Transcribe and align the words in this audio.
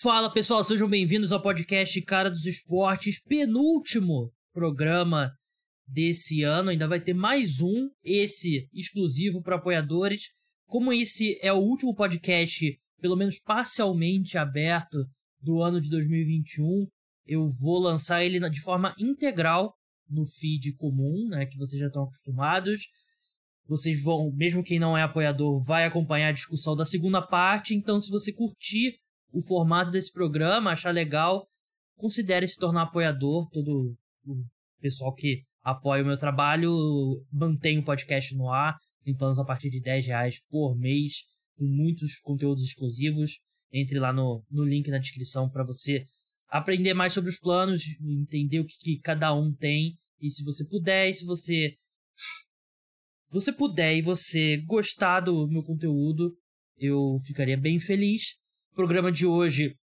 Fala 0.00 0.32
pessoal, 0.32 0.62
sejam 0.62 0.88
bem-vindos 0.88 1.32
ao 1.32 1.42
podcast 1.42 2.00
Cara 2.02 2.30
dos 2.30 2.46
Esportes, 2.46 3.20
penúltimo 3.20 4.32
programa 4.52 5.32
desse 5.88 6.44
ano. 6.44 6.70
Ainda 6.70 6.86
vai 6.86 7.00
ter 7.00 7.14
mais 7.14 7.60
um, 7.60 7.90
esse 8.04 8.68
exclusivo 8.72 9.42
para 9.42 9.56
apoiadores. 9.56 10.28
Como 10.66 10.92
esse 10.92 11.36
é 11.42 11.52
o 11.52 11.58
último 11.58 11.96
podcast, 11.96 12.78
pelo 13.00 13.16
menos 13.16 13.40
parcialmente 13.40 14.38
aberto, 14.38 14.98
do 15.40 15.60
ano 15.60 15.80
de 15.80 15.90
2021, 15.90 16.86
eu 17.26 17.50
vou 17.50 17.80
lançar 17.80 18.24
ele 18.24 18.38
de 18.50 18.60
forma 18.60 18.94
integral 19.00 19.74
no 20.08 20.24
feed 20.24 20.74
comum, 20.74 21.26
né, 21.28 21.44
que 21.44 21.58
vocês 21.58 21.80
já 21.80 21.88
estão 21.88 22.04
acostumados. 22.04 22.82
Vocês 23.66 24.00
vão, 24.00 24.30
mesmo 24.32 24.62
quem 24.62 24.78
não 24.78 24.96
é 24.96 25.02
apoiador, 25.02 25.60
vai 25.60 25.84
acompanhar 25.84 26.28
a 26.28 26.32
discussão 26.32 26.76
da 26.76 26.84
segunda 26.84 27.20
parte. 27.20 27.74
Então, 27.74 28.00
se 28.00 28.12
você 28.12 28.32
curtir 28.32 28.94
o 29.32 29.42
formato 29.42 29.90
desse 29.90 30.12
programa, 30.12 30.72
achar 30.72 30.90
legal, 30.90 31.46
considere 31.96 32.46
se 32.46 32.58
tornar 32.58 32.82
apoiador. 32.82 33.48
Todo 33.50 33.96
o 34.26 34.44
pessoal 34.80 35.14
que 35.14 35.42
apoia 35.62 36.02
o 36.02 36.06
meu 36.06 36.16
trabalho 36.16 36.72
mantém 37.30 37.78
o 37.78 37.84
podcast 37.84 38.34
no 38.34 38.50
ar 38.50 38.76
em 39.06 39.16
planos 39.16 39.38
a 39.38 39.44
partir 39.44 39.70
de 39.70 39.80
10 39.80 40.06
reais 40.06 40.40
por 40.50 40.76
mês, 40.76 41.22
com 41.56 41.64
muitos 41.64 42.18
conteúdos 42.18 42.62
exclusivos. 42.64 43.40
Entre 43.72 43.98
lá 43.98 44.12
no, 44.12 44.42
no 44.50 44.64
link 44.64 44.88
na 44.90 44.98
descrição 44.98 45.48
para 45.50 45.64
você 45.64 46.04
aprender 46.48 46.94
mais 46.94 47.12
sobre 47.12 47.28
os 47.28 47.38
planos, 47.38 47.82
entender 48.00 48.60
o 48.60 48.64
que, 48.64 48.78
que 48.78 48.98
cada 48.98 49.34
um 49.34 49.52
tem. 49.52 49.94
E 50.20 50.30
se 50.30 50.42
você 50.42 50.64
puder, 50.64 51.10
e 51.10 51.14
se 51.14 51.24
você 51.24 51.74
se 53.28 53.34
você 53.34 53.52
puder 53.52 53.94
e 53.94 54.00
você 54.00 54.56
gostar 54.64 55.20
do 55.20 55.46
meu 55.48 55.62
conteúdo, 55.62 56.34
eu 56.78 57.18
ficaria 57.26 57.58
bem 57.58 57.78
feliz. 57.78 58.38
Programa 58.78 59.10
de 59.10 59.26
hoje, 59.26 59.74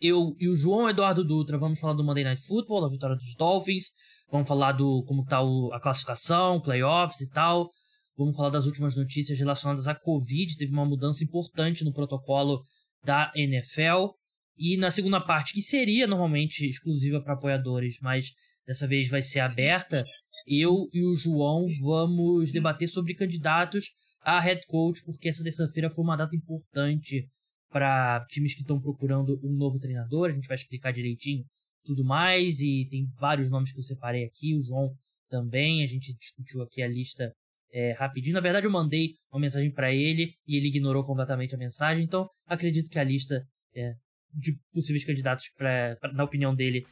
eu 0.00 0.34
e 0.40 0.48
o 0.48 0.56
João 0.56 0.88
Eduardo 0.88 1.22
Dutra 1.22 1.58
vamos 1.58 1.78
falar 1.78 1.92
do 1.92 2.02
Monday 2.02 2.24
Night 2.24 2.40
Football, 2.40 2.80
da 2.80 2.88
vitória 2.88 3.14
dos 3.14 3.34
Dolphins. 3.36 3.90
Vamos 4.30 4.48
falar 4.48 4.72
do 4.72 5.04
como 5.04 5.22
tá 5.22 5.42
o, 5.42 5.70
a 5.70 5.78
classificação, 5.78 6.58
playoffs 6.58 7.20
e 7.20 7.28
tal. 7.28 7.68
Vamos 8.16 8.34
falar 8.34 8.48
das 8.48 8.64
últimas 8.64 8.96
notícias 8.96 9.38
relacionadas 9.38 9.86
à 9.86 9.94
Covid. 9.94 10.56
Teve 10.56 10.72
uma 10.72 10.86
mudança 10.86 11.22
importante 11.22 11.84
no 11.84 11.92
protocolo 11.92 12.62
da 13.04 13.30
NFL. 13.36 14.14
E 14.56 14.78
na 14.78 14.90
segunda 14.90 15.20
parte, 15.20 15.52
que 15.52 15.60
seria 15.60 16.06
normalmente 16.06 16.66
exclusiva 16.66 17.22
para 17.22 17.34
apoiadores, 17.34 17.98
mas 18.00 18.30
dessa 18.66 18.88
vez 18.88 19.10
vai 19.10 19.20
ser 19.20 19.40
aberta, 19.40 20.06
eu 20.46 20.88
e 20.90 21.04
o 21.04 21.14
João 21.14 21.66
vamos 21.82 22.50
debater 22.50 22.88
sobre 22.88 23.14
candidatos 23.14 23.90
a 24.22 24.40
head 24.40 24.62
coach, 24.68 25.02
porque 25.04 25.28
essa 25.28 25.44
terça-feira 25.44 25.90
foi 25.90 26.02
uma 26.02 26.16
data 26.16 26.34
importante 26.34 27.28
para 27.72 28.24
times 28.28 28.54
que 28.54 28.60
estão 28.60 28.80
procurando 28.80 29.40
um 29.42 29.52
novo 29.56 29.78
treinador. 29.78 30.30
A 30.30 30.32
gente 30.32 30.46
vai 30.46 30.56
explicar 30.56 30.92
direitinho 30.92 31.44
tudo 31.84 32.04
mais 32.04 32.60
e 32.60 32.86
tem 32.90 33.08
vários 33.18 33.50
nomes 33.50 33.72
que 33.72 33.80
eu 33.80 33.84
separei 33.84 34.24
aqui. 34.24 34.54
O 34.54 34.62
João 34.62 34.94
também. 35.28 35.82
A 35.82 35.86
gente 35.86 36.14
discutiu 36.14 36.62
aqui 36.62 36.82
a 36.82 36.88
lista 36.88 37.32
é, 37.72 37.92
rapidinho. 37.92 38.34
Na 38.34 38.40
verdade, 38.40 38.66
eu 38.66 38.70
mandei 38.70 39.14
uma 39.32 39.40
mensagem 39.40 39.70
para 39.70 39.92
ele 39.92 40.34
e 40.46 40.56
ele 40.56 40.68
ignorou 40.68 41.04
completamente 41.04 41.54
a 41.54 41.58
mensagem. 41.58 42.04
Então, 42.04 42.28
acredito 42.46 42.90
que 42.90 42.98
a 42.98 43.04
lista 43.04 43.42
é, 43.74 43.94
de 44.32 44.58
possíveis 44.72 45.04
candidatos, 45.04 45.50
pra, 45.56 45.96
pra, 46.00 46.12
na 46.12 46.24
opinião 46.24 46.54
dele, 46.54 46.86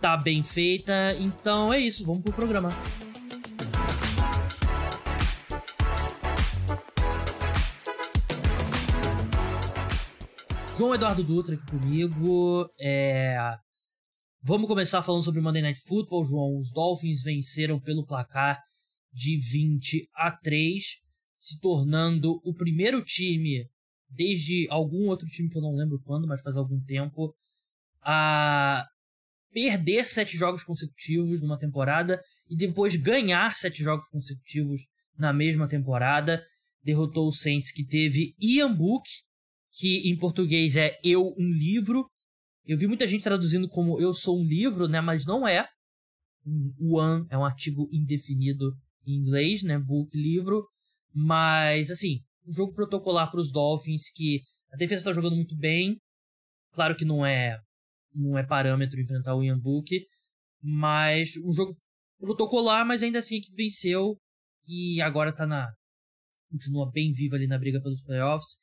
tá 0.00 0.16
bem 0.16 0.42
feita. 0.42 1.14
Então 1.18 1.72
é 1.72 1.80
isso, 1.80 2.04
vamos 2.04 2.22
pro 2.22 2.32
programa. 2.32 2.70
João 10.80 10.94
Eduardo 10.94 11.22
Dutra 11.22 11.56
aqui 11.56 11.66
comigo. 11.66 12.66
É... 12.80 13.36
Vamos 14.42 14.66
começar 14.66 15.02
falando 15.02 15.22
sobre 15.22 15.38
Monday 15.38 15.60
Night 15.60 15.78
Football, 15.78 16.24
João. 16.24 16.56
Os 16.56 16.72
Dolphins 16.72 17.22
venceram 17.22 17.78
pelo 17.78 18.06
placar 18.06 18.58
de 19.12 19.36
20 19.36 20.08
a 20.14 20.32
3, 20.32 20.82
se 21.38 21.60
tornando 21.60 22.40
o 22.42 22.54
primeiro 22.54 23.04
time 23.04 23.68
desde 24.08 24.66
algum 24.70 25.08
outro 25.08 25.28
time 25.28 25.50
que 25.50 25.58
eu 25.58 25.60
não 25.60 25.74
lembro 25.74 26.00
quando, 26.02 26.26
mas 26.26 26.40
faz 26.40 26.56
algum 26.56 26.82
tempo, 26.82 27.36
a 28.00 28.86
perder 29.52 30.06
sete 30.06 30.34
jogos 30.34 30.64
consecutivos 30.64 31.42
numa 31.42 31.58
temporada 31.58 32.22
e 32.48 32.56
depois 32.56 32.96
ganhar 32.96 33.54
sete 33.54 33.82
jogos 33.82 34.08
consecutivos 34.08 34.80
na 35.14 35.30
mesma 35.30 35.68
temporada. 35.68 36.42
Derrotou 36.82 37.28
o 37.28 37.32
Saints, 37.32 37.70
que 37.70 37.84
teve 37.84 38.34
Ian 38.40 38.74
Book, 38.74 39.06
que 39.72 40.08
em 40.08 40.16
português 40.16 40.76
é 40.76 40.98
Eu, 41.02 41.34
um 41.38 41.50
livro. 41.50 42.06
Eu 42.64 42.76
vi 42.78 42.86
muita 42.86 43.06
gente 43.06 43.24
traduzindo 43.24 43.68
como 43.68 44.00
Eu 44.00 44.12
sou 44.12 44.38
um 44.38 44.44
livro, 44.44 44.88
né? 44.88 45.00
Mas 45.00 45.24
não 45.24 45.46
é. 45.46 45.66
One 46.78 47.26
é 47.30 47.36
um 47.36 47.44
artigo 47.44 47.88
indefinido 47.92 48.72
em 49.06 49.14
inglês, 49.14 49.62
né? 49.62 49.78
Book, 49.78 50.16
livro. 50.16 50.66
Mas, 51.12 51.90
assim, 51.90 52.20
um 52.46 52.52
jogo 52.52 52.74
protocolar 52.74 53.30
para 53.30 53.40
os 53.40 53.50
Dolphins 53.50 54.10
que 54.14 54.40
a 54.72 54.76
defesa 54.76 55.00
está 55.00 55.12
jogando 55.12 55.36
muito 55.36 55.56
bem. 55.56 55.96
Claro 56.72 56.96
que 56.96 57.04
não 57.04 57.24
é 57.24 57.58
não 58.12 58.36
é 58.36 58.44
parâmetro 58.44 59.00
enfrentar 59.00 59.36
o 59.36 59.44
Ian 59.44 59.58
Book, 59.58 60.04
mas 60.60 61.36
um 61.44 61.52
jogo 61.52 61.76
protocolar, 62.18 62.84
mas 62.84 63.02
ainda 63.02 63.20
assim 63.20 63.40
que 63.40 63.54
venceu 63.54 64.18
e 64.66 65.00
agora 65.00 65.34
tá 65.34 65.46
na 65.46 65.68
continua 66.50 66.90
bem 66.90 67.12
viva 67.12 67.36
ali 67.36 67.46
na 67.46 67.58
briga 67.58 67.80
pelos 67.80 68.02
playoffs. 68.02 68.56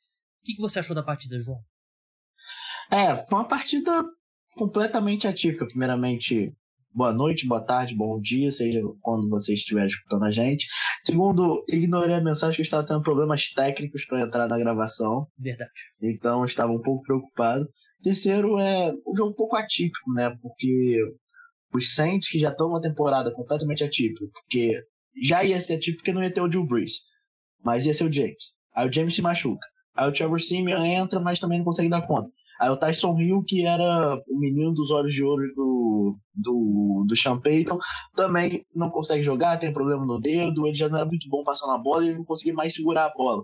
O 0.48 0.50
que, 0.50 0.56
que 0.56 0.62
você 0.62 0.80
achou 0.80 0.96
da 0.96 1.04
partida, 1.04 1.38
João? 1.42 1.60
É, 2.90 3.18
foi 3.28 3.38
uma 3.38 3.50
partida 3.50 4.02
completamente 4.56 5.28
atípica. 5.28 5.68
Primeiramente, 5.68 6.56
boa 6.94 7.12
noite, 7.12 7.46
boa 7.46 7.60
tarde, 7.60 7.94
bom 7.94 8.18
dia, 8.22 8.50
seja 8.54 8.80
quando 9.02 9.28
você 9.28 9.56
estiver 9.56 9.86
escutando 9.88 10.24
a 10.24 10.32
gente. 10.32 10.66
Segundo, 11.04 11.66
ignorei 11.68 12.16
a 12.16 12.24
mensagem 12.24 12.56
que 12.56 12.62
eu 12.62 12.64
estava 12.64 12.88
tendo 12.88 13.02
problemas 13.02 13.52
técnicos 13.52 14.06
para 14.06 14.22
entrar 14.22 14.48
na 14.48 14.58
gravação. 14.58 15.28
Verdade. 15.38 15.70
Então, 16.02 16.46
estava 16.46 16.72
um 16.72 16.82
pouco 16.82 17.04
preocupado. 17.04 17.68
Terceiro 18.02 18.58
é 18.58 18.94
um 19.06 19.14
jogo 19.18 19.32
um 19.32 19.36
pouco 19.36 19.58
atípico, 19.58 20.14
né? 20.14 20.34
Porque 20.42 20.98
os 21.76 21.94
Saints 21.94 22.30
que 22.30 22.40
já 22.40 22.52
estão 22.52 22.70
numa 22.70 22.82
temporada 22.82 23.34
completamente 23.34 23.84
atípica, 23.84 24.26
porque 24.32 24.82
já 25.22 25.44
ia 25.44 25.60
ser 25.60 25.74
atípico 25.74 25.98
porque 25.98 26.14
não 26.14 26.24
ia 26.24 26.34
ter 26.34 26.40
o 26.40 26.48
Drew 26.48 26.66
Brees, 26.66 27.02
mas 27.62 27.86
ia 27.86 27.94
ser 27.94 28.06
o 28.06 28.14
James. 28.14 28.54
Aí 28.74 28.88
o 28.88 28.94
James 28.94 29.14
se 29.14 29.22
machuca. 29.22 29.68
Aí 29.98 30.08
o 30.08 30.14
Trevor 30.14 30.40
Simeon 30.40 30.84
entra, 30.84 31.20
mas 31.20 31.40
também 31.40 31.58
não 31.58 31.66
consegue 31.66 31.90
dar 31.90 32.06
conta. 32.06 32.30
Aí 32.60 32.70
o 32.70 32.78
Tyson 32.78 33.20
Hill, 33.20 33.44
que 33.44 33.66
era 33.66 34.22
o 34.28 34.40
menino 34.40 34.74
dos 34.74 34.92
olhos 34.92 35.14
de 35.14 35.24
ouro 35.24 35.44
do, 35.56 36.18
do, 36.34 37.06
do 37.08 37.16
Sean 37.16 37.40
Payton, 37.40 37.80
também 38.16 38.66
não 38.76 38.90
consegue 38.90 39.24
jogar, 39.24 39.58
tem 39.58 39.74
problema 39.74 40.06
no 40.06 40.20
dedo, 40.20 40.66
ele 40.66 40.76
já 40.76 40.90
não 40.90 40.98
era 40.98 41.06
muito 41.06 41.28
bom 41.30 41.44
passando 41.44 41.74
a 41.74 41.78
bola 41.78 42.06
e 42.06 42.16
não 42.16 42.24
conseguia 42.24 42.54
mais 42.54 42.74
segurar 42.74 43.06
a 43.06 43.14
bola. 43.14 43.44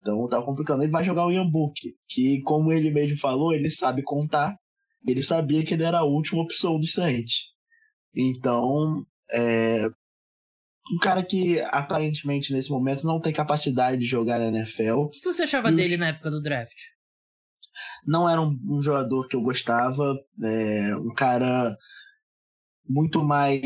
Então 0.00 0.28
tá 0.28 0.40
complicando. 0.42 0.82
Ele 0.82 0.92
vai 0.92 1.04
jogar 1.04 1.26
o 1.26 1.32
Ian 1.32 1.48
Book, 1.48 1.74
que 2.08 2.40
como 2.42 2.72
ele 2.72 2.90
mesmo 2.90 3.18
falou, 3.18 3.52
ele 3.52 3.70
sabe 3.70 4.02
contar. 4.02 4.56
Ele 5.06 5.22
sabia 5.22 5.64
que 5.64 5.74
ele 5.74 5.84
era 5.84 5.98
a 6.00 6.04
última 6.04 6.42
opção 6.42 6.78
do 6.78 6.86
Saints. 6.86 7.48
Então, 8.14 9.04
é, 9.30 9.88
um 10.92 10.98
cara 10.98 11.22
que 11.22 11.60
aparentemente 11.60 12.52
nesse 12.52 12.70
momento 12.70 13.06
não 13.06 13.20
tem 13.20 13.32
capacidade 13.32 13.98
de 13.98 14.06
jogar 14.06 14.38
na 14.38 14.46
NFL. 14.46 14.92
O 14.92 15.08
que 15.08 15.20
você 15.20 15.42
achava 15.42 15.70
e 15.70 15.74
dele 15.74 15.96
na 15.96 16.08
época 16.08 16.30
do 16.30 16.42
draft? 16.42 16.76
Não 18.06 18.28
era 18.28 18.40
um, 18.40 18.58
um 18.68 18.82
jogador 18.82 19.28
que 19.28 19.36
eu 19.36 19.42
gostava, 19.42 20.18
é, 20.42 20.96
um 20.96 21.12
cara 21.14 21.76
muito 22.88 23.22
mais. 23.22 23.60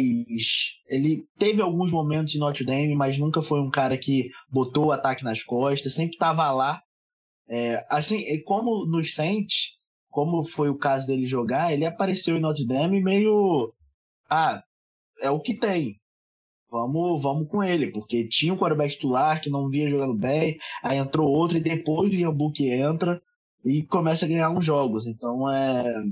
Ele 0.88 1.25
teve 1.38 1.62
alguns 1.62 1.93
momentos 1.93 2.34
em 2.34 2.38
Notre 2.38 2.65
Dame, 2.65 2.94
mas 2.94 3.19
nunca 3.19 3.41
foi 3.41 3.60
um 3.60 3.71
cara 3.71 3.97
que 3.97 4.31
botou 4.50 4.87
o 4.87 4.93
ataque 4.93 5.22
nas 5.22 5.43
costas, 5.43 5.94
sempre 5.94 6.15
estava 6.15 6.50
lá. 6.50 6.83
É, 7.49 7.87
assim, 7.89 8.25
como 8.44 8.84
nos 8.87 9.15
Saints, 9.15 9.77
como 10.10 10.44
foi 10.44 10.69
o 10.69 10.78
caso 10.78 11.06
dele 11.06 11.27
jogar, 11.27 11.72
ele 11.72 11.86
apareceu 11.86 12.36
em 12.36 12.41
Notre 12.41 12.66
Dame 12.66 13.01
meio. 13.03 13.72
Ah, 14.28 14.63
é 15.21 15.30
o 15.30 15.41
que 15.41 15.54
tem. 15.54 16.02
Vamos, 16.72 17.22
vamos 17.22 17.48
com 17.51 17.63
ele, 17.63 17.89
porque 17.89 18.27
tinha 18.27 18.54
um 18.54 18.57
quarterback 18.57 18.95
titular 18.95 19.42
que 19.42 19.51
não 19.51 19.69
via 19.69 19.91
jogando 19.91 20.15
bem, 20.15 20.59
aí 20.83 20.97
entrou 20.97 21.28
outro 21.28 21.59
e 21.59 21.60
depois 21.60 22.10
o 22.10 22.15
Ian 22.15 22.33
Book 22.33 22.66
entra 22.66 23.21
e 23.63 23.83
começa 23.83 24.24
a 24.24 24.28
ganhar 24.28 24.48
uns 24.48 24.65
jogos. 24.65 25.07
Então 25.07 25.51
é 25.53 26.03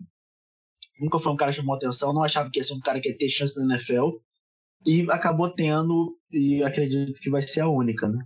nunca 1.00 1.18
foi 1.18 1.32
um 1.32 1.36
cara 1.36 1.50
que 1.50 1.56
chamou 1.56 1.74
atenção, 1.74 2.12
não 2.12 2.22
achava 2.22 2.50
que 2.50 2.60
ia 2.60 2.64
ser 2.64 2.74
um 2.74 2.80
cara 2.80 3.00
que 3.00 3.08
ia 3.08 3.16
ter 3.16 3.30
chance 3.30 3.58
na 3.58 3.74
NFL. 3.74 4.18
E 4.84 5.10
acabou 5.10 5.48
tendo, 5.48 6.18
e 6.30 6.62
acredito 6.62 7.18
que 7.20 7.30
vai 7.30 7.40
ser 7.40 7.60
a 7.60 7.68
única, 7.68 8.06
né? 8.06 8.22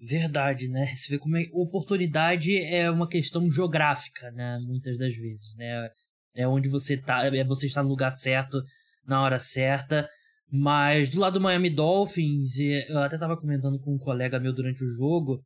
Verdade, 0.00 0.66
né? 0.68 0.94
Você 0.94 1.10
vê 1.10 1.18
como 1.18 1.36
é, 1.36 1.44
oportunidade 1.52 2.56
é 2.56 2.90
uma 2.90 3.08
questão 3.08 3.50
geográfica, 3.50 4.30
né? 4.30 4.58
Muitas 4.60 4.96
das 4.96 5.14
vezes, 5.14 5.54
né? 5.56 5.90
É 6.34 6.48
onde 6.48 6.70
você 6.70 6.96
tá, 6.96 7.26
é 7.26 7.44
você 7.44 7.66
está 7.66 7.82
no 7.82 7.88
lugar 7.90 8.12
certo, 8.12 8.62
na 9.06 9.22
hora 9.22 9.38
certa. 9.38 10.08
Mas 10.50 11.08
do 11.08 11.20
lado 11.20 11.34
do 11.34 11.40
Miami 11.40 11.70
Dolphins, 11.70 12.58
eu 12.58 12.98
até 13.00 13.16
estava 13.16 13.36
comentando 13.36 13.78
com 13.78 13.94
um 13.94 13.98
colega 13.98 14.40
meu 14.40 14.52
durante 14.52 14.82
o 14.82 14.88
jogo 14.88 15.44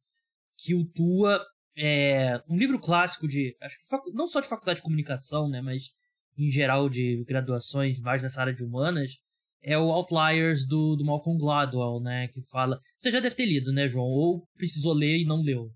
que 0.59 0.75
o 0.75 0.85
Tua 0.85 1.45
é, 1.77 2.43
um 2.49 2.57
livro 2.57 2.79
clássico 2.79 3.27
de. 3.27 3.57
Acho 3.61 3.77
que 3.79 4.13
não 4.13 4.27
só 4.27 4.41
de 4.41 4.49
faculdade 4.49 4.77
de 4.77 4.83
comunicação, 4.83 5.49
né? 5.49 5.61
Mas 5.61 5.91
em 6.37 6.51
geral 6.51 6.89
de 6.89 7.25
graduações 7.25 8.01
mais 8.01 8.23
nessa 8.23 8.41
área 8.41 8.55
de 8.55 8.65
humanas. 8.65 9.19
É 9.65 9.79
o 9.79 9.93
Outliers 9.93 10.67
do, 10.67 10.97
do 10.97 11.05
Malcolm 11.05 11.39
Gladwell, 11.39 12.01
né? 12.01 12.27
Que 12.29 12.43
fala. 12.43 12.81
Você 12.99 13.13
já 13.13 13.21
deve 13.21 13.37
ter 13.37 13.47
lido, 13.47 13.73
né, 13.73 13.87
João? 13.89 14.07
Ou 14.07 14.45
precisou 14.57 14.93
ler 14.93 15.19
e 15.19 15.25
não 15.25 15.41
leu. 15.41 15.71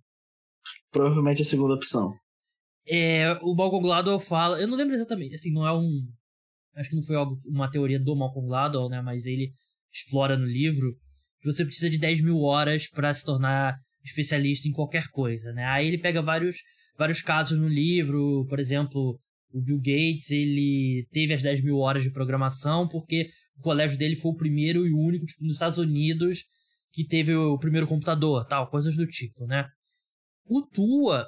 Provavelmente 0.90 1.42
a 1.42 1.44
segunda 1.44 1.74
opção. 1.74 2.12
É, 2.88 3.32
o 3.42 3.54
Malcolm 3.54 3.86
Gladwell 3.86 4.18
fala. 4.18 4.60
Eu 4.60 4.66
não 4.66 4.76
lembro 4.76 4.94
exatamente, 4.94 5.36
assim, 5.36 5.52
não 5.52 5.64
é 5.64 5.72
um. 5.72 6.04
Acho 6.76 6.90
que 6.90 6.96
não 6.96 7.02
foi 7.02 7.16
uma 7.46 7.70
teoria 7.70 7.98
do 7.98 8.14
Malcolm 8.14 8.46
Gladwell, 8.46 8.88
né? 8.88 9.00
Mas 9.00 9.24
ele 9.24 9.50
explora 9.92 10.36
no 10.36 10.46
livro 10.46 10.94
que 11.40 11.50
você 11.50 11.64
precisa 11.64 11.88
de 11.88 11.98
10 11.98 12.20
mil 12.20 12.40
horas 12.40 12.88
para 12.88 13.12
se 13.12 13.24
tornar 13.24 13.76
especialista 14.04 14.68
em 14.68 14.72
qualquer 14.72 15.08
coisa, 15.08 15.52
né? 15.52 15.64
Aí 15.64 15.86
ele 15.86 15.98
pega 15.98 16.22
vários, 16.22 16.56
vários 16.96 17.22
casos 17.22 17.58
no 17.58 17.68
livro, 17.68 18.46
por 18.48 18.60
exemplo, 18.60 19.18
o 19.52 19.60
Bill 19.60 19.78
Gates, 19.78 20.30
ele 20.30 21.06
teve 21.10 21.32
as 21.32 21.42
10 21.42 21.62
mil 21.62 21.78
horas 21.78 22.02
de 22.02 22.10
programação 22.10 22.86
porque 22.86 23.28
o 23.56 23.62
colégio 23.62 23.98
dele 23.98 24.14
foi 24.14 24.30
o 24.32 24.36
primeiro 24.36 24.86
e 24.86 24.92
único, 24.92 25.24
tipo, 25.24 25.44
nos 25.44 25.54
Estados 25.54 25.78
Unidos 25.78 26.44
que 26.92 27.04
teve 27.04 27.34
o 27.34 27.58
primeiro 27.58 27.86
computador, 27.86 28.46
tal, 28.46 28.70
coisas 28.70 28.96
do 28.96 29.06
tipo, 29.06 29.46
né? 29.46 29.66
O 30.44 30.62
Tua, 30.62 31.26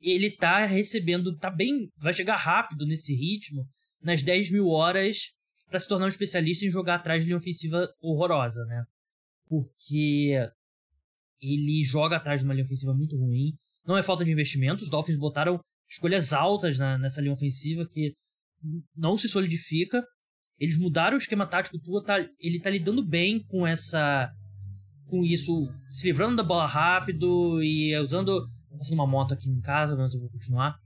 ele 0.00 0.30
tá 0.36 0.64
recebendo, 0.66 1.36
tá 1.36 1.50
bem, 1.50 1.88
vai 1.96 2.12
chegar 2.12 2.36
rápido 2.36 2.86
nesse 2.86 3.14
ritmo, 3.14 3.66
nas 4.02 4.22
10 4.22 4.50
mil 4.50 4.68
horas 4.68 5.32
para 5.68 5.78
se 5.78 5.88
tornar 5.88 6.06
um 6.06 6.08
especialista 6.08 6.64
em 6.64 6.70
jogar 6.70 6.96
atrás 6.96 7.22
de 7.22 7.28
linha 7.28 7.38
ofensiva 7.38 7.88
horrorosa, 8.00 8.64
né? 8.64 8.84
Porque 9.48 10.34
ele 11.40 11.84
joga 11.84 12.16
atrás 12.16 12.40
de 12.40 12.44
uma 12.44 12.54
linha 12.54 12.64
ofensiva 12.64 12.94
muito 12.94 13.16
ruim. 13.16 13.52
Não 13.86 13.96
é 13.96 14.02
falta 14.02 14.24
de 14.24 14.32
investimento, 14.32 14.82
os 14.82 14.90
Dolphins 14.90 15.18
botaram 15.18 15.60
escolhas 15.88 16.32
altas 16.32 16.78
na, 16.78 16.98
nessa 16.98 17.20
linha 17.20 17.32
ofensiva 17.32 17.86
que 17.86 18.14
não 18.96 19.16
se 19.16 19.28
solidifica. 19.28 20.02
Eles 20.58 20.76
mudaram 20.76 21.16
o 21.16 21.20
esquema 21.20 21.46
tático, 21.46 21.78
Tua 21.78 22.04
tá, 22.04 22.18
ele 22.40 22.60
tá 22.60 22.68
lidando 22.68 23.04
bem 23.04 23.42
com 23.44 23.66
essa 23.66 24.30
com 25.06 25.24
isso, 25.24 25.50
se 25.90 26.06
livrando 26.06 26.36
da 26.36 26.42
bola 26.42 26.66
rápido 26.66 27.62
e 27.62 27.96
usando 27.98 28.46
passando 28.76 28.94
uma 28.94 29.06
moto 29.06 29.32
aqui 29.32 29.48
em 29.48 29.60
casa, 29.60 29.96
mas 29.96 30.12
eu 30.12 30.20
vou 30.20 30.28
continuar. 30.28 30.76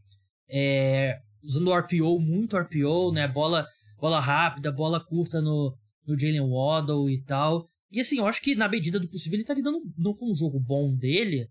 É, 0.49 1.19
usando 1.43 1.73
RPO, 1.73 2.21
muito 2.21 2.57
RPO, 2.57 3.13
né? 3.13 3.27
Bola, 3.29 3.67
bola 3.99 4.21
rápida, 4.21 4.71
bola 4.73 5.05
curta 5.05 5.41
no, 5.41 5.77
no 6.07 6.19
Jalen 6.19 6.49
Waddle 6.49 7.11
e 7.11 7.23
tal. 7.23 7.69
E 7.91 8.01
assim, 8.01 8.19
eu 8.19 8.27
acho 8.27 8.41
que 8.41 8.55
na 8.55 8.69
medida 8.69 8.99
do 8.99 9.09
possível 9.09 9.39
ele 9.39 9.45
tá 9.45 9.55
lidando. 9.55 9.81
Não 9.97 10.15
foi 10.15 10.31
um 10.31 10.37
jogo 10.37 10.59
bom 10.59 10.95
dele, 10.95 11.49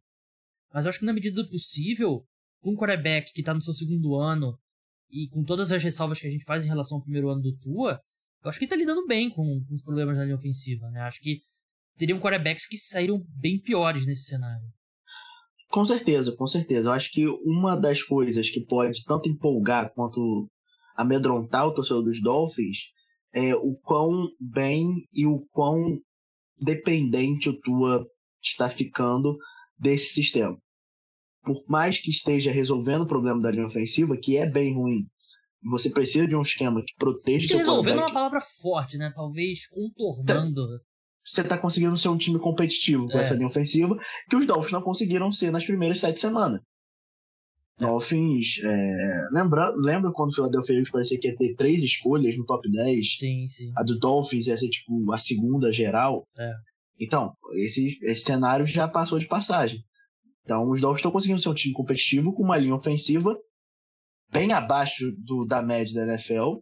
mas 0.73 0.85
eu 0.85 0.89
acho 0.89 0.99
que 0.99 1.05
na 1.05 1.13
medida 1.13 1.41
do 1.41 1.49
possível, 1.49 2.25
com 2.61 2.71
um 2.71 2.75
quarterback 2.75 3.31
que 3.33 3.43
tá 3.43 3.53
no 3.53 3.61
seu 3.61 3.73
segundo 3.73 4.15
ano 4.15 4.57
e 5.09 5.27
com 5.29 5.43
todas 5.43 5.71
as 5.71 5.83
ressalvas 5.83 6.19
que 6.19 6.27
a 6.27 6.31
gente 6.31 6.45
faz 6.45 6.65
em 6.65 6.69
relação 6.69 6.97
ao 6.97 7.03
primeiro 7.03 7.29
ano 7.29 7.41
do 7.41 7.55
Tua, 7.57 7.99
eu 8.43 8.49
acho 8.49 8.57
que 8.57 8.65
ele 8.65 8.69
tá 8.69 8.75
lidando 8.75 9.05
bem 9.05 9.29
com, 9.29 9.63
com 9.63 9.75
os 9.75 9.83
problemas 9.83 10.17
na 10.17 10.23
linha 10.23 10.35
ofensiva, 10.35 10.89
né? 10.89 11.01
Acho 11.01 11.19
que 11.19 11.41
teriam 11.97 12.19
quarterbacks 12.19 12.65
que 12.65 12.77
saíram 12.77 13.23
bem 13.27 13.59
piores 13.59 14.05
nesse 14.05 14.23
cenário. 14.23 14.65
Com 15.71 15.85
certeza, 15.85 16.35
com 16.35 16.45
certeza. 16.45 16.89
Eu 16.89 16.91
acho 16.91 17.11
que 17.11 17.25
uma 17.27 17.75
das 17.75 18.03
coisas 18.03 18.49
que 18.49 18.59
pode 18.59 19.03
tanto 19.05 19.29
empolgar 19.29 19.93
quanto 19.93 20.49
amedrontar 20.95 21.67
o 21.67 21.73
torcedor 21.73 22.03
dos 22.03 22.21
Dolphins 22.21 22.77
é 23.33 23.55
o 23.55 23.75
quão 23.75 24.27
bem 24.39 25.07
e 25.13 25.25
o 25.25 25.45
quão 25.51 25.97
dependente 26.59 27.49
o 27.49 27.59
Tua 27.59 28.05
está 28.43 28.69
ficando 28.69 29.37
desse 29.79 30.13
sistema. 30.13 30.57
Por 31.43 31.63
mais 31.67 31.99
que 31.99 32.11
esteja 32.11 32.51
resolvendo 32.51 33.03
o 33.03 33.07
problema 33.07 33.39
da 33.39 33.49
linha 33.49 33.65
ofensiva, 33.65 34.17
que 34.17 34.37
é 34.37 34.45
bem 34.45 34.75
ruim, 34.75 35.07
você 35.63 35.89
precisa 35.89 36.27
de 36.27 36.35
um 36.35 36.41
esquema 36.41 36.83
que 36.83 36.93
proteja. 36.97 37.47
Que 37.47 37.55
resolvendo 37.55 37.99
é 37.99 38.03
uma 38.03 38.13
palavra 38.13 38.41
forte, 38.41 38.97
né? 38.97 39.11
Talvez 39.15 39.67
contornando 39.67 40.67
você 41.31 41.41
está 41.41 41.57
conseguindo 41.57 41.95
ser 41.97 42.09
um 42.09 42.17
time 42.17 42.37
competitivo 42.37 43.07
com 43.07 43.17
é. 43.17 43.21
essa 43.21 43.33
linha 43.33 43.47
ofensiva, 43.47 43.97
que 44.29 44.35
os 44.35 44.45
Dolphins 44.45 44.73
não 44.73 44.81
conseguiram 44.81 45.31
ser 45.31 45.49
nas 45.49 45.63
primeiras 45.63 46.01
sete 46.01 46.19
semanas. 46.19 46.61
É. 47.79 47.85
Dolphins, 47.85 48.59
é, 48.61 49.27
lembra, 49.31 49.73
lembra 49.77 50.11
quando 50.11 50.31
o 50.31 50.35
Philadelphia 50.35 50.73
Eagles 50.73 50.91
parecia 50.91 51.17
que 51.17 51.29
ia 51.29 51.35
ter 51.37 51.55
três 51.55 51.81
escolhas 51.81 52.37
no 52.37 52.45
top 52.45 52.69
10? 52.69 53.17
Sim, 53.17 53.47
sim. 53.47 53.71
A 53.77 53.81
do 53.81 53.97
Dolphins 53.97 54.47
ia 54.47 54.57
ser 54.57 54.67
tipo 54.67 55.09
a 55.13 55.17
segunda 55.17 55.71
geral. 55.71 56.27
É. 56.37 56.51
Então, 56.99 57.33
esse, 57.53 57.97
esse 58.03 58.23
cenário 58.23 58.65
já 58.67 58.85
passou 58.85 59.17
de 59.17 59.25
passagem. 59.25 59.81
Então, 60.43 60.69
os 60.69 60.81
Dolphins 60.81 60.99
estão 60.99 61.11
conseguindo 61.13 61.39
ser 61.39 61.47
um 61.47 61.53
time 61.53 61.73
competitivo 61.73 62.33
com 62.33 62.43
uma 62.43 62.57
linha 62.57 62.75
ofensiva 62.75 63.37
bem 64.29 64.51
abaixo 64.51 65.13
do, 65.17 65.45
da 65.45 65.61
média 65.61 65.95
da 65.95 66.11
NFL. 66.11 66.57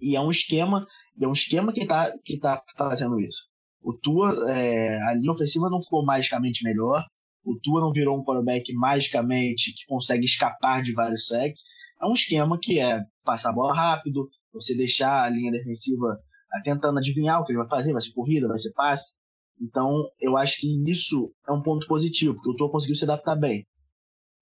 E 0.00 0.16
é 0.16 0.20
um 0.22 0.30
esquema, 0.30 0.86
é 1.20 1.28
um 1.28 1.32
esquema 1.32 1.70
que 1.70 1.82
está 1.82 2.16
que 2.24 2.38
tá 2.38 2.62
fazendo 2.78 3.20
isso. 3.20 3.52
O 3.84 3.92
Tua, 3.92 4.50
é, 4.50 4.96
a 5.02 5.12
linha 5.12 5.30
ofensiva 5.30 5.68
não 5.68 5.82
ficou 5.82 6.02
magicamente 6.02 6.64
melhor. 6.64 7.04
O 7.44 7.54
Tua 7.62 7.82
não 7.82 7.92
virou 7.92 8.18
um 8.18 8.24
quarterback 8.24 8.72
magicamente 8.72 9.74
que 9.74 9.84
consegue 9.86 10.24
escapar 10.24 10.82
de 10.82 10.94
vários 10.94 11.26
sacks. 11.26 11.62
É 12.00 12.06
um 12.06 12.14
esquema 12.14 12.58
que 12.58 12.80
é 12.80 13.04
passar 13.22 13.50
a 13.50 13.52
bola 13.52 13.74
rápido, 13.74 14.26
você 14.54 14.74
deixar 14.74 15.24
a 15.24 15.28
linha 15.28 15.52
defensiva 15.52 16.18
ah, 16.50 16.62
tentando 16.62 16.98
adivinhar 16.98 17.40
o 17.40 17.44
que 17.44 17.52
ele 17.52 17.58
vai 17.58 17.68
fazer, 17.68 17.92
vai 17.92 18.00
ser 18.00 18.14
corrida, 18.14 18.48
vai 18.48 18.58
ser 18.58 18.72
passe. 18.72 19.12
Então, 19.60 20.08
eu 20.18 20.36
acho 20.38 20.58
que 20.58 20.90
isso 20.90 21.30
é 21.46 21.52
um 21.52 21.62
ponto 21.62 21.86
positivo, 21.86 22.34
porque 22.34 22.50
o 22.50 22.56
Tua 22.56 22.70
conseguiu 22.70 22.96
se 22.96 23.04
adaptar 23.04 23.36
bem. 23.36 23.66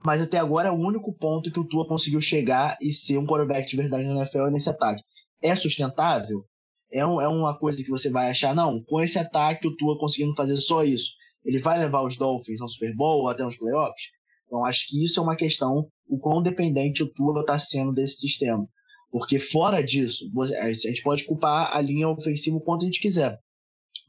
Mas 0.04 0.22
até 0.22 0.38
agora 0.38 0.68
é 0.68 0.72
o 0.72 0.78
único 0.78 1.12
ponto 1.12 1.50
que 1.50 1.58
o 1.58 1.66
Tua 1.66 1.86
conseguiu 1.86 2.20
chegar 2.20 2.76
e 2.80 2.92
ser 2.92 3.18
um 3.18 3.26
quarterback 3.26 3.68
de 3.68 3.76
verdade 3.76 4.04
na 4.04 4.20
NFL 4.20 4.50
nesse 4.52 4.70
ataque. 4.70 5.02
É 5.42 5.56
sustentável? 5.56 6.44
É, 6.92 7.06
um, 7.06 7.20
é 7.20 7.26
uma 7.26 7.58
coisa 7.58 7.82
que 7.82 7.90
você 7.90 8.10
vai 8.10 8.30
achar, 8.30 8.54
não, 8.54 8.82
com 8.82 9.00
esse 9.00 9.18
ataque 9.18 9.66
o 9.66 9.76
Tua 9.76 9.98
conseguindo 9.98 10.34
fazer 10.34 10.56
só 10.58 10.84
isso, 10.84 11.12
ele 11.44 11.58
vai 11.58 11.78
levar 11.78 12.02
os 12.02 12.16
Dolphins 12.16 12.60
ao 12.60 12.68
Super 12.68 12.94
Bowl 12.94 13.28
até 13.28 13.42
nos 13.42 13.56
playoffs? 13.56 14.02
Então 14.46 14.64
acho 14.64 14.86
que 14.88 15.02
isso 15.02 15.18
é 15.18 15.22
uma 15.22 15.34
questão, 15.36 15.88
o 16.06 16.18
quão 16.18 16.42
dependente 16.42 17.02
o 17.02 17.12
Tua 17.12 17.40
está 17.40 17.58
sendo 17.58 17.92
desse 17.92 18.16
sistema. 18.16 18.68
Porque 19.10 19.38
fora 19.38 19.82
disso, 19.82 20.24
a 20.60 20.72
gente 20.72 21.02
pode 21.02 21.24
culpar 21.24 21.74
a 21.74 21.80
linha 21.80 22.08
ofensiva 22.08 22.56
o 22.56 22.60
quanto 22.60 22.82
a 22.82 22.84
gente 22.86 23.00
quiser. 23.00 23.38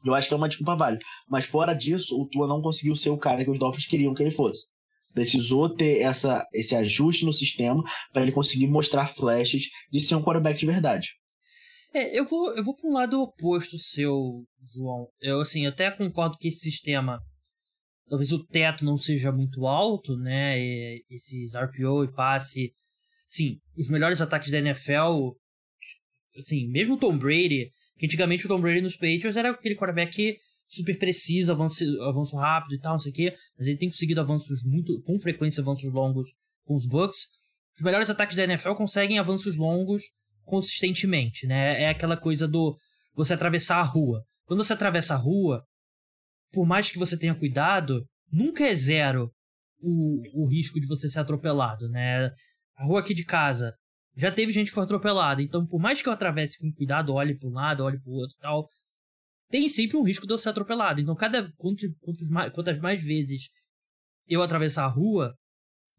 Eu 0.04 0.14
acho 0.14 0.28
que 0.28 0.34
é 0.34 0.36
uma 0.36 0.48
desculpa 0.48 0.76
válida. 0.76 1.02
Mas 1.28 1.46
fora 1.46 1.74
disso, 1.74 2.18
o 2.18 2.26
Tua 2.28 2.46
não 2.46 2.62
conseguiu 2.62 2.94
ser 2.94 3.10
o 3.10 3.18
cara 3.18 3.44
que 3.44 3.50
os 3.50 3.58
Dolphins 3.58 3.86
queriam 3.86 4.14
que 4.14 4.22
ele 4.22 4.34
fosse. 4.34 4.66
Precisou 5.12 5.68
ter 5.74 6.00
essa, 6.00 6.46
esse 6.52 6.74
ajuste 6.74 7.24
no 7.24 7.32
sistema 7.32 7.82
para 8.12 8.22
ele 8.22 8.32
conseguir 8.32 8.66
mostrar 8.66 9.14
flashes 9.14 9.64
de 9.90 10.00
ser 10.00 10.14
um 10.16 10.22
quarterback 10.22 10.58
de 10.58 10.66
verdade. 10.66 11.08
É, 11.94 12.18
eu 12.18 12.26
vou, 12.26 12.52
eu 12.56 12.64
vou 12.64 12.74
para 12.74 12.90
um 12.90 12.92
lado 12.92 13.22
oposto 13.22 13.78
seu, 13.78 14.44
João. 14.74 15.08
Eu, 15.20 15.40
assim, 15.40 15.64
até 15.64 15.88
concordo 15.92 16.36
que 16.36 16.48
esse 16.48 16.58
sistema, 16.58 17.20
talvez 18.08 18.32
o 18.32 18.44
teto 18.44 18.84
não 18.84 18.96
seja 18.96 19.30
muito 19.30 19.64
alto, 19.64 20.16
né? 20.16 20.60
E, 20.60 21.04
esses 21.08 21.54
RPO 21.54 22.02
e 22.02 22.12
passe, 22.12 22.74
sim, 23.30 23.60
os 23.78 23.88
melhores 23.88 24.20
ataques 24.20 24.50
da 24.50 24.58
NFL, 24.58 25.36
assim, 26.36 26.68
mesmo 26.68 26.94
o 26.94 26.98
Tom 26.98 27.16
Brady, 27.16 27.70
que 27.96 28.06
antigamente 28.06 28.44
o 28.44 28.48
Tom 28.48 28.60
Brady 28.60 28.80
nos 28.80 28.96
Patriots 28.96 29.36
era 29.36 29.52
aquele 29.52 29.76
quarterback 29.76 30.36
super 30.66 30.98
preciso, 30.98 31.52
avanço, 31.52 31.84
avanço 32.02 32.36
rápido 32.36 32.74
e 32.74 32.80
tal, 32.80 32.94
não 32.94 32.98
sei 32.98 33.12
o 33.12 33.14
quê, 33.14 33.36
mas 33.56 33.68
ele 33.68 33.78
tem 33.78 33.88
conseguido 33.88 34.20
avanços 34.20 34.64
muito, 34.64 35.00
com 35.02 35.16
frequência, 35.20 35.60
avanços 35.60 35.92
longos 35.92 36.34
com 36.64 36.74
os 36.74 36.86
Bucks. 36.86 37.28
Os 37.76 37.82
melhores 37.84 38.10
ataques 38.10 38.36
da 38.36 38.42
NFL 38.42 38.72
conseguem 38.72 39.20
avanços 39.20 39.56
longos 39.56 40.02
consistentemente, 40.44 41.46
né? 41.46 41.82
É 41.82 41.88
aquela 41.88 42.16
coisa 42.16 42.46
do 42.46 42.76
você 43.14 43.34
atravessar 43.34 43.76
a 43.76 43.82
rua. 43.82 44.22
Quando 44.44 44.62
você 44.62 44.72
atravessa 44.72 45.14
a 45.14 45.18
rua, 45.18 45.62
por 46.52 46.66
mais 46.66 46.90
que 46.90 46.98
você 46.98 47.18
tenha 47.18 47.34
cuidado, 47.34 48.04
nunca 48.30 48.64
é 48.64 48.74
zero 48.74 49.30
o, 49.80 50.42
o 50.42 50.48
risco 50.48 50.80
de 50.80 50.86
você 50.86 51.08
ser 51.08 51.20
atropelado, 51.20 51.88
né? 51.88 52.30
A 52.76 52.84
rua 52.84 53.00
aqui 53.00 53.14
de 53.14 53.24
casa 53.24 53.72
já 54.16 54.30
teve 54.30 54.52
gente 54.52 54.68
que 54.68 54.74
foi 54.74 54.84
atropelada, 54.84 55.42
então 55.42 55.66
por 55.66 55.80
mais 55.80 56.00
que 56.00 56.08
eu 56.08 56.12
atravesse 56.12 56.56
com 56.58 56.72
cuidado, 56.72 57.12
olhe 57.12 57.36
para 57.36 57.48
um 57.48 57.52
lado, 57.52 57.82
olhe 57.82 58.00
para 58.00 58.10
o 58.10 58.14
outro 58.14 58.36
tal, 58.40 58.68
tem 59.54 59.68
sempre 59.68 59.96
um 59.96 60.02
risco 60.02 60.26
de 60.26 60.32
eu 60.32 60.38
ser 60.38 60.48
atropelado. 60.48 61.00
Então, 61.00 61.14
cada 61.14 61.48
quantos, 61.56 61.88
quantos 62.00 62.28
mais, 62.28 62.52
quantas 62.52 62.78
mais 62.80 63.04
vezes 63.04 63.48
eu 64.26 64.42
atravessar 64.42 64.84
a 64.84 64.88
rua, 64.88 65.32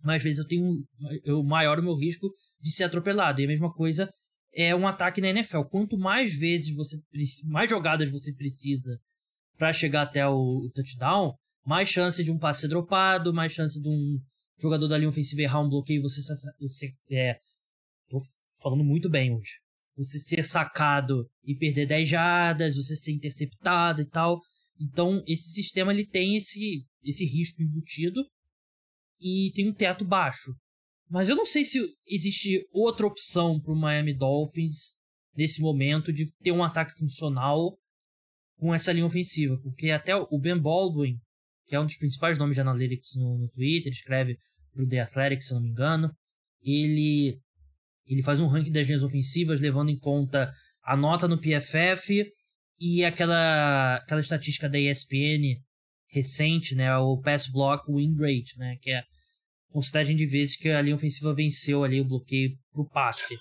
mais 0.03 0.21
vezes 0.21 0.39
eu 0.39 0.47
tenho 0.47 0.77
eu 1.23 1.43
maior 1.43 1.79
o 1.79 1.83
meu 1.83 1.95
risco 1.95 2.29
de 2.59 2.71
ser 2.71 2.83
atropelado. 2.83 3.39
E 3.39 3.45
a 3.45 3.47
mesma 3.47 3.71
coisa 3.71 4.11
é 4.55 4.73
um 4.73 4.87
ataque 4.87 5.19
na 5.19 5.29
NFL. 5.29 5.63
Quanto 5.69 5.97
mais 5.97 6.33
vezes 6.33 6.73
você 6.73 6.97
mais 7.43 7.69
jogadas 7.69 8.09
você 8.09 8.33
precisa 8.33 8.99
para 9.57 9.73
chegar 9.73 10.03
até 10.03 10.25
o, 10.27 10.69
touchdown, 10.73 11.35
mais 11.65 11.89
chance 11.89 12.23
de 12.23 12.31
um 12.31 12.39
passe 12.39 12.67
dropado, 12.67 13.33
mais 13.33 13.51
chance 13.51 13.79
de 13.81 13.87
um 13.87 14.19
jogador 14.57 14.87
da 14.87 14.97
linha 14.97 15.09
ofensiva 15.09 15.41
errar 15.41 15.61
um 15.61 15.69
bloqueio, 15.69 16.01
você, 16.01 16.21
você 16.59 16.93
é, 17.11 17.37
tô 18.09 18.17
falando 18.61 18.83
muito 18.83 19.09
bem 19.09 19.33
hoje. 19.33 19.59
Você 19.97 20.19
ser 20.19 20.43
sacado 20.43 21.29
e 21.43 21.55
perder 21.55 21.85
10 21.85 22.09
jardas, 22.09 22.75
você 22.75 22.95
ser 22.95 23.13
interceptado 23.13 24.01
e 24.01 24.05
tal. 24.05 24.41
Então, 24.79 25.23
esse 25.25 25.51
sistema 25.51 25.93
ele 25.93 26.05
tem 26.05 26.35
esse, 26.35 26.85
esse 27.03 27.25
risco 27.25 27.61
embutido. 27.61 28.21
e 29.19 29.51
tem 29.55 29.69
um 29.69 29.73
teto 29.73 30.03
baixo. 30.03 30.53
Mas 31.09 31.29
eu 31.29 31.35
não 31.35 31.45
sei 31.45 31.63
se 31.63 31.79
existe 32.07 32.67
outra 32.71 33.05
opção 33.05 33.59
para 33.59 33.73
o 33.73 33.79
Miami 33.79 34.13
Dolphins 34.13 34.95
nesse 35.35 35.61
momento 35.61 36.11
de 36.11 36.31
ter 36.41 36.51
um 36.51 36.63
ataque 36.63 36.97
funcional 36.97 37.77
com 38.57 38.73
essa 38.73 38.91
linha 38.91 39.05
ofensiva, 39.05 39.57
porque 39.61 39.91
até 39.91 40.15
o 40.15 40.39
Ben 40.39 40.57
Baldwin, 40.57 41.17
que 41.65 41.75
é 41.75 41.79
um 41.79 41.85
dos 41.85 41.97
principais 41.97 42.37
nomes 42.37 42.55
de 42.55 42.61
analytics 42.61 43.15
no, 43.15 43.37
no 43.37 43.49
Twitter, 43.49 43.91
escreve 43.91 44.37
pro 44.71 44.87
The 44.87 45.01
Athletic, 45.01 45.41
se 45.41 45.53
não 45.53 45.61
me 45.61 45.69
engano, 45.69 46.11
ele 46.61 47.39
ele 48.07 48.21
faz 48.21 48.39
um 48.39 48.47
ranking 48.47 48.71
das 48.71 48.85
linhas 48.85 49.03
ofensivas 49.03 49.59
levando 49.59 49.89
em 49.89 49.97
conta 49.97 50.51
a 50.83 50.95
nota 50.95 51.27
no 51.27 51.39
PFF 51.39 52.31
e 52.79 53.03
aquela 53.03 53.97
aquela 53.97 54.21
estatística 54.21 54.69
da 54.69 54.79
ESPN 54.79 55.59
recente, 56.09 56.75
né, 56.75 56.95
o 56.97 57.19
pass 57.19 57.47
block 57.47 57.91
win 57.91 58.15
rate, 58.17 58.57
né, 58.57 58.77
que 58.81 58.91
é 58.91 59.03
porcentagem 59.75 60.15
de 60.15 60.25
vezes 60.25 60.55
que 60.55 60.69
a 60.69 60.81
linha 60.81 60.95
ofensiva 60.95 61.35
venceu 61.35 61.83
ali 61.83 61.99
o 61.99 62.05
bloqueio 62.05 62.57
pro 62.71 62.87
passe. 62.87 63.37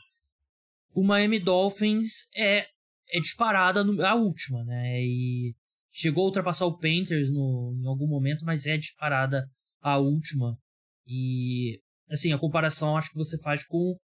O 0.92 1.04
Miami 1.04 1.38
Dolphins 1.38 2.28
é 2.36 2.66
é 3.10 3.20
disparada 3.20 3.84
no, 3.84 4.04
a 4.04 4.16
última, 4.16 4.64
né? 4.64 5.00
E 5.00 5.54
chegou 5.92 6.24
a 6.24 6.26
ultrapassar 6.26 6.66
o 6.66 6.76
Panthers 6.76 7.30
no, 7.30 7.78
em 7.80 7.86
algum 7.86 8.08
momento, 8.08 8.44
mas 8.44 8.66
é 8.66 8.76
disparada 8.76 9.48
a 9.80 9.98
última. 9.98 10.58
E 11.06 11.80
assim, 12.10 12.32
a 12.32 12.38
comparação 12.38 12.96
acho 12.96 13.10
que 13.10 13.18
você 13.18 13.38
faz 13.38 13.64
com 13.64 13.96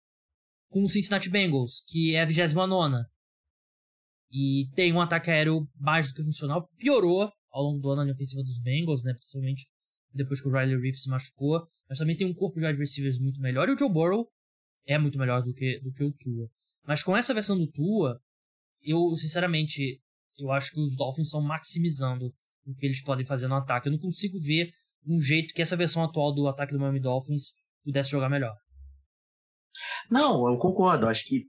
com 0.69 0.83
o 0.83 0.89
Cincinnati 0.89 1.31
Bengals, 1.31 1.83
que 1.89 2.15
é 2.15 2.21
a 2.21 2.27
29 2.27 3.07
e 4.31 4.69
tem 4.75 4.93
um 4.93 5.01
ataque 5.01 5.31
aéreo 5.31 5.67
mais 5.81 6.09
do 6.09 6.15
que 6.15 6.23
funcional. 6.23 6.69
Piorou 6.77 7.33
ao 7.51 7.63
longo 7.63 7.81
do 7.81 7.91
ano 7.91 8.03
a 8.03 8.05
linha 8.05 8.15
ofensiva 8.15 8.43
dos 8.43 8.61
Bengals, 8.61 9.03
né? 9.03 9.15
Principalmente 9.15 9.67
depois 10.13 10.43
que 10.43 10.49
o 10.49 10.53
Riley 10.53 10.79
Reef 10.79 10.97
se 10.97 11.09
machucou. 11.09 11.67
Mas 11.89 11.99
também 11.99 12.17
tem 12.17 12.27
um 12.27 12.35
corpo 12.35 12.59
de 12.59 12.67
adversários 12.67 13.19
muito 13.19 13.41
melhor. 13.41 13.69
E 13.69 13.73
o 13.73 13.79
Joe 13.79 13.91
Burrow 13.91 14.29
é 14.87 14.99
muito 14.99 15.19
melhor 15.19 15.43
do 15.43 15.53
que, 15.53 15.81
do 15.81 15.93
que 15.93 16.05
o 16.05 16.13
Tua. 16.13 16.49
Mas 16.87 17.03
com 17.03 17.17
essa 17.17 17.35
versão 17.35 17.57
do 17.57 17.71
Tua, 17.71 18.21
eu, 18.83 19.15
sinceramente, 19.17 20.01
eu 20.39 20.51
acho 20.51 20.73
que 20.73 20.81
os 20.81 20.97
Dolphins 20.97 21.29
estão 21.29 21.43
maximizando 21.43 22.33
o 22.67 22.75
que 22.75 22.87
eles 22.87 23.03
podem 23.03 23.25
fazer 23.25 23.49
no 23.49 23.55
ataque. 23.55 23.89
Eu 23.89 23.93
não 23.93 23.99
consigo 23.99 24.39
ver 24.39 24.71
um 25.07 25.21
jeito 25.21 25.55
que 25.55 25.63
essa 25.63 25.77
versão 25.77 26.03
atual 26.03 26.35
do 26.35 26.47
ataque 26.49 26.73
do 26.73 26.79
Miami 26.79 27.01
Dolphins 27.01 27.53
pudesse 27.85 28.11
jogar 28.11 28.29
melhor. 28.29 28.55
Não, 30.11 30.47
eu 30.49 30.59
concordo. 30.59 31.07
Acho 31.07 31.25
que 31.25 31.47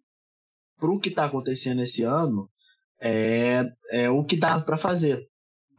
pro 0.77 0.99
que 0.99 1.11
tá 1.11 1.25
acontecendo 1.25 1.83
esse 1.83 2.03
ano, 2.03 2.49
é, 3.01 3.63
é 3.91 4.09
o 4.09 4.23
que 4.23 4.37
dá 4.37 4.59
para 4.59 4.77
fazer. 4.77 5.27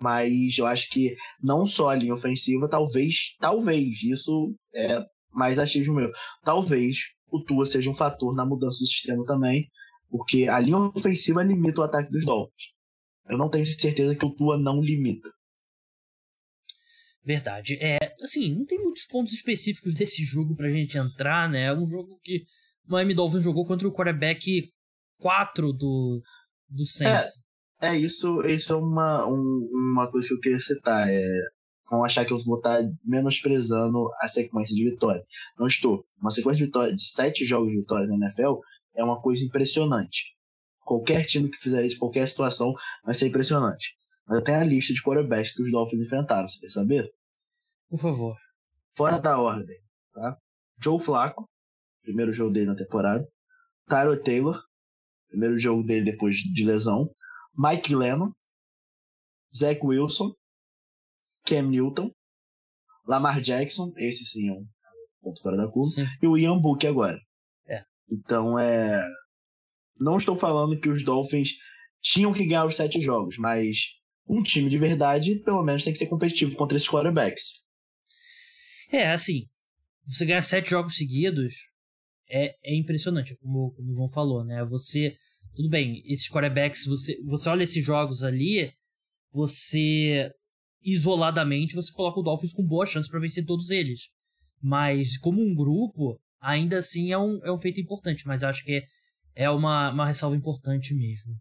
Mas 0.00 0.56
eu 0.56 0.66
acho 0.66 0.88
que 0.88 1.14
não 1.42 1.66
só 1.66 1.90
a 1.90 1.94
linha 1.94 2.14
ofensiva, 2.14 2.68
talvez, 2.68 3.36
talvez, 3.38 4.02
isso 4.02 4.54
é 4.74 5.04
mais 5.30 5.58
achismo 5.58 5.94
meu, 5.94 6.10
talvez 6.42 6.96
o 7.30 7.42
Tua 7.44 7.66
seja 7.66 7.90
um 7.90 7.94
fator 7.94 8.34
na 8.34 8.44
mudança 8.44 8.78
do 8.78 8.86
sistema 8.86 9.24
também, 9.24 9.68
porque 10.08 10.48
a 10.48 10.58
linha 10.58 10.78
ofensiva 10.78 11.42
limita 11.42 11.80
o 11.80 11.84
ataque 11.84 12.10
dos 12.10 12.24
Dolphins. 12.24 12.64
Eu 13.28 13.38
não 13.38 13.48
tenho 13.48 13.64
certeza 13.66 14.16
que 14.16 14.24
o 14.24 14.34
Tua 14.34 14.58
não 14.58 14.80
limita. 14.80 15.30
Verdade. 17.22 17.78
É, 17.80 17.98
assim, 18.22 18.54
não 18.54 18.64
tem 18.64 18.78
muitos 18.78 19.04
pontos 19.04 19.34
específicos 19.34 19.94
desse 19.94 20.24
jogo 20.24 20.56
pra 20.56 20.70
gente 20.70 20.96
entrar, 20.98 21.48
né? 21.48 21.66
É 21.66 21.72
um 21.72 21.86
jogo 21.86 22.18
que 22.22 22.44
o 22.88 22.92
Miami 22.92 23.14
Dolphins 23.14 23.44
jogou 23.44 23.66
contra 23.66 23.86
o 23.86 23.92
quarterback 23.92 24.72
4 25.18 25.72
do, 25.72 26.22
do 26.68 26.86
Saints. 26.86 27.30
É, 27.80 27.96
isso, 27.96 28.42
isso 28.42 28.72
é 28.72 28.76
uma, 28.76 29.26
um, 29.26 29.68
uma 29.92 30.10
coisa 30.10 30.28
que 30.28 30.34
eu 30.34 30.40
queria 30.40 30.60
citar. 30.60 31.08
É, 31.08 31.24
vão 31.90 32.04
achar 32.04 32.24
que 32.24 32.32
eu 32.32 32.38
vou 32.44 32.58
estar 32.58 32.82
menosprezando 33.04 34.10
a 34.20 34.28
sequência 34.28 34.74
de 34.74 34.84
vitória. 34.84 35.24
Não 35.58 35.66
estou. 35.66 36.04
Uma 36.20 36.30
sequência 36.30 36.58
de 36.58 36.66
vitória 36.66 36.94
de 36.94 37.10
sete 37.10 37.44
jogos 37.44 37.70
de 37.70 37.78
vitória 37.78 38.06
na 38.06 38.14
NFL 38.14 38.60
é 38.94 39.02
uma 39.02 39.20
coisa 39.20 39.44
impressionante. 39.44 40.36
Qualquer 40.84 41.24
time 41.24 41.50
que 41.50 41.58
fizer 41.58 41.84
isso, 41.84 41.98
qualquer 41.98 42.28
situação, 42.28 42.74
vai 43.04 43.14
ser 43.14 43.28
impressionante. 43.28 43.94
Mas 44.26 44.38
eu 44.38 44.44
tenho 44.44 44.60
a 44.60 44.64
lista 44.64 44.92
de 44.92 45.02
quarterbacks 45.02 45.54
que 45.54 45.62
os 45.62 45.70
Dolphins 45.70 46.02
enfrentaram, 46.02 46.48
você 46.48 46.60
quer 46.60 46.70
saber? 46.70 47.10
Por 47.88 47.98
favor. 47.98 48.36
Fora 48.96 49.18
da 49.18 49.40
ordem, 49.40 49.76
tá? 50.12 50.36
Joe 50.82 51.00
Flacco, 51.00 51.48
primeiro 52.02 52.32
jogo 52.32 52.52
dele 52.52 52.66
na 52.66 52.76
temporada. 52.76 53.26
Tyro 53.88 54.22
Taylor, 54.22 54.62
primeiro 55.28 55.58
jogo 55.58 55.82
dele 55.82 56.04
depois 56.04 56.36
de 56.36 56.64
lesão. 56.64 57.10
Mike 57.56 57.94
Lennon, 57.94 58.32
Zach 59.54 59.80
Wilson, 59.82 60.32
Cam 61.46 61.70
Newton, 61.70 62.10
Lamar 63.06 63.40
Jackson, 63.40 63.92
esse 63.96 64.24
sim 64.24 64.48
é 64.48 64.52
um 64.52 64.66
ponto 65.20 65.42
fora 65.42 65.56
da 65.56 65.68
curva, 65.68 65.90
sim. 65.90 66.06
e 66.22 66.26
o 66.26 66.38
Ian 66.38 66.58
Book 66.58 66.86
agora. 66.86 67.18
Então 68.10 68.58
é. 68.58 69.06
Não 69.98 70.16
estou 70.16 70.36
falando 70.36 70.80
que 70.80 70.88
os 70.88 71.04
Dolphins 71.04 71.50
tinham 72.00 72.32
que 72.32 72.46
ganhar 72.46 72.66
os 72.66 72.76
sete 72.76 73.00
jogos, 73.00 73.36
mas 73.36 73.76
um 74.26 74.42
time 74.42 74.70
de 74.70 74.78
verdade, 74.78 75.36
pelo 75.40 75.62
menos, 75.62 75.84
tem 75.84 75.92
que 75.92 75.98
ser 75.98 76.06
competitivo 76.06 76.56
contra 76.56 76.76
esses 76.76 76.88
quarterbacks. 76.88 77.60
É, 78.90 79.12
assim, 79.12 79.46
você 80.06 80.24
ganhar 80.24 80.42
sete 80.42 80.70
jogos 80.70 80.96
seguidos 80.96 81.54
é, 82.28 82.56
é 82.64 82.74
impressionante, 82.76 83.36
como, 83.36 83.72
como 83.72 83.92
o 83.92 83.94
João 83.94 84.08
falou, 84.08 84.44
né? 84.44 84.64
Você. 84.64 85.16
Tudo 85.54 85.68
bem, 85.68 86.02
esses 86.06 86.28
quarterbacks, 86.28 86.86
você, 86.86 87.20
você 87.24 87.48
olha 87.48 87.64
esses 87.64 87.84
jogos 87.84 88.22
ali, 88.22 88.72
você. 89.32 90.30
Isoladamente, 90.82 91.74
você 91.74 91.92
coloca 91.92 92.20
o 92.20 92.22
Dolphins 92.22 92.54
com 92.54 92.66
boa 92.66 92.86
chance 92.86 93.08
para 93.08 93.20
vencer 93.20 93.44
todos 93.44 93.70
eles. 93.70 94.08
Mas, 94.62 95.18
como 95.18 95.42
um 95.42 95.54
grupo, 95.54 96.18
ainda 96.40 96.78
assim 96.78 97.12
é 97.12 97.18
um, 97.18 97.38
é 97.44 97.52
um 97.52 97.58
feito 97.58 97.80
importante, 97.80 98.26
mas 98.26 98.42
acho 98.42 98.64
que 98.64 98.72
é, 98.72 98.84
é 99.34 99.50
uma, 99.50 99.90
uma 99.90 100.06
ressalva 100.06 100.36
importante 100.36 100.94
mesmo. 100.94 101.34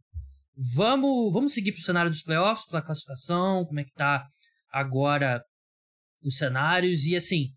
Vamos, 0.58 1.32
vamos 1.32 1.54
seguir 1.54 1.72
para 1.72 1.80
o 1.80 1.84
cenário 1.84 2.12
dos 2.12 2.22
playoffs, 2.22 2.68
para 2.68 2.80
a 2.80 2.82
classificação, 2.82 3.66
como 3.66 3.80
é 3.80 3.84
que 3.86 3.94
tá 3.94 4.28
agora 4.70 5.42
os 6.22 6.38
cenários, 6.38 7.06
e 7.06 7.16
assim, 7.16 7.54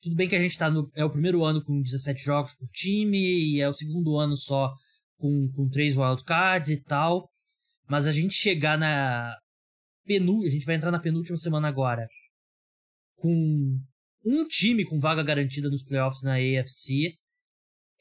tudo 0.00 0.14
bem 0.14 0.28
que 0.28 0.36
a 0.36 0.40
gente 0.40 0.56
tá 0.56 0.70
no, 0.70 0.88
é 0.94 1.04
o 1.04 1.10
primeiro 1.10 1.44
ano 1.44 1.62
com 1.64 1.82
17 1.82 2.22
jogos 2.22 2.54
por 2.54 2.68
time, 2.68 3.18
e 3.18 3.60
é 3.60 3.68
o 3.68 3.72
segundo 3.72 4.16
ano 4.16 4.36
só 4.36 4.72
com, 5.18 5.50
com 5.52 5.68
três 5.68 5.96
wildcards 5.96 6.68
e 6.70 6.82
tal, 6.82 7.28
mas 7.88 8.06
a 8.06 8.12
gente 8.12 8.34
chegar 8.34 8.78
na 8.78 9.36
penúltima, 10.04 10.48
a 10.48 10.50
gente 10.50 10.66
vai 10.66 10.74
entrar 10.74 10.90
na 10.90 11.00
penúltima 11.00 11.36
semana 11.36 11.68
agora, 11.68 12.06
com 13.16 13.78
um 14.24 14.46
time 14.46 14.84
com 14.84 14.98
vaga 14.98 15.22
garantida 15.22 15.68
nos 15.68 15.84
playoffs 15.84 16.22
na 16.22 16.34
AFC 16.34 17.14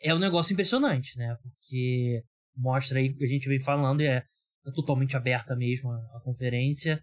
é 0.04 0.14
um 0.14 0.20
negócio 0.20 0.54
impressionante, 0.54 1.18
né? 1.18 1.36
Porque 1.42 2.22
mostra 2.56 3.00
aí 3.00 3.14
que 3.14 3.24
a 3.24 3.28
gente 3.28 3.48
vem 3.48 3.60
falando 3.60 4.02
e 4.02 4.08
é, 4.08 4.18
é 4.18 4.72
totalmente 4.74 5.16
aberta 5.16 5.56
mesmo 5.56 5.92
a, 5.92 5.98
a, 6.18 6.22
conferência. 6.24 7.02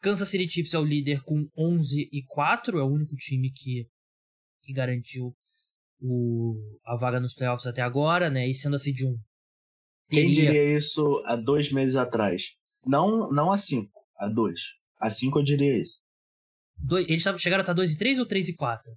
Kansas 0.00 0.28
City 0.28 0.48
Chiefs 0.48 0.74
é 0.74 0.78
o 0.78 0.84
líder 0.84 1.22
com 1.22 1.48
11 1.56 2.08
e 2.12 2.24
4, 2.26 2.78
é 2.78 2.82
o 2.82 2.86
único 2.86 3.14
time 3.16 3.50
que, 3.52 3.86
que 4.62 4.72
garantiu 4.72 5.34
o, 6.02 6.56
a 6.84 6.96
vaga 6.96 7.20
nos 7.20 7.34
playoffs 7.34 7.66
até 7.66 7.80
agora, 7.80 8.28
né? 8.28 8.48
E 8.48 8.54
sendo 8.54 8.76
assim 8.76 8.92
de 8.92 9.06
um. 9.06 9.16
Teria... 10.08 10.26
Quem 10.26 10.34
diria 10.34 10.76
isso 10.76 11.22
há 11.24 11.36
dois 11.36 11.72
meses 11.72 11.96
atrás? 11.96 12.42
Não, 12.84 13.30
não 13.30 13.52
a 13.52 13.58
cinco, 13.58 14.00
a 14.18 14.28
dois. 14.28 14.60
A 15.00 15.08
cinco 15.08 15.38
eu 15.38 15.44
diria 15.44 15.80
isso. 15.80 16.02
Dois, 16.76 17.08
eles 17.08 17.22
chegaram 17.38 17.60
a 17.60 17.62
estar 17.62 17.72
2 17.74 17.92
e 17.92 17.98
3 17.98 18.18
ou 18.18 18.26
3 18.26 18.48
e 18.48 18.56
4? 18.56 18.92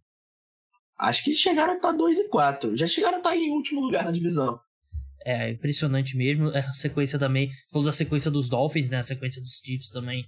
Acho 0.97 1.23
que 1.23 1.33
chegaram 1.33 1.73
a 1.73 1.75
estar 1.75 1.91
2 1.91 2.19
e 2.19 2.29
4. 2.29 2.75
Já 2.75 2.87
chegaram 2.87 3.17
a 3.17 3.19
estar 3.19 3.37
em 3.37 3.51
último 3.51 3.81
lugar 3.81 4.05
na 4.05 4.11
divisão. 4.11 4.59
É, 5.23 5.51
impressionante 5.51 6.17
mesmo. 6.17 6.49
A 6.49 6.73
sequência 6.73 7.19
também. 7.19 7.49
Falou 7.71 7.85
da 7.85 7.91
sequência 7.91 8.31
dos 8.31 8.49
Dolphins, 8.49 8.89
né? 8.89 8.97
A 8.97 9.03
sequência 9.03 9.41
dos 9.41 9.61
Chiefs 9.63 9.89
também 9.89 10.23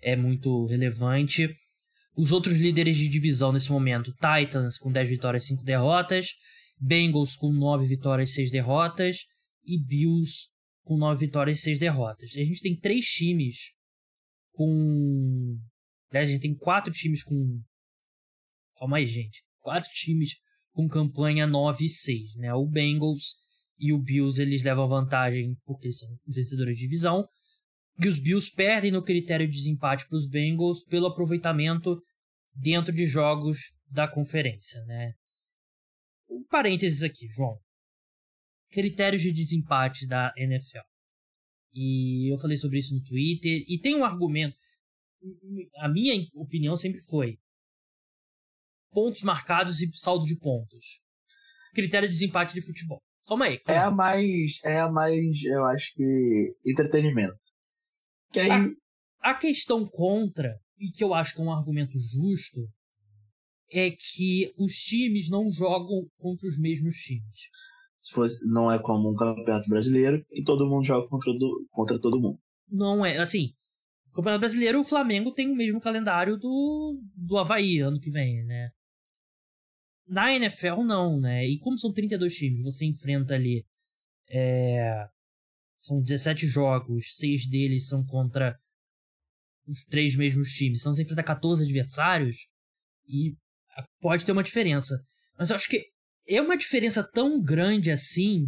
é 0.00 0.16
muito 0.16 0.66
relevante. 0.66 1.54
Os 2.14 2.32
outros 2.32 2.58
líderes 2.58 2.96
de 2.96 3.08
divisão 3.08 3.52
nesse 3.52 3.70
momento: 3.70 4.12
Titans 4.12 4.78
com 4.78 4.92
10 4.92 5.08
vitórias 5.08 5.44
e 5.44 5.48
5 5.48 5.64
derrotas. 5.64 6.34
Bengals 6.78 7.36
com 7.36 7.52
9 7.52 7.86
vitórias 7.86 8.30
e 8.30 8.34
6 8.34 8.50
derrotas. 8.50 9.26
E 9.64 9.78
Bills 9.78 10.48
com 10.82 10.96
9 10.96 11.26
vitórias 11.26 11.58
e 11.58 11.62
6 11.62 11.78
derrotas. 11.78 12.30
A 12.36 12.44
gente 12.44 12.60
tem 12.60 12.76
três 12.76 13.06
times 13.06 13.72
com 14.52 15.58
Aliás, 16.12 16.28
a 16.28 16.32
gente 16.32 16.42
tem 16.42 16.54
quatro 16.54 16.92
times 16.92 17.22
com. 17.22 17.62
Calma 18.76 18.98
aí, 18.98 19.06
gente. 19.06 19.42
Quatro 19.60 19.88
times 19.94 20.36
com 20.72 20.86
campanha 20.86 21.46
9 21.46 21.86
e 21.86 21.88
6, 21.88 22.36
né? 22.36 22.52
O 22.52 22.66
Bengals 22.66 23.36
e 23.78 23.94
o 23.94 23.98
Bills 23.98 24.40
eles 24.40 24.62
levam 24.62 24.86
vantagem 24.86 25.56
porque 25.64 25.90
são 25.90 26.08
os 26.26 26.36
vencedores 26.36 26.76
de 26.76 26.84
divisão. 26.84 27.26
E 27.98 28.08
os 28.08 28.18
Bills 28.18 28.50
perdem 28.54 28.90
no 28.90 29.02
critério 29.02 29.46
de 29.46 29.52
desempate 29.52 30.06
para 30.08 30.16
os 30.16 30.26
Bengals 30.28 30.84
pelo 30.84 31.06
aproveitamento 31.06 32.00
dentro 32.54 32.92
de 32.92 33.06
jogos 33.06 33.72
da 33.90 34.08
conferência, 34.08 34.82
né? 34.84 35.12
Um 36.28 36.44
parênteses 36.44 37.02
aqui, 37.02 37.26
João. 37.28 37.58
Critérios 38.70 39.22
de 39.22 39.32
desempate 39.32 40.06
da 40.06 40.32
NFL. 40.36 40.80
E 41.74 42.32
eu 42.32 42.38
falei 42.38 42.56
sobre 42.56 42.78
isso 42.78 42.94
no 42.94 43.02
Twitter. 43.02 43.62
E 43.68 43.78
tem 43.78 43.94
um 43.94 44.04
argumento 44.04 44.56
a 45.76 45.88
minha 45.88 46.14
opinião 46.34 46.76
sempre 46.76 47.00
foi: 47.00 47.38
pontos 48.90 49.22
marcados 49.22 49.80
e 49.80 49.90
saldo 49.92 50.26
de 50.26 50.38
pontos. 50.38 51.00
Critério 51.74 52.08
de 52.08 52.14
desempate 52.14 52.54
de 52.54 52.60
futebol. 52.60 53.00
Calma 53.26 53.46
aí. 53.46 53.58
Calma 53.60 53.80
é 53.80 53.84
a 53.84 53.90
mais. 53.90 54.58
É 54.64 54.80
a 54.80 54.90
mais, 54.90 55.42
eu 55.44 55.64
acho 55.64 55.94
que. 55.94 56.54
entretenimento. 56.66 57.38
Que 58.32 58.40
aí... 58.40 58.50
a, 58.50 59.30
a 59.30 59.34
questão 59.34 59.86
contra, 59.86 60.58
e 60.78 60.90
que 60.90 61.04
eu 61.04 61.14
acho 61.14 61.34
que 61.34 61.40
é 61.40 61.44
um 61.44 61.52
argumento 61.52 61.98
justo, 61.98 62.60
é 63.70 63.90
que 63.90 64.52
os 64.58 64.74
times 64.74 65.30
não 65.30 65.50
jogam 65.50 66.06
contra 66.18 66.46
os 66.46 66.58
mesmos 66.58 66.96
times. 66.96 67.48
Se 68.02 68.12
fosse, 68.12 68.44
não 68.44 68.70
é 68.70 68.78
como 68.78 69.10
um 69.10 69.14
campeonato 69.14 69.68
brasileiro 69.68 70.24
e 70.32 70.42
todo 70.42 70.68
mundo 70.68 70.84
joga 70.84 71.08
contra, 71.08 71.32
do, 71.32 71.66
contra 71.70 72.00
todo 72.00 72.20
mundo. 72.20 72.38
Não 72.68 73.04
é, 73.06 73.18
assim, 73.18 73.54
o 74.12 74.16
Campeonato 74.16 74.40
Brasileiro, 74.40 74.80
o 74.80 74.84
Flamengo 74.84 75.32
tem 75.32 75.50
o 75.50 75.56
mesmo 75.56 75.80
calendário 75.80 76.36
do, 76.36 77.00
do 77.16 77.38
Havaí 77.38 77.78
ano 77.80 77.98
que 77.98 78.10
vem, 78.10 78.44
né? 78.44 78.70
Na 80.06 80.34
NFL, 80.34 80.82
não, 80.84 81.18
né? 81.18 81.46
E 81.46 81.58
como 81.58 81.78
são 81.78 81.92
32 81.92 82.34
times, 82.34 82.62
você 82.62 82.84
enfrenta 82.84 83.34
ali. 83.34 83.64
É, 84.28 85.08
são 85.82 86.00
17 86.00 86.46
jogos, 86.46 87.16
seis 87.16 87.44
deles 87.44 87.88
são 87.88 88.04
contra 88.06 88.56
os 89.66 89.84
três 89.84 90.14
mesmos 90.14 90.50
times. 90.50 90.80
Então 90.80 90.94
você 90.94 91.02
enfrenta 91.02 91.24
14 91.24 91.64
adversários 91.64 92.36
e 93.04 93.34
pode 94.00 94.24
ter 94.24 94.30
uma 94.30 94.44
diferença. 94.44 94.96
Mas 95.36 95.50
eu 95.50 95.56
acho 95.56 95.68
que 95.68 95.84
é 96.28 96.40
uma 96.40 96.56
diferença 96.56 97.02
tão 97.02 97.42
grande 97.42 97.90
assim 97.90 98.46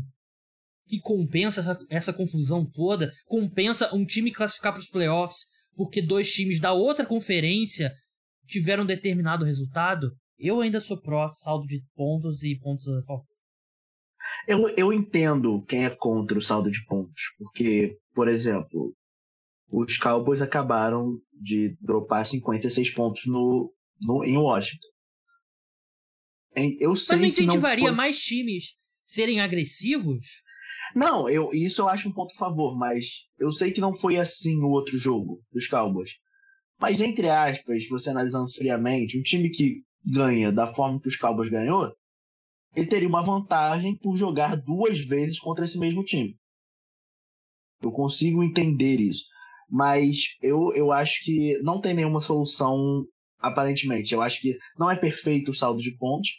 que 0.86 1.00
compensa 1.00 1.60
essa, 1.60 1.78
essa 1.90 2.12
confusão 2.12 2.64
toda, 2.64 3.12
compensa 3.26 3.92
um 3.92 4.04
time 4.04 4.30
classificar 4.30 4.72
para 4.72 4.80
os 4.80 4.88
playoffs 4.88 5.46
porque 5.74 6.00
dois 6.00 6.30
times 6.30 6.60
da 6.60 6.72
outra 6.72 7.04
conferência 7.04 7.92
tiveram 8.46 8.86
determinado 8.86 9.44
resultado. 9.44 10.12
Eu 10.38 10.60
ainda 10.60 10.78
sou 10.78 11.00
pró 11.00 11.28
saldo 11.30 11.66
de 11.66 11.82
pontos 11.96 12.44
e 12.44 12.56
pontos 12.60 12.86
a 12.86 13.02
favor. 13.02 13.33
Eu, 14.46 14.68
eu 14.70 14.92
entendo 14.92 15.62
quem 15.62 15.84
é 15.84 15.90
contra 15.90 16.38
o 16.38 16.42
saldo 16.42 16.70
de 16.70 16.84
pontos, 16.84 17.22
porque, 17.38 17.98
por 18.14 18.28
exemplo, 18.28 18.94
os 19.70 19.96
Cowboys 19.96 20.42
acabaram 20.42 21.18
de 21.32 21.76
dropar 21.80 22.26
56 22.26 22.90
pontos 22.90 23.24
no, 23.26 23.72
no, 24.00 24.24
em 24.24 24.36
Washington. 24.36 24.88
Eu 26.78 26.94
sei 26.94 27.16
Mas 27.16 27.20
não 27.20 27.28
incentivaria 27.28 27.88
não... 27.88 27.96
mais 27.96 28.22
times 28.22 28.76
serem 29.02 29.40
agressivos? 29.40 30.42
Não, 30.94 31.28
eu, 31.28 31.52
isso 31.52 31.82
eu 31.82 31.88
acho 31.88 32.08
um 32.08 32.12
ponto 32.12 32.32
a 32.34 32.38
favor, 32.38 32.78
mas 32.78 33.06
eu 33.38 33.50
sei 33.50 33.72
que 33.72 33.80
não 33.80 33.98
foi 33.98 34.16
assim 34.16 34.56
o 34.58 34.68
outro 34.68 34.96
jogo 34.96 35.42
dos 35.52 35.66
Cowboys. 35.66 36.10
Mas, 36.78 37.00
entre 37.00 37.28
aspas, 37.28 37.88
você 37.88 38.10
analisando 38.10 38.52
friamente, 38.52 39.18
um 39.18 39.22
time 39.22 39.50
que 39.50 39.82
ganha 40.04 40.52
da 40.52 40.72
forma 40.72 41.00
que 41.00 41.08
os 41.08 41.16
Cowboys 41.16 41.50
ganhou, 41.50 41.92
ele 42.74 42.88
teria 42.88 43.08
uma 43.08 43.22
vantagem 43.22 43.96
por 43.96 44.16
jogar 44.16 44.56
duas 44.56 44.98
vezes 45.00 45.38
contra 45.38 45.64
esse 45.64 45.78
mesmo 45.78 46.04
time. 46.04 46.36
Eu 47.82 47.92
consigo 47.92 48.42
entender 48.42 49.00
isso. 49.00 49.24
Mas 49.68 50.36
eu, 50.42 50.72
eu 50.74 50.92
acho 50.92 51.22
que 51.24 51.58
não 51.62 51.80
tem 51.80 51.94
nenhuma 51.94 52.20
solução, 52.20 53.04
aparentemente. 53.38 54.12
Eu 54.12 54.22
acho 54.22 54.40
que 54.40 54.56
não 54.78 54.90
é 54.90 54.96
perfeito 54.96 55.50
o 55.50 55.54
saldo 55.54 55.80
de 55.80 55.96
pontos, 55.96 56.30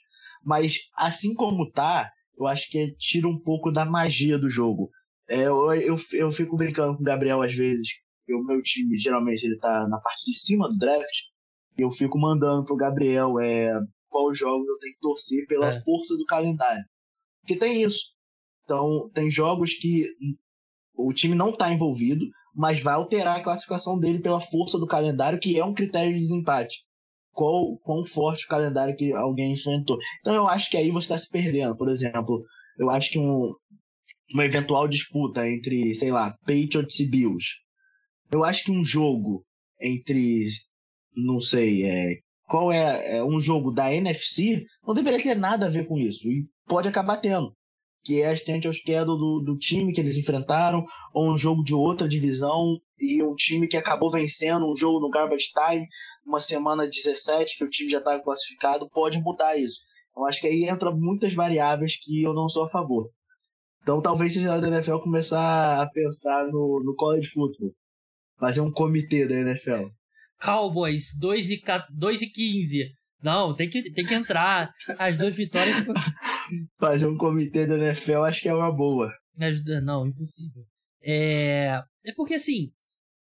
mas 0.44 0.78
assim 0.96 1.34
como 1.34 1.70
tá, 1.72 2.12
eu 2.38 2.48
acho 2.48 2.70
que 2.70 2.96
tira 2.98 3.28
um 3.28 3.40
pouco 3.40 3.72
da 3.72 3.86
magia 3.86 4.38
do 4.38 4.50
jogo. 4.50 4.90
É, 5.28 5.42
eu, 5.42 5.74
eu, 5.74 5.98
eu 6.14 6.32
fico 6.32 6.56
brincando 6.58 6.96
com 6.96 7.02
o 7.02 7.06
Gabriel 7.06 7.42
às 7.42 7.54
vezes, 7.54 7.88
que 8.26 8.34
o 8.34 8.44
meu 8.44 8.62
time 8.62 8.98
geralmente 8.98 9.44
ele 9.44 9.58
tá 9.58 9.88
na 9.88 10.00
parte 10.00 10.26
de 10.26 10.38
cima 10.38 10.68
do 10.68 10.78
draft, 10.78 11.16
e 11.78 11.82
eu 11.82 11.92
fico 11.92 12.18
mandando 12.18 12.66
pro 12.66 12.76
Gabriel 12.76 13.40
é, 13.40 13.74
qual 14.16 14.34
jogos 14.34 14.66
eu 14.66 14.80
tenho 14.80 14.94
que 14.94 15.00
torcer 15.02 15.46
pela 15.46 15.68
é. 15.74 15.82
força 15.82 16.16
do 16.16 16.24
calendário. 16.24 16.86
Porque 17.42 17.60
tem 17.60 17.84
isso. 17.84 18.00
Então, 18.64 19.10
tem 19.14 19.30
jogos 19.30 19.74
que 19.74 20.10
o 20.96 21.12
time 21.12 21.36
não 21.36 21.50
está 21.50 21.70
envolvido, 21.70 22.26
mas 22.56 22.82
vai 22.82 22.94
alterar 22.94 23.38
a 23.38 23.44
classificação 23.44 24.00
dele 24.00 24.20
pela 24.20 24.40
força 24.40 24.80
do 24.80 24.88
calendário, 24.88 25.38
que 25.38 25.60
é 25.60 25.66
um 25.66 25.74
critério 25.74 26.14
de 26.14 26.22
desempate 26.22 26.78
qual, 27.34 27.78
quão 27.80 28.06
forte 28.06 28.46
o 28.46 28.48
calendário 28.48 28.96
que 28.96 29.12
alguém 29.12 29.52
enfrentou. 29.52 29.98
Então 30.22 30.34
eu 30.34 30.48
acho 30.48 30.72
que 30.72 30.78
aí 30.78 30.90
você 30.90 31.08
está 31.08 31.18
se 31.18 31.30
perdendo. 31.30 31.76
Por 31.76 31.90
exemplo, 31.90 32.42
eu 32.80 32.90
acho 32.90 33.12
que 33.12 33.20
um, 33.20 33.54
uma 34.34 34.46
eventual 34.46 34.88
disputa 34.88 35.46
entre, 35.46 35.94
sei 35.96 36.10
lá, 36.10 36.38
Patriots 36.46 36.98
e 37.02 37.06
Bills. 37.06 37.50
Eu 38.32 38.46
acho 38.46 38.64
que 38.64 38.72
um 38.72 38.86
jogo 38.86 39.46
entre, 39.82 40.48
não 41.14 41.42
sei, 41.42 41.84
é, 41.84 42.25
qual 42.48 42.72
é, 42.72 43.18
é 43.18 43.24
um 43.24 43.40
jogo 43.40 43.72
da 43.72 43.94
NFC, 43.94 44.66
não 44.86 44.94
deveria 44.94 45.22
ter 45.22 45.36
nada 45.36 45.66
a 45.66 45.70
ver 45.70 45.88
com 45.88 45.98
isso. 45.98 46.28
E 46.28 46.48
pode 46.68 46.88
acabar 46.88 47.18
tendo. 47.18 47.54
Que 48.04 48.22
é 48.22 48.30
assistente 48.30 48.68
ao 48.68 48.74
schedule 48.74 49.18
do, 49.18 49.40
do 49.40 49.58
time 49.58 49.92
que 49.92 50.00
eles 50.00 50.18
enfrentaram, 50.18 50.86
ou 51.14 51.34
um 51.34 51.38
jogo 51.38 51.64
de 51.64 51.74
outra 51.74 52.08
divisão, 52.08 52.80
e 53.00 53.24
um 53.24 53.34
time 53.34 53.68
que 53.68 53.78
acabou 53.78 54.12
vencendo 54.12 54.72
um 54.72 54.76
jogo 54.76 55.00
no 55.00 55.10
garbage 55.10 55.52
time 55.52 55.88
uma 56.26 56.40
semana 56.40 56.88
17, 56.88 57.58
que 57.58 57.64
o 57.64 57.70
time 57.70 57.92
já 57.92 58.00
estava 58.00 58.22
classificado, 58.22 58.90
pode 58.90 59.20
mudar 59.20 59.58
isso. 59.58 59.80
Eu 60.18 60.26
acho 60.26 60.42
que 60.42 60.48
aí 60.48 60.68
entra 60.68 60.92
muitas 60.92 61.34
variáveis 61.34 61.98
que 62.02 62.24
eu 62.24 62.34
não 62.34 62.50
sou 62.50 62.64
a 62.64 62.70
favor. 62.70 63.10
Então 63.84 64.02
talvez 64.02 64.34
seja 64.34 64.56
a 64.56 64.68
NFL 64.68 64.98
começar 64.98 65.82
a 65.82 65.88
pensar 65.88 66.48
no, 66.48 66.82
no 66.84 66.96
college 66.96 67.28
football. 67.28 67.72
Fazer 68.40 68.62
um 68.62 68.72
comitê 68.72 69.28
da 69.28 69.36
NFL. 69.36 69.90
Cowboys, 70.42 71.16
2 71.20 71.52
e, 71.52 71.62
2 71.92 72.22
e 72.22 72.30
15. 72.30 72.92
Não, 73.24 73.56
tem 73.56 73.70
que, 73.70 73.92
tem 73.92 74.06
que 74.06 74.14
entrar. 74.14 74.72
As 75.00 75.18
duas 75.18 75.36
vitórias. 75.36 75.76
Fazer 76.78 77.08
um 77.08 77.18
comitê 77.18 77.66
da 77.66 77.76
NFL 77.76 78.24
acho 78.24 78.42
que 78.42 78.50
é 78.50 78.54
uma 78.54 78.72
boa. 78.72 79.12
Não, 79.84 80.08
impossível. 80.08 80.64
É, 81.02 81.82
é 82.04 82.14
porque 82.16 82.36
assim, 82.36 82.72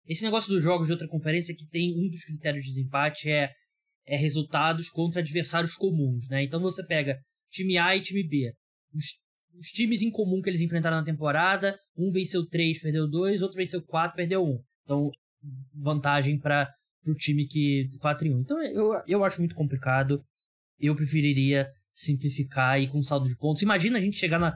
esse 0.08 0.24
negócio 0.24 0.52
dos 0.52 0.63
jogos 0.63 0.88
de 0.88 0.93
outra 0.93 1.08
conferência 1.08 1.56
que 1.56 1.67
tem 1.67 1.93
um 1.93 2.10
dos 2.10 2.24
critérios 2.24 2.65
de 2.65 2.72
desempate 2.72 3.30
é, 3.30 3.52
é 4.06 4.17
resultados 4.17 4.89
contra 4.89 5.22
adversários 5.22 5.76
comuns, 5.76 6.28
né? 6.30 6.43
Então 6.43 6.60
você 6.60 6.86
pega 6.86 7.19
time 7.52 7.78
A 7.78 7.95
e 7.95 8.02
time 8.02 8.28
B. 8.28 8.54
Os, 8.93 9.06
os 9.58 9.67
times 9.67 10.02
em 10.02 10.10
comum 10.10 10.41
que 10.41 10.50
eles 10.50 10.62
enfrentaram 10.62 10.98
na 10.98 11.06
temporada, 11.06 11.78
um 11.98 12.12
venceu 12.12 12.48
3, 12.48 12.82
perdeu 12.82 13.08
2, 13.08 13.41
outro 13.41 13.58
venceu 13.58 13.84
4, 13.86 14.15
perdeu 14.15 14.43
1. 14.43 14.60
Então, 14.84 15.12
vantagem 15.74 16.39
para 16.39 16.69
o 17.05 17.13
time 17.13 17.47
que 17.47 17.89
4 17.99 18.27
e 18.27 18.33
1. 18.33 18.39
Então, 18.39 18.62
eu, 18.63 19.01
eu 19.07 19.23
acho 19.23 19.39
muito 19.39 19.55
complicado. 19.55 20.23
Eu 20.79 20.95
preferiria 20.95 21.67
simplificar 21.93 22.79
e 22.81 22.88
com 22.88 23.01
saldo 23.01 23.27
de 23.27 23.38
pontos. 23.38 23.62
Imagina 23.62 23.97
a 23.97 24.01
gente 24.01 24.17
chegar 24.17 24.39
na, 24.39 24.55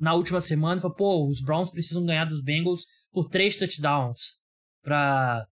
na 0.00 0.14
última 0.14 0.40
semana 0.40 0.78
e 0.78 0.82
falar, 0.82 0.94
pô, 0.94 1.26
os 1.26 1.40
Browns 1.40 1.70
precisam 1.70 2.04
ganhar 2.04 2.24
dos 2.24 2.42
Bengals 2.42 2.84
por 3.12 3.28
3 3.28 3.56
touchdowns 3.56 4.38
para 4.82 5.46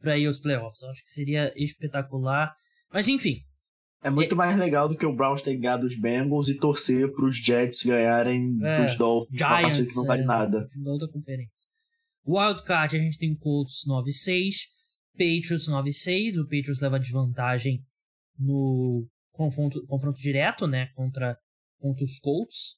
para 0.00 0.18
ir 0.18 0.26
aos 0.26 0.40
playoffs. 0.40 0.82
Eu 0.82 0.90
acho 0.90 1.02
que 1.02 1.08
seria 1.08 1.52
espetacular. 1.56 2.52
Mas 2.92 3.06
enfim. 3.06 3.36
É 4.02 4.10
muito 4.10 4.34
é... 4.34 4.36
mais 4.36 4.58
legal 4.58 4.88
do 4.88 4.96
que 4.96 5.06
o 5.06 5.14
Browns 5.14 5.42
ter 5.42 5.56
ganhado 5.56 5.86
os 5.86 5.96
Bengals 5.96 6.48
e 6.48 6.54
torcer 6.54 7.10
para 7.12 7.24
os 7.24 7.36
Jets 7.36 7.84
ganharem 7.84 8.58
é, 8.62 8.86
os 8.86 8.98
Dolphins. 8.98 9.38
Giants, 9.38 9.90
que 9.90 9.96
não 9.96 10.04
vale 10.04 10.22
é, 10.22 10.26
nada. 10.26 10.68
Na 10.76 10.90
outra 10.90 11.08
conferência. 11.08 11.68
Wildcard 12.26 12.96
a 12.96 13.00
gente 13.00 13.18
tem 13.18 13.34
Colts 13.34 13.84
9-6, 13.86 14.54
Patriots 15.12 15.68
9-6. 15.68 16.38
O 16.38 16.44
Patriots 16.44 16.80
leva 16.80 16.98
desvantagem 16.98 17.80
no 18.38 19.06
confronto, 19.32 19.84
confronto 19.86 20.20
direto, 20.20 20.66
né? 20.66 20.88
Contra, 20.94 21.36
contra 21.78 22.04
os 22.04 22.18
Colts. 22.18 22.76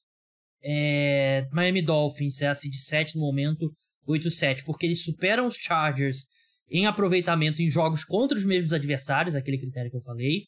É, 0.63 1.47
Miami 1.51 1.81
Dolphins 1.81 2.41
é 2.41 2.47
a 2.47 2.55
seed 2.55 2.73
7 2.73 3.15
no 3.15 3.21
momento, 3.21 3.71
8-7, 4.07 4.63
porque 4.65 4.85
eles 4.85 5.03
superam 5.03 5.47
os 5.47 5.55
Chargers 5.55 6.25
em 6.69 6.87
aproveitamento 6.87 7.61
em 7.61 7.69
jogos 7.69 8.03
contra 8.03 8.37
os 8.37 8.45
mesmos 8.45 8.73
adversários, 8.73 9.35
aquele 9.35 9.59
critério 9.59 9.91
que 9.91 9.97
eu 9.97 10.01
falei. 10.01 10.45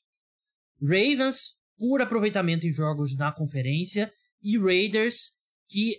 Ravens, 0.81 1.55
por 1.77 2.01
aproveitamento 2.01 2.65
em 2.65 2.71
jogos 2.71 3.15
na 3.15 3.31
conferência. 3.31 4.11
E 4.41 4.57
Raiders, 4.57 5.31
que 5.69 5.97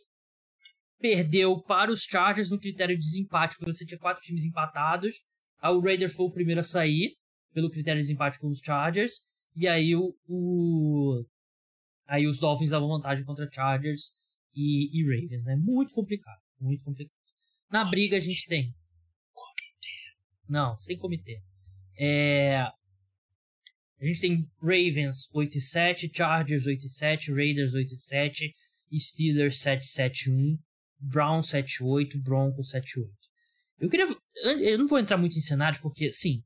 perdeu 1.01 1.61
para 1.63 1.93
os 1.93 2.03
Chargers 2.03 2.51
no 2.51 2.59
critério 2.59 2.97
de 2.97 3.05
desempate, 3.05 3.57
porque 3.57 3.73
você 3.73 3.87
tinha 3.87 3.99
quatro 3.99 4.23
times 4.23 4.45
empatados. 4.45 5.17
Aí 5.61 5.73
o 5.73 5.81
Raiders 5.81 6.15
foi 6.15 6.27
o 6.27 6.31
primeiro 6.31 6.61
a 6.61 6.65
sair, 6.65 7.17
pelo 7.53 7.71
critério 7.71 8.01
de 8.01 8.07
desempate 8.07 8.39
com 8.39 8.49
os 8.49 8.61
Chargers. 8.61 9.21
E 9.55 9.67
aí 9.67 9.95
o, 9.97 10.15
o 10.29 11.25
aí 12.07 12.27
os 12.27 12.39
Dolphins 12.39 12.71
davam 12.71 12.89
vantagem 12.89 13.25
contra 13.25 13.51
Chargers 13.51 14.13
e, 14.55 14.97
e 14.97 15.03
Ravens, 15.03 15.45
né? 15.45 15.57
Muito 15.57 15.93
complicado, 15.93 16.41
muito 16.61 16.85
complicado. 16.85 17.17
Na 17.71 17.85
briga 17.85 18.17
a 18.17 18.21
gente 18.21 18.47
tem. 18.47 18.75
Não, 20.49 20.79
sem 20.79 20.97
comitê. 20.97 21.43
É... 21.99 22.61
A 24.01 24.05
gente 24.05 24.21
tem 24.21 24.51
Ravens 24.63 25.29
8 25.33 25.59
e 25.59 25.61
7, 25.61 26.11
Chargers 26.15 26.67
8 26.67 26.87
e 26.87 26.89
7, 26.89 27.33
Raiders 27.33 27.75
8 27.75 27.93
e 27.93 27.97
7, 27.97 28.55
Steelers 28.97 29.59
7 29.59 29.87
7 29.87 30.31
1, 30.31 30.59
Browns 31.01 31.49
7 31.51 31.83
8, 31.83 32.19
Broncos 32.23 32.71
7 32.71 33.01
8. 33.01 33.18
Eu 33.79 33.89
queria. 33.89 34.07
Eu 34.45 34.79
não 34.79 34.87
vou 34.87 34.99
entrar 34.99 35.17
muito 35.17 35.37
em 35.37 35.41
cenários, 35.41 35.81
porque, 35.81 36.13
sim. 36.13 36.43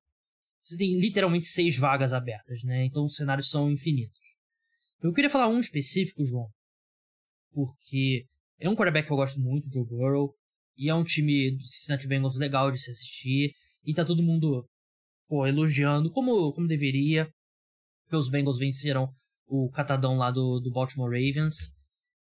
você 0.63 0.77
tem 0.77 0.99
literalmente 1.01 1.47
seis 1.47 1.77
vagas 1.77 2.13
abertas, 2.13 2.63
né? 2.65 2.85
Então 2.85 3.05
os 3.05 3.17
cenários 3.17 3.51
são 3.51 3.71
infinitos. 3.71 4.21
Eu 5.03 5.13
queria 5.13 5.31
falar 5.31 5.49
um 5.49 5.59
específico, 5.59 6.25
João, 6.25 6.49
porque 7.53 8.27
é 8.59 8.69
um 8.69 8.77
quarterback 8.77 9.07
que 9.07 9.13
eu 9.13 9.17
gosto 9.17 9.41
muito, 9.41 9.73
Joe 9.73 9.85
Burrow, 9.85 10.35
e 10.77 10.89
é 10.89 10.95
um 10.95 11.03
time 11.03 11.51
do 11.57 11.67
Cincinnati 11.67 12.07
Bengals 12.07 12.37
legal 12.37 12.71
de 12.71 12.79
se 12.79 12.91
assistir, 12.91 13.53
e 13.85 13.93
tá 13.93 14.05
todo 14.05 14.23
mundo 14.23 14.69
pô, 15.27 15.47
elogiando 15.47 16.11
como, 16.11 16.53
como 16.53 16.69
deveria, 16.69 17.29
porque 18.05 18.17
os 18.17 18.29
Bengals 18.29 18.59
venceram 18.59 19.13
o 19.47 19.71
catadão 19.71 20.17
lá 20.17 20.31
do, 20.31 20.61
do 20.61 20.71
Baltimore 20.71 21.11
Ravens. 21.11 21.73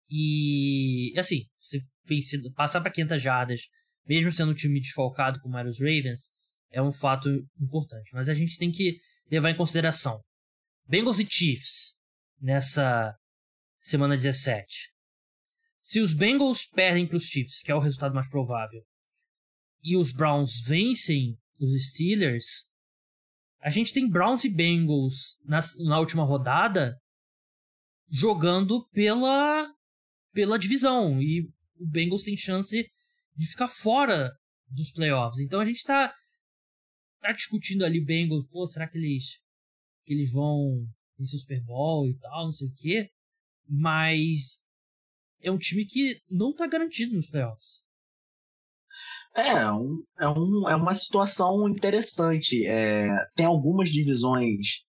E 0.08 1.12
assim, 1.16 1.46
você 1.58 1.80
passar 2.54 2.80
para 2.80 2.92
500 2.92 3.22
jardas, 3.22 3.60
mesmo 4.08 4.32
sendo 4.32 4.52
um 4.52 4.54
time 4.54 4.80
desfalcado 4.80 5.40
como 5.40 5.56
eram 5.56 5.70
os 5.70 5.78
Ravens, 5.78 6.30
é 6.70 6.82
um 6.82 6.92
fato 6.92 7.28
importante. 7.60 8.10
Mas 8.12 8.28
a 8.28 8.34
gente 8.34 8.58
tem 8.58 8.70
que 8.70 8.98
levar 9.30 9.50
em 9.50 9.56
consideração 9.56 10.20
Bengals 10.86 11.18
e 11.18 11.26
Chiefs 11.28 11.94
nessa 12.40 13.14
semana 13.78 14.16
17. 14.16 14.90
Se 15.82 16.00
os 16.00 16.12
Bengals 16.12 16.66
perdem 16.66 17.06
para 17.06 17.16
os 17.16 17.24
Chiefs, 17.24 17.62
que 17.62 17.70
é 17.70 17.74
o 17.74 17.80
resultado 17.80 18.14
mais 18.14 18.28
provável, 18.28 18.82
e 19.82 19.96
os 19.96 20.12
Browns 20.12 20.60
vencem 20.66 21.38
os 21.58 21.70
Steelers, 21.88 22.66
a 23.60 23.70
gente 23.70 23.92
tem 23.92 24.08
Browns 24.08 24.44
e 24.44 24.48
Bengals 24.48 25.36
na, 25.44 25.60
na 25.86 25.98
última 25.98 26.24
rodada 26.24 26.96
jogando 28.10 28.86
pela 28.90 29.70
pela 30.32 30.58
divisão 30.58 31.20
e 31.20 31.42
o 31.78 31.86
Bengals 31.86 32.22
tem 32.22 32.36
chance 32.36 32.88
de 33.38 33.46
ficar 33.46 33.68
fora 33.68 34.32
dos 34.68 34.90
playoffs. 34.90 35.40
Então 35.40 35.60
a 35.60 35.64
gente 35.64 35.82
tá 35.84 36.12
tá 37.20 37.32
discutindo 37.32 37.84
ali 37.84 38.04
Bengals, 38.04 38.46
pô, 38.50 38.66
será 38.66 38.88
que 38.88 38.98
eles 38.98 39.38
que 40.04 40.12
eles 40.12 40.32
vão 40.32 40.86
vencer 41.18 41.36
o 41.36 41.40
Super 41.40 41.62
Bowl 41.62 42.06
e 42.06 42.18
tal, 42.18 42.46
não 42.46 42.52
sei 42.52 42.68
o 42.68 42.74
quê, 42.74 43.10
mas 43.68 44.62
é 45.42 45.50
um 45.50 45.58
time 45.58 45.84
que 45.84 46.20
não 46.30 46.54
tá 46.54 46.66
garantido 46.66 47.14
nos 47.14 47.28
playoffs. 47.28 47.82
É, 49.34 49.70
um, 49.70 50.02
é, 50.18 50.28
um, 50.28 50.68
é 50.68 50.74
uma 50.74 50.94
situação 50.94 51.68
interessante. 51.68 52.66
É, 52.66 53.08
tem 53.36 53.46
algumas 53.46 53.90
divisões 53.90 54.82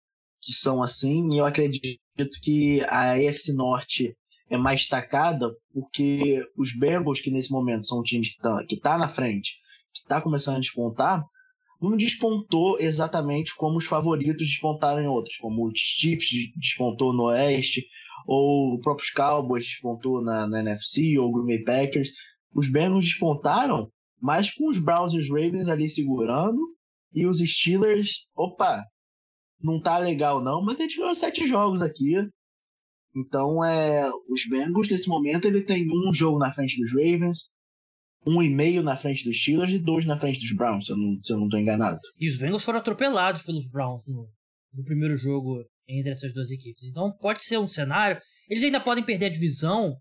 que 0.41 0.53
são 0.53 0.81
assim, 0.81 1.33
e 1.33 1.39
eu 1.39 1.45
acredito 1.45 1.99
que 2.41 2.81
a 2.83 3.13
AFC 3.13 3.51
Norte 3.51 4.15
é 4.49 4.57
mais 4.57 4.81
destacada 4.81 5.51
porque 5.73 6.41
os 6.55 6.73
Bengals, 6.73 7.21
que 7.21 7.31
nesse 7.31 7.51
momento 7.51 7.86
são 7.86 7.99
um 7.99 8.03
time 8.03 8.25
que 8.25 8.36
está 8.36 8.63
tá 8.81 8.97
na 8.97 9.10
frente, 9.10 9.55
que 9.93 9.99
está 10.01 10.21
começando 10.21 10.57
a 10.57 10.62
despontar, 10.62 11.23
não 11.81 11.95
despontou 11.95 12.79
exatamente 12.79 13.55
como 13.55 13.77
os 13.77 13.86
favoritos 13.86 14.47
despontaram 14.47 15.01
em 15.01 15.07
outros, 15.07 15.38
como 15.38 15.67
os 15.67 15.79
Chiefs 15.79 16.51
despontou 16.55 17.13
no 17.13 17.25
Oeste, 17.25 17.86
ou 18.25 18.73
o 18.73 18.81
próprio 18.81 19.07
Cowboys 19.15 19.63
despontou 19.63 20.21
na, 20.21 20.47
na 20.47 20.60
NFC, 20.60 21.17
ou 21.17 21.29
o 21.29 21.33
Green 21.33 21.63
Bay 21.63 21.63
Packers. 21.63 22.10
Os 22.53 22.69
Bengals 22.69 23.05
despontaram, 23.05 23.91
mas 24.19 24.51
com 24.51 24.69
os 24.69 24.79
Browns 24.79 25.13
e 25.13 25.19
os 25.19 25.29
Ravens 25.29 25.67
ali 25.67 25.89
segurando, 25.89 26.60
e 27.13 27.25
os 27.25 27.39
Steelers, 27.39 28.25
opa, 28.36 28.83
não 29.62 29.79
tá 29.81 29.97
legal 29.97 30.43
não, 30.43 30.63
mas 30.63 30.77
a 30.77 30.81
gente 30.81 30.97
ganhou 30.97 31.15
sete 31.15 31.47
jogos 31.47 31.81
aqui. 31.81 32.15
Então, 33.17 33.65
é, 33.65 34.08
os 34.30 34.47
Bengals, 34.47 34.89
nesse 34.89 35.10
momento, 35.10 35.47
ele 35.47 35.63
tem 35.63 35.88
um 35.89 36.13
jogo 36.13 36.38
na 36.38 36.53
frente 36.53 36.80
dos 36.80 36.91
Ravens, 36.91 37.39
um 38.23 38.43
e 38.43 38.49
meio 38.49 38.84
na 38.84 38.95
frente 38.95 39.23
dos 39.23 39.41
Steelers 39.41 39.71
e 39.71 39.80
dois 39.80 40.06
na 40.06 40.19
frente 40.19 40.39
dos 40.39 40.56
Browns, 40.56 40.86
se 40.86 40.91
eu 40.91 41.39
não, 41.39 41.49
tô 41.49 41.58
enganado. 41.58 41.99
E 42.19 42.30
os 42.30 42.38
Bengals 42.38 42.63
foram 42.63 42.77
atropelados 42.77 43.41
pelos 43.41 43.67
Browns 43.71 44.06
no, 44.06 44.30
no 44.73 44.84
primeiro 44.84 45.17
jogo 45.17 45.65
entre 45.88 46.12
essas 46.12 46.32
duas 46.32 46.51
equipes. 46.51 46.84
Então, 46.84 47.12
pode 47.19 47.43
ser 47.43 47.58
um 47.58 47.67
cenário. 47.67 48.21
Eles 48.47 48.63
ainda 48.63 48.80
podem 48.80 49.03
perder 49.03 49.27
a 49.27 49.32
divisão 49.32 49.95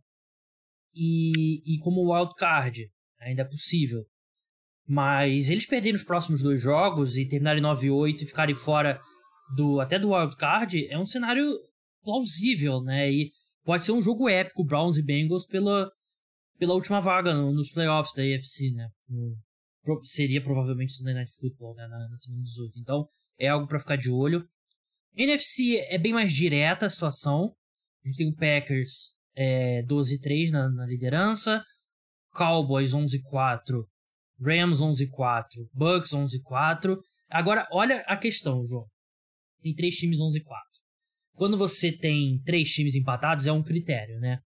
e, 0.95 1.75
e 1.75 1.79
como 1.79 2.13
wild 2.13 2.35
card, 2.37 2.91
ainda 3.21 3.43
é 3.43 3.47
possível. 3.47 4.05
Mas 4.87 5.49
eles 5.49 5.67
perderem 5.67 5.97
os 5.97 6.05
próximos 6.05 6.43
dois 6.43 6.61
jogos 6.61 7.17
e 7.17 7.27
terminarem 7.27 7.63
9-8 7.63 8.23
e 8.23 8.27
ficarem 8.27 8.55
fora 8.55 9.01
do 9.55 9.81
até 9.81 9.99
do 9.99 10.11
wild 10.13 10.37
card 10.37 10.87
é 10.89 10.99
um 10.99 11.07
cenário 11.07 11.57
plausível, 12.07 12.81
né? 12.81 13.11
E 13.11 13.33
pode 13.65 13.85
ser 13.85 13.91
um 13.91 14.01
jogo 14.01 14.29
épico, 14.29 14.65
Browns 14.65 14.97
e 14.97 15.03
Bengals, 15.03 15.45
pela, 15.45 15.91
pela 16.57 16.75
última 16.75 17.01
vaga 17.01 17.35
no, 17.35 17.53
nos 17.53 17.73
playoffs 17.73 18.15
da 18.15 18.23
AFC, 18.23 18.71
né? 18.71 18.89
Seria 20.03 20.41
provavelmente 20.41 20.93
Sunday 20.93 21.15
Night 21.15 21.33
Football, 21.39 21.75
né? 21.75 21.87
Na, 21.89 22.09
na 22.09 22.17
semana 22.17 22.43
18. 22.43 22.79
Então, 22.79 23.07
é 23.39 23.49
algo 23.49 23.67
para 23.67 23.81
ficar 23.81 23.97
de 23.97 24.11
olho. 24.11 24.49
NFC 25.17 25.79
é 25.89 25.99
bem 25.99 26.13
mais 26.13 26.33
direta 26.33 26.87
a 26.87 26.91
situação. 26.91 27.53
A 28.05 28.09
gente 28.09 28.19
tem 28.19 28.29
o 28.29 28.37
Packers 28.37 29.15
é, 29.35 29.83
12-3 29.83 30.51
na, 30.51 30.71
na 30.71 30.87
liderança. 30.87 31.63
Cowboys 32.33 32.93
11-4. 32.93 33.85
Rams 34.41 34.81
11-4. 34.81 35.45
Bucks 35.73 36.11
11-4. 36.11 36.97
Agora, 37.29 37.67
olha 37.73 38.01
a 38.07 38.17
questão, 38.17 38.63
João. 38.65 38.87
Tem 39.63 39.75
três 39.75 39.97
times 39.97 40.19
11-4 40.19 40.66
quando 41.37 41.57
você 41.57 41.93
tem 41.93 42.41
três 42.45 42.71
times 42.71 42.95
empatados, 42.95 43.47
é 43.47 43.53
um 43.53 43.63
critério, 43.63 44.19
né? 44.19 44.41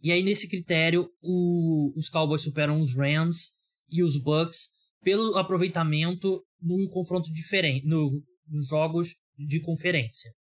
E 0.00 0.12
aí, 0.12 0.22
nesse 0.22 0.48
critério, 0.48 1.10
o, 1.20 1.92
os 1.96 2.08
Cowboys 2.08 2.42
superam 2.42 2.80
os 2.80 2.94
Rams 2.94 3.50
e 3.88 4.02
os 4.02 4.16
Bucks 4.16 4.68
pelo 5.02 5.36
aproveitamento 5.36 6.42
no 6.60 6.88
confronto 6.90 7.32
diferente, 7.32 7.86
no, 7.86 8.22
nos 8.48 8.68
jogos 8.68 9.16
de 9.36 9.60
conferência. 9.60 10.32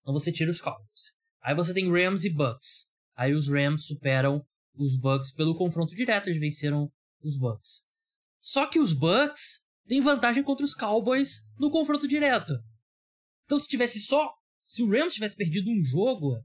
Então 0.00 0.14
você 0.14 0.30
tira 0.30 0.50
os 0.50 0.60
Cowboys. 0.60 1.12
Aí 1.42 1.54
você 1.54 1.74
tem 1.74 1.90
Rams 1.90 2.24
e 2.24 2.30
Bucks. 2.30 2.86
Aí 3.16 3.32
os 3.32 3.48
Rams 3.48 3.86
superam 3.86 4.40
os 4.76 4.96
Bucks 4.98 5.32
pelo 5.32 5.56
confronto 5.56 5.94
direto, 5.94 6.28
eles 6.28 6.40
venceram 6.40 6.90
os 7.22 7.36
Bucks. 7.36 7.82
Só 8.40 8.68
que 8.68 8.78
os 8.78 8.92
Bucks 8.92 9.62
têm 9.86 10.00
vantagem 10.00 10.42
contra 10.42 10.64
os 10.64 10.74
Cowboys 10.74 11.42
no 11.58 11.70
confronto 11.70 12.06
direto. 12.06 12.52
Então 13.44 13.58
se 13.58 13.68
tivesse 13.68 14.00
só 14.00 14.32
se 14.64 14.82
o 14.82 14.88
Rams 14.88 15.14
tivesse 15.14 15.36
perdido 15.36 15.70
um 15.70 15.82
jogo, 15.84 16.42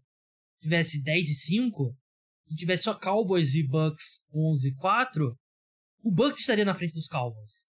tivesse 0.61 1.01
10 1.01 1.29
e 1.29 1.33
5, 1.33 1.95
e 2.49 2.55
tivesse 2.55 2.83
só 2.83 2.93
Cowboys 2.93 3.55
e 3.55 3.63
Bucks 3.63 4.21
11 4.33 4.69
e 4.69 4.75
4, 4.75 5.37
o 6.03 6.11
Bucks 6.11 6.41
estaria 6.41 6.65
na 6.65 6.73
frente 6.73 6.93
dos 6.93 7.07
Cowboys. 7.07 7.65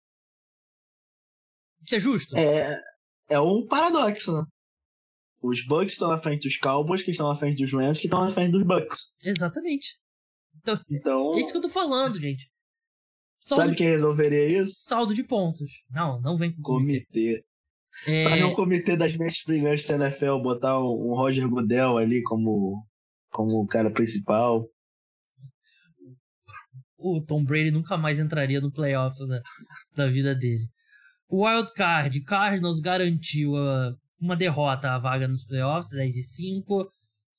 Isso 1.80 1.94
é 1.94 2.00
justo? 2.00 2.36
É, 2.36 2.80
é 3.28 3.40
um 3.40 3.66
paradoxo, 3.66 4.32
né? 4.32 4.44
Os 5.40 5.64
Bucks 5.66 5.92
estão 5.92 6.08
na 6.08 6.20
frente 6.20 6.42
dos 6.42 6.58
Cowboys, 6.58 7.02
que 7.02 7.10
estão 7.10 7.28
na 7.28 7.38
frente 7.38 7.62
dos 7.62 7.72
Rams, 7.72 7.98
que 7.98 8.06
estão 8.06 8.24
na 8.24 8.32
frente 8.32 8.52
dos 8.52 8.66
Bucks. 8.66 9.12
Exatamente. 9.22 9.96
Então, 10.56 10.80
então... 10.90 11.34
é 11.34 11.40
isso 11.40 11.52
que 11.52 11.58
eu 11.58 11.62
tô 11.62 11.68
falando, 11.68 12.20
gente. 12.20 12.50
Saldo 13.38 13.62
Sabe 13.62 13.72
de... 13.72 13.78
quem 13.78 13.88
resolveria 13.88 14.62
isso? 14.62 14.74
Saldo 14.78 15.14
de 15.14 15.22
pontos. 15.22 15.70
Não, 15.90 16.20
não 16.20 16.36
vem 16.36 16.54
com 16.54 16.62
comitê. 16.62 17.06
comitê. 17.06 17.44
É... 18.06 18.24
Fazer 18.24 18.44
um 18.44 18.54
comitê 18.54 18.96
das 18.96 19.16
mentes 19.16 19.42
brilhantes 19.44 19.86
da 19.86 19.94
NFL, 19.94 20.38
botar 20.42 20.78
um, 20.78 21.14
Roger 21.14 21.48
Goodell 21.48 21.96
ali 21.96 22.22
como, 22.22 22.84
como 23.30 23.60
o 23.60 23.66
cara 23.66 23.90
principal. 23.90 24.68
O 26.98 27.20
Tom 27.20 27.44
Brady 27.44 27.70
nunca 27.70 27.96
mais 27.96 28.18
entraria 28.18 28.60
no 28.60 28.72
playoff 28.72 29.18
da, 29.26 29.42
da 29.94 30.06
vida 30.08 30.34
dele. 30.34 30.68
O 31.28 31.46
Wild 31.46 31.72
Card, 31.74 32.20
Cardinals 32.22 32.80
garantiu 32.80 33.56
a, 33.56 33.94
uma 34.20 34.36
derrota 34.36 34.90
à 34.90 34.98
vaga 34.98 35.26
nos 35.26 35.44
playoffs, 35.44 35.90
10 35.90 36.16
e 36.16 36.22
5. 36.22 36.90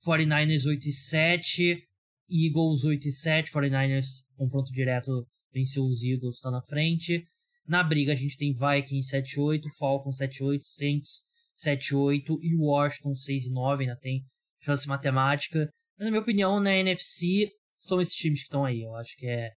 49ers 0.06 0.66
8 0.66 0.88
e 0.88 0.92
7. 0.94 1.84
Eagles 2.30 2.84
8 2.84 3.08
e 3.08 3.12
7. 3.12 3.52
49ers, 3.52 4.24
confronto 4.36 4.72
direto, 4.72 5.26
venceu 5.54 5.84
os 5.84 6.04
Eagles, 6.04 6.36
está 6.36 6.52
na 6.52 6.62
frente. 6.62 7.26
Na 7.68 7.84
briga 7.84 8.14
a 8.14 8.16
gente 8.16 8.38
tem 8.38 8.54
Vikings 8.54 9.16
7-8, 9.16 9.64
Falcons 9.78 10.18
7-8, 10.20 10.62
Saints 10.62 11.24
7-8 11.58 12.38
e 12.42 12.56
Washington 12.56 13.14
6-9, 13.14 13.82
ainda 13.82 13.98
tem 13.98 14.24
chance 14.62 14.88
matemática. 14.88 15.70
Mas 15.98 16.06
na 16.06 16.12
minha 16.12 16.22
opinião, 16.22 16.60
na 16.60 16.74
NFC 16.74 17.52
são 17.80 18.00
esses 18.00 18.16
times 18.16 18.40
que 18.40 18.46
estão 18.46 18.64
aí. 18.64 18.84
Eu 18.84 18.96
acho 18.96 19.16
que 19.18 19.28
é. 19.28 19.52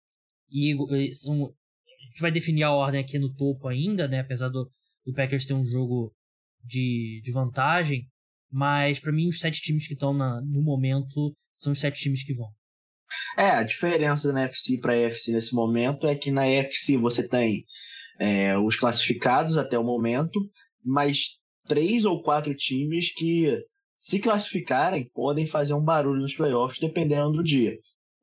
E 0.51 0.75
são, 1.15 1.45
a 1.45 2.07
gente 2.07 2.21
vai 2.21 2.31
definir 2.31 2.63
a 2.63 2.73
ordem 2.73 3.01
aqui 3.01 3.19
no 3.19 3.35
topo 3.35 3.69
ainda, 3.69 4.09
né? 4.09 4.21
Apesar 4.21 4.49
do, 4.49 4.71
do 5.05 5.13
Packers 5.13 5.45
ter 5.45 5.55
um 5.55 5.65
jogo 5.65 6.15
de, 6.65 7.21
de 7.23 7.33
vantagem. 7.33 8.07
Mas 8.51 8.99
para 8.99 9.13
mim, 9.13 9.29
os 9.29 9.41
sete 9.41 9.61
times 9.61 9.87
que 9.87 9.93
estão 9.93 10.15
no 10.15 10.63
momento 10.63 11.37
são 11.59 11.73
os 11.73 11.81
sete 11.81 12.01
times 12.01 12.25
que 12.25 12.33
vão. 12.33 12.49
É, 13.37 13.51
a 13.51 13.63
diferença 13.63 14.33
da 14.33 14.41
NFC 14.41 14.79
para 14.79 14.93
a 14.93 14.97
EFC 14.97 15.33
nesse 15.33 15.55
momento 15.55 16.07
é 16.07 16.15
que 16.15 16.31
na 16.31 16.49
EFC 16.49 16.97
você 16.97 17.27
tem 17.27 17.65
é, 18.19 18.59
os 18.59 18.77
classificados 18.77 19.57
até 19.57 19.79
o 19.79 19.85
momento, 19.85 20.41
mas 20.85 21.39
três 21.67 22.05
ou 22.05 22.23
quatro 22.23 22.55
times 22.55 23.13
que, 23.15 23.63
se 23.99 24.19
classificarem, 24.19 25.11
podem 25.15 25.47
fazer 25.47 25.75
um 25.75 25.85
barulho 25.85 26.21
nos 26.21 26.35
playoffs 26.35 26.81
dependendo 26.81 27.33
do 27.33 27.45
dia. 27.45 27.77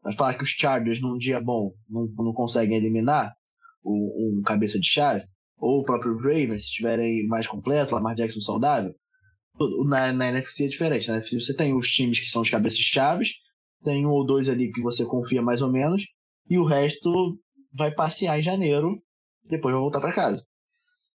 Mas 0.04 0.16
falar 0.16 0.36
que 0.36 0.44
os 0.44 0.50
Chargers, 0.50 1.02
num 1.02 1.18
dia 1.18 1.40
bom, 1.40 1.74
não, 1.90 2.08
não 2.18 2.34
conseguem 2.34 2.78
eliminar 2.78 3.34
um, 3.84 4.40
um 4.40 4.42
cabeça 4.44 4.80
de 4.80 4.88
chave, 4.88 5.24
ou 5.58 5.80
o 5.80 5.84
próprio 5.84 6.18
Ravens 6.18 6.64
estiverem 6.66 7.26
mais 7.28 7.48
completo, 7.48 7.96
Lamar 7.96 8.16
Jackson 8.16 8.42
saudável, 8.42 8.94
na, 9.86 10.12
na 10.12 10.30
NFC 10.30 10.66
é 10.66 10.68
diferente. 10.68 11.08
Na 11.08 11.16
NFC 11.16 11.40
você 11.40 11.56
tem 11.56 11.74
os 11.74 11.88
times 11.88 12.20
que 12.20 12.30
são 12.30 12.42
os 12.42 12.50
cabeças 12.50 12.80
chaves, 12.80 13.34
tem 13.84 14.06
um 14.06 14.10
ou 14.10 14.26
dois 14.26 14.50
ali 14.50 14.72
que 14.72 14.82
você 14.82 15.06
confia 15.06 15.42
mais 15.42 15.62
ou 15.62 15.72
menos, 15.72 16.04
e 16.50 16.58
o 16.58 16.66
resto 16.66 17.40
vai 17.74 17.92
passear 17.92 18.40
em 18.40 18.44
janeiro, 18.44 19.02
depois 19.50 19.74
vai 19.74 19.82
voltar 19.82 20.00
para 20.00 20.14
casa. 20.14 20.46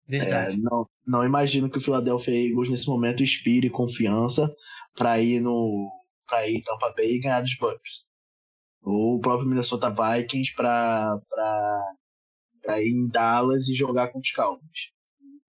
Verdade. 0.07 0.55
É, 0.55 0.59
não, 0.59 0.87
não 1.05 1.23
imagino 1.23 1.69
que 1.69 1.77
o 1.77 1.81
Philadelphia 1.81 2.33
Eagles 2.33 2.69
nesse 2.69 2.87
momento 2.87 3.21
inspire 3.21 3.69
confiança 3.69 4.51
para 4.95 5.21
ir 5.21 5.39
no 5.39 5.91
para 6.27 6.47
ir 6.47 6.61
Tampa 6.63 6.93
Bay 6.95 7.15
e 7.15 7.19
ganhar 7.19 7.41
dos 7.41 7.55
Bucks. 7.57 8.03
Ou 8.81 9.17
o 9.17 9.19
próprio 9.19 9.47
Minnesota 9.47 9.89
Vikings 9.89 10.53
para 10.55 11.19
para 12.61 12.81
ir 12.81 12.89
em 12.89 13.07
Dallas 13.07 13.67
e 13.67 13.75
jogar 13.75 14.09
com 14.09 14.19
os 14.19 14.31
Cowboys. 14.31 14.91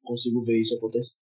Consigo 0.03 0.45
ver 0.45 0.61
isso 0.61 0.75
acontecer. 0.75 1.15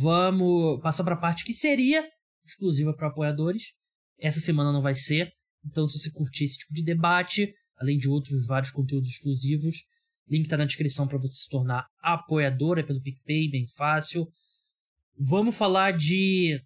Vamos 0.00 0.80
passar 0.80 1.04
para 1.04 1.14
a 1.14 1.20
parte 1.20 1.44
que 1.44 1.52
seria 1.52 2.06
exclusiva 2.44 2.94
para 2.94 3.08
apoiadores. 3.08 3.72
Essa 4.18 4.40
semana 4.40 4.72
não 4.72 4.82
vai 4.82 4.94
ser. 4.94 5.32
Então, 5.64 5.86
se 5.86 5.98
você 5.98 6.10
curtir 6.10 6.44
esse 6.44 6.58
tipo 6.58 6.74
de 6.74 6.84
debate, 6.84 7.52
além 7.78 7.98
de 7.98 8.08
outros 8.08 8.46
vários 8.46 8.70
conteúdos 8.70 9.08
exclusivos, 9.10 9.84
link 10.30 10.44
está 10.44 10.56
na 10.56 10.64
descrição 10.64 11.08
para 11.08 11.18
você 11.18 11.34
se 11.34 11.48
tornar 11.48 11.86
apoiador, 11.98 12.78
é 12.78 12.82
pelo 12.82 13.02
PicPay, 13.02 13.50
bem 13.50 13.66
fácil. 13.66 14.30
Vamos 15.18 15.56
falar 15.56 15.92
de 15.92 16.62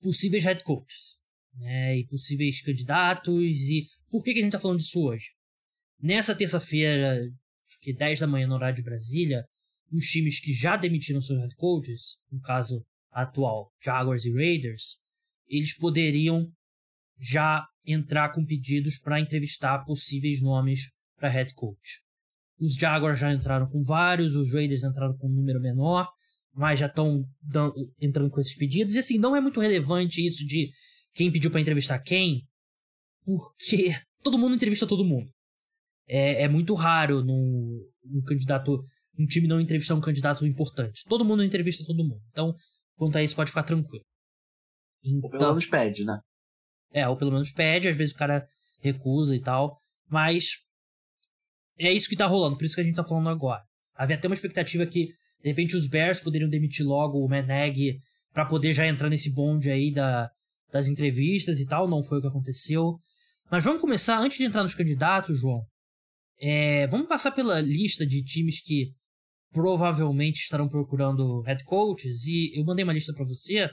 possíveis 0.00 0.44
head 0.44 0.62
coaches, 0.62 1.16
né, 1.54 1.98
e 1.98 2.06
possíveis 2.06 2.60
candidatos, 2.60 3.42
e 3.42 3.86
por 4.10 4.22
que, 4.22 4.32
que 4.32 4.40
a 4.40 4.42
gente 4.42 4.50
está 4.50 4.58
falando 4.58 4.78
disso 4.78 5.02
hoje? 5.02 5.30
Nessa 5.98 6.34
terça-feira, 6.34 7.18
acho 7.66 7.78
que 7.80 7.94
10 7.94 8.20
da 8.20 8.26
manhã 8.26 8.46
no 8.46 8.54
horário 8.54 8.76
de 8.76 8.82
Brasília, 8.82 9.44
os 9.90 10.06
times 10.06 10.40
que 10.40 10.52
já 10.52 10.76
demitiram 10.76 11.22
seus 11.22 11.38
head 11.38 11.54
coaches, 11.56 12.18
no 12.30 12.40
caso 12.40 12.84
atual 13.10 13.72
Jaguars 13.82 14.24
e 14.24 14.32
Raiders, 14.32 14.98
eles 15.48 15.76
poderiam 15.76 16.50
já 17.18 17.64
entrar 17.84 18.32
com 18.32 18.44
pedidos 18.44 18.98
para 18.98 19.20
entrevistar 19.20 19.84
possíveis 19.84 20.40
nomes 20.42 20.90
para 21.16 21.28
head 21.28 21.54
coach. 21.54 22.00
Os 22.62 22.74
Jaguars 22.76 23.18
já 23.18 23.32
entraram 23.32 23.68
com 23.68 23.82
vários, 23.82 24.36
os 24.36 24.52
Raiders 24.52 24.84
entraram 24.84 25.16
com 25.18 25.26
um 25.26 25.34
número 25.34 25.60
menor, 25.60 26.08
mas 26.54 26.78
já 26.78 26.86
estão 26.86 27.24
entrando 28.00 28.30
com 28.30 28.40
esses 28.40 28.54
pedidos. 28.54 28.94
E 28.94 29.00
assim, 29.00 29.18
não 29.18 29.34
é 29.34 29.40
muito 29.40 29.58
relevante 29.58 30.24
isso 30.24 30.46
de 30.46 30.70
quem 31.12 31.32
pediu 31.32 31.50
para 31.50 31.60
entrevistar 31.60 31.98
quem, 31.98 32.46
porque 33.24 33.92
todo 34.22 34.38
mundo 34.38 34.54
entrevista 34.54 34.86
todo 34.86 35.04
mundo. 35.04 35.28
É, 36.08 36.44
é 36.44 36.48
muito 36.48 36.74
raro 36.74 37.24
num, 37.24 37.80
num 38.04 38.22
candidato 38.22 38.80
um 39.18 39.26
time 39.26 39.48
não 39.48 39.60
entrevistar 39.60 39.96
um 39.96 40.00
candidato 40.00 40.46
importante. 40.46 41.02
Todo 41.08 41.24
mundo 41.24 41.42
entrevista 41.42 41.84
todo 41.84 42.04
mundo. 42.04 42.22
Então, 42.30 42.54
quanto 42.96 43.18
a 43.18 43.22
isso, 43.22 43.36
pode 43.36 43.50
ficar 43.50 43.64
tranquilo. 43.64 44.04
Então, 45.04 45.20
ou 45.24 45.30
pelo 45.30 45.48
menos 45.48 45.66
pede, 45.66 46.04
né? 46.04 46.20
É, 46.92 47.08
ou 47.08 47.16
pelo 47.16 47.32
menos 47.32 47.50
pede, 47.50 47.88
às 47.88 47.96
vezes 47.96 48.14
o 48.14 48.16
cara 48.16 48.46
recusa 48.80 49.34
e 49.34 49.40
tal. 49.40 49.78
Mas 50.08 50.58
é 51.86 51.92
isso 51.92 52.08
que 52.08 52.16
tá 52.16 52.26
rolando, 52.26 52.56
por 52.56 52.64
isso 52.64 52.74
que 52.74 52.80
a 52.80 52.84
gente 52.84 52.96
tá 52.96 53.04
falando 53.04 53.28
agora. 53.28 53.62
Havia 53.94 54.16
até 54.16 54.28
uma 54.28 54.34
expectativa 54.34 54.86
que, 54.86 55.06
de 55.42 55.48
repente, 55.48 55.76
os 55.76 55.86
Bears 55.86 56.20
poderiam 56.20 56.48
demitir 56.48 56.86
logo 56.86 57.18
o 57.18 57.28
Meneg 57.28 57.98
para 58.32 58.46
poder 58.46 58.72
já 58.72 58.86
entrar 58.86 59.08
nesse 59.08 59.32
bonde 59.32 59.70
aí 59.70 59.92
da, 59.92 60.30
das 60.70 60.88
entrevistas 60.88 61.60
e 61.60 61.66
tal. 61.66 61.88
Não 61.88 62.02
foi 62.02 62.18
o 62.18 62.20
que 62.20 62.28
aconteceu. 62.28 62.98
Mas 63.50 63.64
vamos 63.64 63.80
começar, 63.80 64.18
antes 64.18 64.38
de 64.38 64.44
entrar 64.44 64.62
nos 64.62 64.74
candidatos, 64.74 65.38
João. 65.38 65.62
É, 66.40 66.86
vamos 66.88 67.06
passar 67.06 67.30
pela 67.32 67.60
lista 67.60 68.06
de 68.06 68.22
times 68.24 68.60
que 68.60 68.92
provavelmente 69.52 70.40
estarão 70.40 70.68
procurando 70.68 71.42
head 71.42 71.62
coaches 71.64 72.24
e 72.24 72.58
eu 72.58 72.64
mandei 72.64 72.82
uma 72.82 72.92
lista 72.92 73.12
para 73.12 73.24
você. 73.24 73.68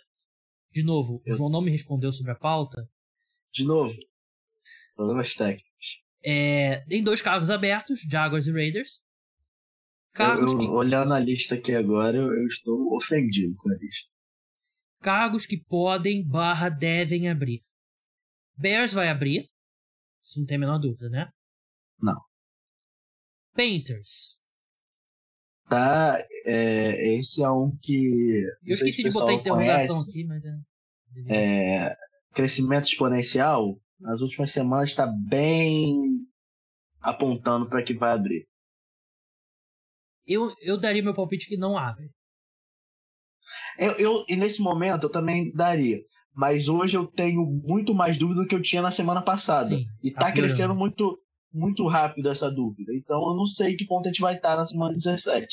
De 0.71 0.83
novo, 0.83 1.21
eu... 1.25 1.33
o 1.33 1.37
João 1.37 1.49
não 1.49 1.61
me 1.61 1.71
respondeu 1.71 2.11
sobre 2.11 2.31
a 2.31 2.35
pauta. 2.35 2.87
De 3.53 3.63
novo, 3.63 3.95
problemas 4.95 5.33
técnicos. 5.33 5.68
É, 6.23 6.81
tem 6.87 7.03
dois 7.03 7.21
cargos 7.21 7.49
abertos, 7.49 8.01
Jaguars 8.01 8.47
e 8.47 8.51
Raiders. 8.51 9.01
Cargos 10.13 10.53
eu, 10.53 10.59
eu, 10.59 10.65
que... 10.65 10.69
Olhando 10.69 11.13
a 11.13 11.19
lista 11.19 11.55
aqui 11.55 11.73
agora, 11.73 12.17
eu, 12.17 12.25
eu 12.25 12.47
estou 12.47 12.95
ofendido 12.95 13.55
com 13.57 13.69
a 13.69 13.75
lista. 13.75 14.09
Cargos 15.01 15.45
que 15.45 15.57
podem 15.57 16.27
barra 16.27 16.69
devem 16.69 17.29
abrir. 17.29 17.61
Bears 18.57 18.91
vai 18.91 19.07
abrir. 19.07 19.49
Isso 20.21 20.39
não 20.39 20.45
tem 20.45 20.57
a 20.57 20.59
menor 20.59 20.77
dúvida, 20.77 21.09
né? 21.09 21.29
Não. 22.01 22.19
Painters 23.55 24.39
tá? 25.69 26.17
É, 26.45 27.15
esse 27.15 27.41
é 27.43 27.49
um 27.49 27.77
que. 27.81 28.43
Eu 28.65 28.73
esqueci 28.73 29.03
de 29.03 29.11
botar 29.11 29.33
interrogação 29.33 30.03
conhece. 30.03 30.09
aqui, 30.09 30.25
mas 30.25 30.43
é. 31.29 31.85
é. 31.85 31.95
Crescimento 32.33 32.85
exponencial, 32.85 33.79
nas 33.99 34.21
últimas 34.21 34.51
semanas 34.51 34.89
está 34.89 35.05
bem 35.05 35.95
apontando 37.01 37.67
para 37.67 37.83
que 37.83 37.93
vai 37.93 38.11
abrir. 38.11 38.47
Eu, 40.25 40.53
eu 40.61 40.79
daria 40.79 41.03
meu 41.03 41.13
palpite 41.13 41.47
que 41.47 41.57
não 41.57 41.77
abre. 41.77 42.09
Eu, 43.77 43.93
eu, 43.93 44.25
e 44.27 44.35
nesse 44.35 44.61
momento 44.61 45.03
eu 45.03 45.11
também 45.11 45.51
daria. 45.53 45.99
Mas 46.33 46.69
hoje 46.69 46.95
eu 46.95 47.07
tenho 47.07 47.43
muito 47.45 47.93
mais 47.93 48.17
dúvida 48.17 48.41
do 48.41 48.47
que 48.47 48.55
eu 48.55 48.61
tinha 48.61 48.81
na 48.81 48.91
semana 48.91 49.21
passada. 49.21 49.67
Sim, 49.67 49.85
e 50.03 50.11
tá, 50.11 50.21
tá 50.21 50.31
crescendo 50.31 50.75
muito 50.75 51.19
muito 51.51 51.87
rápido 51.87 52.29
essa 52.29 52.49
dúvida. 52.49 52.93
Então 52.93 53.17
eu 53.17 53.35
não 53.35 53.47
sei 53.47 53.75
que 53.75 53.85
ponto 53.85 54.05
a 54.05 54.09
gente 54.11 54.21
vai 54.21 54.35
estar 54.35 54.55
na 54.55 54.65
semana 54.65 54.93
17. 54.93 55.47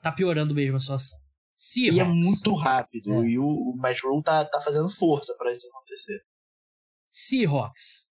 Tá 0.00 0.12
piorando 0.12 0.54
mesmo 0.54 0.76
a 0.76 0.80
situação. 0.80 1.18
Seahawks. 1.56 1.96
E 1.96 2.00
é 2.00 2.04
muito 2.04 2.54
rápido. 2.54 3.12
É. 3.14 3.28
E 3.28 3.38
o, 3.38 3.44
o 3.44 3.76
Matt 3.76 4.00
Rule 4.02 4.22
tá, 4.22 4.44
tá 4.44 4.60
fazendo 4.60 4.88
força 4.90 5.34
para 5.36 5.52
isso 5.52 5.66
acontecer. 5.66 6.20
Seahawks. 7.16 8.08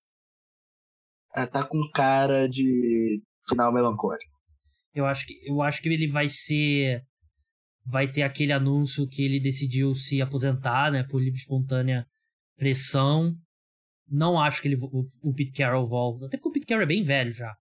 É, 1.36 1.46
tá 1.46 1.66
com 1.66 1.80
cara 1.94 2.48
de 2.48 3.22
final 3.50 3.74
melancólico. 3.74 4.32
Eu 4.94 5.06
acho 5.06 5.26
que 5.26 5.34
eu 5.46 5.62
acho 5.62 5.82
que 5.82 5.90
ele 5.90 6.08
vai 6.08 6.30
ser 6.30 7.04
vai 7.86 8.08
ter 8.08 8.22
aquele 8.22 8.54
anúncio 8.54 9.08
que 9.08 9.24
ele 9.24 9.40
decidiu 9.40 9.94
se 9.94 10.22
aposentar, 10.22 10.92
né, 10.92 11.04
por 11.04 11.22
livre 11.22 11.38
espontânea 11.38 12.08
pressão 12.56 13.36
não 14.08 14.40
acho 14.40 14.62
que 14.62 14.68
ele, 14.68 14.78
o, 14.80 15.08
o 15.22 15.34
Pete 15.34 15.54
Carroll 15.54 15.88
volta. 15.88 16.28
Até 16.28 16.38
porque 16.38 16.50
o 16.50 16.52
Pete 16.52 16.68
Carroll 16.68 16.84
é 16.84 16.88
bem 16.88 17.04
velho 17.04 17.32
já. 17.32 17.54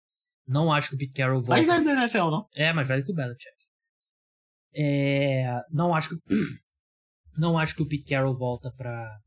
Não 0.48 0.72
acho 0.72 0.90
que 0.90 0.96
o 0.96 0.98
Pete 0.98 1.14
Carroll 1.14 1.42
volta. 1.42 1.64
Mais 1.64 1.66
velho 1.66 1.86
da 1.86 2.04
NFL, 2.04 2.30
não? 2.30 2.48
É, 2.54 2.74
mais 2.74 2.88
velho 2.88 3.04
que 3.04 3.12
o 3.12 3.16
Belichick. 3.16 3.56
É, 4.76 5.62
não 5.70 5.94
acho 5.94 6.10
que 6.10 6.16
não 7.38 7.58
acho 7.58 7.76
que 7.76 7.82
o 7.82 7.88
Pete 7.88 8.04
Carroll 8.10 8.36
volta 8.36 8.72
pra, 8.76 9.18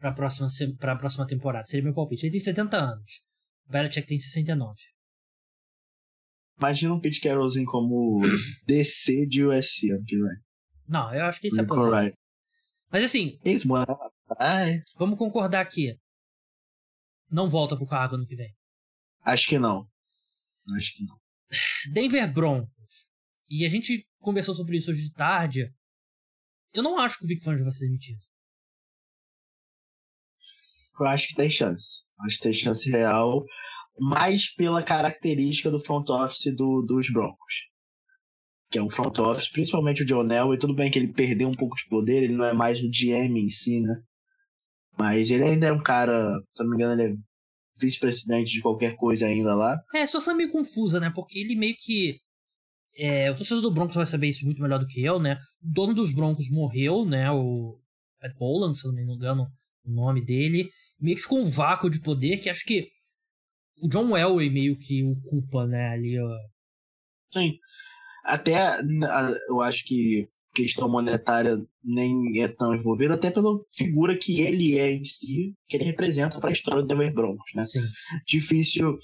pra, 0.00 0.12
próxima, 0.12 0.48
pra 0.78 0.96
próxima 0.96 1.26
temporada. 1.26 1.66
Seria 1.66 1.84
meu 1.84 1.94
palpite. 1.94 2.26
Ele 2.26 2.32
tem 2.32 2.40
70 2.40 2.76
anos. 2.76 3.22
Belichick 3.68 4.08
tem 4.08 4.18
69. 4.18 4.74
Imagina 6.58 6.94
um 6.94 7.00
Pete 7.00 7.20
Carrollzinho 7.20 7.66
como 7.66 8.20
DC 8.66 9.26
de 9.26 9.44
USC 9.44 9.90
ano 9.92 10.04
que 10.04 10.16
vem. 10.16 10.36
Não, 10.88 11.14
eu 11.14 11.24
acho 11.26 11.40
que 11.40 11.46
isso 11.46 11.60
é 11.60 11.64
possível. 11.64 12.12
Mas 12.90 13.04
assim. 13.04 13.38
Isso. 13.44 13.68
Vamos 14.98 15.16
concordar 15.16 15.60
aqui 15.60 15.96
não 17.30 17.48
volta 17.48 17.76
pro 17.76 17.86
cargo 17.86 18.16
ano 18.16 18.26
que 18.26 18.34
vem? 18.34 18.52
Acho 19.22 19.48
que 19.48 19.58
não. 19.58 19.88
Acho 20.76 20.96
que 20.96 21.04
não. 21.04 21.16
Denver 21.92 22.32
Broncos. 22.32 23.08
E 23.48 23.64
a 23.64 23.68
gente 23.68 24.06
conversou 24.18 24.54
sobre 24.54 24.76
isso 24.76 24.90
hoje 24.90 25.04
de 25.04 25.12
tarde. 25.12 25.72
Eu 26.74 26.82
não 26.82 26.98
acho 26.98 27.18
que 27.18 27.24
o 27.24 27.28
Vic 27.28 27.42
Fangio 27.42 27.64
vai 27.64 27.72
ser 27.72 27.86
demitido. 27.86 28.20
Eu 31.04 31.08
acho 31.08 31.28
que 31.28 31.34
tem 31.34 31.50
chance. 31.50 32.00
Acho 32.24 32.36
que 32.36 32.42
tem 32.42 32.54
chance 32.54 32.90
real. 32.90 33.44
Mais 33.98 34.52
pela 34.54 34.82
característica 34.82 35.70
do 35.70 35.80
front 35.80 36.08
office 36.08 36.54
do, 36.54 36.82
dos 36.82 37.10
Broncos. 37.10 37.68
Que 38.70 38.78
é 38.78 38.82
um 38.82 38.90
front 38.90 39.18
office, 39.18 39.50
principalmente 39.50 40.02
o 40.02 40.06
John 40.06 40.30
Elway. 40.30 40.58
Tudo 40.58 40.74
bem 40.74 40.90
que 40.90 40.98
ele 40.98 41.12
perdeu 41.12 41.48
um 41.48 41.54
pouco 41.54 41.76
de 41.76 41.88
poder, 41.88 42.22
ele 42.22 42.34
não 42.34 42.44
é 42.44 42.52
mais 42.52 42.78
o 42.78 42.88
GM 42.88 43.36
em 43.36 43.50
si, 43.50 43.80
né? 43.80 44.00
Mas 44.98 45.30
ele 45.30 45.44
ainda 45.44 45.66
é 45.66 45.72
um 45.72 45.82
cara, 45.82 46.38
se 46.54 46.62
não 46.62 46.70
me 46.70 46.76
engano, 46.76 47.00
ele 47.00 47.12
é 47.12 47.16
vice-presidente 47.80 48.52
de 48.52 48.60
qualquer 48.60 48.94
coisa 48.96 49.26
ainda 49.26 49.54
lá. 49.54 49.80
É, 49.94 50.02
a 50.02 50.06
situação 50.06 50.34
é 50.34 50.36
meio 50.36 50.52
confusa, 50.52 51.00
né? 51.00 51.10
Porque 51.14 51.38
ele 51.38 51.56
meio 51.56 51.74
que. 51.76 52.18
É, 52.96 53.30
o 53.30 53.36
torcedor 53.36 53.62
do 53.62 53.70
Broncos 53.70 53.94
vai 53.94 54.04
saber 54.04 54.28
isso 54.28 54.44
muito 54.44 54.60
melhor 54.60 54.78
do 54.78 54.86
que 54.86 55.02
eu, 55.02 55.18
né? 55.18 55.38
O 55.62 55.72
dono 55.72 55.94
dos 55.94 56.12
Broncos 56.12 56.50
morreu, 56.50 57.04
né? 57.06 57.30
O 57.30 57.78
Pat 58.20 58.34
Boland, 58.36 58.74
se 58.74 58.86
não 58.86 58.94
me 58.94 59.02
engano 59.02 59.46
o 59.84 59.90
nome 59.90 60.24
dele. 60.24 60.68
Meio 61.00 61.16
que 61.16 61.22
ficou 61.22 61.40
um 61.40 61.44
vácuo 61.44 61.90
de 61.90 62.00
poder 62.00 62.38
que 62.38 62.50
acho 62.50 62.64
que 62.64 62.90
o 63.80 63.88
John 63.88 64.16
Elway 64.16 64.50
meio 64.50 64.76
que 64.76 65.02
ocupa, 65.04 65.66
né? 65.66 65.90
Ali, 65.90 66.20
ó. 66.20 66.28
Sim. 67.32 67.58
Até 68.24 68.80
eu 69.48 69.60
acho 69.62 69.84
que 69.84 70.28
questão 70.54 70.88
monetária 70.88 71.56
nem 71.82 72.42
é 72.42 72.48
tão 72.48 72.74
envolvido, 72.74 73.14
até 73.14 73.30
pela 73.30 73.58
figura 73.76 74.18
que 74.18 74.40
ele 74.40 74.78
é 74.78 74.90
em 74.90 75.04
si, 75.04 75.54
que 75.68 75.76
ele 75.76 75.84
representa 75.84 76.40
para 76.40 76.50
a 76.50 76.52
história 76.52 76.82
do 76.82 76.88
Denver 76.88 77.14
Broncos, 77.14 77.50
né? 77.54 77.64
Sim. 77.64 77.82
Difícil 78.26 78.98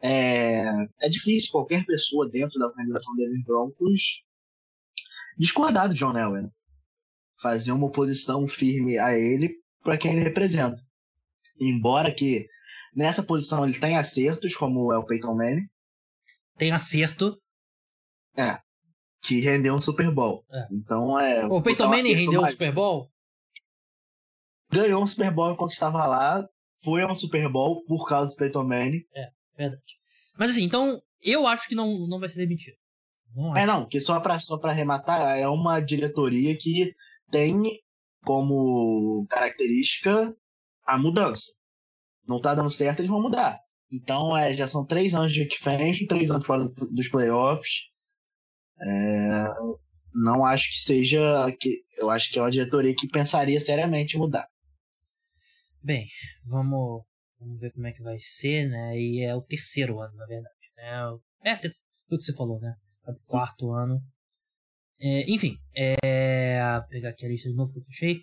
é, 0.00 0.64
é 1.00 1.08
difícil 1.08 1.50
qualquer 1.50 1.84
pessoa 1.84 2.28
dentro 2.28 2.58
da 2.58 2.66
organização 2.66 3.14
Denver 3.16 3.42
Broncos 3.44 4.22
discordar 5.36 5.88
do 5.88 5.94
John 5.94 6.16
Elway. 6.16 6.42
Né? 6.42 6.50
Fazer 7.40 7.72
uma 7.72 7.86
oposição 7.86 8.46
firme 8.48 8.98
a 8.98 9.16
ele 9.16 9.56
para 9.82 9.96
quem 9.96 10.12
ele 10.12 10.24
representa. 10.24 10.80
Embora 11.60 12.12
que 12.12 12.46
nessa 12.94 13.22
posição 13.22 13.64
ele 13.64 13.78
tenha 13.78 14.00
acertos, 14.00 14.54
como 14.56 14.92
é 14.92 14.98
o 14.98 15.04
Peyton 15.04 15.34
Manning. 15.34 15.68
Tem 16.56 16.72
acerto. 16.72 17.40
É. 18.36 18.58
Que 19.22 19.40
rendeu 19.40 19.74
um 19.74 19.82
Super 19.82 20.10
Bowl. 20.10 20.44
É. 20.50 20.66
Então 20.72 21.18
é. 21.18 21.46
O 21.46 21.62
Peyton 21.62 21.88
Manning 21.88 22.12
rendeu 22.12 22.40
mais. 22.40 22.52
um 22.52 22.56
Super 22.56 22.72
Bowl? 22.72 23.10
Ganhou 24.70 25.02
um 25.02 25.06
Super 25.06 25.32
Bowl 25.32 25.52
enquanto 25.52 25.72
estava 25.72 26.06
lá. 26.06 26.46
Foi 26.84 27.04
um 27.04 27.16
Super 27.16 27.48
Bowl 27.48 27.84
por 27.84 28.06
causa 28.08 28.32
do 28.32 28.36
Peyton 28.36 28.64
Manning. 28.64 29.04
É, 29.14 29.30
verdade. 29.56 29.98
Mas 30.38 30.50
assim, 30.50 30.62
então 30.62 31.00
eu 31.22 31.46
acho 31.46 31.68
que 31.68 31.74
não, 31.74 32.06
não 32.06 32.20
vai 32.20 32.28
ser 32.28 32.38
demitido. 32.38 32.76
Não 33.34 33.56
é 33.56 33.66
não, 33.66 33.86
que 33.86 34.00
só 34.00 34.20
para 34.20 34.38
só 34.40 34.56
pra 34.56 34.70
arrematar, 34.70 35.36
é 35.36 35.46
uma 35.48 35.80
diretoria 35.80 36.56
que 36.56 36.94
tem 37.30 37.80
como 38.24 39.26
característica 39.28 40.34
a 40.88 40.96
mudança. 40.96 41.52
Não 42.26 42.40
tá 42.40 42.54
dando 42.54 42.70
certo, 42.70 43.00
eles 43.00 43.10
vão 43.10 43.20
mudar. 43.20 43.58
Então, 43.92 44.36
é, 44.36 44.54
já 44.54 44.66
são 44.66 44.84
três 44.84 45.14
anos 45.14 45.32
de 45.32 45.46
Fangio, 45.60 46.08
três 46.08 46.30
anos 46.30 46.46
fora 46.46 46.68
dos 46.68 47.08
playoffs. 47.08 47.82
É, 48.80 49.48
não 50.14 50.44
acho 50.44 50.70
que 50.72 50.80
seja. 50.80 51.20
Que, 51.58 51.82
eu 51.96 52.10
acho 52.10 52.30
que 52.30 52.38
é 52.38 52.42
uma 52.42 52.50
diretoria 52.50 52.94
que 52.94 53.08
pensaria 53.08 53.60
seriamente 53.60 54.16
em 54.16 54.18
mudar. 54.18 54.46
Bem, 55.82 56.06
vamos, 56.46 57.04
vamos 57.38 57.60
ver 57.60 57.72
como 57.72 57.86
é 57.86 57.92
que 57.92 58.02
vai 58.02 58.18
ser, 58.18 58.68
né? 58.68 58.98
E 58.98 59.22
é 59.22 59.34
o 59.34 59.42
terceiro 59.42 60.00
ano, 60.00 60.14
na 60.16 60.26
verdade. 60.26 60.54
Né? 60.76 61.18
É, 61.44 61.50
é 61.52 61.54
o 61.54 62.18
que 62.18 62.24
você 62.24 62.34
falou, 62.34 62.60
né? 62.60 62.74
É 63.06 63.10
o 63.10 63.16
quarto 63.26 63.72
ano. 63.72 64.00
É, 65.00 65.30
enfim, 65.30 65.56
é, 65.74 66.58
pegar 66.88 67.10
aqui 67.10 67.24
a 67.24 67.28
lista 67.28 67.48
de 67.48 67.54
novo 67.54 67.72
que 67.72 67.78
eu 67.78 67.84
fechei. 67.84 68.22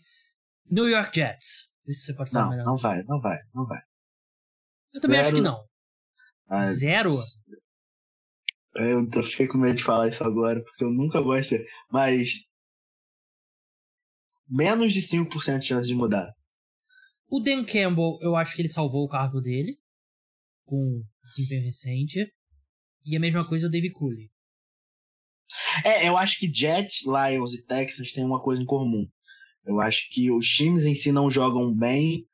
New 0.70 0.88
York 0.88 1.16
Jets. 1.16 1.75
Isso 1.88 2.06
você 2.06 2.14
pode 2.14 2.32
falar 2.32 2.46
não, 2.46 2.52
melhor. 2.52 2.66
Não 2.66 2.78
vai, 2.78 3.04
não 3.04 3.22
vai, 3.22 3.40
não 3.54 3.66
vai. 3.66 3.82
Eu 4.94 5.02
também 5.02 5.18
Zero... 5.18 5.28
acho 5.28 5.36
que 5.36 5.42
não. 5.42 5.66
Ah, 6.48 6.72
Zero? 6.74 7.10
Eu 8.76 9.24
fiquei 9.24 9.48
com 9.48 9.58
medo 9.58 9.78
de 9.78 9.84
falar 9.84 10.10
isso 10.10 10.24
agora, 10.24 10.62
porque 10.62 10.84
eu 10.84 10.90
nunca 10.90 11.22
gosto 11.22 11.58
de 11.58 11.66
Mas. 11.90 12.30
Menos 14.48 14.94
de 14.94 15.02
5% 15.02 15.60
de 15.60 15.66
chance 15.66 15.88
de 15.88 15.96
mudar. 15.96 16.32
O 17.28 17.40
Dan 17.40 17.66
Campbell, 17.66 18.20
eu 18.22 18.36
acho 18.36 18.56
que 18.56 18.62
ele 18.62 18.70
salvou 18.70 19.04
o 19.04 19.10
cargo 19.10 19.42
dele. 19.42 19.80
Com 20.64 21.02
desempenho 21.24 21.64
recente. 21.64 22.32
E 23.04 23.16
a 23.16 23.20
mesma 23.20 23.48
coisa 23.48 23.68
o 23.68 23.70
Dave 23.70 23.92
Cooley. 23.92 24.30
É, 25.84 26.08
eu 26.08 26.18
acho 26.18 26.40
que 26.40 26.52
Jets, 26.52 27.04
Lions 27.06 27.54
e 27.54 27.64
Texans 27.64 28.12
têm 28.12 28.26
uma 28.26 28.42
coisa 28.42 28.62
em 28.62 28.66
comum. 28.66 29.08
Eu 29.66 29.80
acho 29.80 30.10
que 30.12 30.32
os 30.32 30.48
times 30.48 30.86
em 30.86 30.96
si 30.96 31.12
não 31.12 31.30
jogam 31.30 31.74
bem, 31.74 32.26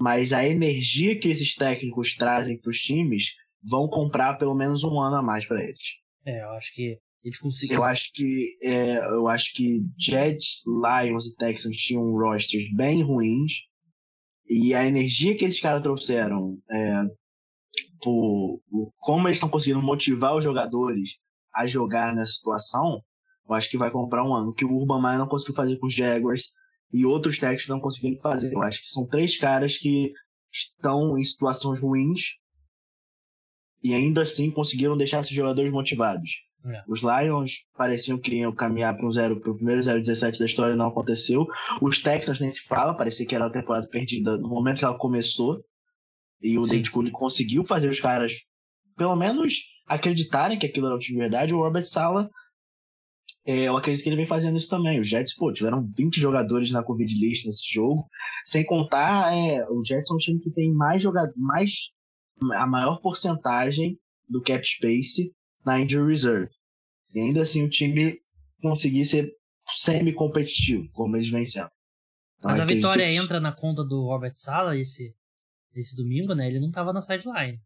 mas 0.00 0.32
a 0.32 0.46
energia 0.46 1.18
que 1.18 1.28
esses 1.28 1.54
técnicos 1.54 2.16
trazem 2.16 2.56
para 2.56 2.70
os 2.70 2.80
times 2.80 3.34
vão 3.62 3.88
comprar 3.88 4.34
pelo 4.34 4.54
menos 4.54 4.84
um 4.84 5.00
ano 5.00 5.16
a 5.16 5.22
mais 5.22 5.46
para 5.46 5.62
eles. 5.62 5.82
É, 6.24 6.42
eu 6.42 6.50
acho 6.50 6.74
que 6.74 6.98
eles 7.24 7.38
conseguiram. 7.38 7.82
Eu 7.82 7.84
acho 7.84 8.12
que 8.12 8.56
é, 8.62 8.98
eu 9.12 9.28
acho 9.28 9.52
que 9.54 9.82
Jets, 9.98 10.62
Lions 10.66 11.26
e 11.26 11.34
Texans 11.36 11.76
tinham 11.76 12.12
rosters 12.12 12.72
bem 12.74 13.02
ruins 13.02 13.52
e 14.48 14.74
a 14.74 14.86
energia 14.86 15.36
que 15.36 15.44
esses 15.44 15.60
caras 15.60 15.82
trouxeram, 15.82 16.58
é, 16.70 17.04
por, 18.02 18.60
por 18.70 18.92
como 18.98 19.28
eles 19.28 19.36
estão 19.36 19.48
conseguindo 19.48 19.82
motivar 19.82 20.34
os 20.36 20.44
jogadores 20.44 21.10
a 21.54 21.66
jogar 21.66 22.14
nessa 22.14 22.32
situação, 22.32 23.02
eu 23.48 23.54
acho 23.54 23.68
que 23.68 23.76
vai 23.76 23.90
comprar 23.90 24.24
um 24.24 24.34
ano 24.34 24.54
que 24.54 24.64
o 24.64 24.72
Urban 24.72 25.02
Meyer 25.02 25.18
não 25.18 25.28
conseguiu 25.28 25.54
fazer 25.54 25.76
com 25.78 25.86
os 25.86 25.94
Jaguars 25.94 26.50
e 26.92 27.04
outros 27.04 27.38
técnicos 27.38 27.68
não 27.68 27.80
conseguiram 27.80 28.20
fazer. 28.20 28.52
Eu 28.52 28.62
acho 28.62 28.80
que 28.82 28.88
são 28.88 29.06
três 29.06 29.38
caras 29.38 29.76
que 29.76 30.12
estão 30.52 31.18
em 31.18 31.24
situações 31.24 31.80
ruins 31.80 32.36
e 33.82 33.94
ainda 33.94 34.22
assim 34.22 34.50
conseguiram 34.50 34.96
deixar 34.96 35.20
esses 35.20 35.34
jogadores 35.34 35.70
motivados. 35.72 36.30
É. 36.66 36.82
Os 36.88 37.00
Lions 37.02 37.64
pareciam 37.76 38.18
que 38.18 38.34
iam 38.34 38.52
caminhar 38.52 38.96
para 38.96 39.06
um 39.06 39.12
zero, 39.12 39.40
para 39.40 39.52
o 39.52 39.54
primeiro 39.54 39.80
0-17 39.80 40.38
da 40.38 40.46
história 40.46 40.76
não 40.76 40.88
aconteceu. 40.88 41.46
Os 41.80 42.02
Texans 42.02 42.40
nem 42.40 42.50
se 42.50 42.62
fala, 42.62 42.94
parecia 42.94 43.26
que 43.26 43.34
era 43.34 43.46
a 43.46 43.50
temporada 43.50 43.88
perdida 43.88 44.36
no 44.36 44.48
momento 44.48 44.78
que 44.78 44.84
ela 44.84 44.98
começou. 44.98 45.62
E 46.40 46.58
o 46.58 46.62
David 46.62 46.90
Cooley 46.90 47.12
conseguiu 47.12 47.64
fazer 47.64 47.88
os 47.88 48.00
caras, 48.00 48.32
pelo 48.96 49.16
menos, 49.16 49.54
acreditarem 49.86 50.58
que 50.58 50.66
aquilo 50.66 50.86
era 50.86 50.98
de 50.98 51.14
verdade. 51.14 51.54
O 51.54 51.58
Robert 51.58 51.86
Sala, 51.86 52.28
eu 53.50 53.76
acredito 53.78 54.02
que 54.02 54.10
ele 54.10 54.16
vem 54.16 54.26
fazendo 54.26 54.58
isso 54.58 54.68
também. 54.68 55.00
Os 55.00 55.08
Jets, 55.08 55.34
pô, 55.34 55.50
tiveram 55.50 55.90
20 55.96 56.20
jogadores 56.20 56.70
na 56.70 56.82
Covid 56.82 57.12
list 57.14 57.46
nesse 57.46 57.72
jogo. 57.72 58.06
Sem 58.44 58.64
contar, 58.64 59.34
é, 59.34 59.66
o 59.70 59.82
Jets 59.82 60.10
é 60.10 60.14
um 60.14 60.18
time 60.18 60.38
que 60.38 60.50
tem 60.50 60.70
mais 60.70 61.02
jogadores, 61.02 61.34
mais 61.34 61.72
a 62.52 62.66
maior 62.66 63.00
porcentagem 63.00 63.98
do 64.28 64.42
cap 64.42 64.62
space 64.62 65.32
na 65.64 65.80
injury 65.80 66.12
reserve. 66.12 66.50
E 67.14 67.20
ainda 67.20 67.42
assim 67.42 67.64
o 67.64 67.70
time 67.70 68.20
conseguir 68.60 69.06
ser 69.06 69.32
semi-competitivo, 69.74 70.86
como 70.92 71.16
eles 71.16 71.30
vêm 71.30 71.44
sendo. 71.44 71.70
Então, 72.38 72.50
Mas 72.50 72.60
a 72.60 72.64
vitória 72.64 73.06
que... 73.06 73.14
entra 73.14 73.40
na 73.40 73.52
conta 73.52 73.82
do 73.82 74.02
Robert 74.04 74.34
Sala 74.34 74.76
esse, 74.76 75.14
esse 75.74 75.96
domingo, 75.96 76.34
né? 76.34 76.46
Ele 76.46 76.60
não 76.60 76.68
estava 76.68 76.92
na 76.92 77.00
sideline. 77.00 77.58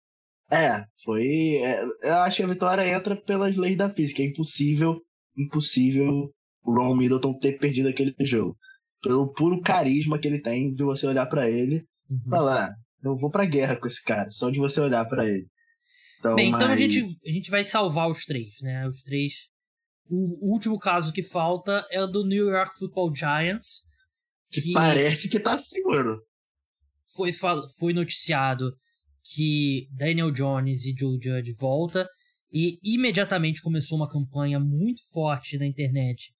É, 0.50 0.84
foi. 1.04 1.56
É, 1.56 1.84
eu 2.02 2.14
acho 2.18 2.36
que 2.36 2.42
a 2.42 2.46
vitória 2.46 2.88
entra 2.88 3.16
pelas 3.16 3.56
leis 3.56 3.76
da 3.76 3.92
física. 3.92 4.22
É 4.22 4.26
impossível, 4.26 5.02
impossível 5.36 6.32
o 6.64 6.74
Ron 6.74 6.96
Middleton 6.96 7.38
ter 7.38 7.58
perdido 7.58 7.88
aquele 7.88 8.14
jogo. 8.20 8.56
Pelo 9.02 9.32
puro 9.32 9.60
carisma 9.60 10.18
que 10.18 10.28
ele 10.28 10.40
tem 10.40 10.72
de 10.72 10.84
você 10.84 11.06
olhar 11.06 11.26
para 11.26 11.50
ele 11.50 11.84
uhum. 12.08 12.30
falar, 12.30 12.72
eu 13.02 13.16
vou 13.16 13.30
pra 13.30 13.44
guerra 13.44 13.76
com 13.76 13.86
esse 13.86 14.02
cara, 14.02 14.30
só 14.30 14.50
de 14.50 14.58
você 14.58 14.80
olhar 14.80 15.04
para 15.06 15.28
ele. 15.28 15.46
Então, 16.20 16.36
Bem, 16.36 16.52
então 16.52 16.68
a, 16.68 16.76
gente, 16.76 17.00
a 17.26 17.30
gente 17.30 17.50
vai 17.50 17.64
salvar 17.64 18.08
os 18.08 18.24
três, 18.24 18.54
né? 18.62 18.86
Os 18.86 19.02
três. 19.02 19.48
O, 20.08 20.46
o 20.46 20.52
último 20.52 20.78
caso 20.78 21.12
que 21.12 21.22
falta 21.22 21.84
é 21.90 22.00
o 22.00 22.06
do 22.06 22.24
New 22.24 22.48
York 22.48 22.78
Football 22.78 23.12
Giants. 23.14 23.80
Que, 24.48 24.60
que 24.60 24.72
parece 24.72 25.28
que 25.28 25.40
tá 25.40 25.58
seguro. 25.58 26.22
Foi, 27.14 27.32
foi 27.32 27.92
noticiado 27.92 28.72
que 29.34 29.88
Daniel 29.90 30.30
Jones 30.30 30.84
e 30.84 30.94
Joe 30.96 31.18
Judge 31.20 31.52
volta 31.58 32.08
e 32.52 32.78
imediatamente 32.82 33.62
começou 33.62 33.96
uma 33.96 34.08
campanha 34.08 34.60
muito 34.60 35.00
forte 35.10 35.56
na 35.56 35.66
internet 35.66 36.32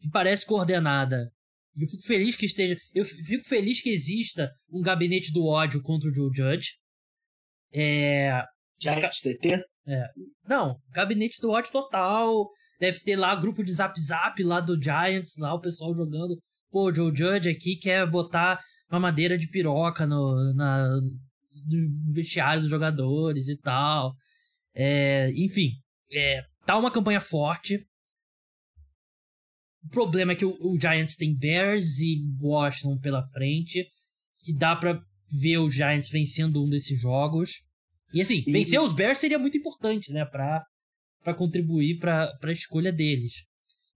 que 0.00 0.10
parece 0.10 0.44
coordenada. 0.44 1.30
E 1.76 1.82
eu 1.82 1.88
fico 1.88 2.02
feliz 2.02 2.36
que 2.36 2.46
esteja, 2.46 2.76
eu 2.94 3.04
fico 3.04 3.44
feliz 3.46 3.80
que 3.80 3.90
exista 3.90 4.52
um 4.70 4.82
gabinete 4.82 5.32
do 5.32 5.46
ódio 5.46 5.82
contra 5.82 6.08
o 6.08 6.14
Joe 6.14 6.30
Judge. 6.34 6.74
É, 7.72 8.42
TT? 9.22 9.64
É, 9.86 10.02
não, 10.46 10.76
gabinete 10.90 11.40
do 11.40 11.50
ódio 11.50 11.72
total. 11.72 12.48
Deve 12.78 13.00
ter 13.00 13.16
lá 13.16 13.34
grupo 13.34 13.64
de 13.64 13.72
Zap 13.72 13.98
Zap 13.98 14.42
lá 14.42 14.60
do 14.60 14.80
Giants, 14.80 15.36
lá 15.38 15.54
o 15.54 15.60
pessoal 15.60 15.94
jogando. 15.94 16.36
Pô, 16.70 16.90
o 16.90 16.94
Joe 16.94 17.16
Judge 17.16 17.48
aqui 17.48 17.76
quer 17.76 18.08
botar 18.08 18.60
uma 18.90 19.00
madeira 19.00 19.38
de 19.38 19.48
piroca 19.48 20.06
no, 20.06 20.52
na, 20.54 20.88
do 20.88 22.12
vestiário 22.12 22.62
dos 22.62 22.70
jogadores 22.70 23.48
e 23.48 23.56
tal. 23.56 24.12
É, 24.74 25.30
enfim, 25.30 25.70
é, 26.12 26.44
tá 26.66 26.76
uma 26.76 26.90
campanha 26.90 27.20
forte. 27.20 27.86
O 29.84 29.88
problema 29.90 30.32
é 30.32 30.34
que 30.34 30.44
o, 30.44 30.56
o, 30.60 30.80
Giants 30.80 31.16
tem 31.16 31.36
Bears 31.36 31.98
e 31.98 32.18
Washington 32.40 32.98
pela 32.98 33.26
frente, 33.28 33.86
que 34.40 34.52
dá 34.52 34.74
para 34.74 35.00
ver 35.40 35.58
o 35.58 35.70
Giants 35.70 36.08
vencendo 36.08 36.64
um 36.64 36.68
desses 36.68 36.98
jogos. 37.00 37.62
E 38.12 38.20
assim, 38.20 38.42
e... 38.46 38.52
vencer 38.52 38.80
os 38.80 38.94
Bears 38.94 39.18
seria 39.18 39.38
muito 39.38 39.58
importante, 39.58 40.12
né, 40.12 40.24
pra, 40.24 40.64
pra 41.22 41.34
contribuir 41.34 41.98
pra, 41.98 42.34
pra 42.38 42.52
escolha 42.52 42.92
deles. 42.92 43.44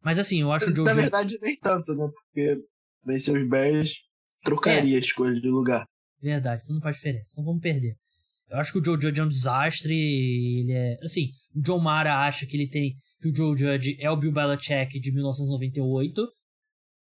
Mas 0.03 0.19
assim, 0.19 0.43
eu 0.43 0.53
acho 0.53 0.71
o 0.71 0.77
Joe 0.77 0.85
Na 0.85 0.93
verdade, 0.93 1.38
nem 1.41 1.57
tanto, 1.57 1.95
né, 1.95 2.09
porque 2.14 2.59
vencer 3.05 3.37
os 3.37 3.49
Bears 3.49 3.95
trocaria 4.45 4.95
é. 4.95 4.97
a 4.97 5.01
escolha 5.01 5.41
de 5.41 5.49
lugar. 5.49 5.87
Verdade, 6.20 6.62
isso 6.62 6.74
não 6.74 6.81
faz 6.81 6.97
diferença. 6.97 7.31
Então 7.33 7.45
vamos 7.45 7.62
perder. 7.62 7.97
Eu 8.51 8.59
acho 8.59 8.72
que 8.72 8.78
o 8.78 8.84
Joe 8.84 9.01
Judge 9.01 9.20
é 9.20 9.24
um 9.24 9.28
desastre. 9.28 9.94
Ele 9.94 10.72
é. 10.72 10.96
Assim, 11.03 11.30
o 11.55 11.61
John 11.61 11.78
Mara 11.78 12.26
acha 12.26 12.46
que 12.46 12.57
ele 12.57 12.68
tem. 12.68 12.94
Que 13.20 13.28
o 13.28 13.34
Joe 13.36 13.57
Judge 13.57 13.96
é 14.01 14.11
o 14.11 14.16
Bill 14.16 14.32
Belichick 14.32 14.99
de 14.99 15.12
1998. 15.12 16.26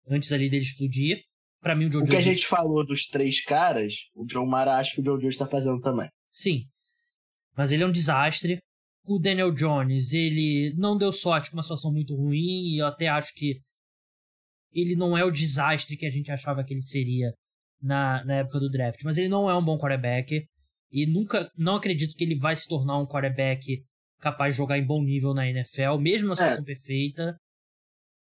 Antes 0.10 0.32
ali 0.32 0.50
dele 0.50 0.64
explodir. 0.64 1.20
Pra 1.62 1.76
mim, 1.76 1.88
o 1.88 1.92
Joe 1.92 2.04
O 2.04 2.06
Judge... 2.06 2.12
que 2.12 2.18
a 2.18 2.34
gente 2.34 2.48
falou 2.48 2.86
dos 2.86 3.08
três 3.08 3.44
caras, 3.44 3.94
o 4.14 4.26
John 4.26 4.46
Mara 4.46 4.78
acha 4.78 4.94
que 4.94 5.02
o 5.02 5.04
Joe 5.04 5.20
Judge 5.20 5.38
tá 5.38 5.48
fazendo 5.48 5.82
também. 5.82 6.08
Sim. 6.30 6.66
Mas 7.58 7.72
ele 7.72 7.84
é 7.84 7.88
um 7.88 7.92
desastre. 7.92 8.60
O 9.04 9.20
Daniel 9.20 9.52
Jones, 9.52 10.14
ele 10.14 10.74
não 10.78 10.98
deu 10.98 11.12
sorte 11.12 11.50
com 11.50 11.58
uma 11.58 11.64
situação 11.64 11.92
muito 11.92 12.16
ruim. 12.16 12.74
E 12.74 12.78
eu 12.80 12.86
até 12.86 13.08
acho 13.08 13.34
que 13.34 13.60
ele 14.74 14.96
não 14.96 15.18
é 15.18 15.24
o 15.24 15.32
desastre 15.32 15.98
que 15.98 16.06
a 16.06 16.10
gente 16.10 16.32
achava 16.32 16.64
que 16.64 16.74
ele 16.74 16.82
seria 16.82 17.32
na, 17.82 18.24
na 18.26 18.36
época 18.38 18.60
do 18.60 18.70
draft. 18.70 19.02
Mas 19.04 19.18
ele 19.18 19.30
não 19.30 19.50
é 19.50 19.56
um 19.56 19.64
bom 19.64 19.78
quarterback. 19.78 20.46
E 20.96 21.06
nunca, 21.06 21.52
não 21.58 21.76
acredito 21.76 22.16
que 22.16 22.24
ele 22.24 22.38
vai 22.38 22.56
se 22.56 22.66
tornar 22.70 22.98
um 22.98 23.06
quarterback 23.06 23.84
capaz 24.18 24.54
de 24.54 24.58
jogar 24.58 24.78
em 24.78 24.86
bom 24.86 25.04
nível 25.04 25.34
na 25.34 25.46
NFL, 25.46 25.98
mesmo 26.00 26.30
na 26.30 26.38
situação 26.38 26.62
é. 26.62 26.66
perfeita. 26.66 27.38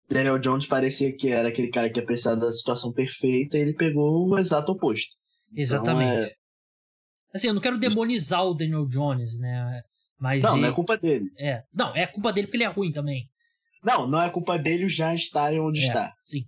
Daniel 0.07 0.37
Jones 0.37 0.67
parecia 0.67 1.11
que 1.11 1.29
era 1.29 1.49
aquele 1.49 1.71
cara 1.71 1.89
que 1.89 1.99
ia 1.99 2.05
precisar 2.05 2.35
da 2.35 2.51
situação 2.51 2.93
perfeita 2.93 3.57
e 3.57 3.61
ele 3.61 3.73
pegou 3.73 4.29
o 4.29 4.37
exato 4.37 4.71
oposto. 4.71 5.09
Exatamente. 5.51 6.11
Então, 6.11 6.29
é... 6.29 6.33
Assim, 7.33 7.47
eu 7.47 7.55
não 7.55 7.61
quero 7.61 7.79
demonizar 7.79 8.45
o 8.45 8.53
Daniel 8.53 8.85
Jones, 8.85 9.39
né? 9.39 9.81
Mas 10.19 10.43
não, 10.43 10.51
ele... 10.51 10.61
não 10.61 10.69
é 10.69 10.71
culpa 10.71 10.95
dele. 10.95 11.25
É. 11.39 11.63
Não, 11.73 11.95
é 11.95 12.05
culpa 12.05 12.31
dele 12.31 12.45
porque 12.45 12.57
ele 12.57 12.65
é 12.65 12.67
ruim 12.67 12.91
também. 12.91 13.27
Não, 13.83 14.07
não 14.07 14.21
é 14.21 14.29
culpa 14.29 14.59
dele 14.59 14.87
Giants 14.87 15.23
estarem 15.23 15.59
onde 15.59 15.79
é, 15.79 15.87
está. 15.87 16.13
Sim. 16.21 16.45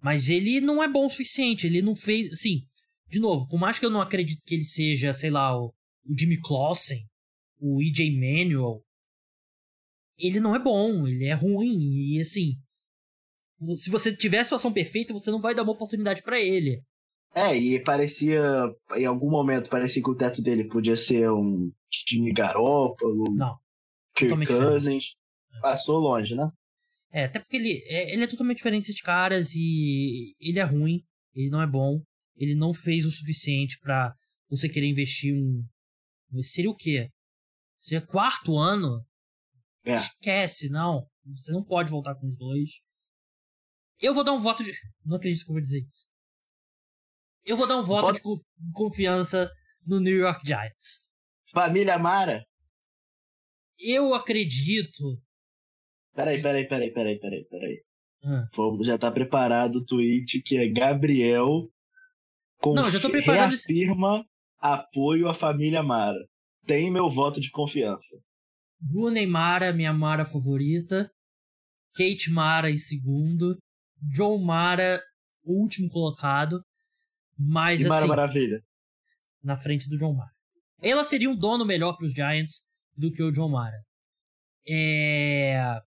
Mas 0.00 0.28
ele 0.28 0.60
não 0.60 0.80
é 0.80 0.88
bom 0.88 1.06
o 1.06 1.10
suficiente. 1.10 1.66
Ele 1.66 1.82
não 1.82 1.96
fez. 1.96 2.30
Assim, 2.30 2.62
de 3.14 3.20
novo, 3.20 3.46
por 3.46 3.60
mais 3.60 3.78
que 3.78 3.86
eu 3.86 3.90
não 3.90 4.00
acredite 4.00 4.42
que 4.44 4.56
ele 4.56 4.64
seja, 4.64 5.12
sei 5.12 5.30
lá, 5.30 5.56
o, 5.56 5.72
o 6.04 6.18
Jimmy 6.18 6.40
Clausen, 6.40 7.06
o 7.60 7.80
EJ 7.80 8.10
Manuel, 8.10 8.82
ele 10.18 10.40
não 10.40 10.54
é 10.54 10.58
bom, 10.58 11.06
ele 11.06 11.26
é 11.26 11.32
ruim. 11.32 11.78
E 11.78 12.20
assim, 12.20 12.56
se 13.76 13.88
você 13.88 14.14
tiver 14.14 14.40
a 14.40 14.44
situação 14.44 14.72
perfeita, 14.72 15.12
você 15.12 15.30
não 15.30 15.40
vai 15.40 15.54
dar 15.54 15.62
uma 15.62 15.72
oportunidade 15.72 16.22
para 16.22 16.40
ele. 16.40 16.82
É, 17.32 17.56
e 17.56 17.80
parecia, 17.82 18.42
em 18.96 19.06
algum 19.06 19.30
momento, 19.30 19.70
parecia 19.70 20.02
que 20.02 20.10
o 20.10 20.16
teto 20.16 20.42
dele 20.42 20.64
podia 20.64 20.96
ser 20.96 21.30
um 21.30 21.70
time 21.88 22.32
Garópolo, 22.32 23.32
não, 23.32 23.56
Kirk 24.16 24.44
Cousins. 24.46 25.14
Passou 25.62 25.98
longe, 25.98 26.34
né? 26.34 26.50
É, 27.12 27.26
até 27.26 27.38
porque 27.38 27.56
ele 27.56 27.84
é, 27.86 28.12
ele 28.12 28.24
é 28.24 28.26
totalmente 28.26 28.56
diferente 28.56 28.88
desses 28.88 29.00
caras 29.00 29.54
e 29.54 30.34
ele 30.40 30.58
é 30.58 30.64
ruim, 30.64 31.04
ele 31.32 31.48
não 31.48 31.62
é 31.62 31.66
bom, 31.66 32.02
ele 32.36 32.54
não 32.54 32.72
fez 32.72 33.04
o 33.04 33.12
suficiente 33.12 33.78
para 33.80 34.14
você 34.48 34.68
querer 34.68 34.88
investir 34.88 35.34
um. 35.34 35.64
Seria 36.42 36.70
o 36.70 36.76
quê? 36.76 37.10
Seria 37.78 38.04
quarto 38.04 38.56
ano? 38.58 39.04
É. 39.84 39.94
Esquece, 39.94 40.68
não. 40.68 41.06
Você 41.26 41.52
não 41.52 41.64
pode 41.64 41.90
voltar 41.90 42.14
com 42.14 42.26
os 42.26 42.36
dois. 42.36 42.80
Eu 44.00 44.14
vou 44.14 44.24
dar 44.24 44.32
um 44.32 44.40
voto 44.40 44.64
de. 44.64 44.72
Não 45.04 45.16
acredito 45.16 45.44
que 45.44 45.50
eu 45.50 45.54
vou 45.54 45.60
dizer 45.60 45.80
isso. 45.86 46.06
Eu 47.44 47.56
vou 47.56 47.66
dar 47.66 47.78
um 47.78 47.84
voto 47.84 48.20
pode... 48.20 48.20
de 48.20 48.72
confiança 48.72 49.50
no 49.86 50.00
New 50.00 50.16
York 50.16 50.46
Giants. 50.46 51.04
Família 51.52 51.98
Mara? 51.98 52.44
Eu 53.78 54.14
acredito 54.14 55.20
Peraí, 56.14 56.40
peraí, 56.40 56.66
peraí, 56.68 56.92
peraí, 56.92 57.18
peraí, 57.18 57.44
peraí. 57.44 57.82
Hum. 58.22 58.82
Já 58.84 58.96
tá 58.96 59.10
preparado 59.10 59.76
o 59.76 59.84
tweet 59.84 60.40
que 60.42 60.56
é 60.56 60.68
Gabriel 60.68 61.68
Não, 62.72 62.90
já 62.90 63.00
tô 63.00 63.10
preparando 63.10 63.50
reafirma 63.50 64.24
apoio 64.58 65.28
à 65.28 65.34
família 65.34 65.82
Mara. 65.82 66.18
Tem 66.66 66.90
meu 66.90 67.10
voto 67.10 67.40
de 67.40 67.50
confiança. 67.50 68.16
Brunei 68.80 69.26
Mara, 69.26 69.72
minha 69.72 69.92
Mara 69.92 70.24
favorita. 70.24 71.10
Kate 71.94 72.30
Mara 72.30 72.70
em 72.70 72.78
segundo. 72.78 73.58
John 74.14 74.38
Mara, 74.38 75.02
último 75.44 75.88
colocado. 75.90 76.62
Mas 77.38 77.80
e 77.82 77.88
Mara 77.88 78.00
assim, 78.00 78.08
Maravilha. 78.08 78.60
Na 79.42 79.56
frente 79.56 79.88
do 79.88 79.98
John 79.98 80.14
Mara. 80.14 80.30
Ela 80.80 81.04
seria 81.04 81.28
um 81.28 81.36
dono 81.36 81.64
melhor 81.64 81.96
para 81.96 82.06
os 82.06 82.12
Giants 82.12 82.62
do 82.96 83.12
que 83.12 83.22
o 83.22 83.32
John 83.32 83.50
Mara. 83.50 83.76
É 84.66 85.80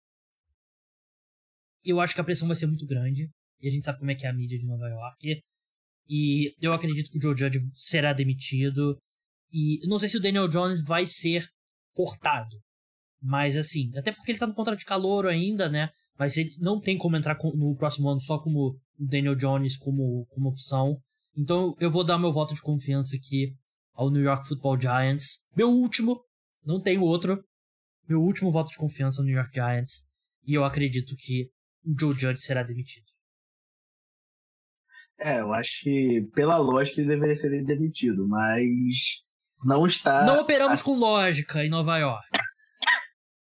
eu 1.84 2.00
acho 2.00 2.14
que 2.14 2.20
a 2.20 2.24
pressão 2.24 2.48
vai 2.48 2.56
ser 2.56 2.66
muito 2.66 2.86
grande. 2.86 3.30
E 3.60 3.68
a 3.68 3.70
gente 3.70 3.84
sabe 3.84 3.98
como 3.98 4.10
é 4.10 4.14
que 4.14 4.26
é 4.26 4.30
a 4.30 4.32
mídia 4.32 4.58
de 4.58 4.66
Nova 4.66 4.88
York. 4.88 5.42
E 6.09 6.55
eu 6.61 6.72
acredito 6.72 7.11
que 7.11 7.18
o 7.18 7.22
Joe 7.22 7.36
Judge 7.36 7.61
será 7.74 8.12
demitido. 8.12 8.98
E 9.52 9.78
não 9.86 9.98
sei 9.98 10.09
se 10.09 10.16
o 10.16 10.20
Daniel 10.20 10.48
Jones 10.48 10.82
vai 10.84 11.07
ser 11.07 11.46
cortado. 11.94 12.57
Mas 13.22 13.57
assim, 13.57 13.90
até 13.96 14.12
porque 14.12 14.32
ele 14.32 14.38
tá 14.38 14.46
no 14.46 14.55
contrato 14.55 14.78
de 14.78 14.84
calor 14.84 15.26
ainda, 15.26 15.68
né? 15.68 15.90
Mas 16.18 16.36
ele 16.36 16.50
não 16.59 16.80
tem 16.80 16.98
como 16.98 17.16
entrar 17.16 17.36
no 17.55 17.74
próximo 17.76 18.09
ano 18.09 18.20
só 18.20 18.38
como 18.38 18.78
Daniel 18.98 19.34
Jones 19.34 19.76
como, 19.76 20.26
como 20.26 20.50
opção. 20.50 20.98
Então 21.36 21.74
eu 21.80 21.90
vou 21.90 22.05
dar 22.05 22.18
meu 22.18 22.32
voto 22.32 22.55
de 22.55 22.62
confiança 22.62 23.16
aqui 23.16 23.55
ao 23.94 24.11
New 24.11 24.22
York 24.22 24.46
Football 24.46 24.80
Giants. 24.80 25.38
Meu 25.57 25.68
último, 25.68 26.20
não 26.64 26.80
tenho 26.80 27.02
outro. 27.02 27.42
Meu 28.09 28.20
último 28.20 28.50
voto 28.50 28.70
de 28.70 28.76
confiança 28.76 29.20
ao 29.20 29.24
New 29.24 29.34
York 29.34 29.55
Giants. 29.55 30.02
E 30.46 30.52
eu 30.52 30.64
acredito 30.64 31.16
que 31.16 31.48
o 31.84 31.94
Joe 31.98 32.14
Judge 32.14 32.42
será 32.42 32.62
demitido. 32.62 33.07
É, 35.18 35.40
eu 35.40 35.52
acho 35.52 35.82
que 35.82 36.22
pela 36.34 36.56
lógica 36.56 37.00
ele 37.00 37.08
deveria 37.08 37.36
ser 37.36 37.64
demitido, 37.64 38.26
mas 38.28 39.22
não 39.64 39.86
está. 39.86 40.24
Não 40.24 40.40
operamos 40.40 40.82
com 40.82 40.96
lógica 40.96 41.64
em 41.64 41.68
Nova 41.68 41.96
York. 41.98 42.28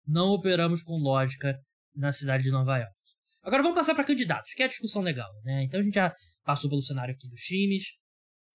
Não 0.06 0.28
operamos 0.28 0.82
com 0.82 0.96
lógica 0.96 1.58
na 1.94 2.12
cidade 2.12 2.44
de 2.44 2.50
Nova 2.50 2.78
York. 2.78 2.94
Agora 3.42 3.62
vamos 3.62 3.78
passar 3.78 3.94
para 3.94 4.04
candidatos, 4.04 4.52
que 4.54 4.62
é 4.62 4.66
a 4.66 4.68
discussão 4.68 5.02
legal, 5.02 5.30
né? 5.44 5.64
Então 5.64 5.80
a 5.80 5.82
gente 5.82 5.94
já 5.94 6.14
passou 6.44 6.70
pelo 6.70 6.82
cenário 6.82 7.14
aqui 7.14 7.28
dos 7.28 7.40
times. 7.40 7.94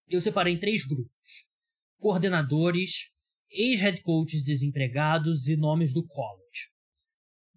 Eu 0.09 0.21
separei 0.21 0.53
em 0.53 0.59
três 0.59 0.85
grupos: 0.85 1.49
coordenadores, 1.99 3.11
ex-head 3.51 4.01
coaches 4.01 4.43
desempregados 4.43 5.47
e 5.47 5.55
nomes 5.55 5.93
do 5.93 6.05
college. 6.05 6.69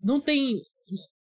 Não 0.02 0.20
tem 0.20 0.60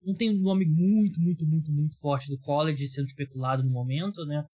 não 0.02 0.14
tem 0.14 0.30
um 0.30 0.40
nome 0.40 0.64
muito, 0.64 1.20
muito, 1.20 1.46
muito, 1.46 1.72
muito 1.72 1.98
forte 1.98 2.28
do 2.28 2.38
college 2.38 2.86
sendo 2.88 3.06
especulado 3.06 3.64
no 3.64 3.70
momento, 3.70 4.24
né? 4.24 4.44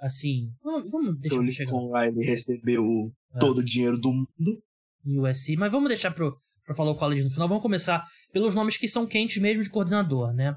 Assim, 0.00 0.52
vamos, 0.62 0.90
vamos 0.90 1.20
deixar 1.20 1.38
pra 1.38 1.50
chegar. 1.50 2.08
Ele 2.08 2.24
recebeu 2.24 3.12
é. 3.34 3.38
todo 3.38 3.58
o 3.58 3.64
dinheiro 3.64 3.98
do 3.98 4.12
mundo. 4.12 4.62
Em 5.04 5.18
USC, 5.18 5.56
mas 5.56 5.70
vamos 5.70 5.88
deixar 5.88 6.10
pro, 6.10 6.36
pra 6.64 6.74
falar 6.74 6.90
o 6.90 6.96
college 6.96 7.22
no 7.22 7.30
final. 7.30 7.48
Vamos 7.48 7.62
começar 7.62 8.04
pelos 8.32 8.54
nomes 8.54 8.76
que 8.76 8.88
são 8.88 9.06
quentes 9.06 9.40
mesmo 9.40 9.62
de 9.62 9.70
coordenador, 9.70 10.32
né? 10.34 10.54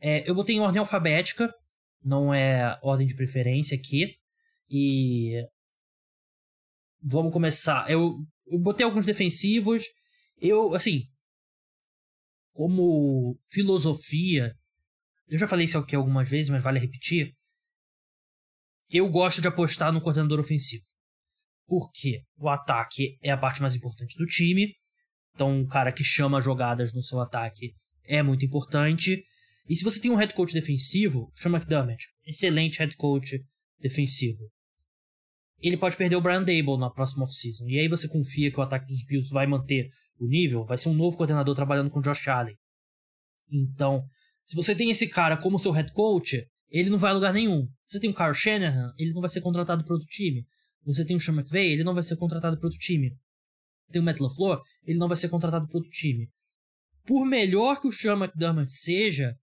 É, 0.00 0.28
eu 0.28 0.34
botei 0.34 0.56
em 0.56 0.60
ordem 0.60 0.78
alfabética, 0.78 1.52
não 2.04 2.32
é 2.32 2.78
ordem 2.82 3.06
de 3.06 3.14
preferência 3.14 3.76
aqui. 3.76 4.14
E. 4.70 5.42
Vamos 7.02 7.32
começar. 7.32 7.90
Eu, 7.90 8.18
eu 8.46 8.58
botei 8.58 8.84
alguns 8.84 9.06
defensivos. 9.06 9.84
Eu, 10.40 10.74
assim, 10.74 11.02
como 12.58 13.38
filosofia, 13.52 14.52
eu 15.28 15.38
já 15.38 15.46
falei 15.46 15.64
isso 15.64 15.78
aqui 15.78 15.94
algumas 15.94 16.28
vezes, 16.28 16.50
mas 16.50 16.64
vale 16.64 16.80
repetir. 16.80 17.32
Eu 18.90 19.08
gosto 19.08 19.40
de 19.40 19.46
apostar 19.46 19.92
no 19.92 20.00
coordenador 20.00 20.40
ofensivo. 20.40 20.82
Porque 21.68 22.24
o 22.36 22.48
ataque 22.48 23.16
é 23.22 23.30
a 23.30 23.38
parte 23.38 23.62
mais 23.62 23.76
importante 23.76 24.18
do 24.18 24.26
time. 24.26 24.74
Então, 25.32 25.56
um 25.56 25.68
cara 25.68 25.92
que 25.92 26.02
chama 26.02 26.40
jogadas 26.40 26.92
no 26.92 27.00
seu 27.00 27.20
ataque 27.20 27.76
é 28.04 28.24
muito 28.24 28.44
importante. 28.44 29.22
E 29.68 29.76
se 29.76 29.84
você 29.84 30.00
tem 30.00 30.10
um 30.10 30.16
head 30.16 30.34
coach 30.34 30.52
defensivo, 30.52 31.30
chama 31.36 31.58
McDermott, 31.58 32.08
excelente 32.26 32.80
head 32.80 32.96
coach 32.96 33.40
defensivo. 33.78 34.50
Ele 35.60 35.76
pode 35.76 35.96
perder 35.96 36.16
o 36.16 36.20
Brian 36.20 36.42
Dable 36.42 36.76
na 36.76 36.90
próxima 36.90 37.22
offseason. 37.22 37.68
E 37.68 37.78
aí 37.78 37.86
você 37.86 38.08
confia 38.08 38.50
que 38.50 38.58
o 38.58 38.62
ataque 38.62 38.88
dos 38.88 39.04
Bills 39.04 39.30
vai 39.32 39.46
manter 39.46 39.92
o 40.18 40.26
nível, 40.26 40.64
vai 40.64 40.76
ser 40.78 40.88
um 40.88 40.94
novo 40.94 41.16
coordenador 41.16 41.54
trabalhando 41.54 41.90
com 41.90 42.00
Josh 42.00 42.28
Allen. 42.28 42.56
Então, 43.50 44.04
se 44.44 44.56
você 44.56 44.74
tem 44.74 44.90
esse 44.90 45.08
cara 45.08 45.36
como 45.36 45.58
seu 45.58 45.72
head 45.72 45.92
coach, 45.92 46.46
ele 46.68 46.90
não 46.90 46.98
vai 46.98 47.10
a 47.10 47.14
lugar 47.14 47.32
nenhum. 47.32 47.68
Você 47.86 47.98
tem 47.98 48.10
o 48.10 48.14
Kyle 48.14 48.34
Shanahan, 48.34 48.92
ele 48.98 49.12
não 49.12 49.20
vai 49.20 49.30
ser 49.30 49.40
contratado 49.40 49.84
para 49.84 49.94
outro 49.94 50.08
time. 50.08 50.46
Você 50.84 51.04
tem 51.04 51.16
o 51.16 51.20
Sean 51.20 51.34
McVay, 51.34 51.72
ele 51.72 51.84
não 51.84 51.94
vai 51.94 52.02
ser 52.02 52.16
contratado 52.16 52.56
para 52.58 52.66
outro 52.66 52.78
time. 52.78 53.16
Tem 53.90 54.00
o 54.00 54.04
Matt 54.04 54.20
LaFleur, 54.20 54.62
ele 54.84 54.98
não 54.98 55.08
vai 55.08 55.16
ser 55.16 55.28
contratado 55.28 55.66
para 55.66 55.76
outro 55.76 55.90
time. 55.90 56.30
Por 57.06 57.24
melhor 57.24 57.80
que 57.80 57.88
o 57.88 57.92
Sean 57.92 58.16
McDermott 58.16 58.70
seja, 58.70 59.34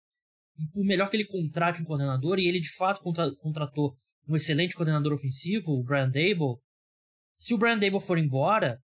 por 0.73 0.83
melhor 0.83 1.09
que 1.09 1.17
ele 1.17 1.25
contrate 1.25 1.81
um 1.81 1.85
coordenador, 1.85 2.39
e 2.39 2.47
ele 2.47 2.59
de 2.59 2.69
fato 2.69 3.01
contra 3.01 3.35
contratou 3.37 3.95
um 4.27 4.35
excelente 4.35 4.75
coordenador 4.75 5.13
ofensivo, 5.13 5.71
o 5.71 5.83
Brian 5.83 6.09
Dable, 6.09 6.57
se 7.37 7.53
o 7.53 7.57
Brian 7.57 7.77
Dable 7.77 7.99
for 7.99 8.17
embora, 8.17 8.81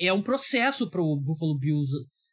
é 0.00 0.12
um 0.12 0.22
processo 0.22 0.88
para 0.88 1.02
o 1.02 1.20
Buffalo 1.20 1.56
Bills 1.58 1.92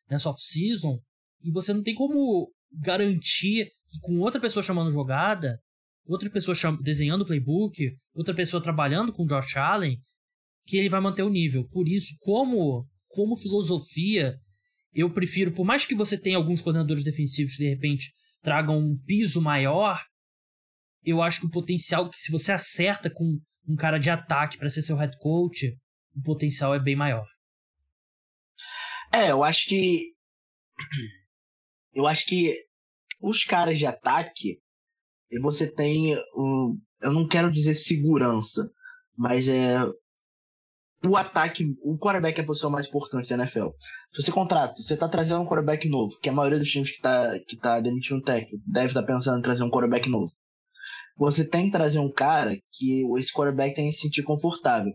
nessa 0.09 0.30
off-season 0.30 0.99
e 1.43 1.51
você 1.51 1.74
não 1.74 1.84
tem 1.84 1.93
como 1.93 2.51
garantir 2.72 3.70
que 3.88 3.99
com 4.01 4.20
outra 4.20 4.39
pessoa 4.39 4.63
chamando 4.63 4.91
jogada, 4.91 5.59
outra 6.05 6.30
pessoa 6.30 6.55
desenhando 6.82 7.22
o 7.22 7.26
playbook, 7.26 7.93
outra 8.13 8.34
pessoa 8.34 8.63
trabalhando 8.63 9.11
com 9.11 9.24
o 9.24 9.28
Josh 9.28 9.57
Allen, 9.57 9.99
que 10.65 10.78
ele 10.78 10.89
vai 10.89 11.01
manter 11.01 11.24
o 11.24 11.30
nível. 11.30 11.68
Por 11.68 11.88
isso, 11.88 12.15
como, 12.20 12.88
como 13.07 13.38
filosofia, 13.38 14.38
eu 14.93 15.13
prefiro, 15.13 15.53
por 15.53 15.65
mais 15.65 15.86
que 15.86 15.95
você 15.95 16.18
tenha 16.18 16.38
alguns 16.38 16.61
coordenadores 16.61 17.03
defensivos 17.03 17.55
que 17.55 17.63
de 17.63 17.70
repente 17.70 18.11
tragam 18.41 18.80
um 18.80 18.97
piso 19.05 19.41
maior, 19.41 20.01
eu 21.03 21.22
acho 21.22 21.41
que 21.41 21.47
o 21.47 21.51
potencial, 21.51 22.09
se 22.13 22.32
você 22.32 22.51
acerta 22.51 23.09
com 23.09 23.39
um 23.68 23.76
cara 23.76 23.97
de 23.97 24.09
ataque 24.09 24.57
para 24.57 24.70
ser 24.70 24.82
seu 24.82 24.95
head 24.95 25.18
coach, 25.20 25.78
o 26.15 26.22
potencial 26.22 26.74
é 26.74 26.80
bem 26.80 26.95
maior. 26.95 27.26
É, 29.12 29.32
eu 29.32 29.43
acho 29.43 29.68
que. 29.68 30.14
Eu 31.93 32.05
acho 32.05 32.28
que 32.28 32.55
os 33.20 33.43
caras 33.43 33.80
de 33.80 33.86
ataque, 33.88 34.60
você 35.41 35.66
tem. 35.66 36.16
Um, 36.36 36.80
eu 37.01 37.12
não 37.12 37.28
quero 37.28 37.51
dizer 37.51 37.76
segurança, 37.76 38.70
mas 39.18 39.47
é. 39.47 39.80
o 41.03 41.18
ataque, 41.18 41.76
o 41.82 41.97
quarterback 41.97 42.39
é 42.39 42.43
a 42.43 42.45
posição 42.45 42.70
mais 42.70 42.86
importante 42.86 43.30
da 43.30 43.36
NFL. 43.36 43.70
Se 44.14 44.22
você 44.22 44.32
contrata, 44.32 44.76
você 44.80 44.93
está 44.93 45.10
trazendo 45.10 45.41
um 45.41 45.45
quarterback 45.45 45.89
novo, 45.89 46.18
que 46.20 46.30
a 46.30 46.34
maioria 46.34 46.60
dos 46.60 46.70
times 46.70 46.91
que 46.91 46.97
está 46.97 47.39
que 47.39 47.58
tá 47.58 47.80
demitindo 47.80 48.22
técnico 48.22 48.64
deve 48.68 48.88
estar 48.88 49.01
tá 49.01 49.08
pensando 49.08 49.39
em 49.39 49.43
trazer 49.43 49.64
um 49.64 49.70
quarterback 49.72 50.08
novo. 50.08 50.32
Você 51.18 51.43
tem 51.43 51.66
que 51.66 51.72
trazer 51.72 51.97
um 51.97 52.12
cara 52.12 52.55
que 52.72 53.03
esse 53.18 53.34
quarterback 53.34 53.76
tenha 53.76 53.91
se 53.91 54.01
sentir 54.01 54.22
confortável. 54.22 54.93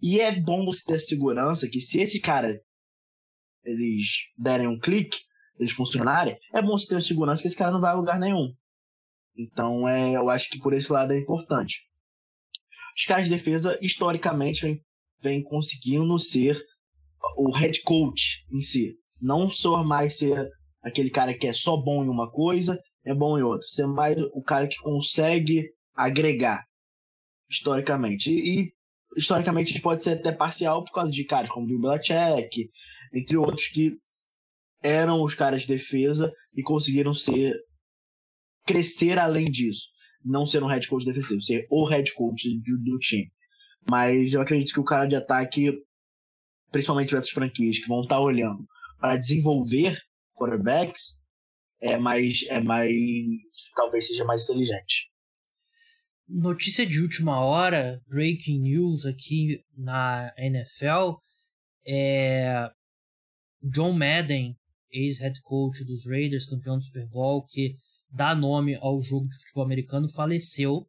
E 0.00 0.20
é 0.20 0.40
bom 0.40 0.64
você 0.64 0.82
ter 0.84 1.00
segurança 1.00 1.68
que 1.68 1.80
se 1.80 2.00
esse 2.00 2.20
cara 2.20 2.60
eles 3.64 4.06
derem 4.36 4.66
um 4.66 4.78
clique, 4.78 5.18
eles 5.58 5.72
funcionarem, 5.72 6.38
é 6.52 6.60
bom 6.60 6.76
você 6.76 6.88
ter 6.88 7.02
segurança 7.02 7.42
que 7.42 7.48
esse 7.48 7.56
cara 7.56 7.72
não 7.72 7.80
vai 7.80 7.92
a 7.92 7.94
lugar 7.94 8.18
nenhum. 8.18 8.52
Então, 9.36 9.88
é, 9.88 10.16
eu 10.16 10.28
acho 10.30 10.50
que 10.50 10.58
por 10.58 10.72
esse 10.72 10.92
lado 10.92 11.12
é 11.12 11.18
importante. 11.18 11.82
Os 12.96 13.04
caras 13.04 13.28
de 13.28 13.34
defesa, 13.34 13.78
historicamente, 13.80 14.62
vêm 14.62 14.80
vem 15.20 15.42
conseguindo 15.42 16.18
ser 16.18 16.62
o 17.36 17.50
head 17.50 17.80
coach 17.82 18.44
em 18.52 18.60
si. 18.60 18.94
Não 19.20 19.50
só 19.50 19.82
mais 19.82 20.18
ser 20.18 20.48
aquele 20.82 21.10
cara 21.10 21.34
que 21.34 21.46
é 21.46 21.52
só 21.52 21.76
bom 21.76 22.04
em 22.04 22.08
uma 22.08 22.30
coisa, 22.30 22.78
é 23.04 23.14
bom 23.14 23.38
em 23.38 23.42
outra. 23.42 23.66
Ser 23.66 23.86
mais 23.86 24.20
o 24.32 24.42
cara 24.42 24.68
que 24.68 24.76
consegue 24.76 25.70
agregar, 25.94 26.64
historicamente. 27.50 28.30
E, 28.30 28.60
e 28.60 28.72
historicamente 29.16 29.80
pode 29.80 30.04
ser 30.04 30.18
até 30.18 30.30
parcial 30.30 30.84
por 30.84 30.92
causa 30.92 31.10
de 31.10 31.24
caras 31.24 31.50
como 31.50 31.66
Bill 31.66 31.80
Belichick, 31.80 32.70
entre 33.14 33.36
outros 33.36 33.68
que 33.68 33.96
eram 34.82 35.22
os 35.22 35.34
caras 35.34 35.62
de 35.62 35.68
defesa 35.68 36.32
e 36.54 36.62
conseguiram 36.62 37.14
ser 37.14 37.54
crescer 38.66 39.18
além 39.18 39.46
disso. 39.46 39.88
Não 40.22 40.46
ser 40.46 40.62
um 40.62 40.66
head 40.66 40.86
coach 40.88 41.04
defensivo, 41.04 41.40
ser 41.40 41.66
o 41.70 41.86
head 41.86 42.12
coach 42.14 42.48
do, 42.60 42.78
do 42.78 42.98
time. 42.98 43.30
Mas 43.88 44.32
eu 44.32 44.40
acredito 44.40 44.72
que 44.72 44.80
o 44.80 44.84
cara 44.84 45.06
de 45.06 45.16
ataque, 45.16 45.72
principalmente 46.70 47.14
essas 47.14 47.30
franquias 47.30 47.78
que 47.78 47.88
vão 47.88 48.02
estar 48.02 48.20
olhando 48.20 48.66
para 48.98 49.16
desenvolver 49.16 49.98
quarterbacks, 50.34 51.18
é 51.80 51.98
mais, 51.98 52.42
é 52.48 52.60
mais, 52.60 52.90
talvez 53.76 54.06
seja 54.06 54.24
mais 54.24 54.44
inteligente. 54.44 55.10
Notícia 56.26 56.86
de 56.86 57.02
última 57.02 57.44
hora, 57.44 58.00
breaking 58.08 58.60
news 58.60 59.04
aqui 59.04 59.62
na 59.76 60.32
NFL, 60.38 61.16
é 61.86 62.70
John 63.70 63.92
Madden, 63.92 64.56
ex-head 64.90 65.40
coach 65.42 65.84
dos 65.84 66.06
Raiders, 66.06 66.46
campeão 66.46 66.78
do 66.78 66.84
Super 66.84 67.06
Bowl, 67.08 67.44
que 67.44 67.74
dá 68.10 68.34
nome 68.34 68.76
ao 68.76 69.00
jogo 69.02 69.28
de 69.28 69.36
futebol 69.38 69.64
americano, 69.64 70.08
faleceu 70.08 70.86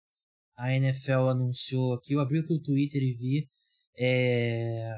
a 0.58 0.74
NFL 0.74 1.30
anunciou 1.30 1.94
aqui. 1.94 2.14
Eu 2.14 2.22
abri 2.22 2.40
aqui 2.40 2.54
o 2.54 2.62
Twitter 2.62 3.02
e 3.02 3.14
vi. 3.14 3.48
É... 3.98 4.90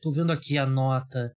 Tô 0.00 0.12
vendo 0.12 0.30
aqui 0.30 0.56
a 0.56 0.64
nota. 0.64 1.34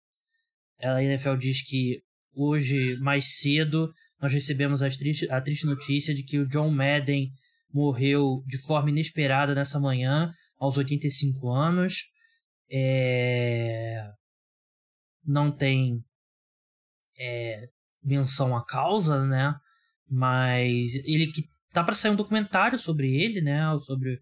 A 0.78 1.02
NFL 1.02 1.36
diz 1.36 1.62
que 1.62 2.02
hoje, 2.34 2.96
mais 3.00 3.38
cedo, 3.38 3.92
nós 4.20 4.32
recebemos 4.32 4.82
a 4.82 4.90
triste, 4.90 5.30
a 5.30 5.40
triste 5.40 5.66
notícia 5.66 6.14
de 6.14 6.22
que 6.22 6.38
o 6.38 6.46
John 6.46 6.70
Madden 6.70 7.30
morreu 7.72 8.42
de 8.46 8.58
forma 8.58 8.90
inesperada 8.90 9.54
nessa 9.54 9.80
manhã, 9.80 10.30
aos 10.58 10.76
85 10.76 11.48
anos. 11.48 12.04
É... 12.70 14.10
Não 15.24 15.50
tem 15.50 16.02
é, 17.18 17.68
menção 18.02 18.56
à 18.56 18.64
causa, 18.64 19.26
né? 19.26 19.54
Mas 20.08 20.94
ele 21.04 21.28
que 21.28 21.48
tá 21.72 21.84
para 21.84 21.94
sair 21.94 22.10
um 22.10 22.16
documentário 22.16 22.78
sobre 22.78 23.14
ele, 23.14 23.40
né? 23.40 23.60
Sobre, 23.84 24.20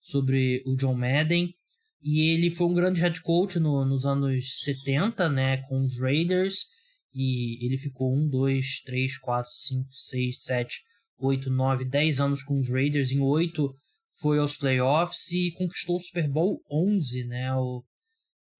sobre 0.00 0.62
o 0.66 0.76
John 0.76 0.94
Madden. 0.94 1.54
E 2.02 2.30
ele 2.30 2.50
foi 2.50 2.66
um 2.66 2.74
grande 2.74 3.00
head 3.00 3.20
coach 3.22 3.58
no, 3.58 3.84
nos 3.84 4.04
anos 4.04 4.62
70, 4.62 5.28
né? 5.30 5.56
Com 5.68 5.82
os 5.82 5.98
Raiders. 5.98 6.66
E 7.12 7.64
ele 7.64 7.78
ficou 7.78 8.14
1, 8.14 8.28
2, 8.28 8.80
3, 8.84 9.18
4, 9.18 9.50
5, 9.50 9.88
6, 9.90 10.42
7, 10.42 10.80
8, 11.18 11.50
9, 11.50 11.84
10 11.84 12.20
anos 12.20 12.42
com 12.42 12.58
os 12.58 12.68
Raiders. 12.68 13.12
Em 13.12 13.20
8 13.20 13.74
foi 14.20 14.38
aos 14.38 14.56
playoffs 14.56 15.32
e 15.32 15.52
conquistou 15.52 15.96
o 15.96 16.00
Super 16.00 16.28
Bowl 16.28 16.62
11, 16.70 17.24
né? 17.24 17.54
O, 17.54 17.82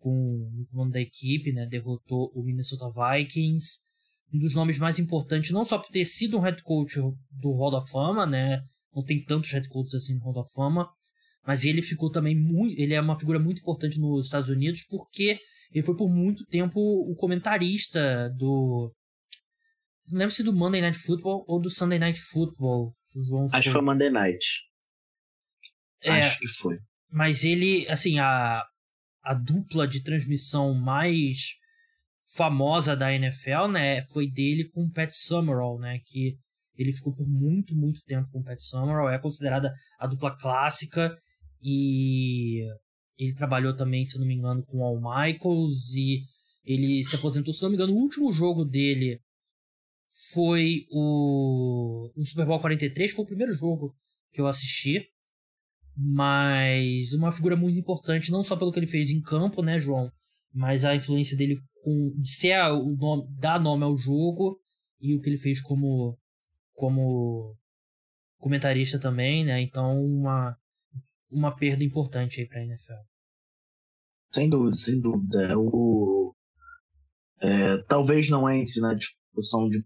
com 0.05 0.51
o 0.61 0.67
comando 0.71 0.93
da 0.93 1.01
equipe, 1.01 1.51
né? 1.51 1.67
Derrotou 1.67 2.31
o 2.35 2.43
Minnesota 2.43 2.91
Vikings 2.91 3.83
um 4.33 4.39
dos 4.39 4.55
nomes 4.55 4.79
mais 4.79 4.99
importantes, 4.99 5.53
não 5.53 5.65
só 5.65 5.79
por 5.79 5.89
ter 5.89 6.05
sido 6.05 6.37
um 6.37 6.41
head 6.41 6.63
coach 6.63 6.97
do 7.31 7.53
Hall 7.53 7.71
da 7.71 7.87
Fama, 7.87 8.27
né? 8.27 8.61
Não 8.95 9.03
tem 9.03 9.25
tantos 9.25 9.51
head 9.53 9.69
coaches 9.69 9.95
assim 9.95 10.15
no 10.15 10.21
Hall 10.21 10.35
da 10.35 10.45
Fama, 10.45 10.91
mas 11.47 11.65
ele 11.65 11.81
ficou 11.81 12.11
também 12.11 12.37
muito, 12.37 12.79
ele 12.79 12.95
é 12.95 13.01
uma 13.01 13.19
figura 13.19 13.39
muito 13.39 13.61
importante 13.61 13.99
nos 13.99 14.27
Estados 14.27 14.51
Unidos 14.51 14.83
porque 14.83 15.39
ele 15.71 15.85
foi 15.85 15.97
por 15.97 16.11
muito 16.11 16.45
tempo 16.47 16.81
o 16.81 17.15
comentarista 17.15 18.29
do 18.37 18.93
não 20.09 20.19
lembro 20.19 20.35
se 20.35 20.43
do 20.43 20.53
Monday 20.53 20.83
Night 20.83 20.99
Football 20.99 21.45
ou 21.47 21.61
do 21.61 21.71
Sunday 21.71 21.99
Night 21.99 22.21
Football. 22.21 22.95
Acho 23.53 23.63
que 23.63 23.71
foi 23.71 23.81
Monday 23.81 24.11
Night. 24.11 24.45
É, 26.03 26.25
Acho 26.25 26.39
que 26.41 26.49
foi. 26.61 26.79
Mas 27.11 27.45
ele, 27.45 27.87
assim, 27.89 28.19
a, 28.19 28.63
a 29.25 29.35
dupla 29.35 29.89
de 29.89 30.03
transmissão 30.03 30.75
mais 30.75 31.55
famosa 32.37 32.97
da 32.97 33.13
NFL, 33.13 33.69
né, 33.71 34.07
foi 34.09 34.31
dele 34.31 34.69
com 34.71 34.85
o 34.85 34.91
Pat 34.91 35.11
Summerall, 35.11 35.79
né, 35.79 36.01
que 36.07 36.37
ele 36.77 36.93
ficou 36.93 37.15
por 37.15 37.27
muito, 37.27 37.75
muito 37.77 38.03
tempo 38.05 38.29
com 38.31 38.41
o 38.41 38.45
Pat 38.45 38.59
Summerall, 38.59 39.11
é 39.11 39.19
considerada 39.19 39.73
a 39.99 40.07
dupla 40.07 40.37
clássica 40.37 41.17
e 41.63 42.63
ele 43.19 43.35
trabalhou 43.35 43.75
também, 43.75 44.05
se 44.05 44.19
não 44.19 44.27
me 44.27 44.35
engano, 44.35 44.65
com 44.65 44.79
o 44.79 44.85
Al 44.85 44.97
Michaels 44.97 45.95
e 45.95 46.23
ele 46.65 47.05
se 47.05 47.15
aposentou, 47.17 47.53
se 47.53 47.63
não 47.63 47.71
me 47.71 47.77
engano, 47.77 47.93
o 47.93 47.99
último 47.99 48.33
jogo 48.33 48.65
dele 48.65 49.21
foi 50.33 50.87
o, 50.91 52.11
o 52.17 52.25
Super 52.25 52.47
Bowl 52.47 52.61
43, 52.61 53.13
foi 53.13 53.25
o 53.25 53.29
primeiro 53.29 53.53
jogo 53.53 53.95
que 54.33 54.41
eu 54.41 54.47
assisti, 54.47 55.07
mas 55.97 57.13
uma 57.13 57.33
figura 57.33 57.57
muito 57.57 57.79
importante, 57.79 58.31
não 58.31 58.43
só 58.43 58.57
pelo 58.57 58.73
que 58.73 58.79
ele 58.79 58.87
fez 58.87 59.11
em 59.11 59.21
campo, 59.21 59.63
né, 59.63 59.79
João, 59.79 60.11
mas 60.53 60.85
a 60.85 60.95
influência 60.95 61.37
dele 61.37 61.61
com 61.83 62.13
ser 62.25 62.59
o 62.73 62.97
nome, 62.97 63.27
dar 63.39 63.61
nome 63.61 63.85
ao 63.85 63.97
jogo 63.97 64.59
e 65.01 65.15
o 65.15 65.21
que 65.21 65.29
ele 65.29 65.39
fez 65.39 65.61
como 65.61 66.19
como 66.73 67.57
comentarista 68.39 68.99
também, 68.99 69.45
né? 69.45 69.61
Então 69.61 70.03
uma 70.03 70.57
uma 71.31 71.55
perda 71.55 71.85
importante 71.85 72.41
aí 72.41 72.49
para 72.49 72.61
a 72.61 72.65
NFL. 72.65 72.93
Sem 74.33 74.49
dúvida, 74.49 74.77
sem 74.79 75.01
dúvida. 75.01 75.43
É 75.43 75.57
o 75.57 76.35
é, 77.41 77.79
talvez 77.89 78.29
não 78.31 78.49
entre 78.49 78.81
na 78.81 78.95
discussão 78.95 79.69
de 79.69 79.85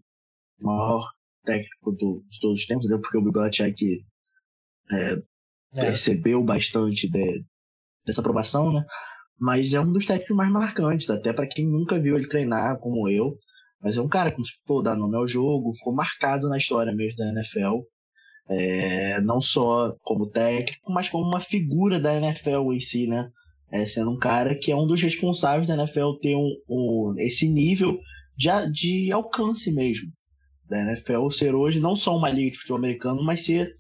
maior 0.61 1.11
técnico 1.45 1.93
do, 1.93 2.25
de 2.29 2.41
todos 2.41 2.61
os 2.61 2.67
tempos, 2.67 2.87
até 2.87 3.01
porque 3.01 3.19
o 3.19 3.23
Bill 3.23 3.33
Belichick 3.33 4.05
é, 4.93 5.17
é. 5.75 5.87
percebeu 5.87 6.43
bastante 6.43 7.09
de, 7.09 7.45
dessa 8.05 8.21
aprovação, 8.21 8.73
né? 8.73 8.85
mas 9.39 9.73
é 9.73 9.81
um 9.81 9.93
dos 9.93 10.07
técnicos 10.07 10.37
mais 10.37 10.51
marcantes, 10.51 11.09
até 11.09 11.33
para 11.33 11.47
quem 11.47 11.67
nunca 11.67 11.99
viu 11.99 12.17
ele 12.17 12.29
treinar 12.29 12.79
como 12.79 13.09
eu. 13.09 13.37
Mas 13.81 13.97
é 13.97 14.01
um 14.01 14.09
cara 14.09 14.33
que, 14.33 14.43
for 14.67 14.83
dar 14.83 14.97
nome 14.97 15.17
ao 15.17 15.29
jogo, 15.29 15.75
ficou 15.75 15.95
marcado 15.95 16.49
na 16.49 16.59
história 16.59 16.93
mesmo 16.93 17.19
da 17.19 17.29
NFL. 17.29 17.83
É, 18.51 19.21
não 19.21 19.41
só 19.41 19.95
como 20.03 20.31
técnico, 20.31 20.91
mas 20.93 21.09
como 21.09 21.25
uma 21.25 21.41
figura 21.41 22.01
da 22.01 22.17
NFL 22.17 22.73
em 22.73 22.81
si, 22.81 23.07
né? 23.07 23.31
É, 23.71 23.87
sendo 23.87 24.11
um 24.11 24.19
cara 24.19 24.55
que 24.57 24.73
é 24.73 24.77
um 24.77 24.87
dos 24.87 25.01
responsáveis 25.01 25.69
da 25.69 25.75
NFL 25.75 26.15
ter 26.21 26.35
um, 26.35 26.51
um, 26.69 27.15
esse 27.19 27.47
nível 27.47 28.01
de, 28.37 28.49
de 28.73 29.13
alcance 29.13 29.71
mesmo. 29.71 30.11
Da 30.69 30.81
NFL 30.81 31.29
ser 31.31 31.55
hoje 31.55 31.79
não 31.79 31.95
só 31.95 32.17
uma 32.17 32.31
liga 32.31 32.53
de 32.53 32.59
futebol 32.59 32.79
americano, 32.79 33.23
mas 33.23 33.45
ser 33.45 33.71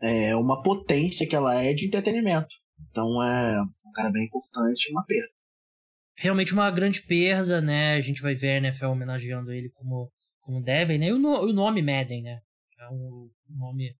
é, 0.00 0.34
uma 0.36 0.62
potência 0.62 1.26
que 1.26 1.34
ela 1.34 1.62
é 1.62 1.72
de 1.72 1.86
entretenimento. 1.86 2.54
Então 2.90 3.22
é 3.22 3.60
um 3.62 3.92
cara 3.92 4.10
bem 4.10 4.24
importante 4.24 4.90
uma 4.90 5.04
perda. 5.04 5.28
Realmente 6.16 6.52
uma 6.52 6.70
grande 6.70 7.02
perda, 7.02 7.60
né? 7.60 7.94
A 7.94 8.00
gente 8.00 8.22
vai 8.22 8.34
ver 8.34 8.50
a 8.50 8.56
NFL 8.56 8.86
homenageando 8.86 9.52
ele 9.52 9.70
como, 9.70 10.10
como 10.40 10.62
devem, 10.62 10.98
né? 10.98 11.08
E 11.08 11.12
o, 11.12 11.18
no, 11.18 11.40
o 11.40 11.52
nome 11.52 11.82
Madden, 11.82 12.22
né? 12.22 12.40
É 12.78 12.88
um 12.90 13.30
nome. 13.48 13.94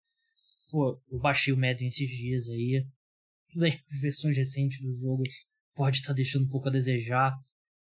Pô, 0.70 1.00
eu 1.10 1.18
baixei 1.18 1.52
o 1.52 1.56
Madden 1.56 1.88
esses 1.88 2.08
dias 2.08 2.48
aí. 2.48 2.84
Tudo 3.50 3.60
bem, 3.62 3.78
versões 4.00 4.36
recentes 4.36 4.80
do 4.80 4.92
jogo 4.92 5.22
pode 5.74 5.98
estar 5.98 6.08
tá 6.08 6.14
deixando 6.14 6.46
um 6.46 6.48
pouco 6.48 6.68
a 6.68 6.72
desejar. 6.72 7.34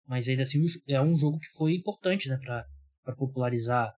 Mas 0.07 0.29
ainda 0.29 0.43
assim 0.43 0.61
é 0.89 1.01
um 1.01 1.19
jogo 1.19 1.39
que 1.39 1.49
foi 1.49 1.75
importante, 1.75 2.29
né? 2.29 2.39
Pra, 2.39 2.65
pra 3.03 3.15
popularizar 3.15 3.95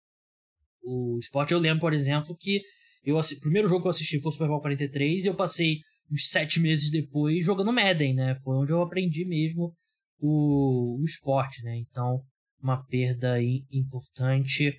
o 0.83 1.19
esporte. 1.19 1.53
Eu 1.53 1.59
lembro, 1.59 1.81
por 1.81 1.93
exemplo, 1.93 2.37
que 2.37 2.63
eu, 3.07 3.17
o 3.17 3.41
primeiro 3.41 3.69
jogo 3.69 3.83
que 3.83 3.87
eu 3.87 3.91
assisti 3.91 4.21
foi 4.21 4.31
o 4.31 4.33
Super 4.33 4.49
Bowl 4.49 4.61
43 4.61 5.25
e 5.25 5.29
eu 5.29 5.35
passei 5.35 5.79
uns 6.11 6.29
sete 6.29 6.59
meses 6.59 6.91
depois 6.91 7.45
jogando 7.45 7.73
Madden, 7.73 8.15
né? 8.15 8.35
Foi 8.43 8.57
onde 8.57 8.73
eu 8.73 8.83
aprendi 8.83 9.25
mesmo 9.25 9.73
o, 10.19 11.01
o 11.01 11.05
esporte, 11.05 11.63
né? 11.63 11.77
Então, 11.77 12.21
uma 12.61 12.85
perda 12.85 13.41
importante. 13.71 14.77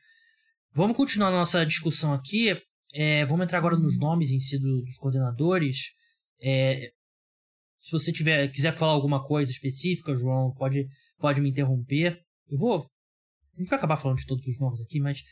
Vamos 0.74 0.98
continuar 0.98 1.32
nossa 1.32 1.66
discussão 1.66 2.14
aqui. 2.14 2.50
É, 2.94 3.26
vamos 3.26 3.46
entrar 3.46 3.58
agora 3.60 3.78
nos 3.78 3.98
nomes 3.98 4.30
em 4.30 4.40
si 4.40 4.60
do, 4.60 4.82
dos 4.82 4.98
coordenadores. 4.98 5.94
É, 6.42 6.92
Se 7.80 7.92
você 7.92 8.12
tiver, 8.12 8.50
quiser 8.50 8.74
falar 8.74 8.92
alguma 8.94 9.26
coisa 9.26 9.52
específica, 9.52 10.16
João, 10.16 10.54
pode, 10.54 10.86
pode 11.18 11.42
me 11.42 11.50
interromper. 11.50 12.20
Eu 12.50 12.58
vou. 12.58 12.78
A 12.78 13.60
gente 13.60 13.70
vai 13.70 13.78
acabar 13.78 13.98
falando 13.98 14.18
de 14.18 14.26
todos 14.26 14.46
os 14.48 14.60
nomes 14.60 14.82
aqui, 14.82 15.00
mas. 15.00 15.24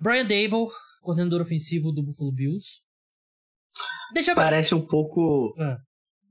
Brian 0.00 0.24
Dable, 0.24 0.68
coordenador 1.00 1.40
ofensivo 1.40 1.92
do 1.92 2.02
Buffalo 2.02 2.32
Bills. 2.32 2.80
Deixa 4.12 4.34
Parece 4.34 4.74
um 4.74 4.86
pouco. 4.86 5.54
É. 5.58 5.76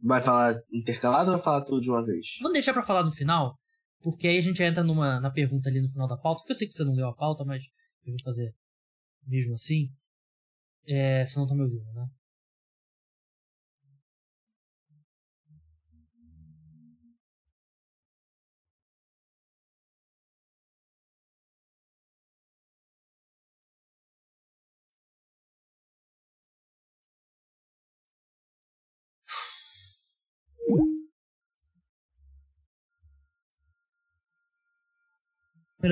Vai 0.03 0.21
falar 0.21 0.55
intercalado 0.71 1.31
ou 1.31 1.35
vai 1.37 1.43
falar 1.43 1.61
tudo 1.61 1.81
de 1.81 1.89
uma 1.89 2.05
vez? 2.05 2.25
Vamos 2.39 2.53
deixar 2.53 2.73
para 2.73 2.83
falar 2.83 3.03
no 3.03 3.11
final, 3.11 3.57
porque 4.01 4.27
aí 4.27 4.37
a 4.37 4.41
gente 4.41 4.61
entra 4.61 4.83
numa, 4.83 5.19
na 5.19 5.31
pergunta 5.31 5.69
ali 5.69 5.81
no 5.81 5.89
final 5.89 6.07
da 6.07 6.17
pauta, 6.17 6.41
porque 6.41 6.51
eu 6.53 6.55
sei 6.55 6.67
que 6.67 6.73
você 6.73 6.83
não 6.83 6.93
leu 6.93 7.07
a 7.07 7.15
pauta, 7.15 7.43
mas 7.43 7.63
eu 8.05 8.11
vou 8.11 8.23
fazer 8.23 8.53
mesmo 9.25 9.53
assim. 9.55 9.89
É, 10.87 11.25
você 11.25 11.39
não 11.39 11.47
tá 11.47 11.55
me 11.55 11.63
ouvindo, 11.63 11.91
né? 11.93 12.07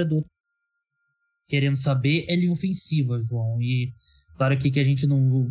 Do 0.04 0.26
querendo 1.48 1.78
saber 1.78 2.26
é 2.28 2.36
linha 2.36 2.52
ofensiva, 2.52 3.18
João. 3.20 3.62
E 3.62 3.93
claro 4.38 4.54
aqui 4.54 4.72
que 4.72 4.80
a 4.80 4.84
gente 4.84 5.08
não. 5.08 5.48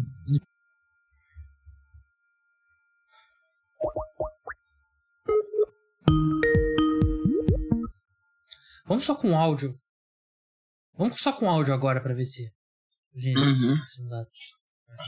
Vamos 8.86 9.04
só 9.04 9.14
com 9.14 9.38
áudio. 9.38 9.78
Vamos 10.96 11.20
só 11.20 11.32
com 11.32 11.48
áudio 11.48 11.72
agora 11.72 12.00
para 12.00 12.14
ver 12.14 12.26
se. 12.26 12.52
Gente, 13.14 13.38
uhum. 13.38 13.76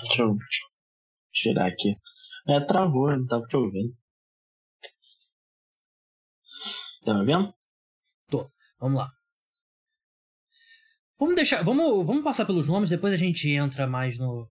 Deixa 0.03 0.23
eu 0.23 0.37
tirar 1.33 1.67
aqui. 1.67 1.97
É, 2.49 2.61
travou, 2.61 3.11
eu 3.11 3.19
não 3.19 3.27
tava 3.27 3.47
te 3.47 3.57
ouvindo. 3.57 3.95
Tá 7.05 7.15
me 7.15 7.25
vendo? 7.25 7.53
Tô. 8.29 8.51
Vamos 8.81 8.99
lá. 8.99 9.16
Vamos 11.19 11.35
deixar. 11.35 11.63
Vamos, 11.65 12.07
vamos 12.07 12.23
passar 12.23 12.45
pelos 12.45 12.69
nomes, 12.69 12.91
depois 12.91 13.13
a 13.13 13.17
gente 13.17 13.49
entra 13.51 13.87
mais 13.87 14.19
no, 14.19 14.49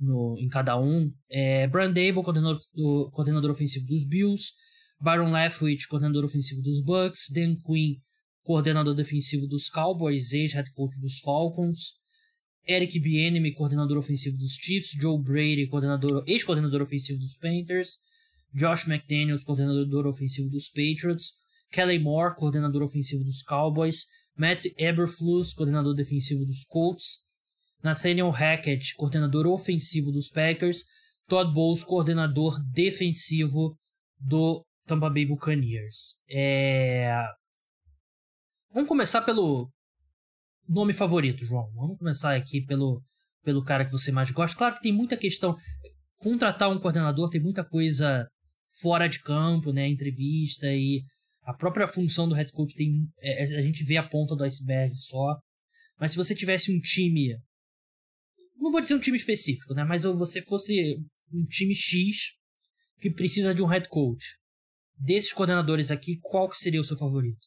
no, 0.00 0.36
em 0.38 0.48
cada 0.48 0.78
um. 0.78 1.12
É, 1.28 1.66
Brand 1.68 1.94
Dable, 1.94 2.22
coordenador, 2.22 2.60
coordenador 3.12 3.50
ofensivo 3.50 3.86
dos 3.86 4.04
Bills. 4.04 4.52
Byron 5.00 5.32
Leftwich, 5.32 5.88
coordenador 5.88 6.24
ofensivo 6.24 6.60
dos 6.62 6.82
Bucks. 6.82 7.30
Dan 7.30 7.56
Quinn, 7.56 8.00
coordenador 8.42 8.94
defensivo 8.94 9.46
dos 9.46 9.70
Cowboys, 9.70 10.32
ex-head 10.32 10.70
coach 10.74 10.98
dos 11.00 11.20
Falcons. 11.20 11.94
Eric 12.66 12.98
Bieniemy, 12.98 13.54
coordenador 13.54 13.96
ofensivo 13.96 14.36
dos 14.36 14.56
Chiefs. 14.56 14.96
Joe 15.00 15.18
Brady, 15.18 15.66
coordenador, 15.68 16.22
ex-coordenador 16.26 16.82
ofensivo 16.82 17.18
dos 17.18 17.36
Panthers. 17.36 17.98
Josh 18.54 18.86
McDaniels, 18.86 19.44
coordenador 19.44 20.06
ofensivo 20.06 20.50
dos 20.50 20.68
Patriots. 20.68 21.32
Kelly 21.70 21.98
Moore, 21.98 22.34
coordenador 22.36 22.82
ofensivo 22.82 23.24
dos 23.24 23.42
Cowboys. 23.42 24.06
Matt 24.40 24.64
Eberflus, 24.78 25.52
coordenador 25.52 25.94
defensivo 25.94 26.46
dos 26.46 26.64
Colts, 26.64 27.18
Nathaniel 27.82 28.30
Hackett, 28.30 28.94
coordenador 28.96 29.46
ofensivo 29.46 30.10
dos 30.10 30.30
Packers, 30.30 30.82
Todd 31.28 31.52
Bowles, 31.52 31.84
coordenador 31.84 32.58
defensivo 32.72 33.76
do 34.18 34.64
Tampa 34.86 35.10
Bay 35.10 35.26
Buccaneers. 35.26 36.16
É... 36.26 37.12
Vamos 38.72 38.88
começar 38.88 39.20
pelo 39.20 39.70
nome 40.66 40.94
favorito, 40.94 41.44
João. 41.44 41.70
Vamos 41.74 41.98
começar 41.98 42.34
aqui 42.34 42.62
pelo, 42.62 43.02
pelo 43.44 43.62
cara 43.62 43.84
que 43.84 43.92
você 43.92 44.10
mais 44.10 44.30
gosta. 44.30 44.56
Claro 44.56 44.76
que 44.76 44.80
tem 44.80 44.92
muita 44.92 45.18
questão. 45.18 45.54
Contratar 46.16 46.70
um 46.70 46.80
coordenador 46.80 47.28
tem 47.28 47.42
muita 47.42 47.62
coisa 47.62 48.26
fora 48.80 49.06
de 49.06 49.20
campo, 49.20 49.70
né? 49.70 49.86
Entrevista 49.86 50.66
e 50.72 51.02
a 51.50 51.54
própria 51.54 51.88
função 51.88 52.28
do 52.28 52.34
head 52.34 52.52
coach 52.52 52.74
tem. 52.74 53.08
É, 53.18 53.42
é, 53.42 53.58
a 53.58 53.62
gente 53.62 53.84
vê 53.84 53.96
a 53.96 54.08
ponta 54.08 54.36
do 54.36 54.44
iceberg 54.44 54.94
só. 54.94 55.36
Mas 55.98 56.12
se 56.12 56.16
você 56.16 56.34
tivesse 56.34 56.72
um 56.72 56.80
time. 56.80 57.36
Não 58.56 58.70
vou 58.70 58.80
dizer 58.80 58.94
um 58.94 59.00
time 59.00 59.16
específico, 59.16 59.74
né? 59.74 59.84
Mas 59.84 60.04
você 60.04 60.42
fosse 60.42 60.96
um 61.32 61.44
time 61.46 61.74
X 61.74 62.36
que 63.00 63.10
precisa 63.10 63.54
de 63.54 63.62
um 63.62 63.66
head 63.66 63.88
coach. 63.88 64.36
Desses 64.96 65.32
coordenadores 65.32 65.90
aqui, 65.90 66.18
qual 66.20 66.48
que 66.48 66.56
seria 66.56 66.80
o 66.80 66.84
seu 66.84 66.96
favorito? 66.96 67.40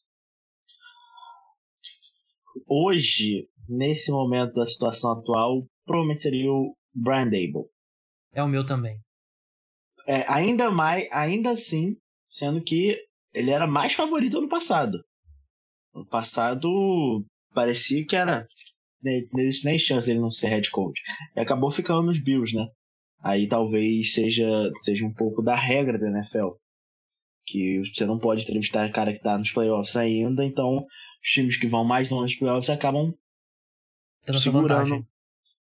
Hoje, 2.66 3.48
nesse 3.68 4.10
momento 4.10 4.54
da 4.54 4.66
situação 4.66 5.12
atual, 5.12 5.66
provavelmente 5.84 6.22
seria 6.22 6.50
o 6.50 6.76
Brian 6.92 7.24
Dable. 7.24 7.70
É 8.32 8.42
o 8.42 8.48
meu 8.48 8.66
também. 8.66 8.98
É, 10.06 10.28
ainda 10.28 10.70
mais, 10.70 11.08
ainda 11.12 11.52
assim, 11.52 11.96
sendo 12.28 12.62
que 12.62 12.98
ele 13.34 13.50
era 13.50 13.66
mais 13.66 13.92
favorito 13.92 14.40
no 14.40 14.48
passado. 14.48 15.04
No 15.92 16.06
passado, 16.06 17.24
parecia 17.52 18.06
que 18.06 18.16
era. 18.16 18.46
Não 19.02 19.42
existe 19.42 19.66
nem 19.66 19.78
chance 19.78 20.06
dele 20.06 20.20
não 20.20 20.30
ser 20.30 20.48
head 20.48 20.70
coach. 20.70 20.98
E 21.36 21.40
acabou 21.40 21.70
ficando 21.70 22.02
nos 22.02 22.18
Bills, 22.18 22.56
né? 22.56 22.66
Aí 23.22 23.48
talvez 23.48 24.14
seja, 24.14 24.46
seja 24.82 25.04
um 25.04 25.12
pouco 25.12 25.42
da 25.42 25.54
regra 25.54 25.98
da 25.98 26.08
NFL. 26.08 26.52
Que 27.46 27.82
você 27.94 28.06
não 28.06 28.18
pode 28.18 28.42
entrevistar 28.42 28.90
cara 28.90 29.12
que 29.12 29.20
tá 29.20 29.36
nos 29.36 29.52
playoffs 29.52 29.96
ainda, 29.96 30.42
então 30.44 30.78
os 30.78 31.30
times 31.30 31.58
que 31.58 31.66
vão 31.66 31.84
mais 31.84 32.08
longe 32.08 32.32
nos 32.32 32.38
playoffs 32.38 32.70
acabam 32.70 33.12
segurando, 34.40 35.06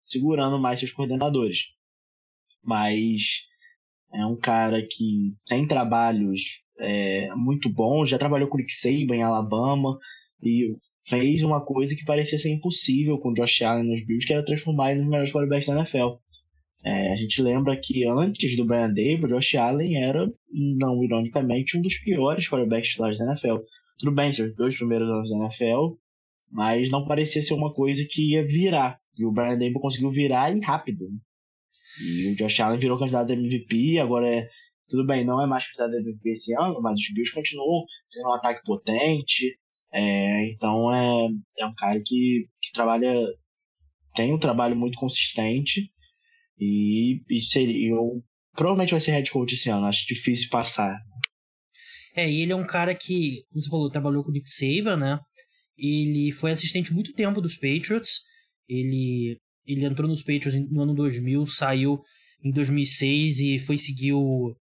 segurando 0.04 0.58
mais 0.60 0.78
seus 0.78 0.92
coordenadores. 0.92 1.58
Mas 2.62 3.42
é 4.14 4.24
um 4.24 4.36
cara 4.36 4.80
que 4.88 5.34
tem 5.46 5.66
trabalhos 5.66 6.62
é, 6.82 7.32
muito 7.36 7.72
bom, 7.72 8.04
já 8.04 8.18
trabalhou 8.18 8.48
com 8.48 8.56
o 8.56 8.60
Nick 8.60 8.72
Saban 8.74 9.16
em 9.16 9.22
Alabama 9.22 9.96
e 10.42 10.74
fez 11.06 11.42
uma 11.42 11.64
coisa 11.64 11.94
que 11.94 12.04
parecia 12.04 12.38
ser 12.38 12.50
impossível 12.50 13.18
com 13.18 13.30
o 13.30 13.34
Josh 13.34 13.62
Allen 13.62 13.84
nos 13.84 14.04
Bills, 14.04 14.26
que 14.26 14.32
era 14.32 14.44
transformar 14.44 14.90
ele 14.90 15.00
nos 15.00 15.08
melhores 15.08 15.32
quarterbacks 15.32 15.68
da 15.68 15.74
NFL. 15.74 16.16
É, 16.84 17.12
a 17.12 17.16
gente 17.16 17.40
lembra 17.40 17.78
que 17.80 18.04
antes 18.04 18.56
do 18.56 18.64
Brian 18.64 18.88
Dable, 18.88 19.28
Josh 19.28 19.54
Allen 19.54 19.96
era, 19.96 20.28
não 20.52 21.04
ironicamente, 21.04 21.78
um 21.78 21.82
dos 21.82 21.96
piores 21.98 22.48
quarterbacks 22.48 22.90
titulares 22.90 23.18
da 23.18 23.26
NFL. 23.26 23.58
Tudo 24.00 24.12
bem, 24.12 24.32
seus 24.32 24.52
dois 24.56 24.76
primeiros 24.76 25.08
anos 25.08 25.30
da 25.30 25.36
NFL, 25.36 25.94
mas 26.50 26.90
não 26.90 27.06
parecia 27.06 27.42
ser 27.42 27.54
uma 27.54 27.72
coisa 27.72 28.04
que 28.10 28.32
ia 28.32 28.44
virar. 28.44 28.98
E 29.16 29.24
o 29.24 29.30
Brian 29.30 29.56
Dable 29.56 29.74
conseguiu 29.74 30.10
virar 30.10 30.50
e 30.50 30.58
rápido. 30.58 31.06
E 32.00 32.32
o 32.32 32.36
Josh 32.36 32.58
Allen 32.58 32.80
virou 32.80 32.98
candidato 32.98 33.30
a 33.30 33.34
MVP, 33.34 33.98
agora 34.00 34.26
é 34.26 34.48
tudo 34.92 35.06
bem, 35.06 35.24
não 35.24 35.42
é 35.42 35.46
mais 35.46 35.64
precisado 35.64 35.90
de 35.92 36.00
MVP 36.00 36.30
esse 36.32 36.52
ano, 36.54 36.80
mas 36.82 37.00
os 37.00 37.14
Bills 37.14 37.32
continuam 37.32 37.86
sendo 38.06 38.28
um 38.28 38.34
ataque 38.34 38.62
potente. 38.62 39.58
É, 39.90 40.50
então 40.50 40.94
é, 40.94 41.28
é 41.60 41.66
um 41.66 41.74
cara 41.74 41.98
que, 42.04 42.46
que 42.60 42.72
trabalha, 42.74 43.10
tem 44.14 44.34
um 44.34 44.38
trabalho 44.38 44.76
muito 44.76 44.98
consistente 44.98 45.90
e, 46.58 47.22
e 47.28 47.40
seria, 47.40 47.90
eu, 47.90 48.22
provavelmente 48.54 48.90
vai 48.90 49.00
ser 49.00 49.12
head 49.12 49.30
coach 49.30 49.54
esse 49.54 49.70
ano, 49.70 49.86
acho 49.86 50.06
difícil 50.06 50.50
passar. 50.50 50.94
É, 52.14 52.30
e 52.30 52.42
ele 52.42 52.52
é 52.52 52.56
um 52.56 52.66
cara 52.66 52.94
que, 52.94 53.44
como 53.48 53.62
você 53.62 53.70
falou, 53.70 53.90
trabalhou 53.90 54.22
com 54.22 54.28
o 54.28 54.32
Nick 54.32 54.48
Saban, 54.48 54.98
né? 54.98 55.18
Ele 55.76 56.32
foi 56.32 56.50
assistente 56.50 56.92
muito 56.92 57.14
tempo 57.14 57.40
dos 57.40 57.54
Patriots. 57.54 58.20
Ele, 58.68 59.40
ele 59.64 59.86
entrou 59.86 60.06
nos 60.06 60.22
Patriots 60.22 60.54
no 60.70 60.82
ano 60.82 60.94
2000, 60.94 61.46
saiu 61.46 61.98
em 62.44 62.50
2006 62.50 63.40
e 63.40 63.58
foi 63.58 63.78
seguir 63.78 64.12
o, 64.12 64.54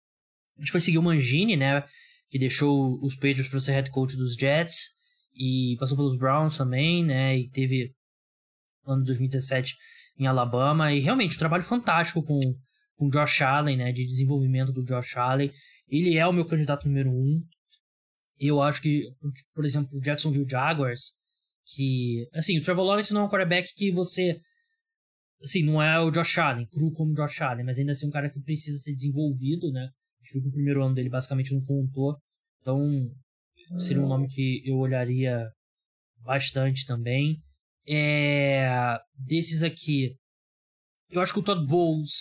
a 0.58 0.60
gente 0.60 0.72
foi 0.72 0.80
seguir 0.80 0.98
o 0.98 1.02
Mangini, 1.02 1.56
né? 1.56 1.84
Que 2.28 2.38
deixou 2.38 3.00
os 3.02 3.14
Patriots 3.14 3.48
para 3.48 3.60
ser 3.60 3.72
head 3.72 3.90
coach 3.90 4.16
dos 4.16 4.34
Jets. 4.34 4.90
E 5.34 5.76
passou 5.78 5.96
pelos 5.96 6.16
Browns 6.16 6.58
também, 6.58 7.04
né? 7.04 7.38
E 7.38 7.48
teve 7.48 7.94
ano 8.84 9.02
de 9.02 9.06
2017 9.06 9.76
em 10.18 10.26
Alabama. 10.26 10.92
E 10.92 10.98
realmente, 10.98 11.36
um 11.36 11.38
trabalho 11.38 11.62
fantástico 11.62 12.22
com, 12.24 12.40
com 12.96 13.08
Josh 13.08 13.40
Allen, 13.42 13.76
né? 13.76 13.92
De 13.92 14.04
desenvolvimento 14.04 14.72
do 14.72 14.84
Josh 14.84 15.16
Allen. 15.16 15.52
Ele 15.88 16.18
é 16.18 16.26
o 16.26 16.32
meu 16.32 16.44
candidato 16.44 16.88
número 16.88 17.10
um. 17.10 17.40
Eu 18.38 18.60
acho 18.60 18.82
que, 18.82 19.04
por 19.54 19.64
exemplo, 19.64 19.96
o 19.96 20.00
Jacksonville 20.00 20.48
Jaguars, 20.48 21.12
que... 21.64 22.28
Assim, 22.34 22.58
o 22.58 22.62
Trevor 22.62 22.84
Lawrence 22.84 23.12
não 23.12 23.22
é 23.22 23.24
um 23.24 23.28
quarterback 23.28 23.72
que 23.74 23.90
você... 23.92 24.40
Assim, 25.42 25.62
não 25.62 25.80
é 25.80 26.00
o 26.00 26.10
Josh 26.10 26.38
Allen, 26.38 26.66
cru 26.66 26.92
como 26.92 27.12
o 27.12 27.14
Josh 27.14 27.40
Allen, 27.42 27.64
mas 27.64 27.78
ainda 27.78 27.92
assim 27.92 28.06
é 28.06 28.08
um 28.08 28.12
cara 28.12 28.28
que 28.28 28.40
precisa 28.40 28.76
ser 28.78 28.92
desenvolvido, 28.92 29.70
né? 29.70 29.88
Acho 30.28 30.42
que 30.42 30.48
o 30.48 30.52
primeiro 30.52 30.84
ano 30.84 30.94
dele 30.94 31.08
basicamente 31.08 31.54
não 31.54 31.64
contou. 31.64 32.18
Então, 32.60 33.10
seria 33.78 34.02
um 34.02 34.08
nome 34.08 34.28
que 34.28 34.62
eu 34.64 34.76
olharia 34.76 35.50
bastante 36.18 36.84
também. 36.84 37.40
É, 37.86 38.98
desses 39.14 39.62
aqui, 39.62 40.14
eu 41.10 41.22
acho 41.22 41.32
que 41.32 41.38
o 41.38 41.42
Todd 41.42 41.66
Bowles, 41.66 42.12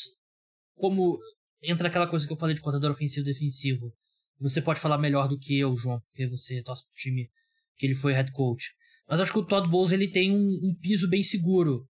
como 0.75 1.19
entra 1.61 1.89
aquela 1.89 2.07
coisa 2.07 2.25
que 2.25 2.31
eu 2.31 2.37
falei 2.37 2.55
de 2.55 2.61
coordenador 2.61 2.91
ofensivo 2.91 3.27
e 3.27 3.33
defensivo, 3.33 3.93
Você 4.39 4.61
pode 4.61 4.79
falar 4.79 4.99
melhor 4.99 5.27
do 5.27 5.37
que 5.37 5.57
eu, 5.57 5.75
João, 5.75 5.99
porque 6.01 6.27
você 6.27 6.61
torce 6.61 6.83
pro 6.85 6.93
time 6.93 7.27
que 7.75 7.87
ele 7.87 7.95
foi 7.95 8.13
head 8.13 8.31
coach. 8.31 8.71
Mas 9.09 9.19
acho 9.19 9.33
que 9.33 9.39
o 9.39 9.45
Todd 9.45 9.67
Bowles 9.67 9.91
ele 9.91 10.09
tem 10.09 10.31
um, 10.31 10.59
um 10.63 10.75
piso 10.79 11.09
bem 11.09 11.23
seguro. 11.23 11.87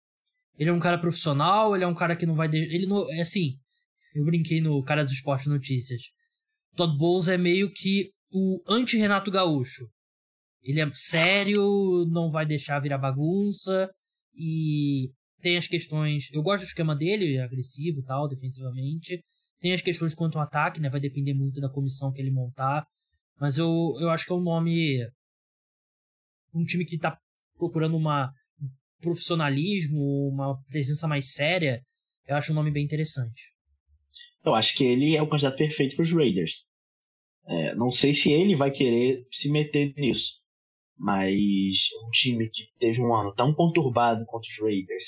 Ele 0.56 0.70
é 0.70 0.72
um 0.72 0.78
cara 0.78 0.96
profissional, 0.96 1.74
ele 1.74 1.84
é 1.84 1.86
um 1.86 1.94
cara 1.94 2.16
que 2.16 2.24
não 2.24 2.36
vai. 2.36 2.48
De... 2.48 2.56
Ele 2.56 2.86
não. 2.86 3.10
É 3.12 3.20
assim. 3.20 3.58
Eu 4.16 4.24
brinquei 4.24 4.62
no 4.62 4.82
cara 4.82 5.04
do 5.04 5.12
Esporte 5.12 5.46
Notícias. 5.46 6.00
Todd 6.74 6.96
Bowles 6.96 7.28
é 7.28 7.36
meio 7.36 7.70
que 7.70 8.10
o 8.32 8.62
anti-Renato 8.66 9.30
Gaúcho. 9.30 9.86
Ele 10.62 10.80
é 10.80 10.90
sério, 10.94 12.06
não 12.10 12.30
vai 12.30 12.46
deixar 12.46 12.80
virar 12.80 12.96
bagunça 12.96 13.90
e 14.34 15.10
tem 15.42 15.58
as 15.58 15.66
questões. 15.66 16.30
Eu 16.32 16.42
gosto 16.42 16.64
do 16.64 16.68
esquema 16.68 16.96
dele, 16.96 17.36
é 17.36 17.42
agressivo 17.42 18.00
e 18.00 18.04
tal, 18.04 18.26
defensivamente. 18.26 19.22
Tem 19.60 19.74
as 19.74 19.82
questões 19.82 20.14
quanto 20.14 20.38
ao 20.38 20.44
ataque, 20.44 20.80
né? 20.80 20.88
Vai 20.88 20.98
depender 21.00 21.34
muito 21.34 21.60
da 21.60 21.68
comissão 21.68 22.10
que 22.10 22.22
ele 22.22 22.30
montar. 22.30 22.86
Mas 23.38 23.58
eu, 23.58 23.68
eu 24.00 24.08
acho 24.08 24.24
que 24.24 24.32
é 24.32 24.36
um 24.36 24.42
nome. 24.42 25.06
Um 26.54 26.64
time 26.64 26.86
que 26.86 26.96
tá 26.96 27.18
procurando 27.58 27.98
uma 27.98 28.32
um 28.58 28.68
profissionalismo, 29.02 30.30
uma 30.32 30.58
presença 30.68 31.06
mais 31.06 31.32
séria. 31.32 31.82
Eu 32.26 32.34
acho 32.34 32.52
um 32.52 32.54
nome 32.54 32.70
bem 32.70 32.82
interessante. 32.82 33.55
Eu 34.46 34.54
acho 34.54 34.76
que 34.76 34.84
ele 34.84 35.16
é 35.16 35.22
o 35.22 35.28
candidato 35.28 35.58
perfeito 35.58 35.96
para 35.96 36.04
os 36.04 36.12
Raiders. 36.12 36.64
É, 37.48 37.74
não 37.74 37.90
sei 37.90 38.14
se 38.14 38.30
ele 38.30 38.54
vai 38.54 38.70
querer 38.70 39.26
se 39.32 39.50
meter 39.50 39.92
nisso, 39.96 40.34
mas 40.96 41.88
um 42.06 42.10
time 42.10 42.48
que 42.48 42.62
teve 42.78 43.00
um 43.00 43.12
ano 43.14 43.34
tão 43.34 43.52
conturbado 43.52 44.24
contra 44.24 44.48
os 44.48 44.58
Raiders, 44.60 45.04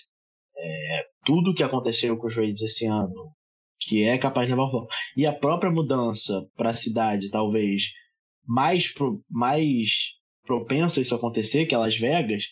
é, 0.56 1.06
tudo 1.24 1.54
que 1.54 1.62
aconteceu 1.62 2.16
com 2.16 2.26
os 2.26 2.34
Raiders 2.34 2.62
esse 2.62 2.84
ano, 2.86 3.32
que 3.80 4.02
é 4.02 4.18
capaz 4.18 4.48
de 4.48 4.54
levar 4.54 4.64
o 4.64 4.88
e 5.16 5.24
a 5.24 5.32
própria 5.32 5.70
mudança 5.70 6.44
para 6.56 6.70
a 6.70 6.76
cidade, 6.76 7.30
talvez 7.30 7.84
mais, 8.44 8.92
pro, 8.92 9.22
mais 9.30 9.90
propensa 10.44 10.98
a 10.98 11.02
isso 11.02 11.14
acontecer, 11.14 11.66
que 11.66 11.74
é 11.74 11.78
Las 11.78 11.96
Vegas, 11.96 12.42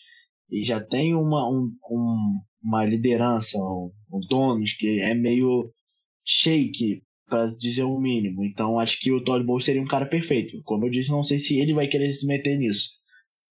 e 0.49 0.63
já 0.63 0.81
tem 0.81 1.13
uma, 1.15 1.49
um, 1.49 1.69
um, 1.89 2.41
uma 2.63 2.85
liderança, 2.85 3.57
um, 3.57 3.91
um 4.11 4.19
donos 4.29 4.73
que 4.73 5.01
é 5.01 5.13
meio 5.13 5.73
shake 6.27 7.01
para 7.27 7.47
dizer 7.57 7.83
o 7.83 7.99
mínimo. 7.99 8.43
Então 8.43 8.79
acho 8.79 8.99
que 8.99 9.11
o 9.11 9.23
Todd 9.23 9.45
Bowles 9.45 9.65
seria 9.65 9.81
um 9.81 9.87
cara 9.87 10.05
perfeito. 10.05 10.61
Como 10.63 10.85
eu 10.85 10.89
disse, 10.89 11.09
não 11.09 11.23
sei 11.23 11.39
se 11.39 11.59
ele 11.59 11.73
vai 11.73 11.87
querer 11.87 12.11
se 12.13 12.27
meter 12.27 12.57
nisso. 12.57 12.89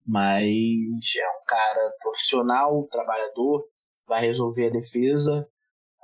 Mas 0.07 0.45
é 0.45 1.29
um 1.29 1.45
cara 1.47 1.93
profissional, 2.03 2.87
trabalhador, 2.89 3.64
vai 4.07 4.20
resolver 4.20 4.66
a 4.66 4.70
defesa. 4.70 5.47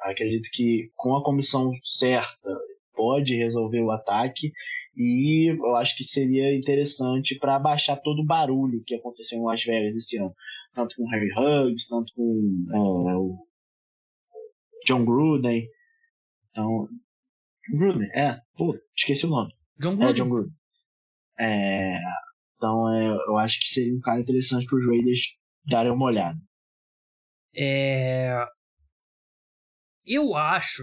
Acredito 0.01 0.49
que 0.53 0.91
com 0.97 1.15
a 1.15 1.23
comissão 1.23 1.73
certa 1.85 2.59
pode 2.95 3.35
resolver 3.35 3.81
o 3.81 3.91
ataque 3.91 4.53
e 4.97 5.51
eu 5.51 5.77
acho 5.77 5.97
que 5.97 6.05
seria 6.05 6.55
interessante 6.55 7.39
para 7.39 7.57
abaixar 7.57 8.01
todo 8.03 8.21
o 8.21 8.27
barulho 8.27 8.83
que 8.85 8.95
aconteceu 8.95 9.39
em 9.39 9.45
Las 9.45 9.65
Vegas 9.65 9.97
esse 9.97 10.19
ano, 10.19 10.35
tanto 10.75 10.97
com 10.97 11.09
Harry 11.09 11.31
Huggs, 11.33 11.89
tanto 11.89 12.13
com 12.15 12.67
é, 12.73 13.17
o 13.17 13.39
John 14.87 15.05
Gruden. 15.05 15.67
Então, 16.51 16.89
Gruden, 17.73 18.09
é. 18.15 18.39
Pô, 18.57 18.77
esqueci 18.97 19.27
o 19.27 19.31
nome. 19.31 19.53
John 19.79 19.97
Gruden. 19.97 20.11
É, 20.11 20.13
John 20.13 20.29
Gruden. 20.29 20.53
É, 21.39 21.99
então, 22.57 22.93
é, 22.93 23.07
eu 23.07 23.39
acho 23.39 23.59
que 23.61 23.69
seria 23.69 23.95
um 23.95 24.01
cara 24.01 24.21
interessante 24.21 24.67
para 24.67 24.79
os 24.79 24.87
Raiders 24.87 25.23
darem 25.65 25.93
uma 25.93 26.07
olhada. 26.07 26.39
É... 27.55 28.45
Eu 30.05 30.37
acho 30.37 30.83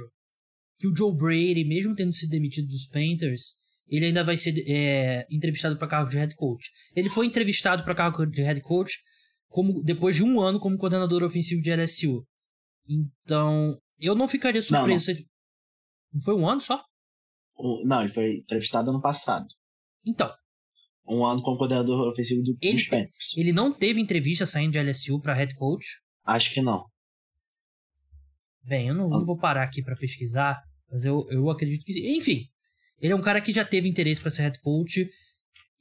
que 0.80 0.88
o 0.88 0.95
Joe 0.95 1.15
Brady, 1.15 1.63
mesmo 1.65 1.95
tendo 1.95 2.13
sido 2.13 2.30
demitido 2.30 2.68
dos 2.68 2.88
Panthers, 2.88 3.55
ele 3.88 4.05
ainda 4.05 4.24
vai 4.24 4.38
ser 4.38 4.53
é, 4.68 5.26
entrevistado 5.30 5.78
para 5.78 5.88
cargo 5.88 6.09
de 6.09 6.18
head 6.18 6.36
coach. 6.36 6.72
Ele 6.95 7.09
foi 7.09 7.26
entrevistado 7.26 7.84
para 7.84 7.95
cargo 7.95 8.26
de 8.26 8.41
head 8.41 8.61
coach 8.61 8.97
como, 9.47 9.82
depois 9.84 10.15
de 10.15 10.24
um 10.24 10.39
ano 10.39 10.59
como 10.59 10.78
coordenador 10.78 11.24
ofensivo 11.24 11.61
de 11.61 11.74
LSU. 11.74 12.26
Então, 12.88 13.80
eu 13.99 14.15
não 14.15 14.28
ficaria 14.28 14.61
surpreso. 14.61 15.11
Não, 15.11 15.15
não. 15.15 15.22
Não 15.22 15.28
foi 16.22 16.36
um 16.36 16.47
ano 16.47 16.61
só? 16.61 16.84
Não, 17.86 18.01
ele 18.01 18.13
foi 18.13 18.38
entrevistado 18.38 18.89
ano 18.89 19.01
passado. 19.01 19.47
Então. 20.05 20.32
Um 21.07 21.26
ano 21.26 21.41
como 21.41 21.57
coordenador 21.57 22.09
ofensivo 22.09 22.43
do 22.43 22.57
ele, 22.61 22.78
dos 22.78 22.88
Panthers. 22.88 23.34
Ele 23.36 23.53
não 23.53 23.74
teve 23.74 23.99
entrevista 23.99 24.45
saindo 24.45 24.74
de 24.74 24.80
LSU 24.80 25.22
para 25.22 25.34
head 25.34 25.55
coach? 25.55 26.01
Acho 26.26 26.53
que 26.53 26.61
não. 26.61 26.86
Bem, 28.63 28.89
eu 28.89 28.95
não, 28.95 29.09
não 29.09 29.26
vou 29.26 29.38
parar 29.38 29.63
aqui 29.63 29.82
para 29.82 29.95
pesquisar, 29.95 30.61
mas 30.91 31.05
eu, 31.05 31.26
eu 31.30 31.49
acredito 31.49 31.86
que 31.86 31.93
sim. 31.93 32.18
Enfim, 32.18 32.49
ele 32.99 33.13
é 33.13 33.15
um 33.15 33.22
cara 33.22 33.39
que 33.39 33.53
já 33.53 33.63
teve 33.63 33.88
interesse 33.88 34.20
para 34.20 34.30
ser 34.30 34.43
head 34.43 34.59
coach 34.59 35.09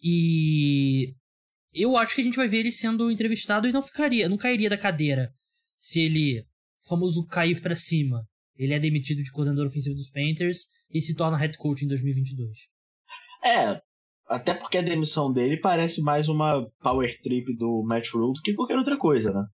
e 0.01 1.15
eu 1.75 1.97
acho 1.97 2.15
que 2.15 2.21
a 2.21 2.25
gente 2.25 2.37
vai 2.37 2.47
ver 2.47 2.59
ele 2.59 2.71
sendo 2.71 3.11
entrevistado 3.11 3.67
e 3.67 3.73
não 3.73 3.83
ficaria, 3.83 4.29
não 4.29 4.37
cairia 4.37 4.71
da 4.71 4.79
cadeira 4.79 5.35
se 5.79 6.01
ele, 6.01 6.47
famoso 6.87 7.27
cair 7.27 7.61
para 7.61 7.77
cima, 7.77 8.27
ele 8.59 8.75
é 8.75 8.79
demitido 8.79 9.23
de 9.23 9.31
coordenador 9.31 9.67
ofensivo 9.67 9.95
dos 9.95 10.11
Panthers 10.11 10.67
e 10.91 11.01
se 11.01 11.15
torna 11.15 11.37
head 11.37 11.57
coach 11.59 11.85
em 11.85 11.89
2022. 11.89 12.69
É, 13.45 13.81
até 14.29 14.55
porque 14.55 14.79
a 14.79 14.83
demissão 14.83 15.33
dele 15.33 15.59
parece 15.59 16.01
mais 16.01 16.29
uma 16.29 16.67
power 16.81 17.21
trip 17.23 17.57
do 17.57 17.85
Matt 17.87 18.11
Rule 18.11 18.35
do 18.35 18.43
que 18.43 18.55
qualquer 18.55 18.79
outra 18.79 18.97
coisa, 18.99 19.33
né? 19.33 19.45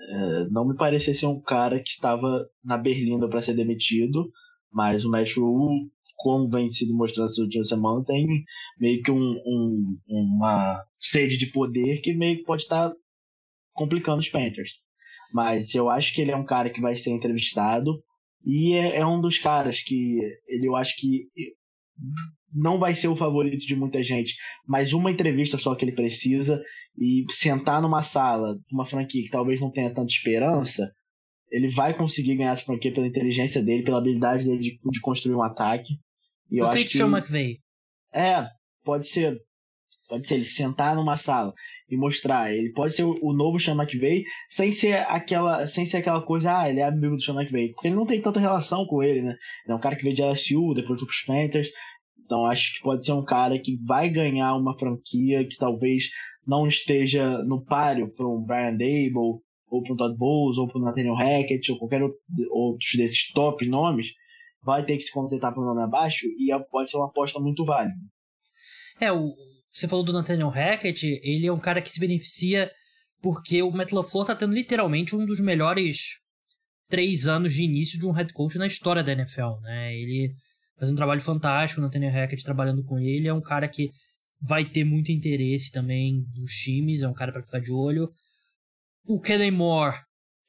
É, 0.00 0.48
não 0.50 0.66
me 0.66 0.76
parecia 0.76 1.12
ser 1.12 1.26
um 1.26 1.40
cara 1.40 1.80
que 1.80 1.90
estava 1.90 2.48
na 2.64 2.78
berlinda 2.78 3.28
para 3.28 3.42
ser 3.42 3.54
demitido, 3.54 4.30
mas 4.72 5.04
o 5.04 5.10
Matt 5.10 5.36
Rule, 5.36 5.90
como 6.16 6.48
vem 6.48 6.68
sido 6.68 6.94
mostrado 6.94 7.30
essa 7.30 7.42
última 7.42 7.64
semana, 7.64 8.04
tem 8.04 8.26
meio 8.78 9.02
que 9.02 9.10
um, 9.10 9.34
um, 9.44 9.98
uma 10.08 10.82
sede 10.98 11.36
de 11.36 11.50
poder 11.50 12.00
que 12.00 12.14
meio 12.14 12.38
que 12.38 12.44
pode 12.44 12.62
estar 12.62 12.92
complicando 13.74 14.20
os 14.20 14.28
Panthers. 14.28 14.72
Mas 15.32 15.74
eu 15.74 15.90
acho 15.90 16.14
que 16.14 16.20
ele 16.20 16.30
é 16.30 16.36
um 16.36 16.44
cara 16.44 16.70
que 16.70 16.80
vai 16.80 16.96
ser 16.96 17.10
entrevistado 17.10 18.02
e 18.44 18.74
é, 18.74 18.96
é 18.96 19.06
um 19.06 19.20
dos 19.20 19.38
caras 19.38 19.80
que 19.80 20.20
ele 20.46 20.66
eu 20.66 20.76
acho 20.76 20.96
que 20.96 21.28
não 22.52 22.78
vai 22.78 22.94
ser 22.94 23.08
o 23.08 23.16
favorito 23.16 23.58
de 23.58 23.76
muita 23.76 24.02
gente, 24.02 24.34
mas 24.66 24.92
uma 24.92 25.10
entrevista 25.10 25.58
só 25.58 25.74
que 25.74 25.84
ele 25.84 25.92
precisa 25.92 26.62
e 26.96 27.24
sentar 27.30 27.82
numa 27.82 28.02
sala, 28.02 28.58
uma 28.72 28.86
franquia 28.86 29.22
que 29.22 29.30
talvez 29.30 29.60
não 29.60 29.70
tenha 29.70 29.92
tanta 29.92 30.10
esperança, 30.10 30.90
ele 31.50 31.68
vai 31.68 31.96
conseguir 31.96 32.36
ganhar 32.36 32.52
essa 32.52 32.64
franquia 32.64 32.92
pela 32.92 33.06
inteligência 33.06 33.62
dele, 33.62 33.84
pela 33.84 33.98
habilidade 33.98 34.44
dele 34.44 34.58
de, 34.58 34.78
de 34.82 35.00
construir 35.00 35.34
um 35.34 35.42
ataque. 35.42 35.94
E 36.50 36.62
o 36.62 36.68
feito 36.68 36.92
Sean 36.92 37.08
McVay. 37.08 37.58
É, 38.12 38.46
pode 38.84 39.06
ser. 39.06 39.36
Pode 40.08 40.26
ser 40.26 40.36
ele 40.36 40.46
sentar 40.46 40.96
numa 40.96 41.18
sala 41.18 41.52
e 41.90 41.96
mostrar. 41.96 42.54
Ele 42.54 42.70
pode 42.70 42.94
ser 42.94 43.04
o, 43.04 43.32
novo 43.32 43.58
Sean 43.58 43.74
McVay 43.74 44.24
sem 44.48 44.72
ser 44.72 45.06
aquela, 45.08 45.66
sem 45.66 45.86
ser 45.86 45.98
aquela 45.98 46.22
coisa, 46.22 46.60
ah, 46.60 46.68
ele 46.68 46.80
é 46.80 46.84
amigo 46.84 47.16
do 47.16 47.22
Sean 47.22 47.34
McVay, 47.34 47.72
porque 47.72 47.88
ele 47.88 47.96
não 47.96 48.06
tem 48.06 48.20
tanta 48.20 48.40
relação 48.40 48.86
com 48.86 49.02
ele, 49.02 49.22
né? 49.22 49.36
Ele 49.64 49.72
é 49.72 49.74
um 49.74 49.80
cara 49.80 49.96
que 49.96 50.02
veio 50.02 50.14
de 50.14 50.22
LSU, 50.22 50.74
depois 50.74 50.98
foi 50.98 51.06
pros 51.06 51.22
Panthers. 51.26 51.68
Então 52.24 52.44
acho 52.46 52.74
que 52.74 52.82
pode 52.82 53.04
ser 53.04 53.12
um 53.12 53.24
cara 53.24 53.58
que 53.58 53.76
vai 53.84 54.10
ganhar 54.10 54.54
uma 54.54 54.78
franquia 54.78 55.46
que 55.46 55.56
talvez 55.56 56.10
não 56.46 56.66
esteja 56.66 57.42
no 57.44 57.64
páreo 57.64 58.12
para 58.14 58.26
um 58.26 58.42
Brian 58.42 58.72
Dable, 58.72 59.40
ou 59.70 59.82
para 59.82 59.92
um 59.92 59.96
Todd 59.96 60.16
Bowles, 60.16 60.58
ou 60.58 60.66
para 60.66 60.80
um 60.80 60.84
Nathaniel 60.84 61.14
Hackett, 61.14 61.72
ou 61.72 61.78
qualquer 61.78 62.02
outro 62.02 62.96
desses 62.96 63.30
top 63.32 63.66
nomes, 63.66 64.08
vai 64.62 64.84
ter 64.84 64.96
que 64.96 65.04
se 65.04 65.12
contentar 65.12 65.52
para 65.52 65.62
um 65.62 65.66
nome 65.66 65.82
abaixo 65.82 66.26
e 66.38 66.52
é, 66.52 66.58
pode 66.58 66.90
ser 66.90 66.96
uma 66.96 67.06
aposta 67.06 67.38
muito 67.38 67.64
válida. 67.64 67.96
É, 69.00 69.12
o, 69.12 69.34
você 69.78 69.88
falou 69.88 70.04
do 70.04 70.12
Nathaniel 70.12 70.48
Hackett, 70.48 71.20
ele 71.22 71.46
é 71.46 71.52
um 71.52 71.58
cara 71.58 71.80
que 71.80 71.90
se 71.90 72.00
beneficia 72.00 72.70
porque 73.20 73.62
o 73.62 73.70
Matt 73.70 73.92
LaFleur 73.92 74.26
tá 74.26 74.34
tendo 74.34 74.54
literalmente 74.54 75.14
um 75.14 75.24
dos 75.24 75.40
melhores 75.40 76.18
três 76.88 77.26
anos 77.26 77.52
de 77.52 77.62
início 77.62 77.98
de 77.98 78.06
um 78.06 78.12
head 78.12 78.32
coach 78.32 78.58
na 78.58 78.66
história 78.66 79.02
da 79.02 79.12
NFL, 79.12 79.60
né? 79.62 79.94
Ele 79.94 80.32
faz 80.78 80.90
um 80.90 80.94
trabalho 80.94 81.20
fantástico, 81.20 81.80
o 81.80 81.84
Nathaniel 81.84 82.12
Hackett 82.12 82.42
trabalhando 82.42 82.82
com 82.84 82.98
ele, 82.98 83.28
é 83.28 83.34
um 83.34 83.40
cara 83.40 83.68
que 83.68 83.90
vai 84.40 84.64
ter 84.64 84.84
muito 84.84 85.10
interesse 85.10 85.70
também 85.70 86.24
dos 86.34 86.52
times, 86.52 87.02
é 87.02 87.08
um 87.08 87.14
cara 87.14 87.32
para 87.32 87.42
ficar 87.42 87.60
de 87.60 87.72
olho. 87.72 88.08
O 89.04 89.20
Kellen 89.20 89.50
Moore, 89.50 89.96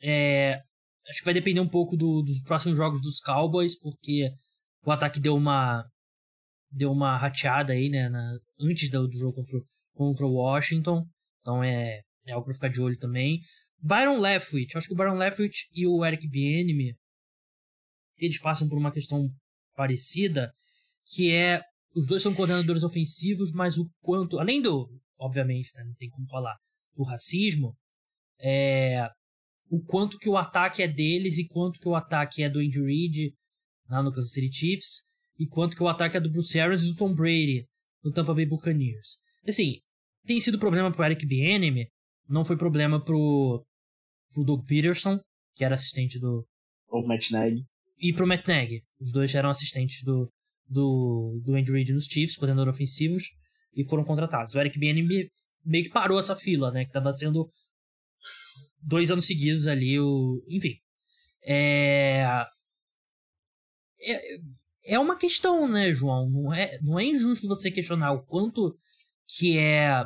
é, 0.01 0.61
acho 1.09 1.19
que 1.19 1.25
vai 1.25 1.33
depender 1.33 1.59
um 1.59 1.67
pouco 1.67 1.97
do, 1.97 2.21
dos 2.21 2.41
próximos 2.41 2.77
jogos 2.77 3.01
dos 3.01 3.19
Cowboys, 3.19 3.77
porque 3.77 4.31
o 4.85 4.91
ataque 4.91 5.19
deu 5.19 5.35
uma 5.35 5.83
deu 6.71 6.91
uma 6.91 7.17
rateada 7.17 7.73
aí, 7.73 7.89
né, 7.89 8.09
na, 8.09 8.37
antes 8.59 8.89
do, 8.89 9.07
do 9.07 9.17
jogo 9.17 9.35
contra, 9.35 9.59
contra 9.93 10.25
o 10.25 10.33
Washington. 10.33 11.05
Então 11.41 11.63
é, 11.63 12.01
é 12.25 12.31
algo 12.31 12.45
pra 12.45 12.53
ficar 12.53 12.69
de 12.69 12.81
olho 12.81 12.97
também. 12.97 13.39
Byron 13.81 14.19
Leftwich, 14.19 14.77
acho 14.77 14.87
que 14.87 14.93
o 14.93 14.97
Byron 14.97 15.15
Leftwich 15.15 15.67
e 15.73 15.87
o 15.87 16.05
Eric 16.05 16.27
Bieniemy, 16.27 16.95
eles 18.17 18.39
passam 18.39 18.67
por 18.67 18.77
uma 18.77 18.91
questão 18.91 19.29
parecida, 19.75 20.51
que 21.05 21.31
é 21.31 21.61
os 21.95 22.05
dois 22.05 22.21
são 22.21 22.33
coordenadores 22.33 22.83
ofensivos, 22.83 23.51
mas 23.51 23.77
o 23.77 23.89
quanto, 24.01 24.37
além 24.37 24.61
do, 24.61 24.87
obviamente, 25.17 25.71
né, 25.73 25.83
não 25.83 25.93
tem 25.95 26.09
como 26.09 26.27
falar 26.27 26.55
do 26.95 27.03
racismo, 27.03 27.75
é 28.39 29.09
o 29.69 29.81
quanto 29.83 30.17
que 30.17 30.29
o 30.29 30.37
ataque 30.37 30.83
é 30.83 30.87
deles 30.87 31.37
e 31.37 31.47
quanto 31.47 31.79
que 31.79 31.87
o 31.87 31.95
ataque 31.95 32.43
é 32.43 32.49
do 32.49 32.59
Andy 32.59 32.81
Reid 32.81 33.33
lá 33.89 34.03
no 34.03 34.11
Kansas 34.11 34.31
City 34.31 34.51
Chiefs 34.51 35.08
e 35.39 35.47
quanto 35.47 35.75
que 35.75 35.81
o 35.81 35.87
ataque 35.87 36.17
é 36.17 36.19
do 36.19 36.29
Bruce 36.29 36.59
Arians 36.59 36.83
e 36.83 36.87
do 36.87 36.95
Tom 36.95 37.13
Brady 37.15 37.65
no 38.03 38.11
Tampa 38.11 38.33
Bay 38.33 38.45
Buccaneers. 38.45 39.17
Assim, 39.47 39.79
tem 40.25 40.39
sido 40.41 40.59
problema 40.59 40.91
pro 40.91 41.03
Eric 41.05 41.25
Bieniemy, 41.25 41.87
não 42.27 42.43
foi 42.43 42.57
problema 42.57 43.03
pro, 43.03 43.65
pro 44.33 44.43
Doug 44.43 44.65
Peterson, 44.65 45.19
que 45.55 45.63
era 45.63 45.75
assistente 45.75 46.19
do... 46.19 46.45
O 46.89 47.01
Matt 47.07 47.31
Nagy. 47.31 47.63
E 47.97 48.13
pro 48.13 48.27
Matt 48.27 48.45
Nagy. 48.47 48.83
Os 48.99 49.11
dois 49.11 49.33
eram 49.33 49.49
assistentes 49.49 50.03
do, 50.03 50.29
do, 50.67 51.41
do 51.43 51.55
Andy 51.55 51.71
Reid 51.71 51.93
nos 51.93 52.05
Chiefs, 52.05 52.35
coordenador 52.35 52.73
ofensivos, 52.73 53.23
e 53.73 53.87
foram 53.87 54.03
contratados. 54.03 54.55
O 54.55 54.59
Eric 54.59 54.77
Bieniemy 54.77 55.29
meio 55.65 55.83
que 55.85 55.89
parou 55.89 56.19
essa 56.19 56.35
fila, 56.35 56.71
né? 56.71 56.85
Que 56.85 56.91
tava 56.91 57.15
sendo 57.15 57.49
dois 58.81 59.09
anos 59.09 59.25
seguidos 59.25 59.67
ali, 59.67 59.99
o... 59.99 60.43
enfim. 60.49 60.75
É... 61.43 62.45
é... 64.01 64.37
É 64.89 64.99
uma 64.99 65.17
questão, 65.17 65.67
né, 65.67 65.93
João? 65.93 66.29
Não 66.29 66.53
é, 66.53 66.79
não 66.81 66.99
é 66.99 67.05
injusto 67.05 67.47
você 67.47 67.71
questionar 67.71 68.11
o 68.11 68.23
quanto 68.23 68.75
que 69.27 69.57
é 69.57 70.05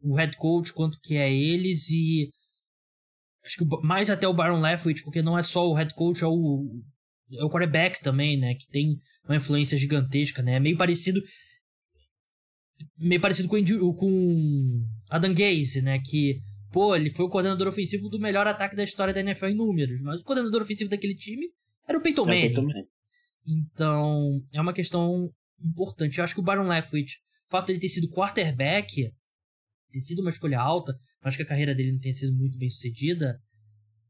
o 0.00 0.14
head 0.14 0.36
coach, 0.36 0.72
quanto 0.72 0.98
que 1.00 1.16
é 1.16 1.32
eles 1.32 1.90
e 1.90 2.30
acho 3.44 3.56
que 3.58 3.64
mais 3.82 4.10
até 4.10 4.28
o 4.28 4.34
Byron 4.34 4.60
Leftwich, 4.60 5.02
porque 5.02 5.22
não 5.22 5.38
é 5.38 5.42
só 5.42 5.66
o 5.66 5.74
head 5.74 5.94
coach, 5.94 6.22
é 6.22 6.26
o, 6.26 6.82
é 7.32 7.44
o 7.44 7.50
quarterback 7.50 8.00
também, 8.02 8.38
né, 8.38 8.54
que 8.54 8.66
tem 8.68 8.96
uma 9.24 9.36
influência 9.36 9.76
gigantesca, 9.76 10.42
né, 10.42 10.56
é 10.56 10.60
meio 10.60 10.76
parecido 10.76 11.20
meio 12.96 13.20
parecido 13.20 13.48
com, 13.48 13.62
com 13.94 14.84
Adam 15.10 15.34
Gaze, 15.34 15.82
né, 15.82 15.98
que 15.98 16.40
pô, 16.70 16.94
ele 16.94 17.10
foi 17.10 17.24
o 17.24 17.30
coordenador 17.30 17.68
ofensivo 17.68 18.08
do 18.08 18.20
melhor 18.20 18.46
ataque 18.46 18.76
da 18.76 18.84
história 18.84 19.12
da 19.12 19.20
NFL 19.20 19.46
em 19.46 19.56
números, 19.56 20.00
mas 20.02 20.20
o 20.20 20.24
coordenador 20.24 20.62
ofensivo 20.62 20.90
daquele 20.90 21.16
time 21.16 21.46
era 21.86 21.98
o 21.98 22.02
Peyton 22.02 22.26
Manning. 22.26 22.40
Peyton 22.40 22.62
Manning. 22.62 22.86
Então, 23.48 24.42
é 24.52 24.60
uma 24.60 24.74
questão 24.74 25.30
importante. 25.64 26.18
Eu 26.18 26.24
acho 26.24 26.34
que 26.34 26.40
o 26.40 26.44
Byron 26.44 26.68
Leftwich, 26.68 27.16
o 27.46 27.50
fato 27.50 27.66
de 27.66 27.72
ele 27.72 27.80
ter 27.80 27.88
sido 27.88 28.10
quarterback, 28.10 29.10
ter 29.90 30.00
sido 30.00 30.20
uma 30.20 30.30
escolha 30.30 30.60
alta, 30.60 30.94
mas 31.22 31.34
que 31.34 31.42
a 31.42 31.46
carreira 31.46 31.74
dele 31.74 31.92
não 31.92 31.98
tenha 31.98 32.14
sido 32.14 32.36
muito 32.36 32.58
bem 32.58 32.68
sucedida, 32.68 33.40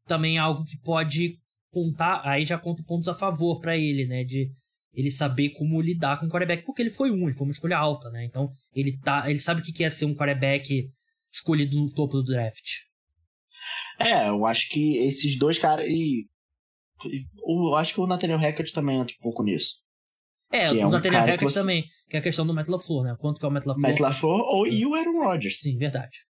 também 0.07 0.37
é 0.37 0.41
algo 0.41 0.65
que 0.65 0.77
pode 0.81 1.39
contar, 1.71 2.23
aí 2.25 2.45
já 2.45 2.59
conta 2.59 2.83
pontos 2.85 3.09
a 3.09 3.15
favor 3.15 3.61
para 3.61 3.77
ele, 3.77 4.07
né, 4.07 4.25
de 4.25 4.51
ele 4.93 5.11
saber 5.11 5.51
como 5.51 5.81
lidar 5.81 6.19
com 6.19 6.27
o 6.27 6.29
quarterback, 6.29 6.65
porque 6.65 6.83
ele 6.83 6.91
foi 6.91 7.13
um, 7.13 7.29
ele 7.29 7.37
foi 7.37 7.47
uma 7.47 7.53
escolha 7.53 7.77
alta, 7.77 8.11
né? 8.11 8.25
Então, 8.25 8.51
ele 8.75 8.99
tá, 8.99 9.31
ele 9.31 9.39
sabe 9.39 9.61
o 9.61 9.65
que 9.65 9.85
é 9.85 9.91
ser 9.91 10.07
um 10.07 10.15
quarterback 10.15 10.91
escolhido 11.31 11.77
no 11.77 11.93
topo 11.93 12.17
do 12.17 12.25
draft. 12.25 12.67
É, 14.01 14.29
eu 14.29 14.47
acho 14.47 14.69
que 14.71 14.97
esses 14.99 15.39
dois 15.39 15.59
caras 15.59 15.87
e 15.87 16.27
eu 17.05 17.75
acho 17.75 17.95
que 17.95 18.01
o 18.01 18.07
Nathaniel 18.07 18.39
Hackett 18.39 18.73
também 18.73 18.99
entra 18.99 19.15
um 19.19 19.23
pouco 19.23 19.43
nisso. 19.43 19.77
É, 20.51 20.73
o 20.73 20.79
é 20.79 20.89
Nathaniel 20.89 21.23
um 21.23 21.27
Hackett 21.27 21.45
você... 21.45 21.61
também, 21.61 21.85
que 22.09 22.17
é 22.17 22.21
a 22.21 22.23
questão 22.23 22.47
do 22.47 22.55
Matt 22.55 22.69
LaFleur, 22.69 23.05
né? 23.05 23.17
Quanto 23.19 23.39
que 23.39 23.45
é 23.45 23.49
o 23.49 23.53
Matt 23.53 23.67
LaFleur? 23.67 23.91
Matt 23.91 24.01
LaFleur 24.01 24.41
ou, 24.41 24.67
e 24.67 24.87
o 24.87 24.95
Aaron 24.95 25.25
Rodgers. 25.25 25.61
Sim, 25.61 25.77
verdade. 25.77 26.27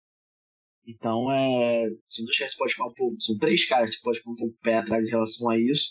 Então, 0.87 1.31
é, 1.31 1.89
são 2.09 2.25
dois 2.25 2.39
caras 2.39 2.53
que 2.53 2.59
pode 2.59 2.73
ficar 2.73 2.87
um 2.87 2.95
pouco, 2.95 3.21
são 3.21 3.39
três 3.39 3.69
caras 3.69 3.95
que 3.95 4.03
pode 4.03 4.19
ficar 4.19 4.31
um 4.31 4.37
pouco 4.37 4.57
pé 4.63 4.79
atrás 4.79 5.05
em 5.05 5.11
relação 5.11 5.51
a 5.51 5.59
isso, 5.59 5.91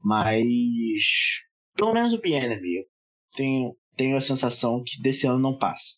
mas 0.00 1.42
pelo 1.76 1.94
menos 1.94 2.12
o 2.12 2.20
BNB, 2.20 2.86
tenho, 3.36 3.76
tenho 3.96 4.16
a 4.16 4.20
sensação 4.20 4.82
que 4.84 5.00
desse 5.00 5.26
ano 5.26 5.38
não 5.38 5.56
passa. 5.56 5.94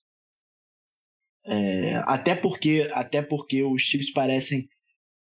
É, 1.46 1.96
até 2.06 2.34
porque 2.34 2.88
até 2.92 3.20
porque 3.20 3.62
os 3.62 3.82
Chiefs 3.82 4.12
parecem 4.12 4.66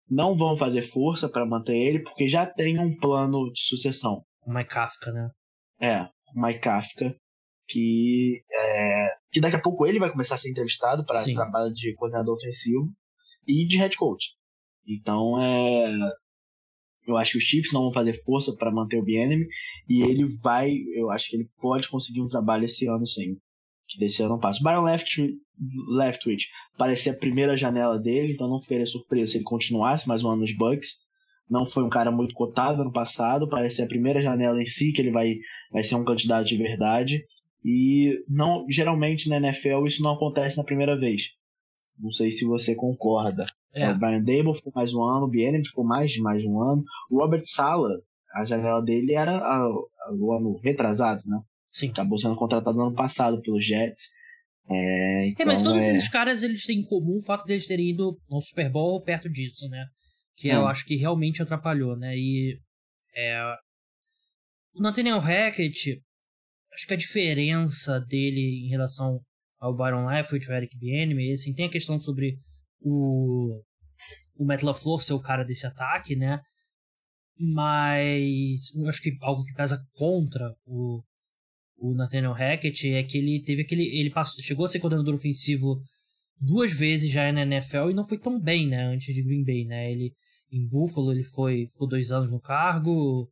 não 0.10 0.38
vão 0.38 0.58
fazer 0.58 0.92
força 0.92 1.30
para 1.30 1.46
manter 1.46 1.76
ele, 1.76 2.00
porque 2.00 2.28
já 2.28 2.46
tem 2.46 2.80
um 2.80 2.96
plano 2.96 3.52
de 3.52 3.62
sucessão. 3.62 4.24
O 4.46 4.54
Mike 4.54 4.70
Kafka, 4.70 5.12
né? 5.12 5.30
É, 5.80 6.02
o 6.36 6.42
Mike 6.42 6.60
Kafka, 6.60 7.16
que, 7.68 8.44
é, 8.52 9.08
que 9.32 9.40
daqui 9.40 9.56
a 9.56 9.62
pouco 9.62 9.86
ele 9.86 10.00
vai 10.00 10.12
começar 10.12 10.36
a 10.36 10.38
ser 10.38 10.50
entrevistado 10.50 11.06
para 11.06 11.24
trabalho 11.24 11.74
de 11.74 11.94
coordenador 11.96 12.36
ofensivo 12.36 12.92
e 13.48 13.66
de 13.68 13.78
head 13.78 13.96
coach. 13.98 14.28
Então, 14.86 15.42
é, 15.42 15.92
eu 17.08 17.18
acho 17.18 17.34
que 17.34 17.38
os 17.38 17.44
Chiefs 17.44 17.74
não 17.74 17.84
vão 17.84 17.94
fazer 17.94 18.22
força 18.24 18.54
para 18.54 18.72
manter 18.72 18.98
o 18.98 19.04
Bienemy 19.04 19.48
e 19.90 20.04
ele 20.04 20.38
vai, 20.42 20.74
eu 20.96 21.10
acho 21.10 21.30
que 21.30 21.38
ele 21.38 21.50
pode 21.60 21.90
conseguir 21.90 22.22
um 22.22 22.28
trabalho 22.28 22.66
esse 22.66 22.88
ano 22.88 23.08
sim 23.08 23.38
que 23.88 24.00
desse 24.00 24.22
ano 24.22 24.34
não 24.34 24.40
passa. 24.40 24.64
Byron 24.64 24.84
Leftwich, 24.84 25.34
Leftwich 25.90 26.48
parece 26.78 27.10
a 27.10 27.14
primeira 27.14 27.56
janela 27.56 28.00
dele, 28.00 28.34
então 28.34 28.50
não 28.50 28.62
ficaria 28.62 28.86
surpreso 28.86 29.32
se 29.32 29.38
ele 29.38 29.44
continuasse 29.44 30.08
mais 30.08 30.24
um 30.24 30.30
ano 30.30 30.42
nos 30.42 30.56
Bucks. 30.56 31.02
Não 31.50 31.66
foi 31.66 31.84
um 31.84 31.90
cara 31.90 32.12
muito 32.12 32.34
cotado 32.34 32.84
no 32.84 32.92
passado, 32.92 33.50
parece 33.50 33.78
ser 33.78 33.84
a 33.84 33.88
primeira 33.88 34.22
janela 34.22 34.62
em 34.62 34.66
si 34.66 34.92
que 34.92 35.02
ele 35.02 35.12
vai, 35.12 35.36
vai 35.72 35.84
ser 35.84 35.96
um 35.96 36.06
candidato 36.06 36.48
de 36.48 36.58
verdade. 36.58 37.24
E 37.64 38.24
não, 38.28 38.66
geralmente 38.70 39.30
na 39.30 39.38
NFL 39.38 39.86
isso 39.86 40.02
não 40.02 40.14
acontece 40.14 40.58
na 40.58 40.64
primeira 40.64 40.98
vez. 40.98 41.24
Não 42.00 42.12
sei 42.12 42.32
se 42.32 42.46
você 42.46 42.76
concorda. 42.76 43.46
É. 43.74 43.90
O 43.92 43.98
Brian 43.98 44.24
Dable 44.24 44.56
ficou 44.56 44.72
mais 44.76 44.94
um 44.94 45.04
ano, 45.04 45.26
o 45.26 45.30
Bienem 45.30 45.64
ficou 45.64 45.84
mais 45.84 46.12
de 46.12 46.22
mais 46.22 46.44
um 46.44 46.62
ano. 46.62 46.84
O 47.10 47.20
Robert 47.20 47.44
Sala, 47.46 47.90
a 48.34 48.44
janela 48.44 48.82
dele 48.82 49.14
era 49.14 49.38
a, 49.38 49.58
a, 49.58 50.14
o 50.14 50.34
ano 50.34 50.58
retrasado, 50.58 51.22
né? 51.26 51.40
Sim. 51.74 51.90
Acabou 51.90 52.20
sendo 52.20 52.36
contratado 52.36 52.78
no 52.78 52.86
ano 52.88 52.96
passado 52.96 53.42
pelos 53.42 53.66
Jets. 53.66 54.02
É, 54.70 55.28
então, 55.28 55.44
é 55.44 55.46
mas 55.48 55.62
todos 55.62 55.82
é... 55.82 55.90
esses 55.90 56.08
caras 56.08 56.44
eles 56.44 56.66
têm 56.66 56.80
em 56.80 56.86
comum 56.86 57.18
o 57.18 57.26
fato 57.26 57.44
deles 57.46 57.68
terem 57.68 57.90
ido 57.90 58.18
ao 58.30 58.42
Super 58.42 58.70
Bowl 58.70 59.02
perto 59.02 59.30
disso, 59.30 59.68
né? 59.68 59.86
Que 60.38 60.48
eu 60.48 60.68
acho 60.68 60.86
que 60.86 60.96
realmente 60.96 61.42
atrapalhou, 61.42 61.98
né? 61.98 62.16
E 62.16 62.58
é... 63.16 63.42
o 64.76 64.82
Nathaniel 64.82 65.20
Hackett, 65.20 66.02
acho 66.74 66.88
que 66.88 66.94
a 66.94 66.98
diferença 66.98 68.00
dele 68.00 68.66
em 68.66 68.70
relação 68.70 69.20
ao 69.60 69.76
Byron 69.76 70.06
Leftwich, 70.06 70.50
o 70.50 70.54
Eric 70.54 70.78
Bieniemy, 70.78 71.34
assim, 71.34 71.54
tem 71.54 71.66
a 71.66 71.72
questão 71.72 72.00
sobre 72.00 72.38
o 72.82 73.62
o 74.36 74.46
Matt 74.46 74.64
LaFleur 74.64 75.00
ser 75.00 75.14
o 75.14 75.22
cara 75.22 75.44
desse 75.44 75.66
ataque, 75.66 76.16
né? 76.16 76.42
Mas 77.38 78.74
eu 78.76 78.88
acho 78.88 79.02
que 79.02 79.16
algo 79.22 79.44
que 79.44 79.54
pesa 79.54 79.84
contra 79.94 80.54
o 80.66 81.04
o 81.84 81.94
Nathaniel 81.94 82.32
Hackett 82.32 82.94
é 82.94 83.04
que 83.04 83.18
ele 83.18 83.44
teve 83.44 83.64
aquele. 83.64 83.84
Ele 83.84 84.10
passou, 84.10 84.42
chegou 84.42 84.66
a 84.66 84.70
ser 84.70 84.80
coordenador 84.80 85.16
ofensivo 85.16 85.82
duas 86.40 86.72
vezes 86.72 87.12
já 87.12 87.30
na 87.34 87.42
NFL 87.42 87.90
e 87.90 87.94
não 87.94 88.08
foi 88.08 88.18
tão 88.18 88.40
bem, 88.40 88.68
né? 88.68 88.86
Antes 88.86 89.14
de 89.14 89.22
Green 89.22 89.44
Bay, 89.44 89.66
né? 89.66 89.92
Ele 89.92 90.14
em 90.50 90.66
Buffalo 90.66 91.12
ele 91.12 91.26
foi 91.26 91.68
ficou 91.68 91.86
dois 91.86 92.10
anos 92.10 92.32
no 92.32 92.40
cargo 92.40 93.30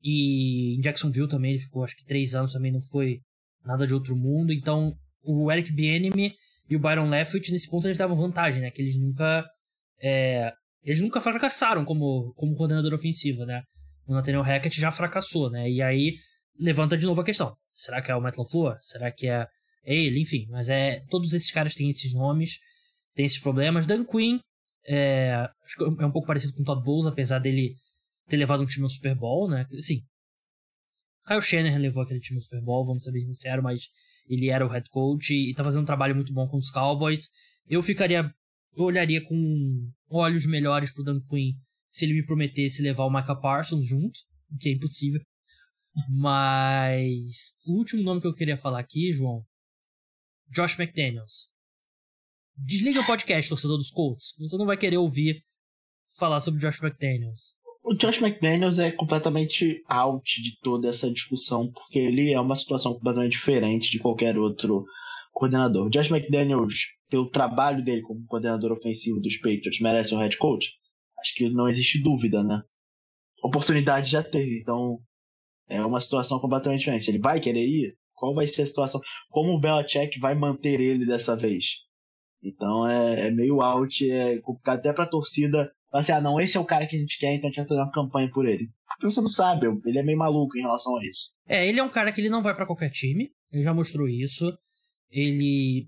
e 0.00 0.76
em 0.76 0.80
Jacksonville 0.80 1.28
também 1.28 1.52
ele 1.52 1.60
ficou 1.60 1.82
acho 1.82 1.96
que 1.96 2.04
três 2.04 2.36
anos 2.36 2.52
também 2.52 2.70
não 2.70 2.80
foi 2.80 3.18
nada 3.64 3.84
de 3.84 3.92
outro 3.92 4.14
mundo. 4.16 4.52
Então 4.52 4.92
o 5.24 5.50
Eric 5.50 5.72
Bieniemy 5.72 6.34
e 6.70 6.76
o 6.76 6.80
Byron 6.80 7.08
Leftwich 7.08 7.50
nesse 7.50 7.68
ponto 7.68 7.88
eles 7.88 7.98
davam 7.98 8.16
vantagem, 8.16 8.60
né? 8.60 8.70
Que 8.70 8.80
eles 8.80 8.96
nunca 8.96 9.44
é, 10.00 10.52
eles 10.84 11.00
nunca 11.00 11.20
fracassaram 11.20 11.84
como 11.84 12.32
como 12.36 12.54
coordenador 12.54 12.94
ofensivo, 12.94 13.44
né? 13.44 13.60
O 14.06 14.14
Nathaniel 14.14 14.42
Hackett 14.42 14.80
já 14.80 14.92
fracassou, 14.92 15.50
né? 15.50 15.68
E 15.68 15.82
aí 15.82 16.14
levanta 16.58 16.96
de 16.96 17.06
novo 17.06 17.20
a 17.20 17.24
questão. 17.24 17.56
Será 17.72 18.00
que 18.00 18.10
é 18.10 18.16
o 18.16 18.20
Matt 18.20 18.36
LaFleur? 18.36 18.76
Será 18.80 19.10
que 19.10 19.28
é 19.28 19.46
ele? 19.84 20.20
Enfim, 20.20 20.46
mas 20.50 20.68
é 20.68 21.00
todos 21.10 21.32
esses 21.32 21.50
caras 21.50 21.74
têm 21.74 21.88
esses 21.88 22.12
nomes, 22.14 22.58
têm 23.14 23.26
esses 23.26 23.38
problemas. 23.38 23.86
Dan 23.86 24.04
Quinn 24.04 24.38
é, 24.86 25.48
é 26.00 26.06
um 26.06 26.12
pouco 26.12 26.26
parecido 26.26 26.54
com 26.54 26.62
o 26.62 26.64
Todd 26.64 26.82
Bowles, 26.82 27.06
apesar 27.06 27.38
dele 27.38 27.76
ter 28.28 28.36
levado 28.36 28.62
um 28.62 28.66
time 28.66 28.84
ao 28.84 28.90
Super 28.90 29.14
Bowl, 29.14 29.48
né? 29.48 29.66
Sim. 29.80 30.02
Kyle 31.26 31.42
Shanahan 31.42 31.78
levou 31.78 32.02
aquele 32.02 32.20
time 32.20 32.38
ao 32.38 32.42
Super 32.42 32.60
Bowl, 32.60 32.86
vamos 32.86 33.02
ser 33.02 33.12
bem 33.12 33.24
sinceros, 33.26 33.62
mas 33.62 33.88
ele 34.28 34.48
era 34.48 34.64
o 34.64 34.68
head 34.68 34.88
coach 34.90 35.32
e, 35.32 35.50
e 35.50 35.54
tá 35.54 35.64
fazendo 35.64 35.82
um 35.82 35.86
trabalho 35.86 36.14
muito 36.14 36.32
bom 36.32 36.48
com 36.48 36.56
os 36.56 36.70
Cowboys. 36.70 37.28
Eu 37.68 37.82
ficaria, 37.82 38.32
eu 38.76 38.84
olharia 38.84 39.20
com 39.22 39.90
olhos 40.08 40.46
melhores 40.46 40.90
pro 40.92 41.02
Dan 41.02 41.20
Quinn 41.28 41.52
se 41.90 42.04
ele 42.04 42.14
me 42.14 42.24
prometesse 42.24 42.82
levar 42.82 43.04
o 43.04 43.10
Micah 43.10 43.34
Parsons 43.34 43.86
junto, 43.86 44.20
o 44.52 44.58
que 44.58 44.68
é 44.68 44.72
impossível. 44.72 45.20
Mas 46.08 47.54
o 47.66 47.78
último 47.78 48.02
nome 48.02 48.20
que 48.20 48.26
eu 48.26 48.34
queria 48.34 48.56
falar 48.56 48.80
aqui, 48.80 49.12
João, 49.12 49.44
Josh 50.52 50.78
McDaniels. 50.78 51.48
Desliga 52.56 53.00
o 53.00 53.06
podcast, 53.06 53.48
torcedor 53.48 53.78
dos 53.78 53.90
Colts. 53.90 54.34
Você 54.38 54.56
não 54.56 54.66
vai 54.66 54.76
querer 54.76 54.98
ouvir 54.98 55.42
falar 56.16 56.40
sobre 56.40 56.60
Josh 56.60 56.82
McDaniels. 56.82 57.54
O 57.82 57.94
Josh 57.94 58.20
McDaniels 58.20 58.78
é 58.78 58.90
completamente 58.90 59.82
out 59.88 60.42
de 60.42 60.58
toda 60.60 60.88
essa 60.88 61.10
discussão, 61.10 61.70
porque 61.70 61.98
ele 61.98 62.32
é 62.32 62.40
uma 62.40 62.56
situação 62.56 62.94
completamente 62.94 63.32
diferente 63.32 63.90
de 63.90 63.98
qualquer 63.98 64.36
outro 64.38 64.84
coordenador. 65.32 65.88
Josh 65.90 66.10
McDaniels, 66.10 66.86
pelo 67.08 67.30
trabalho 67.30 67.84
dele 67.84 68.02
como 68.02 68.26
coordenador 68.26 68.72
ofensivo 68.72 69.20
dos 69.20 69.36
Patriots, 69.36 69.80
merece 69.80 70.14
um 70.14 70.18
head 70.18 70.36
coach? 70.36 70.72
Acho 71.20 71.34
que 71.34 71.48
não 71.48 71.68
existe 71.68 72.02
dúvida, 72.02 72.42
né? 72.42 72.62
Oportunidade 73.42 74.10
já 74.10 74.22
teve, 74.22 74.60
então 74.60 74.98
é 75.68 75.84
uma 75.84 76.00
situação 76.00 76.38
completamente 76.38 76.80
diferente. 76.80 77.10
Ele 77.10 77.18
vai 77.18 77.40
querer 77.40 77.66
ir? 77.66 77.96
Qual 78.14 78.34
vai 78.34 78.48
ser 78.48 78.62
a 78.62 78.66
situação? 78.66 79.00
Como 79.30 79.52
o 79.52 79.60
Belichick 79.60 80.18
vai 80.18 80.34
manter 80.34 80.80
ele 80.80 81.04
dessa 81.04 81.36
vez? 81.36 81.64
Então 82.42 82.86
é, 82.88 83.28
é 83.28 83.30
meio 83.30 83.60
out, 83.60 84.10
é 84.10 84.38
complicado 84.38 84.78
até 84.78 84.92
para 84.92 85.04
a 85.04 85.08
torcida. 85.08 85.70
Assim, 85.92 86.12
ah, 86.12 86.20
não, 86.20 86.40
esse 86.40 86.56
é 86.56 86.60
o 86.60 86.64
cara 86.64 86.86
que 86.86 86.96
a 86.96 86.98
gente 86.98 87.18
quer, 87.18 87.34
então 87.34 87.48
a 87.48 87.50
gente 87.50 87.58
vai 87.58 87.68
fazer 87.68 87.80
uma 87.80 87.92
campanha 87.92 88.30
por 88.32 88.46
ele. 88.46 88.68
Porque 88.88 89.06
você 89.06 89.20
não 89.20 89.28
sabe, 89.28 89.66
ele 89.84 89.98
é 89.98 90.02
meio 90.02 90.18
maluco 90.18 90.56
em 90.56 90.62
relação 90.62 90.96
a 90.96 91.04
isso. 91.04 91.30
É, 91.46 91.66
ele 91.66 91.80
é 91.80 91.82
um 91.82 91.90
cara 91.90 92.12
que 92.12 92.20
ele 92.20 92.30
não 92.30 92.42
vai 92.42 92.54
para 92.54 92.66
qualquer 92.66 92.90
time, 92.90 93.30
ele 93.52 93.62
já 93.62 93.74
mostrou 93.74 94.08
isso. 94.08 94.46
Ele 95.10 95.86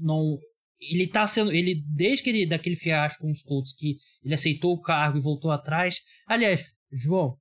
não 0.00 0.38
ele 0.80 1.06
tá 1.06 1.26
sendo 1.26 1.52
ele 1.52 1.82
desde 1.86 2.22
que 2.22 2.30
ele 2.30 2.46
daquele 2.46 2.76
fiasco 2.76 3.22
com 3.22 3.30
os 3.30 3.42
Colts 3.42 3.72
que 3.72 3.96
ele 4.22 4.34
aceitou 4.34 4.72
o 4.72 4.80
cargo 4.80 5.18
e 5.18 5.22
voltou 5.22 5.50
atrás. 5.50 6.00
Aliás, 6.26 6.64
João, 6.92 7.38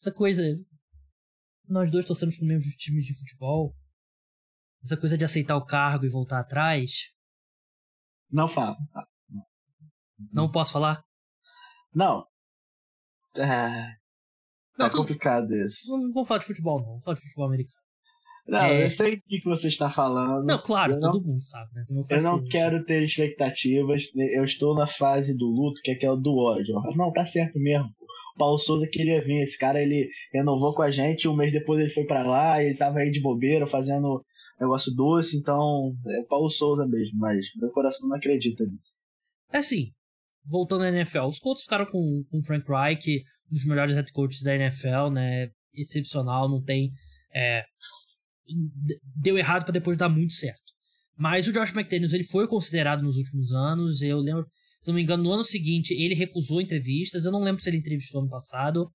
essa 0.00 0.12
coisa 0.12 0.42
nós 1.68 1.90
dois 1.90 2.06
torcemos 2.06 2.36
pro 2.36 2.46
mesmo 2.46 2.70
time 2.76 3.00
de 3.02 3.16
futebol. 3.18 3.74
Essa 4.82 4.96
coisa 4.96 5.18
de 5.18 5.24
aceitar 5.24 5.56
o 5.56 5.64
cargo 5.64 6.04
e 6.04 6.10
voltar 6.10 6.40
atrás. 6.40 7.12
Não 8.30 8.48
fala. 8.48 8.76
Não 10.32 10.50
posso 10.50 10.72
falar? 10.72 11.02
Não. 11.94 12.24
É, 13.36 13.98
não, 14.78 14.86
é 14.86 14.90
complicado 14.90 15.52
isso. 15.52 15.90
Não, 15.90 16.12
vamos 16.12 16.28
falar 16.28 16.38
de 16.38 16.46
futebol, 16.46 16.78
não. 16.78 16.86
Vamos 16.86 17.04
falar 17.04 17.16
de 17.16 17.22
futebol 17.22 17.46
americano. 17.46 17.82
Não, 18.46 18.60
é... 18.60 18.86
eu 18.86 18.90
sei 18.90 19.14
o 19.14 19.20
que 19.20 19.44
você 19.44 19.68
está 19.68 19.90
falando. 19.90 20.46
Não, 20.46 20.62
claro, 20.62 20.94
eu 20.94 21.00
todo 21.00 21.20
não... 21.20 21.32
mundo 21.32 21.42
sabe, 21.42 21.70
né? 21.74 21.84
Eu 22.08 22.22
não 22.22 22.44
quero 22.44 22.84
ter 22.84 23.02
expectativas. 23.02 24.04
Eu 24.14 24.44
estou 24.44 24.74
na 24.74 24.86
fase 24.86 25.36
do 25.36 25.46
luto, 25.46 25.80
que 25.82 25.90
é 25.90 25.94
aquela 25.94 26.16
do 26.16 26.34
ódio. 26.36 26.80
Não, 26.96 27.12
tá 27.12 27.26
certo 27.26 27.58
mesmo. 27.58 27.90
Paulo 28.38 28.58
Souza 28.58 28.86
queria 28.86 29.22
vir. 29.22 29.42
Esse 29.42 29.58
cara, 29.58 29.82
ele 29.82 30.08
renovou 30.32 30.74
com 30.74 30.82
a 30.82 30.90
gente. 30.90 31.28
Um 31.28 31.36
mês 31.36 31.52
depois 31.52 31.80
ele 31.80 31.90
foi 31.90 32.04
para 32.04 32.22
lá. 32.22 32.62
Ele 32.62 32.76
tava 32.76 33.00
aí 33.00 33.10
de 33.10 33.20
bobeira, 33.20 33.66
fazendo 33.66 34.24
negócio 34.60 34.94
doce. 34.94 35.36
Então, 35.36 35.94
é 36.06 36.20
o 36.20 36.26
Paulo 36.26 36.48
Souza 36.48 36.86
mesmo. 36.86 37.18
Mas 37.18 37.44
meu 37.56 37.70
coração 37.70 38.08
não 38.08 38.16
acredita 38.16 38.64
nisso. 38.64 38.96
É 39.52 39.58
assim, 39.58 39.92
voltando 40.44 40.84
à 40.84 40.88
NFL. 40.88 41.26
Os 41.26 41.38
Colts 41.38 41.64
ficaram 41.64 41.86
com 41.86 42.24
o 42.30 42.42
Frank 42.42 42.64
Reich, 42.66 43.22
um 43.50 43.54
dos 43.54 43.64
melhores 43.64 43.94
head 43.94 44.10
coaches 44.12 44.42
da 44.42 44.54
NFL, 44.54 45.10
né? 45.12 45.50
Excepcional, 45.74 46.48
não 46.48 46.62
tem. 46.62 46.90
É, 47.34 47.64
deu 49.16 49.36
errado 49.36 49.64
para 49.64 49.72
depois 49.72 49.96
dar 49.96 50.08
muito 50.08 50.32
certo. 50.32 50.68
Mas 51.16 51.48
o 51.48 51.52
Josh 51.52 51.74
McDaniels 51.74 52.12
ele 52.12 52.24
foi 52.24 52.46
considerado 52.46 53.02
nos 53.02 53.16
últimos 53.16 53.52
anos. 53.52 54.02
Eu 54.02 54.18
lembro, 54.18 54.46
se 54.88 54.90
não 54.90 54.94
me 54.94 55.02
engano, 55.02 55.22
no 55.22 55.32
ano 55.32 55.44
seguinte 55.44 55.92
ele 55.92 56.14
recusou 56.14 56.62
entrevistas. 56.62 57.26
Eu 57.26 57.32
não 57.32 57.42
lembro 57.42 57.62
se 57.62 57.68
ele 57.68 57.76
entrevistou 57.76 58.22
ano 58.22 58.30
passado. 58.30 58.90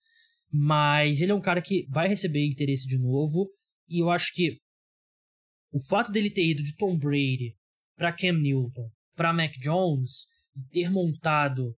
Mas 0.51 1.21
ele 1.21 1.31
é 1.31 1.35
um 1.35 1.41
cara 1.41 1.61
que 1.61 1.85
vai 1.87 2.07
receber 2.07 2.43
interesse 2.43 2.87
de 2.87 2.97
novo. 2.97 3.47
E 3.87 4.01
eu 4.01 4.09
acho 4.09 4.33
que 4.33 4.57
o 5.71 5.79
fato 5.79 6.11
dele 6.11 6.31
ter 6.31 6.47
ido 6.47 6.63
de 6.63 6.75
Tom 6.75 6.97
Brady 6.97 7.55
para 7.95 8.11
Cam 8.11 8.39
Newton, 8.39 8.89
para 9.15 9.33
Mac 9.33 9.53
Jones, 9.59 10.25
e 10.55 10.63
ter 10.71 10.89
montado 10.89 11.75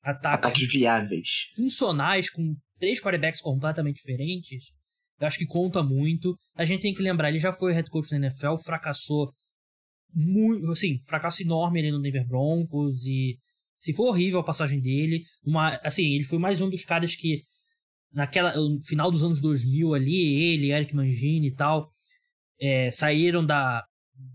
ataques, 0.00 0.50
ataques 0.50 0.72
viáveis, 0.72 1.28
funcionais 1.56 2.30
com 2.30 2.54
três 2.78 3.00
quarterbacks 3.00 3.40
completamente 3.40 3.96
diferentes, 3.96 4.66
eu 5.18 5.26
acho 5.26 5.38
que 5.38 5.46
conta 5.46 5.82
muito. 5.82 6.36
A 6.54 6.64
gente 6.64 6.82
tem 6.82 6.94
que 6.94 7.02
lembrar, 7.02 7.30
ele 7.30 7.40
já 7.40 7.52
foi 7.52 7.72
head 7.72 7.90
coach 7.90 8.10
da 8.10 8.16
NFL, 8.16 8.56
fracassou 8.64 9.32
muito, 10.14 10.70
assim, 10.70 10.98
fracasso 10.98 11.42
enorme 11.42 11.80
ali 11.80 11.90
no 11.90 12.00
Denver 12.00 12.26
Broncos 12.26 13.06
e 13.06 13.38
se 13.78 13.90
assim, 13.90 13.96
foi 13.96 14.06
horrível 14.06 14.40
a 14.40 14.44
passagem 14.44 14.80
dele. 14.80 15.24
Uma, 15.44 15.76
assim, 15.84 16.14
ele 16.14 16.24
foi 16.24 16.38
mais 16.38 16.60
um 16.60 16.68
dos 16.68 16.84
caras 16.84 17.14
que 17.14 17.42
naquela 18.12 18.54
no 18.56 18.80
final 18.82 19.10
dos 19.10 19.22
anos 19.22 19.40
2000 19.40 19.94
ali, 19.94 20.54
ele, 20.54 20.72
Eric 20.72 20.94
Mangini 20.94 21.48
e 21.48 21.54
tal, 21.54 21.92
é, 22.60 22.90
saíram 22.90 23.44
da 23.44 23.84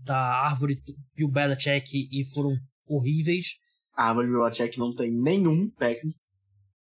da 0.04 0.16
árvore 0.16 0.80
Bill 1.14 1.28
Belichick 1.28 2.08
e 2.10 2.24
foram 2.32 2.56
horríveis. 2.86 3.58
A 3.94 4.08
árvore 4.08 4.28
Bill 4.28 4.42
Belichick 4.44 4.78
não 4.78 4.94
tem 4.94 5.10
nenhum 5.10 5.68
técnico. 5.70 6.18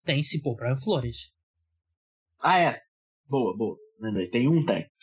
Tem 0.03 0.21
sim, 0.21 0.41
pô, 0.41 0.53
Brian 0.53 0.75
Flores. 0.75 1.31
Ah, 2.39 2.59
é. 2.59 2.81
Boa, 3.27 3.55
boa. 3.55 3.77
Lembrei, 3.99 4.29
tem 4.29 4.47
um 4.47 4.65
técnico. 4.65 4.93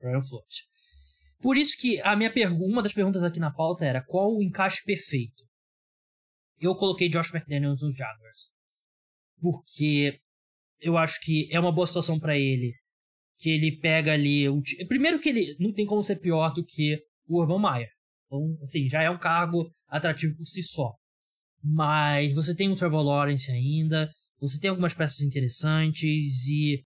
Brian 0.00 0.22
Flores. 0.22 0.62
Por 1.42 1.56
isso 1.56 1.76
que 1.76 2.00
a 2.02 2.14
minha 2.14 2.32
pergunta, 2.32 2.72
uma 2.72 2.82
das 2.82 2.94
perguntas 2.94 3.24
aqui 3.24 3.40
na 3.40 3.52
pauta 3.52 3.84
era 3.84 4.00
qual 4.00 4.32
o 4.32 4.42
encaixe 4.42 4.80
perfeito? 4.84 5.42
Eu 6.60 6.76
coloquei 6.76 7.08
Josh 7.08 7.34
McDaniels 7.34 7.82
nos 7.82 7.96
Jaguars. 7.96 8.50
Porque 9.40 10.20
eu 10.80 10.96
acho 10.96 11.20
que 11.20 11.48
é 11.50 11.58
uma 11.58 11.72
boa 11.72 11.86
situação 11.86 12.20
para 12.20 12.38
ele. 12.38 12.72
Que 13.40 13.50
ele 13.50 13.76
pega 13.76 14.12
ali. 14.12 14.48
O, 14.48 14.62
primeiro 14.86 15.18
que 15.18 15.30
ele 15.30 15.56
não 15.58 15.72
tem 15.72 15.84
como 15.84 16.04
ser 16.04 16.20
pior 16.20 16.54
do 16.54 16.64
que 16.64 16.96
o 17.26 17.40
Urban 17.40 17.60
Meyer. 17.60 17.90
Então, 18.26 18.56
assim, 18.62 18.88
já 18.88 19.02
é 19.02 19.10
um 19.10 19.18
cargo 19.18 19.68
atrativo 19.88 20.36
por 20.36 20.46
si 20.46 20.62
só. 20.62 20.94
Mas 21.60 22.36
você 22.36 22.54
tem 22.54 22.68
o 22.70 22.76
Trevor 22.76 23.02
Lawrence 23.02 23.50
ainda. 23.50 24.08
Você 24.40 24.60
tem 24.60 24.70
algumas 24.70 24.94
peças 24.94 25.20
interessantes 25.22 26.46
e 26.46 26.84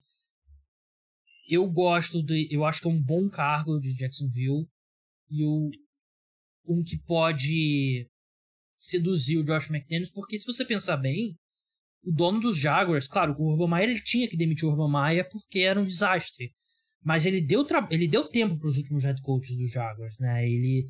eu 1.49 1.69
gosto 1.71 2.23
de. 2.23 2.49
Eu 2.51 2.65
acho 2.65 2.81
que 2.81 2.89
é 2.89 2.91
um 2.91 3.03
bom 3.03 3.29
cargo 3.29 3.79
de 3.79 3.95
Jacksonville. 3.95 4.67
E 5.31 5.45
o, 5.45 5.71
um 6.67 6.83
que 6.83 6.99
pode 6.99 8.09
seduzir 8.79 9.39
o 9.39 9.45
Josh 9.45 9.71
McDaniels, 9.71 10.11
porque 10.11 10.39
se 10.39 10.47
você 10.47 10.65
pensar 10.65 10.97
bem, 10.97 11.37
o 12.05 12.13
dono 12.13 12.41
dos 12.41 12.59
Jaguars, 12.59 13.09
claro, 13.09 13.35
o 13.39 13.53
Urban 13.53 13.69
Meyer 13.69 13.91
ele 13.91 14.03
tinha 14.03 14.29
que 14.29 14.37
demitir 14.37 14.69
o 14.69 14.71
Urban 14.71 14.91
Meyer 14.91 15.29
porque 15.29 15.61
era 15.61 15.81
um 15.81 15.85
desastre. 15.85 16.53
Mas 17.03 17.25
ele 17.25 17.41
deu, 17.41 17.65
ele 17.91 18.09
deu 18.09 18.29
tempo 18.29 18.59
para 18.59 18.69
os 18.69 18.77
últimos 18.77 19.05
head 19.05 19.21
coaches 19.23 19.57
dos 19.57 19.71
Jaguars, 19.71 20.19
né? 20.19 20.45
Ele, 20.49 20.89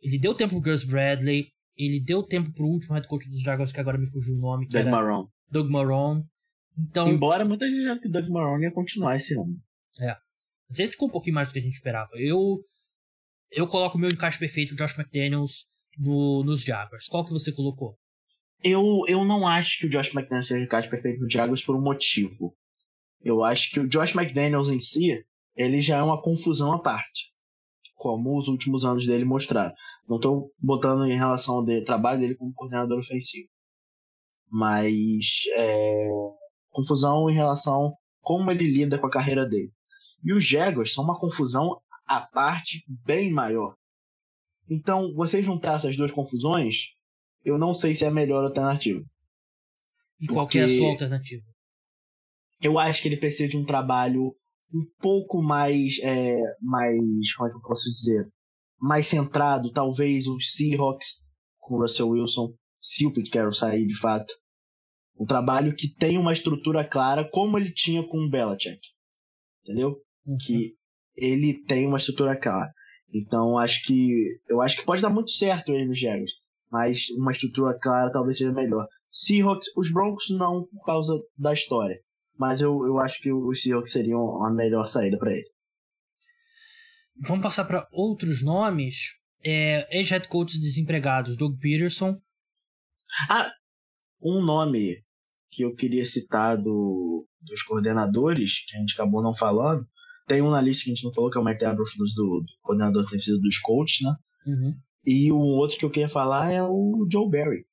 ele 0.00 0.18
deu 0.18 0.34
tempo 0.34 0.60
pro 0.60 0.72
Gus 0.72 0.84
Bradley, 0.84 1.46
ele 1.76 2.00
deu 2.00 2.22
tempo 2.22 2.52
pro 2.52 2.66
último 2.66 2.94
head 2.94 3.06
coach 3.06 3.28
dos 3.28 3.40
Jaguars, 3.40 3.72
que 3.72 3.80
agora 3.80 3.98
me 3.98 4.10
fugiu 4.10 4.34
o 4.34 4.38
nome. 4.38 4.66
Doug 4.68 4.86
Marrone. 4.86 5.28
Doug 5.50 5.70
Marrone. 5.70 6.24
Então, 6.76 7.08
Embora 7.08 7.44
muita 7.44 7.68
gente 7.68 7.86
ache 7.88 8.00
que 8.00 8.08
Doug 8.08 8.28
Marrone 8.28 8.64
ia 8.64 8.72
continuar 8.72 9.16
esse 9.16 9.34
ano. 9.34 9.56
É. 10.00 10.16
Mas 10.68 10.78
ele 10.78 10.88
ficou 10.88 11.08
um 11.08 11.12
pouquinho 11.12 11.34
mais 11.34 11.48
do 11.48 11.52
que 11.52 11.58
a 11.58 11.62
gente 11.62 11.74
esperava. 11.74 12.10
Eu 12.14 12.64
eu 13.50 13.68
coloco 13.68 13.96
o 13.96 14.00
meu 14.00 14.10
encaixe 14.10 14.38
perfeito, 14.38 14.74
Josh 14.74 14.98
McDaniels, 14.98 15.66
no, 15.98 16.42
nos 16.42 16.62
Jaguars. 16.62 17.06
Qual 17.06 17.24
que 17.24 17.32
você 17.32 17.52
colocou? 17.52 17.96
Eu, 18.62 19.02
eu 19.06 19.24
não 19.24 19.46
acho 19.46 19.78
que 19.78 19.86
o 19.86 19.90
Josh 19.90 20.12
McDaniels 20.14 20.48
seja 20.48 20.60
o 20.60 20.64
encaixe 20.64 20.88
perfeito 20.88 21.20
no 21.20 21.30
Jaguars 21.30 21.62
por 21.62 21.76
um 21.76 21.82
motivo. 21.82 22.56
Eu 23.22 23.44
acho 23.44 23.70
que 23.70 23.80
o 23.80 23.88
Josh 23.88 24.14
McDaniels 24.14 24.68
em 24.68 24.80
si, 24.80 25.24
ele 25.54 25.80
já 25.80 25.98
é 25.98 26.02
uma 26.02 26.20
confusão 26.20 26.72
à 26.72 26.78
parte. 26.80 27.32
Como 27.94 28.38
os 28.38 28.48
últimos 28.48 28.84
anos 28.84 29.06
dele 29.06 29.24
mostraram. 29.24 29.74
Não 30.08 30.16
estou 30.16 30.50
botando 30.58 31.06
em 31.06 31.16
relação 31.16 31.56
ao 31.56 31.64
de, 31.64 31.82
trabalho 31.82 32.20
dele 32.20 32.34
como 32.34 32.52
coordenador 32.52 32.98
ofensivo. 32.98 33.48
Mas 34.50 35.24
é, 35.56 36.08
confusão 36.70 37.30
em 37.30 37.34
relação 37.34 37.94
como 38.20 38.50
ele 38.50 38.64
lida 38.64 38.98
com 38.98 39.06
a 39.06 39.10
carreira 39.10 39.46
dele. 39.46 39.72
E 40.24 40.32
os 40.32 40.44
Jaguars 40.44 40.92
são 40.92 41.04
uma 41.04 41.18
confusão 41.18 41.80
à 42.06 42.20
parte 42.20 42.82
bem 42.88 43.30
maior. 43.30 43.76
Então, 44.68 45.12
você 45.14 45.42
juntar 45.42 45.76
essas 45.76 45.96
duas 45.96 46.10
confusões, 46.10 46.88
eu 47.44 47.58
não 47.58 47.74
sei 47.74 47.94
se 47.94 48.04
é 48.04 48.08
a 48.08 48.10
melhor 48.10 48.44
alternativa. 48.44 49.04
E 50.18 50.26
qual 50.26 50.48
é 50.54 50.60
a 50.60 50.68
sua 50.68 50.88
alternativa? 50.88 51.42
Eu 52.60 52.78
acho 52.78 53.02
que 53.02 53.08
ele 53.08 53.18
precisa 53.18 53.48
de 53.48 53.58
um 53.58 53.64
trabalho 53.64 54.34
um 54.72 54.84
pouco 54.98 55.42
mais, 55.42 55.98
é, 56.02 56.40
mais, 56.60 57.34
como 57.34 57.48
é 57.48 57.52
que 57.52 57.58
eu 57.58 57.62
posso 57.62 57.90
dizer, 57.90 58.26
mais 58.80 59.06
centrado, 59.06 59.70
talvez 59.72 60.26
os 60.26 60.52
Seahawks 60.52 61.22
com 61.58 61.74
o 61.74 61.82
Russell 61.82 62.08
Wilson, 62.08 62.54
se 62.80 63.06
o 63.06 63.12
Pete 63.12 63.30
Carroll 63.30 63.52
sair 63.52 63.86
de 63.86 63.98
fato. 63.98 64.32
Um 65.18 65.24
trabalho 65.24 65.74
que 65.74 65.88
tem 65.88 66.18
uma 66.18 66.32
estrutura 66.32 66.84
clara, 66.84 67.28
como 67.30 67.58
ele 67.58 67.72
tinha 67.72 68.02
com 68.02 68.18
o 68.18 68.28
Belichick. 68.28 68.80
Entendeu? 69.62 70.03
Uhum. 70.26 70.36
que 70.38 70.74
ele 71.16 71.64
tem 71.66 71.86
uma 71.86 71.98
estrutura 71.98 72.36
clara. 72.36 72.72
Então 73.12 73.58
acho 73.58 73.82
que 73.84 74.38
eu 74.48 74.60
acho 74.60 74.78
que 74.78 74.84
pode 74.84 75.02
dar 75.02 75.10
muito 75.10 75.30
certo 75.30 75.72
ele 75.72 75.86
nos 75.86 75.98
Jaguars, 75.98 76.32
mas 76.70 77.08
uma 77.16 77.32
estrutura 77.32 77.78
clara 77.80 78.12
talvez 78.12 78.38
seja 78.38 78.52
melhor. 78.52 78.86
Seahawks, 79.10 79.68
os 79.76 79.92
Broncos 79.92 80.28
não 80.30 80.66
por 80.66 80.84
causa 80.84 81.14
da 81.38 81.52
história, 81.52 81.96
mas 82.36 82.60
eu, 82.60 82.84
eu 82.84 82.98
acho 82.98 83.20
que 83.20 83.32
os 83.32 83.62
Seahawks 83.62 83.92
seriam 83.92 84.44
a 84.44 84.52
melhor 84.52 84.86
saída 84.86 85.16
para 85.16 85.32
ele. 85.32 85.48
Vamos 87.20 87.44
passar 87.44 87.64
para 87.64 87.86
outros 87.92 88.42
nomes. 88.42 89.12
É, 89.46 89.86
Ex-head 89.96 90.26
coaches 90.26 90.58
desempregados, 90.58 91.36
Doug 91.36 91.58
Peterson. 91.60 92.20
Ah, 93.30 93.52
um 94.20 94.42
nome 94.42 94.96
que 95.50 95.62
eu 95.64 95.74
queria 95.74 96.04
citar 96.04 96.56
do, 96.56 97.26
dos 97.40 97.62
coordenadores, 97.62 98.64
que 98.66 98.76
a 98.76 98.80
gente 98.80 98.94
acabou 98.94 99.22
não 99.22 99.36
falando, 99.36 99.86
tem 100.26 100.42
um 100.42 100.50
na 100.50 100.60
lista 100.60 100.84
que 100.84 100.90
a 100.90 100.94
gente 100.94 101.04
não 101.04 101.12
falou, 101.12 101.30
que 101.30 101.38
é 101.38 101.40
o 101.40 101.44
Mike 101.44 101.64
Abrams 101.64 101.96
do, 101.96 102.04
do 102.40 102.44
coordenador 102.62 103.02
defensivo 103.02 103.38
dos 103.38 103.58
Colts, 103.58 103.98
né? 104.02 104.14
Uhum. 104.46 104.74
E 105.06 105.30
o 105.30 105.38
outro 105.38 105.78
que 105.78 105.84
eu 105.84 105.90
queria 105.90 106.08
falar 106.08 106.50
é 106.50 106.62
o 106.62 107.06
Joe 107.10 107.30
Barry, 107.30 107.64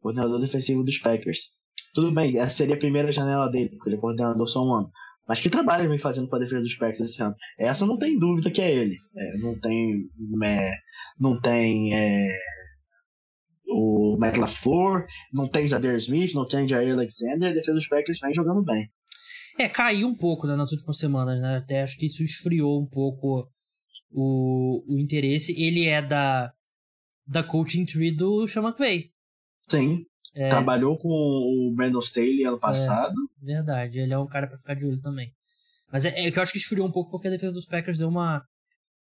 coordenador 0.00 0.40
defensivo 0.40 0.82
dos 0.82 0.98
Packers. 0.98 1.38
Tudo 1.94 2.10
bem, 2.10 2.38
essa 2.38 2.56
seria 2.56 2.74
a 2.74 2.78
primeira 2.78 3.12
janela 3.12 3.48
dele, 3.48 3.70
porque 3.70 3.88
ele 3.88 3.96
é 3.96 4.00
coordenador 4.00 4.48
só 4.48 4.64
um 4.64 4.74
ano. 4.74 4.90
Mas 5.28 5.40
que 5.40 5.48
trabalho 5.48 5.82
ele 5.82 5.90
vem 5.90 5.98
fazendo 5.98 6.28
para 6.28 6.38
a 6.38 6.42
defesa 6.42 6.62
dos 6.62 6.74
Packers 6.74 7.10
esse 7.10 7.22
ano? 7.22 7.34
Essa 7.58 7.86
não 7.86 7.96
tem 7.96 8.18
dúvida 8.18 8.50
que 8.50 8.60
é 8.60 8.74
ele. 8.74 8.96
É, 9.16 9.38
não 9.38 9.58
tem. 9.58 10.10
É, 10.42 10.72
não 11.18 11.40
tem. 11.40 11.94
É, 11.94 12.38
o 13.68 14.16
Matt 14.18 14.36
LaFleur, 14.36 15.06
não 15.32 15.48
tem 15.48 15.66
Zader 15.66 15.96
Smith, 15.96 16.34
não 16.34 16.46
tem 16.46 16.68
Jair 16.68 16.92
Alexander, 16.92 17.50
a 17.50 17.54
defesa 17.54 17.74
dos 17.74 17.88
Packers 17.88 18.18
vem 18.20 18.34
jogando 18.34 18.62
bem. 18.62 18.90
É, 19.58 19.68
caiu 19.68 20.08
um 20.08 20.14
pouco 20.14 20.46
né, 20.46 20.56
nas 20.56 20.72
últimas 20.72 20.98
semanas, 20.98 21.40
né? 21.40 21.56
Até 21.56 21.82
acho 21.82 21.96
que 21.96 22.06
isso 22.06 22.22
esfriou 22.22 22.80
um 22.80 22.86
pouco 22.86 23.48
o, 24.10 24.84
o 24.86 24.98
interesse. 24.98 25.52
Ele 25.60 25.86
é 25.86 26.00
da, 26.00 26.52
da 27.26 27.42
coaching 27.42 27.84
tree 27.84 28.10
do 28.10 28.46
Sean 28.48 28.62
McVay. 28.62 29.10
Sim. 29.60 30.04
É, 30.34 30.48
Trabalhou 30.48 30.98
com 30.98 31.08
o 31.08 31.72
Brandon 31.74 32.00
Staley 32.00 32.44
ano 32.44 32.58
passado. 32.58 33.14
É, 33.42 33.44
verdade, 33.44 33.98
ele 33.98 34.14
é 34.14 34.18
um 34.18 34.26
cara 34.26 34.46
para 34.46 34.58
ficar 34.58 34.74
de 34.74 34.86
olho 34.86 35.00
também. 35.00 35.32
Mas 35.90 36.06
é, 36.06 36.08
é, 36.08 36.30
que 36.30 36.38
eu 36.38 36.42
acho 36.42 36.52
que 36.52 36.58
esfriou 36.58 36.86
um 36.86 36.92
pouco 36.92 37.10
porque 37.10 37.28
a 37.28 37.30
defesa 37.30 37.52
dos 37.52 37.66
Packers 37.66 37.98
deu 37.98 38.08
uma 38.08 38.42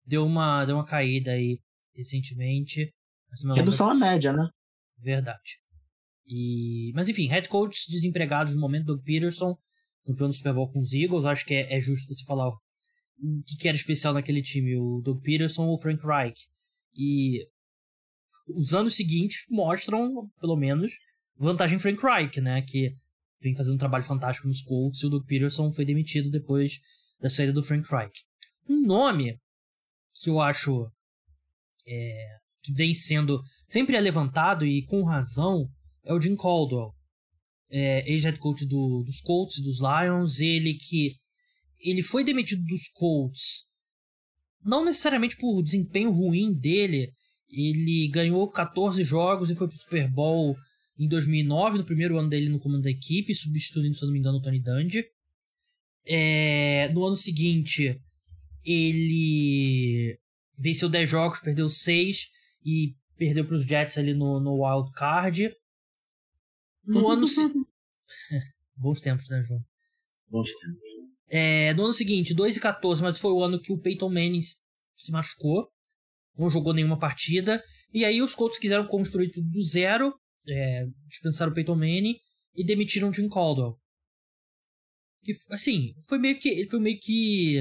deu 0.05 0.27
uma 0.27 0.65
deu 0.65 0.77
uma 0.77 0.85
caída 0.85 1.31
aí 1.31 1.61
recentemente. 1.95 2.93
Redução 3.55 3.91
à 3.91 3.95
média, 3.95 4.33
né? 4.33 4.49
Verdade. 4.99 5.61
E 6.27 6.91
mas 6.95 7.09
enfim, 7.09 7.29
head 7.29 7.49
coaches 7.49 7.87
desempregados 7.89 8.55
no 8.55 8.61
momento 8.61 8.87
do 8.87 9.03
Peterson, 9.03 9.57
campeão 10.05 10.29
do 10.29 10.35
Super 10.35 10.55
Bowl 10.55 10.71
com 10.71 10.81
os 10.81 10.93
Eagles, 10.93 11.25
acho 11.25 11.45
que 11.45 11.55
é, 11.55 11.77
é 11.77 11.81
justo 11.81 12.15
você 12.15 12.25
falar 12.25 12.49
o 12.49 12.59
que, 13.47 13.57
que 13.57 13.69
era 13.69 13.77
especial 13.77 14.13
naquele 14.15 14.43
time, 14.43 14.77
o 14.77 15.01
Doug 15.01 15.23
Peterson 15.23 15.67
ou 15.67 15.75
o 15.75 15.79
Frank 15.79 16.05
Reich. 16.05 16.49
E 16.95 17.47
os 18.49 18.75
anos 18.75 18.95
seguintes 18.95 19.45
mostram, 19.49 20.29
pelo 20.41 20.57
menos, 20.57 20.93
vantagem 21.37 21.79
Frank 21.79 22.03
Reich, 22.03 22.41
né? 22.41 22.63
Que 22.63 22.97
vem 23.41 23.57
fazendo 23.57 23.75
um 23.75 23.79
trabalho 23.79 24.05
fantástico 24.05 24.49
nos 24.49 24.63
Colts 24.63 25.03
e 25.03 25.07
o 25.07 25.11
Doug 25.11 25.25
Peterson 25.25 25.73
foi 25.73 25.85
demitido 25.85 26.31
depois 26.31 26.81
da 27.21 27.29
saída 27.29 27.53
do 27.53 27.63
Frank 27.63 27.89
Reich. 27.89 28.25
Um 28.69 28.81
nome 28.83 29.39
que 30.15 30.31
eu 30.31 30.41
acho 30.41 30.91
é, 31.87 32.37
que 32.63 32.73
vem 32.73 32.95
sendo 32.95 33.41
sempre 33.67 33.97
é 33.97 34.01
levantado 34.01 34.67
e 34.67 34.85
com 34.85 35.03
razão 35.03 35.69
é 36.05 36.13
o 36.13 36.21
Jim 36.21 36.37
Caldwell, 36.37 36.93
é, 37.73 38.09
ex-head 38.13 38.39
coach 38.39 38.65
do, 38.67 39.03
dos 39.03 39.21
Colts 39.21 39.57
e 39.57 39.63
dos 39.63 39.79
Lions, 39.81 40.39
ele 40.39 40.75
que 40.75 41.17
ele 41.81 42.03
foi 42.03 42.23
demitido 42.23 42.63
dos 42.65 42.89
Colts 42.89 43.73
não 44.65 44.85
necessariamente 44.85 45.37
por 45.37 45.63
desempenho 45.63 46.11
ruim 46.11 46.53
dele, 46.53 47.13
ele 47.51 48.09
ganhou 48.09 48.49
14 48.49 49.03
jogos 49.05 49.51
e 49.51 49.55
foi 49.55 49.69
pro 49.69 49.77
Super 49.77 50.09
Bowl 50.09 50.57
em 50.99 51.09
2009, 51.09 51.79
no 51.79 51.85
primeiro 51.85 52.19
ano 52.19 52.29
dele 52.29 52.49
no 52.49 52.61
comando 52.61 52.83
da 52.83 52.91
equipe, 52.91 53.35
substituindo, 53.35 53.97
se 53.97 54.05
eu 54.05 54.07
não 54.07 54.13
me 54.13 54.19
engano, 54.21 54.39
o 54.39 54.43
Tony 54.43 54.61
Dungy. 54.61 55.05
É, 56.07 56.89
no 56.93 57.05
ano 57.05 57.17
seguinte, 57.17 58.01
ele 58.65 60.19
venceu 60.57 60.89
10 60.89 61.11
jogos, 61.11 61.41
perdeu 61.41 61.69
6 61.69 62.29
e 62.65 62.95
perdeu 63.17 63.45
para 63.45 63.57
os 63.57 63.65
Jets 63.65 63.99
ali 63.99 64.15
no, 64.15 64.41
no 64.41 64.65
Wild 64.65 64.93
Card. 64.93 65.53
No 66.85 67.09
ano. 67.11 67.27
Bons 68.77 69.01
tempos, 69.01 69.29
né, 69.29 69.43
João? 69.43 69.61
Bons 70.29 70.51
tempos. 70.51 70.81
É, 71.29 71.73
no 71.75 71.85
ano 71.85 71.95
seguinte, 71.95 72.35
2 72.35 72.57
e 72.57 72.61
14, 72.61 73.03
mas 73.03 73.19
foi 73.19 73.33
o 73.33 73.43
ano 73.43 73.61
que 73.61 73.73
o 73.73 73.79
Peyton 73.79 74.09
Manning 74.09 74.43
se 74.43 75.11
machucou. 75.11 75.69
Não 76.37 76.51
jogou 76.51 76.73
nenhuma 76.73 76.99
partida. 76.99 77.63
E 77.93 78.05
aí 78.05 78.23
os 78.23 78.35
Colts 78.35 78.59
quiseram 78.59 78.87
construir 78.87 79.31
tudo 79.31 79.51
do 79.51 79.63
zero 79.63 80.15
é, 80.49 80.87
dispensaram 81.09 81.53
o 81.53 81.55
Peyton 81.55 81.75
Manning 81.75 82.19
e 82.55 82.65
demitiram 82.65 83.09
o 83.09 83.13
Jim 83.13 83.29
Caldwell. 83.29 83.79
Que, 85.23 85.33
assim, 85.51 85.95
foi 86.09 86.19
meio 86.19 86.39
que. 86.39 86.49
Ele 86.49 86.69
foi 86.69 86.81
meio 86.81 86.99
que. 87.01 87.59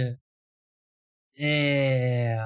É, 1.38 2.38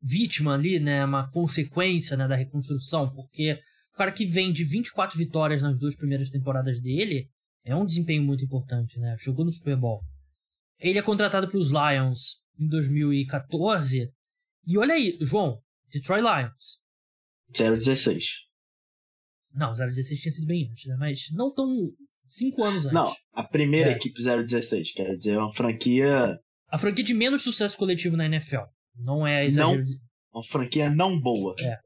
vítima 0.00 0.54
ali, 0.54 0.78
né? 0.78 1.04
Uma 1.04 1.30
consequência 1.30 2.16
né, 2.16 2.28
da 2.28 2.36
reconstrução, 2.36 3.12
porque 3.12 3.60
o 3.94 3.96
cara 3.96 4.12
que 4.12 4.24
vem 4.24 4.52
de 4.52 4.64
24 4.64 5.18
vitórias 5.18 5.62
nas 5.62 5.78
duas 5.78 5.94
primeiras 5.94 6.30
temporadas 6.30 6.80
dele 6.80 7.28
é 7.64 7.74
um 7.74 7.84
desempenho 7.84 8.22
muito 8.22 8.44
importante, 8.44 8.98
né? 8.98 9.16
Jogou 9.18 9.44
no 9.44 9.52
Super 9.52 9.76
Bowl. 9.76 10.00
Ele 10.78 10.98
é 10.98 11.02
contratado 11.02 11.48
pelos 11.48 11.70
Lions 11.70 12.40
em 12.58 12.66
2014. 12.66 14.10
E 14.66 14.78
olha 14.78 14.94
aí, 14.94 15.18
João, 15.20 15.60
Detroit 15.90 16.22
Lions. 16.22 16.80
016. 17.52 18.24
Não, 19.52 19.74
016 19.74 20.20
tinha 20.20 20.32
sido 20.32 20.46
bem 20.46 20.68
antes, 20.70 20.86
né? 20.86 20.96
Mas 20.98 21.26
não 21.32 21.52
tão. 21.52 21.68
Cinco 22.28 22.62
anos 22.62 22.86
antes. 22.86 22.94
Não, 22.94 23.12
a 23.32 23.42
primeira 23.42 23.90
é. 23.90 23.96
equipe 23.96 24.22
016, 24.22 24.92
quer 24.92 25.16
dizer, 25.16 25.36
uma 25.36 25.52
franquia. 25.52 26.38
A 26.68 26.78
franquia 26.78 27.02
de 27.02 27.12
menos 27.12 27.42
sucesso 27.42 27.76
coletivo 27.76 28.16
na 28.16 28.26
NFL. 28.26 28.62
Não 28.94 29.26
é 29.26 29.44
exagero. 29.44 29.82
Não, 29.82 29.86
uma 30.32 30.44
franquia 30.44 30.88
não 30.88 31.18
boa. 31.18 31.54
É. 31.58 31.78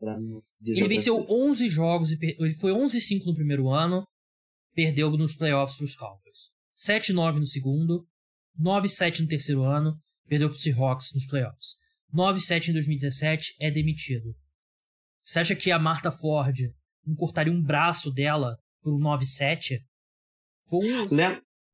Ele 0.63 0.89
venceu 0.89 1.27
11 1.29 1.69
jogos, 1.69 2.13
e 2.13 2.19
ele 2.21 2.55
foi 2.55 2.73
11-5 2.73 3.25
no 3.27 3.35
primeiro 3.35 3.71
ano, 3.71 4.05
perdeu 4.75 5.11
nos 5.13 5.37
playoffs 5.37 5.77
para 5.77 5.85
os 5.85 5.97
Cowboys. 5.97 6.51
7-9 6.77 7.39
no 7.39 7.47
segundo, 7.47 8.07
9-7 8.61 9.21
no 9.21 9.29
terceiro 9.29 9.63
ano, 9.63 9.97
perdeu 10.29 10.49
para 10.49 10.57
os 10.57 10.63
Seahawks 10.63 11.13
nos 11.15 11.27
playoffs. 11.27 11.77
9-7 12.13 12.69
em 12.69 12.73
2017, 12.73 13.57
é 13.61 13.71
demitido. 13.71 14.35
Você 15.25 15.41
acha 15.41 15.57
que 15.57 15.71
a 15.71 15.79
Martha 15.79 16.11
Ford 16.13 16.57
não 17.05 17.15
cortaria 17.15 17.53
um 17.53 17.63
braço 17.63 18.11
dela 18.13 18.57
por 18.83 18.95
um 18.95 18.99
9-7? 18.99 19.81
Foi 20.69 20.93
um... 20.93 21.09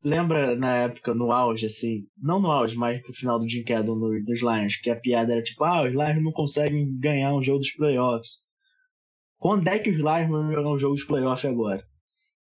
Lembra 0.03 0.57
na 0.57 0.75
época, 0.77 1.15
no 1.15 1.31
auge, 1.31 1.67
assim, 1.67 2.07
não 2.17 2.41
no 2.41 2.51
auge, 2.51 2.75
mas 2.75 3.03
pro 3.03 3.13
final 3.13 3.39
do 3.39 3.49
Jim 3.49 3.63
Cadon 3.65 3.97
no, 3.97 4.25
dos 4.25 4.41
Lions, 4.41 4.77
que 4.77 4.89
a 4.89 4.97
piada 4.99 5.33
era 5.33 5.43
tipo, 5.43 5.63
ah, 5.63 5.83
os 5.83 5.93
Lions 5.93 6.23
não 6.23 6.33
conseguem 6.33 6.99
ganhar 6.99 7.35
um 7.35 7.43
jogo 7.43 7.59
dos 7.59 7.73
playoffs. 7.73 8.39
Quando 9.37 9.69
é 9.69 9.79
que 9.79 9.91
os 9.91 9.97
Lions 9.97 10.29
vão 10.29 10.53
jogar 10.53 10.71
um 10.71 10.79
jogo 10.79 10.95
dos 10.95 11.05
playoffs 11.05 11.51
agora? 11.51 11.85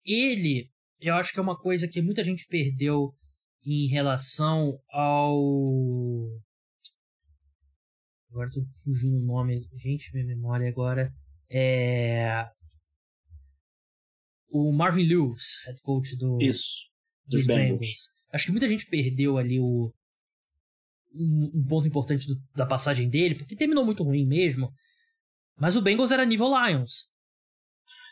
Ele, 0.05 0.71
eu 0.99 1.15
acho 1.15 1.33
que 1.33 1.39
é 1.39 1.43
uma 1.43 1.59
coisa 1.59 1.87
que 1.87 2.01
muita 2.01 2.25
gente 2.25 2.47
perdeu 2.49 3.15
em 3.65 3.87
relação 3.87 4.79
ao 4.91 5.39
Agora 8.33 8.49
tô 8.51 8.63
fugindo 8.83 9.19
o 9.19 9.27
nome. 9.27 9.69
Gente, 9.75 10.11
minha 10.15 10.25
memória 10.25 10.67
agora. 10.67 11.13
É. 11.51 12.49
O 14.49 14.73
Marvin 14.73 15.05
Lewis, 15.05 15.63
head 15.67 15.79
coach 15.83 16.17
do, 16.17 16.41
Isso, 16.41 16.91
dos, 17.27 17.41
dos 17.41 17.47
Bengals. 17.47 17.81
Bengals. 17.81 18.11
Acho 18.33 18.47
que 18.47 18.53
muita 18.53 18.69
gente 18.69 18.87
perdeu 18.87 19.39
ali 19.39 19.59
o. 19.59 19.93
Um, 21.15 21.51
um 21.55 21.67
ponto 21.67 21.87
importante 21.87 22.27
do, 22.27 22.41
da 22.55 22.65
passagem 22.65 23.09
dele, 23.09 23.35
porque 23.35 23.55
terminou 23.55 23.85
muito 23.85 24.03
ruim 24.03 24.27
mesmo. 24.27 24.73
Mas 25.59 25.77
o 25.77 25.83
Bengals 25.83 26.11
era 26.11 26.25
nível 26.25 26.49
Lions. 26.49 27.11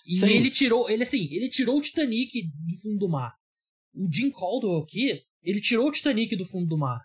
E 0.07 0.21
Sim. 0.21 0.29
ele 0.29 0.51
tirou, 0.51 0.89
ele 0.91 1.03
assim, 1.03 1.29
ele 1.31 1.49
tirou 1.49 1.79
o 1.79 1.81
Titanic 1.81 2.47
do 2.47 2.77
fundo 2.77 2.99
do 2.99 3.09
mar. 3.09 3.35
O 3.95 4.09
Jim 4.13 4.31
Caldwell 4.31 4.83
aqui, 4.83 5.23
ele 5.43 5.61
tirou 5.61 5.89
o 5.89 5.93
Titanic 5.93 6.37
do 6.37 6.45
fundo 6.45 6.67
do 6.67 6.79
mar. 6.79 7.01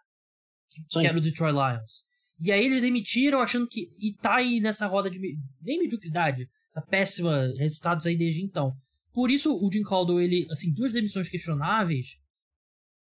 Que, 0.69 0.99
que 0.99 1.07
era 1.07 1.17
o 1.17 1.21
Detroit 1.21 1.53
Lions. 1.53 2.03
E 2.39 2.51
aí 2.51 2.65
eles 2.65 2.81
demitiram 2.81 3.39
achando 3.39 3.67
que. 3.67 3.89
E 3.99 4.13
tá 4.13 4.35
aí 4.35 4.59
nessa 4.59 4.85
roda 4.87 5.09
de. 5.09 5.19
Nem 5.61 5.79
mediocridade. 5.79 6.49
Tá 6.73 6.81
péssima. 6.81 7.53
Resultados 7.57 8.05
aí 8.05 8.17
desde 8.17 8.41
então. 8.41 8.75
Por 9.15 9.31
isso 9.31 9.49
o 9.49 9.71
Jim 9.71 9.81
Caldwell, 9.81 10.19
ele. 10.19 10.45
Assim, 10.51 10.73
duas 10.73 10.91
demissões 10.91 11.29
questionáveis. 11.29 12.19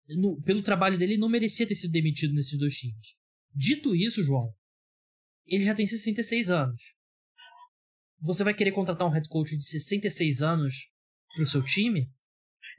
No, 0.10 0.40
pelo 0.44 0.61
trabalho 0.61 0.95
dele, 0.95 1.18
não 1.18 1.27
merecia 1.27 1.65
ter 1.65 1.73
sido 1.73 1.91
demitido 1.91 2.35
nesses 2.35 2.57
dois 2.57 2.77
times. 2.77 3.15
Dito 3.52 3.95
isso, 3.95 4.22
João. 4.22 4.53
Ele 5.48 5.64
já 5.64 5.73
tem 5.73 5.88
66 5.88 6.52
anos. 6.52 6.94
Você 8.22 8.44
vai 8.44 8.53
querer 8.53 8.72
contratar 8.72 9.07
um 9.07 9.11
head 9.11 9.27
coach 9.27 9.57
de 9.57 9.64
66 9.64 10.44
anos 10.44 10.91
pro 11.35 11.48
seu 11.48 11.64
time? 11.64 12.07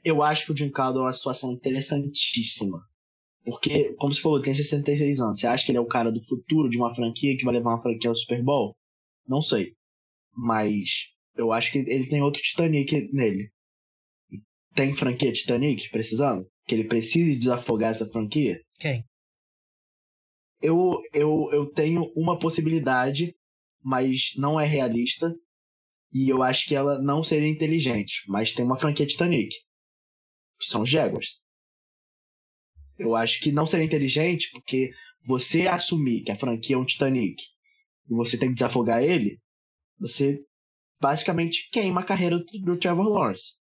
Eu 0.01 0.23
acho 0.23 0.45
que 0.45 0.53
o 0.53 0.57
Jim 0.57 0.71
Caldwell 0.71 1.03
é 1.03 1.07
uma 1.07 1.13
situação 1.13 1.51
interessantíssima. 1.51 2.79
Porque, 3.43 3.93
como 3.95 4.13
você 4.13 4.21
falou, 4.21 4.41
tem 4.41 4.55
66 4.55 5.19
anos. 5.19 5.39
Você 5.39 5.47
acha 5.47 5.65
que 5.65 5.71
ele 5.71 5.77
é 5.77 5.81
o 5.81 5.87
cara 5.87 6.09
do 6.09 6.23
futuro 6.23 6.69
de 6.69 6.77
uma 6.77 6.95
franquia 6.95 7.35
que 7.37 7.43
vai 7.43 7.55
levar 7.55 7.71
uma 7.71 7.81
franquia 7.81 8.09
ao 8.09 8.15
Super 8.15 8.41
Bowl? 8.41 8.77
Não 9.27 9.41
sei. 9.41 9.75
Mas 10.33 11.14
eu 11.35 11.51
acho 11.51 11.71
que 11.71 11.79
ele 11.79 12.07
tem 12.07 12.21
outro 12.21 12.41
Titanic 12.41 13.09
nele. 13.13 13.51
Tem 14.73 14.95
franquia 14.95 15.31
Titanic 15.31 15.89
precisando? 15.89 16.45
Que 16.67 16.75
ele 16.75 16.85
precise 16.85 17.37
desafogar 17.37 17.91
essa 17.91 18.09
franquia? 18.09 18.61
Quem? 18.79 19.05
Eu, 20.61 21.01
eu, 21.13 21.49
eu 21.51 21.71
tenho 21.71 22.11
uma 22.15 22.39
possibilidade, 22.39 23.35
mas 23.83 24.31
não 24.37 24.59
é 24.59 24.65
realista. 24.65 25.33
E 26.11 26.29
eu 26.29 26.41
acho 26.41 26.67
que 26.67 26.75
ela 26.75 27.01
não 27.01 27.23
seria 27.23 27.47
inteligente. 27.47 28.23
Mas 28.27 28.53
tem 28.53 28.65
uma 28.65 28.79
franquia 28.79 29.05
Titanic. 29.05 29.53
Que 30.59 30.65
são 30.67 30.81
os 30.81 30.89
Jaguars. 30.89 31.39
Eu 32.97 33.15
acho 33.15 33.41
que 33.41 33.51
não 33.51 33.65
seria 33.65 33.85
inteligente, 33.85 34.49
porque 34.51 34.91
você 35.25 35.67
assumir 35.67 36.23
que 36.23 36.31
a 36.31 36.37
franquia 36.37 36.75
é 36.75 36.79
um 36.79 36.85
Titanic 36.85 37.43
e 38.09 38.13
você 38.13 38.37
tem 38.37 38.49
que 38.49 38.55
desafogar 38.55 39.03
ele, 39.03 39.39
você 39.99 40.39
basicamente 40.99 41.69
queima 41.71 42.01
a 42.01 42.05
carreira 42.05 42.37
do 42.37 42.77
Trevor 42.77 43.07
Lawrence. 43.07 43.53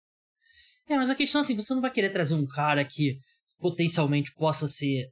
É, 0.88 0.96
mas 0.96 1.10
a 1.10 1.14
questão 1.14 1.40
é 1.40 1.44
assim, 1.44 1.56
você 1.56 1.74
não 1.74 1.80
vai 1.80 1.90
querer 1.90 2.10
trazer 2.10 2.34
um 2.34 2.46
cara 2.46 2.84
que 2.84 3.18
potencialmente 3.58 4.34
possa 4.34 4.68
ser 4.68 5.08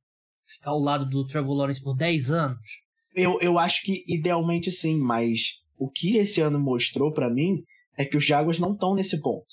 ficar 0.47 0.71
ao 0.71 0.79
lado 0.79 1.09
do 1.09 1.27
Trevor 1.27 1.57
Lawrence 1.57 1.83
por 1.83 1.97
10 1.97 2.31
anos? 2.31 2.83
Eu, 3.15 3.39
eu 3.41 3.59
acho 3.59 3.83
que 3.83 4.05
idealmente 4.07 4.71
sim, 4.71 4.99
mas 4.99 5.61
o 5.79 5.91
que 5.91 6.17
esse 6.17 6.41
ano 6.41 6.59
mostrou 6.59 7.13
para 7.13 7.31
mim 7.31 7.63
é 7.97 8.05
que 8.05 8.17
os 8.17 8.25
Jaguars 8.25 8.59
não 8.59 8.73
estão 8.73 8.95
nesse 8.95 9.21
ponto. 9.21 9.47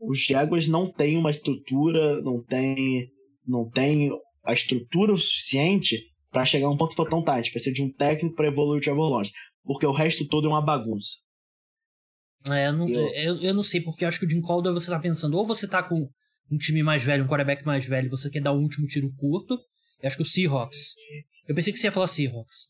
Os 0.00 0.20
Jaguars 0.24 0.66
não 0.66 0.90
têm 0.90 1.16
uma 1.16 1.30
estrutura, 1.30 2.20
não 2.22 2.42
tem, 2.42 3.08
não 3.46 3.68
tem 3.70 4.10
a 4.44 4.52
estrutura 4.52 5.16
suficiente 5.16 6.02
para 6.30 6.44
chegar 6.44 6.66
a 6.66 6.70
um 6.70 6.76
ponto 6.76 6.94
tão 7.04 7.22
tarde. 7.22 7.50
Precisa 7.50 7.74
de 7.74 7.82
um 7.82 7.92
técnico 7.92 8.34
para 8.34 8.48
evoluir 8.48 8.78
o 8.78 8.82
Trevor 8.82 9.10
Lawrence, 9.10 9.32
porque 9.64 9.86
o 9.86 9.92
resto 9.92 10.26
todo 10.26 10.46
é 10.46 10.50
uma 10.50 10.64
bagunça. 10.64 11.18
É, 12.50 12.68
eu 12.68 12.72
não, 12.72 12.88
eu... 12.88 13.08
Eu, 13.14 13.36
eu 13.40 13.54
não 13.54 13.62
sei, 13.62 13.80
porque 13.80 14.04
eu 14.04 14.08
acho 14.08 14.18
que 14.18 14.26
o 14.26 14.30
Jim 14.30 14.40
Calder 14.40 14.72
você 14.72 14.90
tá 14.90 14.98
pensando, 14.98 15.36
ou 15.36 15.46
você 15.46 15.68
tá 15.68 15.82
com 15.82 16.08
um 16.50 16.58
time 16.58 16.82
mais 16.82 17.02
velho, 17.02 17.24
um 17.24 17.28
quarterback 17.28 17.64
mais 17.64 17.86
velho, 17.86 18.10
você 18.10 18.28
quer 18.28 18.42
dar 18.42 18.52
o 18.52 18.58
um 18.58 18.62
último 18.62 18.86
tiro 18.86 19.12
curto. 19.14 19.54
Eu 20.00 20.06
acho 20.06 20.16
que 20.16 20.22
o 20.22 20.26
Seahawks. 20.26 20.94
Eu 21.46 21.54
pensei 21.54 21.72
que 21.72 21.78
você 21.78 21.86
ia 21.86 21.92
falar 21.92 22.06
Seahawks. 22.06 22.68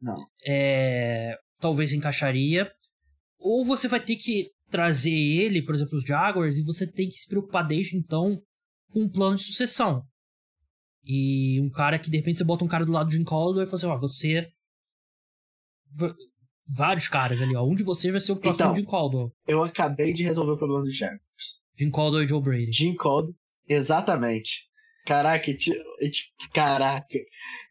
Não. 0.00 0.16
É, 0.46 1.36
talvez 1.58 1.92
encaixaria. 1.92 2.70
Ou 3.38 3.64
você 3.64 3.88
vai 3.88 4.00
ter 4.00 4.16
que 4.16 4.50
trazer 4.70 5.10
ele, 5.10 5.62
por 5.62 5.74
exemplo, 5.74 5.96
os 5.96 6.04
Jaguars, 6.04 6.56
e 6.56 6.64
você 6.64 6.86
tem 6.86 7.08
que 7.08 7.16
se 7.16 7.26
preocupar 7.26 7.66
desde 7.66 7.96
então 7.96 8.40
com 8.90 9.02
um 9.02 9.08
plano 9.08 9.36
de 9.36 9.42
sucessão. 9.42 10.04
E 11.04 11.60
um 11.60 11.70
cara 11.70 11.98
que 11.98 12.10
de 12.10 12.18
repente 12.18 12.38
você 12.38 12.44
bota 12.44 12.64
um 12.64 12.68
cara 12.68 12.84
do 12.84 12.92
lado 12.92 13.08
de 13.08 13.16
Jim 13.16 13.24
Caldwell 13.24 13.64
e 13.64 13.66
fala 13.66 13.76
assim: 13.76 13.86
ó, 13.86 13.98
você. 13.98 14.48
Vários 16.68 17.08
caras 17.08 17.40
ali, 17.40 17.56
ó. 17.56 17.64
Um 17.64 17.74
de 17.74 17.82
vocês 17.82 18.12
vai 18.12 18.20
ser 18.20 18.32
o 18.32 18.36
próximo 18.36 18.66
então, 18.66 18.74
Jim 18.74 18.84
Caldwell. 18.84 19.32
Eu 19.46 19.62
acabei 19.62 20.12
de 20.12 20.22
resolver 20.22 20.52
o 20.52 20.58
problema 20.58 20.82
do 20.82 20.90
Jaguars. 20.90 21.22
Jim 21.78 21.90
Caldwell 21.90 22.24
e 22.24 22.28
Joe 22.28 22.42
Brady. 22.42 22.72
Jim 22.72 22.94
Caldwell, 22.94 23.34
exatamente. 23.66 24.68
Caraca, 25.06 25.50
caraca. 26.52 27.18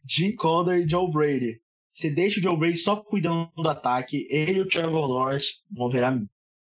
Jim 0.08 0.36
Caldwell 0.36 0.84
e 0.84 0.90
Joe 0.90 1.12
Brady. 1.12 1.62
Você 1.94 2.10
deixa 2.10 2.40
o 2.40 2.44
Joe 2.44 2.58
Brady 2.58 2.78
só 2.78 2.96
cuidando 2.96 3.52
do 3.56 3.70
ataque. 3.70 4.28
Ele 4.30 4.60
e 4.60 4.62
o 4.62 4.68
Trevor 4.68 5.08
Lawrence 5.08 5.54
vão 5.72 5.90
virar 5.90 6.20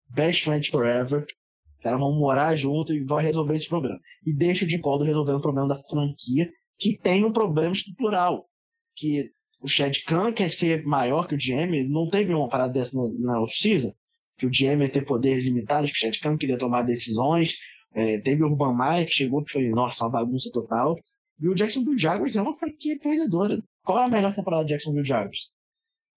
best 0.10 0.44
friends 0.44 0.68
forever. 0.68 1.26
Os 1.78 1.84
caras 1.84 2.00
vão 2.00 2.12
morar 2.14 2.56
junto 2.56 2.94
e 2.94 3.04
vão 3.04 3.18
resolver 3.18 3.56
esse 3.56 3.68
problema. 3.68 4.00
E 4.26 4.34
deixa 4.34 4.66
o 4.66 4.70
Jim 4.70 4.82
Caldwell 4.82 5.08
resolver 5.08 5.34
o 5.34 5.42
problema 5.42 5.68
da 5.68 5.82
franquia, 5.90 6.50
que 6.78 6.98
tem 6.98 7.26
um 7.26 7.32
problema 7.32 7.72
estrutural. 7.72 8.46
Que 8.96 9.32
o 9.60 9.68
Chad 9.68 9.98
Khan 10.06 10.32
quer 10.34 10.52
ser 10.52 10.84
maior 10.86 11.28
que 11.28 11.36
o 11.36 11.38
GM. 11.38 11.88
Não 11.90 12.10
teve 12.10 12.34
uma 12.34 12.50
parada 12.50 12.74
dessa 12.74 12.98
na 13.20 13.42
off-season? 13.42 13.94
Que 14.38 14.46
o 14.46 14.50
GM 14.50 14.84
ia 14.84 14.90
ter 14.90 15.06
poderes 15.06 15.44
limitados, 15.44 15.92
que 15.92 15.98
o 15.98 16.00
Chad 16.00 16.20
Khan 16.20 16.38
queria 16.38 16.58
tomar 16.58 16.84
decisões. 16.84 17.58
É, 17.94 18.20
teve 18.20 18.44
o 18.44 18.48
Urban 18.48 18.76
Meyer 18.78 19.08
que 19.08 19.14
chegou 19.14 19.42
e 19.42 19.52
foi, 19.52 19.70
nossa, 19.70 20.04
uma 20.04 20.12
bagunça 20.12 20.50
total. 20.52 20.96
E 21.40 21.48
o 21.48 21.56
Jacksonville 21.56 21.98
Jaguars 21.98 22.36
é 22.36 22.42
uma 22.42 22.58
franquia 22.58 22.98
perdedora. 23.00 23.62
Qual 23.84 24.00
é 24.00 24.06
a 24.06 24.10
melhor 24.10 24.34
temporada 24.34 24.64
do 24.64 24.70
Jacksonville 24.70 25.06
Jaguars? 25.06 25.50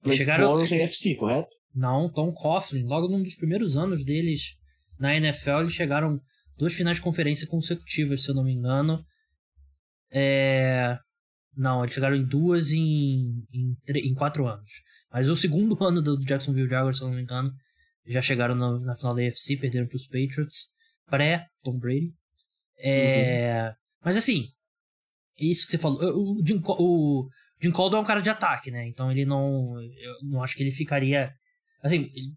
Eles 0.05 0.17
chegaram... 0.17 0.57
no 0.57 0.65
NFC, 0.65 1.15
correto? 1.15 1.49
Não, 1.75 2.11
Tom 2.11 2.33
Coughlin. 2.33 2.85
Logo 2.85 3.09
num 3.09 3.23
dos 3.23 3.37
primeiros 3.37 3.77
anos 3.77 4.05
deles 4.05 4.57
na 4.99 5.17
NFL, 5.17 5.61
eles 5.61 5.73
chegaram 5.73 6.21
duas 6.57 6.75
finais 6.75 6.97
de 6.97 7.03
conferência 7.03 7.47
consecutivas, 7.47 8.23
se 8.23 8.31
eu 8.31 8.35
não 8.35 8.45
me 8.45 8.53
engano. 8.53 9.05
É... 10.13 10.99
Não, 11.57 11.83
eles 11.83 11.95
chegaram 11.95 12.17
em 12.17 12.25
duas 12.25 12.71
em, 12.73 13.45
em, 13.53 13.77
em 13.89 14.15
quatro 14.15 14.47
anos. 14.47 14.71
Mas 15.13 15.29
o 15.29 15.37
segundo 15.37 15.77
ano 15.85 16.01
do 16.01 16.19
Jacksonville 16.21 16.69
Jaguars, 16.69 16.99
se 16.99 17.05
eu 17.05 17.09
não 17.09 17.17
me 17.17 17.23
engano, 17.23 17.53
já 18.07 18.23
chegaram 18.23 18.55
na, 18.55 18.79
na 18.81 18.95
final 18.95 19.15
da 19.15 19.23
AFC, 19.23 19.57
perderam 19.57 19.87
para 19.87 19.97
os 19.97 20.07
Patriots, 20.07 20.69
pré-Tom 21.07 21.79
Brady. 21.79 22.13
É... 22.79 23.67
Uhum. 23.67 23.75
Mas 24.05 24.17
assim, 24.17 24.47
isso 25.39 25.67
que 25.67 25.73
você 25.73 25.79
falou, 25.79 26.01
o 26.01 26.47
Jim, 26.47 26.63
o 26.65 27.29
Jim 27.61 27.71
Caldwell 27.71 28.01
é 28.01 28.03
um 28.03 28.07
cara 28.07 28.21
de 28.21 28.31
ataque, 28.31 28.71
né? 28.71 28.87
Então 28.89 29.11
ele 29.11 29.25
não. 29.25 29.81
Eu 29.81 30.15
não 30.23 30.43
acho 30.43 30.57
que 30.57 30.63
ele 30.63 30.73
ficaria. 30.73 31.33
Assim, 31.83 32.11
ele 32.15 32.33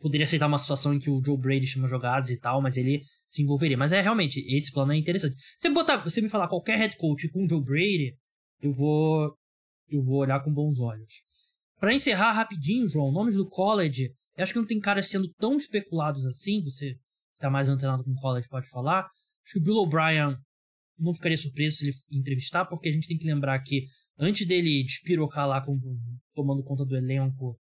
poderia 0.00 0.24
aceitar 0.24 0.46
uma 0.46 0.58
situação 0.58 0.92
em 0.92 0.98
que 0.98 1.08
o 1.08 1.22
Joe 1.24 1.38
Brady 1.38 1.66
chama 1.66 1.86
jogadas 1.86 2.30
e 2.30 2.38
tal, 2.38 2.60
mas 2.60 2.76
ele 2.76 3.02
se 3.26 3.42
envolveria. 3.42 3.78
Mas 3.78 3.92
é 3.92 4.00
realmente, 4.00 4.40
esse 4.54 4.72
plano 4.72 4.92
é 4.92 4.96
interessante. 4.96 5.36
Você 5.58 5.70
botar, 5.70 5.98
você 5.98 6.20
me 6.20 6.28
falar 6.28 6.48
qualquer 6.48 6.76
head 6.76 6.96
coach 6.96 7.28
com 7.28 7.44
o 7.44 7.48
Joe 7.48 7.62
Brady, 7.62 8.16
eu 8.62 8.72
vou. 8.72 9.36
Eu 9.88 10.02
vou 10.02 10.18
olhar 10.18 10.42
com 10.42 10.52
bons 10.52 10.78
olhos. 10.78 11.20
Para 11.78 11.92
encerrar 11.92 12.32
rapidinho, 12.32 12.88
João, 12.88 13.12
nomes 13.12 13.34
do 13.34 13.46
college. 13.46 14.10
Acho 14.38 14.52
que 14.52 14.58
não 14.58 14.66
tem 14.66 14.80
caras 14.80 15.08
sendo 15.08 15.28
tão 15.34 15.56
especulados 15.56 16.24
assim. 16.26 16.62
Você 16.62 16.94
que 16.94 17.40
tá 17.40 17.50
mais 17.50 17.68
antenado 17.68 18.04
com 18.04 18.14
college 18.14 18.48
pode 18.48 18.68
falar. 18.70 19.00
Acho 19.44 19.54
que 19.54 19.58
o 19.58 19.62
Bill 19.62 19.74
O'Brien 19.74 20.36
não 20.98 21.12
ficaria 21.12 21.36
surpreso 21.36 21.76
se 21.76 21.84
ele 21.84 21.94
entrevistar, 22.12 22.64
porque 22.64 22.88
a 22.88 22.92
gente 22.92 23.08
tem 23.08 23.18
que 23.18 23.26
lembrar 23.26 23.58
que 23.60 23.86
antes 24.18 24.46
dele 24.46 24.84
despirocar 24.84 25.46
lá 25.46 25.60
com, 25.60 25.78
tomando 26.34 26.62
conta 26.62 26.84
do 26.84 26.96
elenco, 26.96 27.58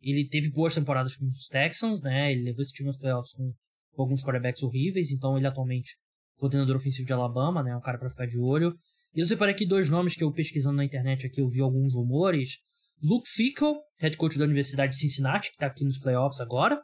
ele 0.00 0.26
teve 0.28 0.50
boas 0.50 0.74
temporadas 0.74 1.16
com 1.16 1.26
os 1.26 1.46
Texans, 1.46 2.00
né? 2.00 2.32
Ele 2.32 2.44
levou 2.44 2.62
esse 2.62 2.72
time 2.72 2.88
aos 2.88 2.96
playoffs 2.96 3.32
com, 3.34 3.52
com 3.92 4.02
alguns 4.02 4.22
quarterbacks 4.22 4.62
horríveis, 4.62 5.12
então 5.12 5.36
ele 5.36 5.46
atualmente 5.46 5.92
é 5.92 6.40
coordenador 6.40 6.76
ofensivo 6.76 7.06
de 7.06 7.12
Alabama, 7.12 7.62
né? 7.62 7.76
Um 7.76 7.80
cara 7.80 7.98
para 7.98 8.10
ficar 8.10 8.26
de 8.26 8.38
olho. 8.38 8.74
E 9.18 9.20
eu 9.20 9.26
separei 9.26 9.52
aqui 9.52 9.66
dois 9.66 9.90
nomes 9.90 10.14
que 10.14 10.22
eu 10.22 10.32
pesquisando 10.32 10.76
na 10.76 10.84
internet 10.84 11.26
aqui, 11.26 11.40
eu 11.40 11.48
vi 11.48 11.60
alguns 11.60 11.92
rumores. 11.92 12.58
Luke 13.02 13.28
Fickle, 13.28 13.74
head 13.98 14.16
coach 14.16 14.38
da 14.38 14.44
Universidade 14.44 14.92
de 14.92 14.98
Cincinnati, 15.00 15.48
que 15.48 15.56
está 15.56 15.66
aqui 15.66 15.84
nos 15.84 15.98
playoffs 15.98 16.40
agora, 16.40 16.80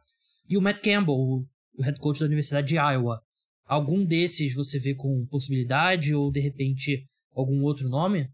e 0.49 0.59
o 0.59 0.61
Matt 0.61 0.83
Campbell, 0.83 1.15
o 1.15 1.47
head 1.81 1.97
coach 2.01 2.19
da 2.19 2.27
Universidade 2.27 2.67
de 2.67 2.75
Iowa. 2.75 3.21
Algum 3.65 4.05
desses 4.05 4.53
você 4.57 4.81
vê 4.81 4.97
com 4.97 5.25
possibilidade 5.31 6.13
ou 6.13 6.33
de 6.33 6.41
repente 6.41 7.05
algum 7.33 7.63
outro 7.63 7.89
nome? 7.89 8.29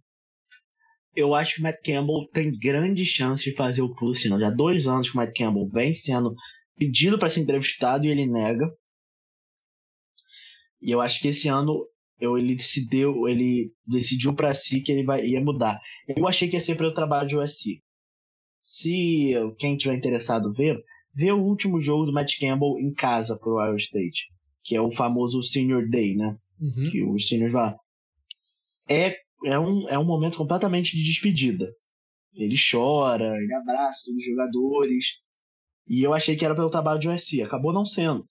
Eu 1.15 1.35
acho 1.35 1.57
que 1.57 1.61
o 1.61 1.65
Matt 1.65 1.83
Campbell 1.85 2.27
tem 2.33 2.59
grande 2.59 3.05
chance 3.05 3.45
de 3.45 3.55
fazer 3.55 3.83
o 3.83 3.95
pulo. 3.95 4.15
Já 4.15 4.49
há 4.49 4.51
dois 4.51 4.87
anos 4.87 5.11
que 5.11 5.15
o 5.15 5.19
Matt 5.19 5.37
Campbell 5.37 5.69
vem 5.69 5.95
sendo 5.95 6.35
pedido 6.75 7.19
para 7.19 7.29
ser 7.29 7.41
entrevistado 7.41 8.07
e 8.07 8.09
ele 8.09 8.25
nega. 8.25 8.67
E 10.81 10.91
eu 10.91 11.03
acho 11.03 11.21
que 11.21 11.29
esse 11.29 11.49
ano 11.49 11.87
eu, 12.21 12.39
ele 12.39 12.55
decidiu, 12.55 13.29
ele 13.29 13.73
decidiu 13.87 14.35
para 14.35 14.55
si 14.55 14.81
que 14.81 14.93
ele 14.93 15.05
vai, 15.05 15.27
ia 15.27 15.41
mudar. 15.41 15.81
Eu 16.09 16.27
achei 16.27 16.49
que 16.49 16.57
ia 16.57 16.61
ser 16.61 16.77
para 16.77 16.89
o 16.89 16.95
trabalho 16.95 17.29
de 17.29 17.37
USC. 17.37 17.81
Se 18.63 19.33
quem 19.59 19.77
tiver 19.77 19.97
interessado 19.97 20.53
ver, 20.53 20.79
vê 21.15 21.33
o 21.33 21.43
último 21.43 21.81
jogo 21.81 22.05
do 22.05 22.13
Matt 22.13 22.39
Campbell 22.39 22.79
em 22.79 22.93
casa 22.93 23.39
pro 23.39 23.57
Ohio 23.57 23.77
State 23.77 24.21
que 24.63 24.77
é 24.77 24.81
o 24.81 24.93
famoso 24.93 25.43
Senior 25.43 25.89
Day, 25.89 26.15
né? 26.15 26.37
Uhum. 26.61 26.91
Que 26.91 27.03
os 27.03 27.27
seniors 27.27 27.53
vão. 27.53 27.77
É, 28.89 29.17
é, 29.45 29.59
um, 29.59 29.89
é 29.89 29.99
um 29.99 30.05
momento 30.05 30.37
completamente 30.37 30.97
de 30.97 31.03
despedida. 31.03 31.73
Ele 32.35 32.55
chora, 32.57 33.37
ele 33.37 33.55
abraça 33.55 34.03
todos 34.05 34.21
os 34.21 34.25
jogadores. 34.25 35.07
E 35.89 36.03
eu 36.03 36.13
achei 36.15 36.37
que 36.37 36.45
era 36.45 36.55
pelo 36.55 36.71
trabalho 36.71 37.01
de 37.01 37.09
USC. 37.09 37.43
Acabou 37.43 37.73
não 37.73 37.85
sendo. 37.85 38.25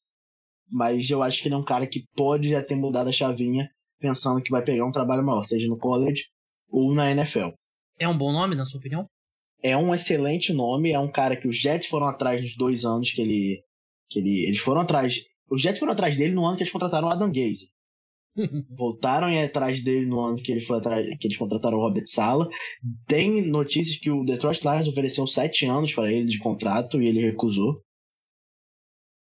Mas 0.71 1.09
eu 1.09 1.23
acho 1.23 1.41
que 1.41 1.47
ele 1.47 1.55
é 1.55 1.57
um 1.57 1.63
cara 1.63 1.87
que 1.87 2.05
pode 2.15 2.49
já 2.49 2.63
ter 2.63 2.75
mudado 2.75 3.09
a 3.09 3.13
chavinha 3.13 3.69
pensando 3.99 4.41
que 4.41 4.51
vai 4.51 4.63
pegar 4.63 4.85
um 4.85 4.91
trabalho 4.91 5.23
maior, 5.23 5.43
seja 5.43 5.67
no 5.67 5.77
college 5.77 6.25
ou 6.69 6.93
na 6.93 7.11
NFL. 7.11 7.49
É 7.97 8.07
um 8.07 8.17
bom 8.17 8.31
nome, 8.31 8.55
na 8.55 8.65
sua 8.65 8.79
opinião? 8.79 9.07
É 9.61 9.75
um 9.75 9.93
excelente 9.93 10.53
nome. 10.53 10.91
É 10.91 10.99
um 10.99 11.11
cara 11.11 11.35
que 11.35 11.47
os 11.47 11.57
Jets 11.57 11.87
foram 11.87 12.07
atrás 12.07 12.41
nos 12.41 12.55
dois 12.55 12.85
anos 12.85 13.11
que 13.11 13.21
ele. 13.21 13.63
Que 14.09 14.19
ele 14.19 14.45
eles 14.45 14.59
foram 14.59 14.81
atrás 14.81 15.21
os 15.49 15.61
Jets 15.61 15.79
foram 15.79 15.93
atrás 15.93 16.15
dele 16.15 16.33
no 16.33 16.45
ano 16.45 16.57
que 16.57 16.63
eles 16.63 16.71
contrataram 16.71 17.07
o 17.07 17.11
Adam 17.11 17.31
Gaze. 17.31 17.69
Voltaram 18.69 19.27
atrás 19.43 19.83
dele 19.83 20.05
no 20.05 20.21
ano 20.21 20.37
que, 20.37 20.51
ele 20.51 20.61
foi 20.61 20.77
atrás, 20.77 21.05
que 21.19 21.27
eles 21.27 21.37
contrataram 21.37 21.77
o 21.77 21.81
Robert 21.81 22.05
Sala. 22.07 22.47
Tem 23.07 23.45
notícias 23.47 23.97
que 23.97 24.11
o 24.11 24.23
Detroit 24.23 24.61
Lions 24.61 24.87
ofereceu 24.87 25.25
sete 25.25 25.65
anos 25.65 25.93
para 25.93 26.11
ele 26.11 26.27
de 26.27 26.37
contrato 26.37 27.01
e 27.01 27.07
ele 27.07 27.21
recusou. 27.21 27.81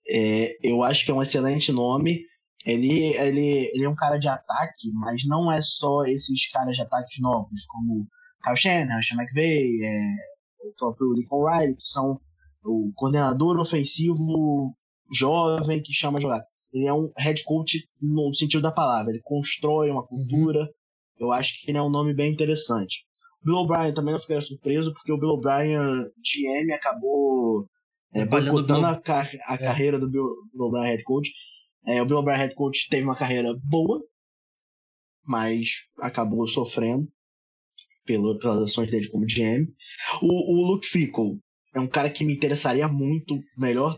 É, 0.08 0.58
eu 0.62 0.84
acho 0.84 1.06
que 1.06 1.12
é 1.12 1.14
um 1.14 1.22
excelente 1.22 1.72
nome. 1.72 2.26
Ele, 2.66 3.16
ele, 3.16 3.72
ele 3.74 3.84
é 3.86 3.90
um 3.90 3.96
cara 3.96 4.18
de 4.18 4.28
ataque, 4.28 4.92
mas 4.94 5.26
não 5.26 5.52
é 5.52 5.62
só 5.62 6.04
esses 6.04 6.50
caras 6.52 6.76
de 6.76 6.82
ataques 6.82 7.20
novos, 7.20 7.66
como 7.66 8.08
Kyle 8.44 8.58
Shanahan, 8.58 9.02
Sean 9.02 9.22
McVay, 9.22 9.82
é, 9.84 10.68
o 10.68 10.74
próprio 10.78 11.14
Lincoln 11.14 11.46
Riley, 11.46 11.76
que 11.76 11.88
são 11.88 12.20
o 12.64 12.92
coordenador 12.96 13.58
ofensivo 13.60 14.76
jovem 15.14 15.82
que 15.82 15.94
chama 15.94 16.18
a 16.18 16.22
jogar. 16.22 16.44
Ele 16.72 16.86
é 16.86 16.94
um 16.94 17.12
head 17.18 17.44
coach 17.44 17.88
no 18.02 18.34
sentido 18.34 18.62
da 18.62 18.72
palavra. 18.72 19.12
Ele 19.12 19.22
constrói 19.24 19.90
uma 19.90 20.06
cultura. 20.06 20.62
Uhum. 20.62 20.68
Eu 21.20 21.32
acho 21.32 21.60
que 21.60 21.72
ele 21.72 21.78
é 21.78 21.82
um 21.82 21.90
nome 21.90 22.14
bem 22.14 22.32
interessante. 22.32 23.06
O 23.42 23.46
Bill 23.46 23.56
O'Brien 23.56 23.94
também 23.94 24.14
não 24.14 24.22
ficaria 24.22 24.42
surpreso, 24.42 24.94
porque 24.94 25.12
o 25.12 25.18
Bill 25.18 25.30
O'Brien, 25.30 25.80
GM, 26.18 26.72
acabou 26.74 27.68
é, 28.14 28.26
boicotando 28.26 28.86
a, 28.86 29.00
car 29.00 29.30
a 29.48 29.56
é. 29.56 29.58
carreira 29.58 30.00
do 30.00 30.10
Bill, 30.10 30.30
Bill 30.54 30.66
O'Brien 30.66 30.92
head 30.92 31.04
coach. 31.04 31.32
É, 31.86 32.02
o 32.02 32.06
Bill 32.06 32.18
O'Brien 32.18 32.38
head 32.38 32.56
coach 32.56 32.88
teve 32.90 33.04
uma 33.04 33.16
carreira 33.16 33.54
boa, 33.64 34.02
mas 35.24 35.70
acabou 36.00 36.48
sofrendo 36.48 37.08
pelo, 38.06 38.38
pelas 38.40 38.64
ações 38.64 38.92
dele 38.92 39.10
como 39.10 39.26
GM. 39.26 39.68
O, 40.22 40.54
o 40.54 40.68
Luke 40.68 40.88
Fickle 40.88 41.40
é 41.74 41.80
um 41.80 41.88
cara 41.88 42.10
que 42.10 42.26
me 42.26 42.34
interessaria 42.34 42.88
muito 42.88 43.40
melhor. 43.58 43.98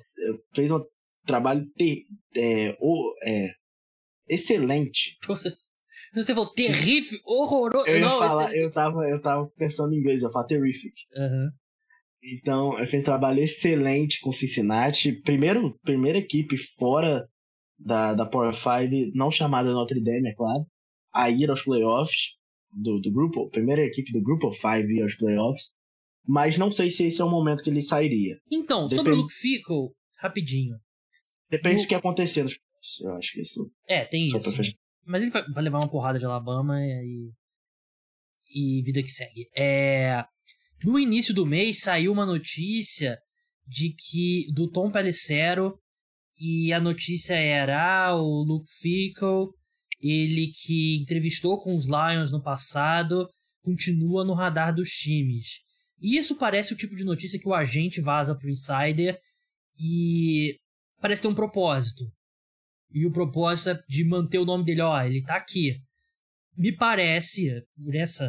Fez 0.54 0.70
uma 0.70 0.86
trabalho 1.26 1.66
ter, 1.76 2.04
é, 2.36 2.76
o, 2.80 3.14
é, 3.24 3.50
excelente. 4.28 5.18
Você 6.14 6.34
falou 6.34 6.52
terrível, 6.54 7.20
horroroso. 7.26 7.88
Eu, 7.88 8.00
não, 8.00 8.20
falar, 8.20 8.56
eu, 8.56 8.72
tava, 8.72 9.08
eu 9.08 9.22
tava 9.22 9.48
pensando 9.56 9.94
em 9.94 10.00
inglês, 10.00 10.24
eu 10.24 10.32
falo 10.32 10.48
terrific. 10.48 10.94
Uhum. 11.16 11.50
Então, 12.24 12.78
ele 12.78 12.88
fez 12.88 13.04
um 13.04 13.06
trabalho 13.06 13.40
excelente 13.40 14.20
com 14.20 14.32
Cincinnati. 14.32 15.14
Primeiro, 15.22 15.78
primeira 15.84 16.18
equipe 16.18 16.56
fora 16.78 17.28
da, 17.86 18.14
da 18.14 18.26
Power 18.26 18.54
5, 18.54 19.12
não 19.16 19.32
chamada 19.32 19.72
Notre 19.72 20.02
Dame, 20.02 20.30
é 20.30 20.36
claro, 20.36 20.66
a 21.14 21.30
ir 21.30 21.50
aos 21.50 21.64
playoffs 21.64 22.36
do, 22.72 23.00
do 23.00 23.12
grupo, 23.12 23.50
primeira 23.50 23.84
equipe 23.84 24.12
do 24.12 24.22
grupo 24.22 24.54
5 24.54 24.68
ir 24.90 25.04
aos 25.04 25.16
playoffs. 25.16 25.74
Mas 26.26 26.58
não 26.58 26.70
sei 26.70 26.92
se 26.92 27.08
esse 27.08 27.20
é 27.20 27.26
o 27.26 27.30
momento 27.30 27.64
que 27.64 27.70
ele 27.70 27.82
sairia. 27.82 28.38
Então, 28.52 28.84
Depende... 28.84 28.96
sobre 28.96 29.12
o 29.14 29.16
Luke 29.16 29.34
Fickle, 29.34 29.90
rapidinho. 30.20 30.76
Depende 31.50 31.80
o... 31.80 31.82
do 31.82 31.88
que 31.88 31.96
acontecer 31.96 32.44
nos 32.44 32.56
eu 33.02 33.16
acho 33.16 33.34
que 33.34 33.42
isso. 33.42 33.72
É, 33.88 34.06
tem 34.06 34.28
isso. 34.28 34.40
Mas 35.06 35.22
ele 35.22 35.32
vai, 35.32 35.44
vai, 35.54 35.64
levar 35.64 35.80
uma 35.80 35.90
porrada 35.90 36.20
de 36.20 36.26
Alabama 36.26 36.80
e. 36.82 37.32
E 38.54 38.84
vida 38.84 39.02
que 39.02 39.10
segue. 39.10 39.50
É. 39.56 40.24
No 40.84 41.00
início 41.00 41.34
do 41.34 41.46
mês 41.46 41.80
saiu 41.80 42.12
uma 42.12 42.26
notícia 42.26 43.18
de 43.68 43.94
que. 43.94 44.52
do 44.54 44.70
Tom 44.70 44.92
Pelissero. 44.92 45.80
E 46.44 46.74
a 46.74 46.80
notícia 46.80 47.36
era 47.36 48.08
ah, 48.08 48.16
o 48.16 48.42
Luke 48.42 48.68
Fickle, 48.68 49.50
ele 50.02 50.48
que 50.48 50.98
entrevistou 51.00 51.62
com 51.62 51.76
os 51.76 51.86
Lions 51.86 52.32
no 52.32 52.42
passado, 52.42 53.30
continua 53.62 54.26
no 54.26 54.34
radar 54.34 54.74
dos 54.74 54.90
times. 54.90 55.60
E 56.02 56.18
isso 56.18 56.36
parece 56.36 56.74
o 56.74 56.76
tipo 56.76 56.96
de 56.96 57.04
notícia 57.04 57.40
que 57.40 57.48
o 57.48 57.54
agente 57.54 58.02
vaza 58.02 58.36
pro 58.36 58.50
insider 58.50 59.20
e 59.80 60.58
parece 61.00 61.22
ter 61.22 61.28
um 61.28 61.36
propósito. 61.36 62.12
E 62.90 63.06
o 63.06 63.12
propósito 63.12 63.70
é 63.70 63.84
de 63.88 64.04
manter 64.04 64.40
o 64.40 64.46
nome 64.46 64.66
dele, 64.66 64.82
ó, 64.82 65.00
ele 65.00 65.22
tá 65.22 65.36
aqui. 65.36 65.80
Me 66.58 66.76
parece, 66.76 67.52
por 67.86 67.94
essa, 67.94 68.28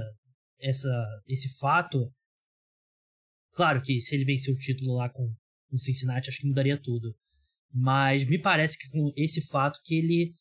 essa, 0.61 1.23
esse 1.27 1.49
fato, 1.59 2.13
claro 3.55 3.81
que 3.81 4.03
se 4.03 4.15
ele 4.15 4.27
vencer 4.27 4.55
o 4.55 4.59
título 4.59 4.97
lá 4.97 5.09
com 5.09 5.35
o 5.71 5.79
Cincinnati, 5.79 6.29
acho 6.29 6.41
que 6.41 6.47
mudaria 6.47 6.79
tudo. 6.79 7.17
Mas 7.73 8.29
me 8.29 8.39
parece 8.39 8.77
que 8.79 8.91
com 8.91 9.13
esse 9.17 9.47
fato 9.49 9.81
que 9.85 9.97
ele 9.97 10.33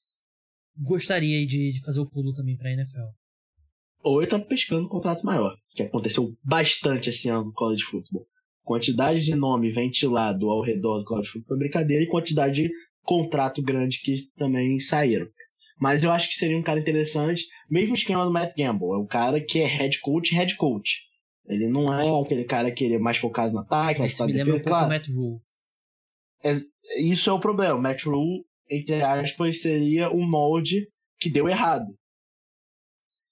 gostaria 0.78 1.46
de, 1.46 1.72
de 1.72 1.82
fazer 1.82 2.00
o 2.00 2.10
pulo 2.10 2.34
também 2.34 2.58
pra 2.58 2.72
NFL. 2.72 3.08
Ou 4.04 4.22
ele 4.22 4.32
tá 4.32 4.40
pescando 4.40 4.86
um 4.86 4.90
contrato 4.90 5.26
maior, 5.26 5.56
que 5.76 5.84
aconteceu 5.84 6.36
bastante 6.44 7.10
esse 7.10 7.30
ano 7.30 7.46
no 7.46 7.54
college 7.54 7.84
football. 7.84 8.26
Quantidade 8.64 9.22
de 9.22 9.36
nome 9.36 9.72
ventilado 9.72 10.50
ao 10.50 10.62
redor 10.62 11.00
do 11.00 11.06
college 11.06 11.30
football 11.30 11.58
é 11.58 11.60
brincadeira 11.60 12.04
e 12.04 12.08
quantidade 12.08 12.64
de 12.64 12.72
contrato 13.04 13.62
grande 13.62 14.00
que 14.02 14.16
também 14.38 14.80
saíram. 14.80 15.28
Mas 15.80 16.04
eu 16.04 16.12
acho 16.12 16.30
que 16.30 16.36
seria 16.36 16.58
um 16.58 16.64
cara 16.64 16.80
interessante, 16.80 17.48
mesmo 17.70 17.96
esquema 17.96 18.24
do 18.24 18.32
Matt 18.32 18.56
Gamble. 18.56 18.92
É 18.94 18.98
um 18.98 19.08
cara 19.08 19.42
que 19.42 19.60
é 19.60 19.66
head 19.66 20.00
coach, 20.00 20.34
head 20.34 20.56
coach. 20.56 21.00
Ele 21.48 21.68
não 21.68 21.92
é 21.92 22.24
aquele 22.24 22.44
cara 22.44 22.72
que 22.72 22.84
ele 22.84 22.96
é 22.96 23.00
mais 23.00 23.18
focado 23.18 23.54
no 23.54 23.60
ataque, 23.60 24.00
mais 24.00 24.14
focado 24.14 24.32
me 24.32 24.38
lembra 24.38 24.58
um 24.58 24.62
claro. 24.62 24.90
Matt 24.90 25.08
Rule. 25.10 25.40
É, 26.44 26.56
isso 26.98 27.30
é 27.30 27.34
o 27.34 27.40
problema. 27.40 27.76
O 27.76 27.82
Matt 27.82 28.04
Rule, 28.06 28.44
entre 28.70 29.02
aspas, 29.02 29.62
seria 29.62 30.10
o 30.10 30.22
molde 30.22 30.88
que 31.20 31.30
deu 31.30 31.48
errado. 31.48 31.88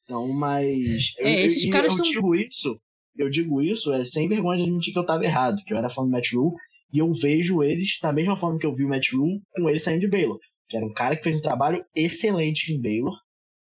Então, 0.03 0.27
mas. 0.27 1.13
É, 1.19 1.41
eu, 1.41 1.45
esses 1.45 1.65
eu, 1.65 1.71
caras 1.71 1.91
eu 1.91 2.03
tão... 2.03 2.11
digo 2.11 2.35
isso. 2.35 2.79
Eu 3.15 3.29
digo 3.29 3.61
isso 3.61 3.91
é 3.91 4.05
sem 4.05 4.29
vergonha 4.29 4.57
de 4.57 4.63
admitir 4.63 4.93
que 4.93 4.99
eu 4.99 5.03
estava 5.03 5.25
errado, 5.25 5.61
que 5.65 5.73
eu 5.73 5.77
era 5.77 5.89
fã 5.89 6.03
do 6.03 6.09
Matt 6.09 6.31
Rule 6.33 6.55
e 6.91 6.99
eu 6.99 7.13
vejo 7.13 7.61
eles 7.61 7.97
da 8.01 8.11
mesma 8.11 8.37
forma 8.37 8.57
que 8.57 8.65
eu 8.65 8.73
vi 8.73 8.85
o 8.85 8.89
Matt 8.89 9.11
Rule 9.11 9.41
com 9.51 9.69
ele 9.69 9.79
saindo 9.79 10.01
de 10.01 10.07
Baylor. 10.07 10.39
Que 10.67 10.77
era 10.77 10.85
um 10.85 10.93
cara 10.93 11.15
que 11.15 11.23
fez 11.23 11.35
um 11.35 11.41
trabalho 11.41 11.83
excelente 11.95 12.73
em 12.73 12.81
Baylor 12.81 13.15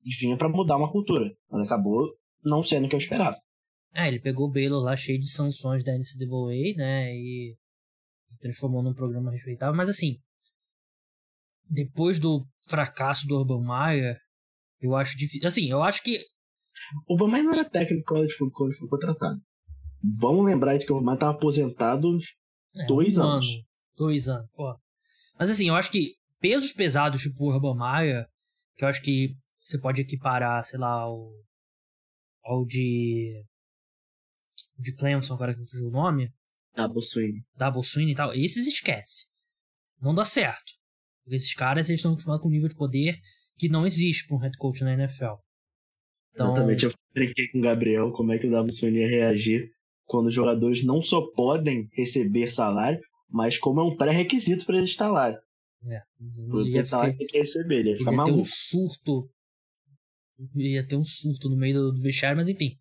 e 0.04 0.16
vinha 0.16 0.38
para 0.38 0.50
mudar 0.50 0.78
uma 0.78 0.92
cultura. 0.92 1.32
Mas 1.50 1.66
acabou 1.66 2.14
não 2.44 2.64
sendo 2.64 2.86
o 2.86 2.90
que 2.90 2.96
eu 2.96 3.00
esperava. 3.00 3.38
É, 3.94 4.08
ele 4.08 4.20
pegou 4.20 4.48
o 4.48 4.52
Baylor 4.52 4.84
lá 4.84 4.96
cheio 4.96 5.20
de 5.20 5.30
sanções 5.30 5.84
da 5.84 5.94
NCAA, 5.94 6.76
né? 6.76 7.16
E 7.16 7.56
transformou 8.40 8.84
num 8.84 8.94
programa 8.94 9.32
respeitável. 9.32 9.76
Mas 9.76 9.90
assim, 9.90 10.18
depois 11.70 12.20
do 12.20 12.46
fracasso 12.68 13.28
do 13.28 13.38
Urban 13.38 13.62
Meyer, 13.62 14.18
eu 14.80 14.96
acho 14.96 15.18
difícil. 15.18 15.48
Assim, 15.48 15.70
eu 15.70 15.82
acho 15.84 16.04
que. 16.04 16.20
O 17.08 17.14
Urban 17.14 17.32
Meyer 17.32 17.46
não 17.46 17.54
era 17.54 17.70
técnico 17.70 18.04
quando 18.06 18.24
ele 18.24 18.34
foi, 18.34 18.50
foi 18.74 18.88
contratado. 18.88 19.40
Vamos 20.20 20.46
lembrar 20.46 20.78
de 20.78 20.86
que 20.86 20.92
o 20.92 20.96
Urban 20.96 21.06
Meyer 21.06 21.16
estava 21.16 21.34
aposentado 21.34 22.18
é, 22.76 22.86
dois 22.86 23.18
um 23.18 23.24
anos. 23.24 23.48
Ano, 23.48 23.64
dois 23.98 24.28
anos, 24.28 24.50
pô. 24.54 24.76
Mas 25.40 25.50
assim, 25.50 25.68
eu 25.68 25.76
acho 25.76 25.92
que 25.92 26.14
pesos 26.40 26.72
pesados, 26.72 27.22
tipo 27.22 27.44
o 27.44 27.54
Urban 27.54 27.76
Meyer, 27.76 28.26
que 28.76 28.84
eu 28.84 28.88
acho 28.88 29.02
que 29.02 29.36
você 29.64 29.80
pode 29.80 30.02
equiparar, 30.02 30.64
sei 30.64 30.80
lá, 30.80 30.92
ao, 30.92 31.32
ao 32.44 32.66
de. 32.66 33.44
de 34.78 34.94
Clemson, 34.94 35.34
agora 35.34 35.56
que 35.56 35.62
eu 35.62 35.66
fugiu 35.66 35.88
o 35.88 35.92
nome. 35.92 36.32
Double 36.76 37.02
Swing. 37.02 37.44
Double 37.58 37.84
Swing 37.84 38.12
e 38.12 38.16
tal. 38.16 38.34
Esses 38.34 38.68
esquece. 38.68 39.26
Não 40.02 40.14
dá 40.14 40.26
certo. 40.26 40.74
Porque 41.24 41.38
esses 41.38 41.54
caras 41.54 41.90
eles 41.90 42.00
estão 42.00 42.12
acostumados 42.12 42.42
com 42.42 42.50
um 42.50 42.52
nível 42.52 42.70
de 42.70 42.76
poder 42.76 43.18
que 43.58 43.70
não 43.70 43.86
existe 43.86 44.28
para 44.28 44.38
um 44.38 44.40
head 44.40 44.58
coach 44.58 44.84
na 44.84 44.94
NFL. 44.94 45.36
Então... 46.34 46.52
Exatamente, 46.52 46.86
eu 46.86 46.94
brinquei 47.14 47.48
com 47.48 47.60
o 47.60 47.62
Gabriel 47.62 48.12
como 48.12 48.34
é 48.34 48.38
que 48.38 48.48
o 48.48 48.52
Double 48.52 48.74
Swing 48.74 49.00
ia 49.00 49.08
reagir 49.08 49.72
quando 50.06 50.28
os 50.28 50.34
jogadores 50.34 50.84
não 50.84 51.02
só 51.02 51.22
podem 51.32 51.90
receber 51.94 52.52
salário, 52.52 53.00
mas 53.30 53.58
como 53.58 53.80
é 53.80 53.84
um 53.84 53.96
pré-requisito 53.96 54.66
para 54.66 54.78
eles 54.78 54.92
estar 54.92 55.10
lá. 55.10 55.36
É, 55.88 56.02
ia 56.66 56.84
ficar, 56.84 57.16
tem 57.16 57.28
que 57.28 57.38
receber, 57.38 57.80
ele 57.80 57.90
ia 57.92 57.98
ficar 57.98 58.12
ia 58.12 58.18
maluco. 58.18 58.36
ter 58.36 58.42
um 58.42 58.46
surto. 58.46 59.30
Ia 60.56 60.86
ter 60.86 60.96
um 60.96 61.04
surto 61.04 61.50
no 61.50 61.56
meio 61.56 61.76
do, 61.76 61.92
do 61.94 62.02
vestiário, 62.02 62.38
mas 62.38 62.50
enfim. 62.50 62.78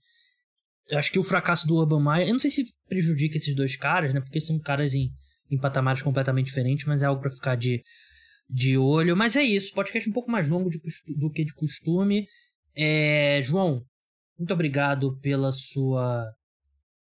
Eu 0.89 0.99
acho 0.99 1.11
que 1.11 1.19
o 1.19 1.25
fracasso 1.25 1.67
do 1.67 1.77
Urban 1.77 2.03
Meyer, 2.03 2.29
eu 2.29 2.33
não 2.33 2.41
sei 2.41 2.51
se 2.51 2.65
prejudica 2.87 3.37
esses 3.37 3.55
dois 3.55 3.77
caras, 3.77 4.13
né? 4.13 4.21
Porque 4.21 4.41
são 4.41 4.59
caras 4.59 4.95
em, 4.95 5.11
em 5.51 5.59
patamares 5.59 6.03
completamente 6.03 6.47
diferentes, 6.47 6.85
mas 6.85 7.03
é 7.03 7.07
algo 7.07 7.23
para 7.23 7.31
ficar 7.31 7.57
de, 7.57 7.83
de 8.49 8.77
olho. 8.77 9.17
Mas 9.17 9.37
é 9.37 9.43
isso, 9.43 9.75
podcast 9.75 10.09
um 10.09 10.13
pouco 10.13 10.31
mais 10.31 10.49
longo 10.49 10.69
de, 10.69 10.79
do 11.17 11.31
que 11.31 11.45
de 11.45 11.55
costume. 11.55 12.27
É, 12.77 13.41
João, 13.43 13.83
muito 14.39 14.53
obrigado 14.53 15.19
pela 15.21 15.53
sua 15.53 16.31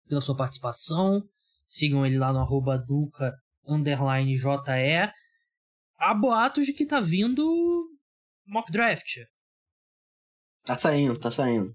pela 0.07 0.21
sua 0.21 0.35
participação. 0.35 1.23
Sigam 1.69 2.05
ele 2.05 2.17
lá 2.17 2.33
no 2.33 2.39
arroba 2.39 2.77
Duca 2.77 3.33
underline 3.65 4.35
JE. 4.35 5.13
Há 5.97 6.13
boatos 6.13 6.65
de 6.65 6.73
que 6.73 6.85
tá 6.85 6.99
vindo 6.99 7.87
mock 8.45 8.69
draft. 8.71 9.19
Tá 10.65 10.77
saindo, 10.77 11.17
tá 11.19 11.31
saindo. 11.31 11.73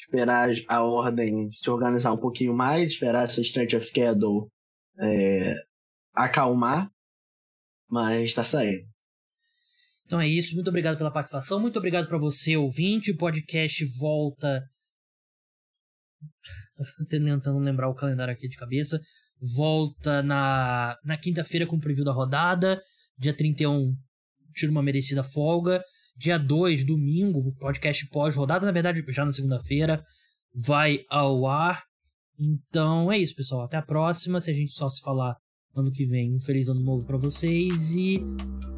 Esperar 0.00 0.48
a 0.66 0.82
ordem 0.82 1.50
se 1.52 1.68
organizar 1.68 2.12
um 2.12 2.18
pouquinho 2.18 2.54
mais, 2.54 2.92
esperar 2.92 3.26
essa 3.26 3.40
strength 3.42 3.76
of 3.76 3.86
schedule 3.86 4.48
é, 4.98 5.54
acalmar, 6.14 6.90
mas 7.88 8.32
tá 8.32 8.44
saindo. 8.44 8.88
Então 10.06 10.20
é 10.20 10.26
isso, 10.26 10.54
muito 10.54 10.68
obrigado 10.68 10.96
pela 10.96 11.12
participação, 11.12 11.60
muito 11.60 11.78
obrigado 11.78 12.08
para 12.08 12.18
você, 12.18 12.56
ouvinte. 12.56 13.12
O 13.12 13.16
podcast 13.16 13.84
volta 13.98 14.64
tentando 17.08 17.58
lembrar 17.58 17.88
o 17.88 17.94
calendário 17.94 18.32
aqui 18.32 18.48
de 18.48 18.56
cabeça. 18.56 19.00
Volta 19.54 20.22
na, 20.22 20.98
na 21.04 21.16
quinta-feira 21.16 21.66
com 21.66 21.76
o 21.76 21.80
preview 21.80 22.04
da 22.04 22.12
rodada. 22.12 22.82
Dia 23.16 23.34
31, 23.36 23.94
tira 24.54 24.72
uma 24.72 24.82
merecida 24.82 25.22
folga. 25.22 25.82
Dia 26.20 26.38
2, 26.38 26.84
domingo, 26.84 27.50
podcast 27.58 28.06
pós-rodada, 28.08 28.66
na 28.66 28.72
verdade, 28.72 29.02
já 29.08 29.24
na 29.24 29.32
segunda-feira, 29.32 30.04
vai 30.54 31.00
ao 31.08 31.46
ar. 31.46 31.82
Então 32.38 33.10
é 33.10 33.16
isso, 33.16 33.34
pessoal. 33.34 33.62
Até 33.62 33.78
a 33.78 33.82
próxima. 33.82 34.38
Se 34.38 34.50
a 34.50 34.54
gente 34.54 34.70
só 34.70 34.86
se 34.90 35.00
falar 35.00 35.34
ano 35.74 35.90
que 35.90 36.04
vem, 36.04 36.34
um 36.34 36.38
feliz 36.38 36.68
ano 36.68 36.82
novo 36.82 37.06
para 37.06 37.16
vocês 37.16 37.94
e 37.94 38.22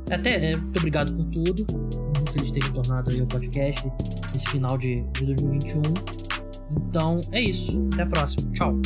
até. 0.09 0.53
É, 0.53 0.57
muito 0.57 0.79
obrigado 0.79 1.13
por 1.17 1.25
tudo. 1.31 1.67
Muito 2.15 2.31
feliz 2.31 2.53
de 2.53 2.61
ter 2.61 2.65
retornado 2.65 3.11
aí 3.11 3.21
ao 3.21 3.27
podcast 3.27 3.83
nesse 4.33 4.49
final 4.49 4.79
de 4.79 5.03
2021. 5.19 5.83
Então 6.89 7.21
é 7.33 7.41
isso. 7.41 7.77
Até 7.93 8.03
a 8.05 8.07
próxima. 8.07 8.53
Tchau. 8.53 8.81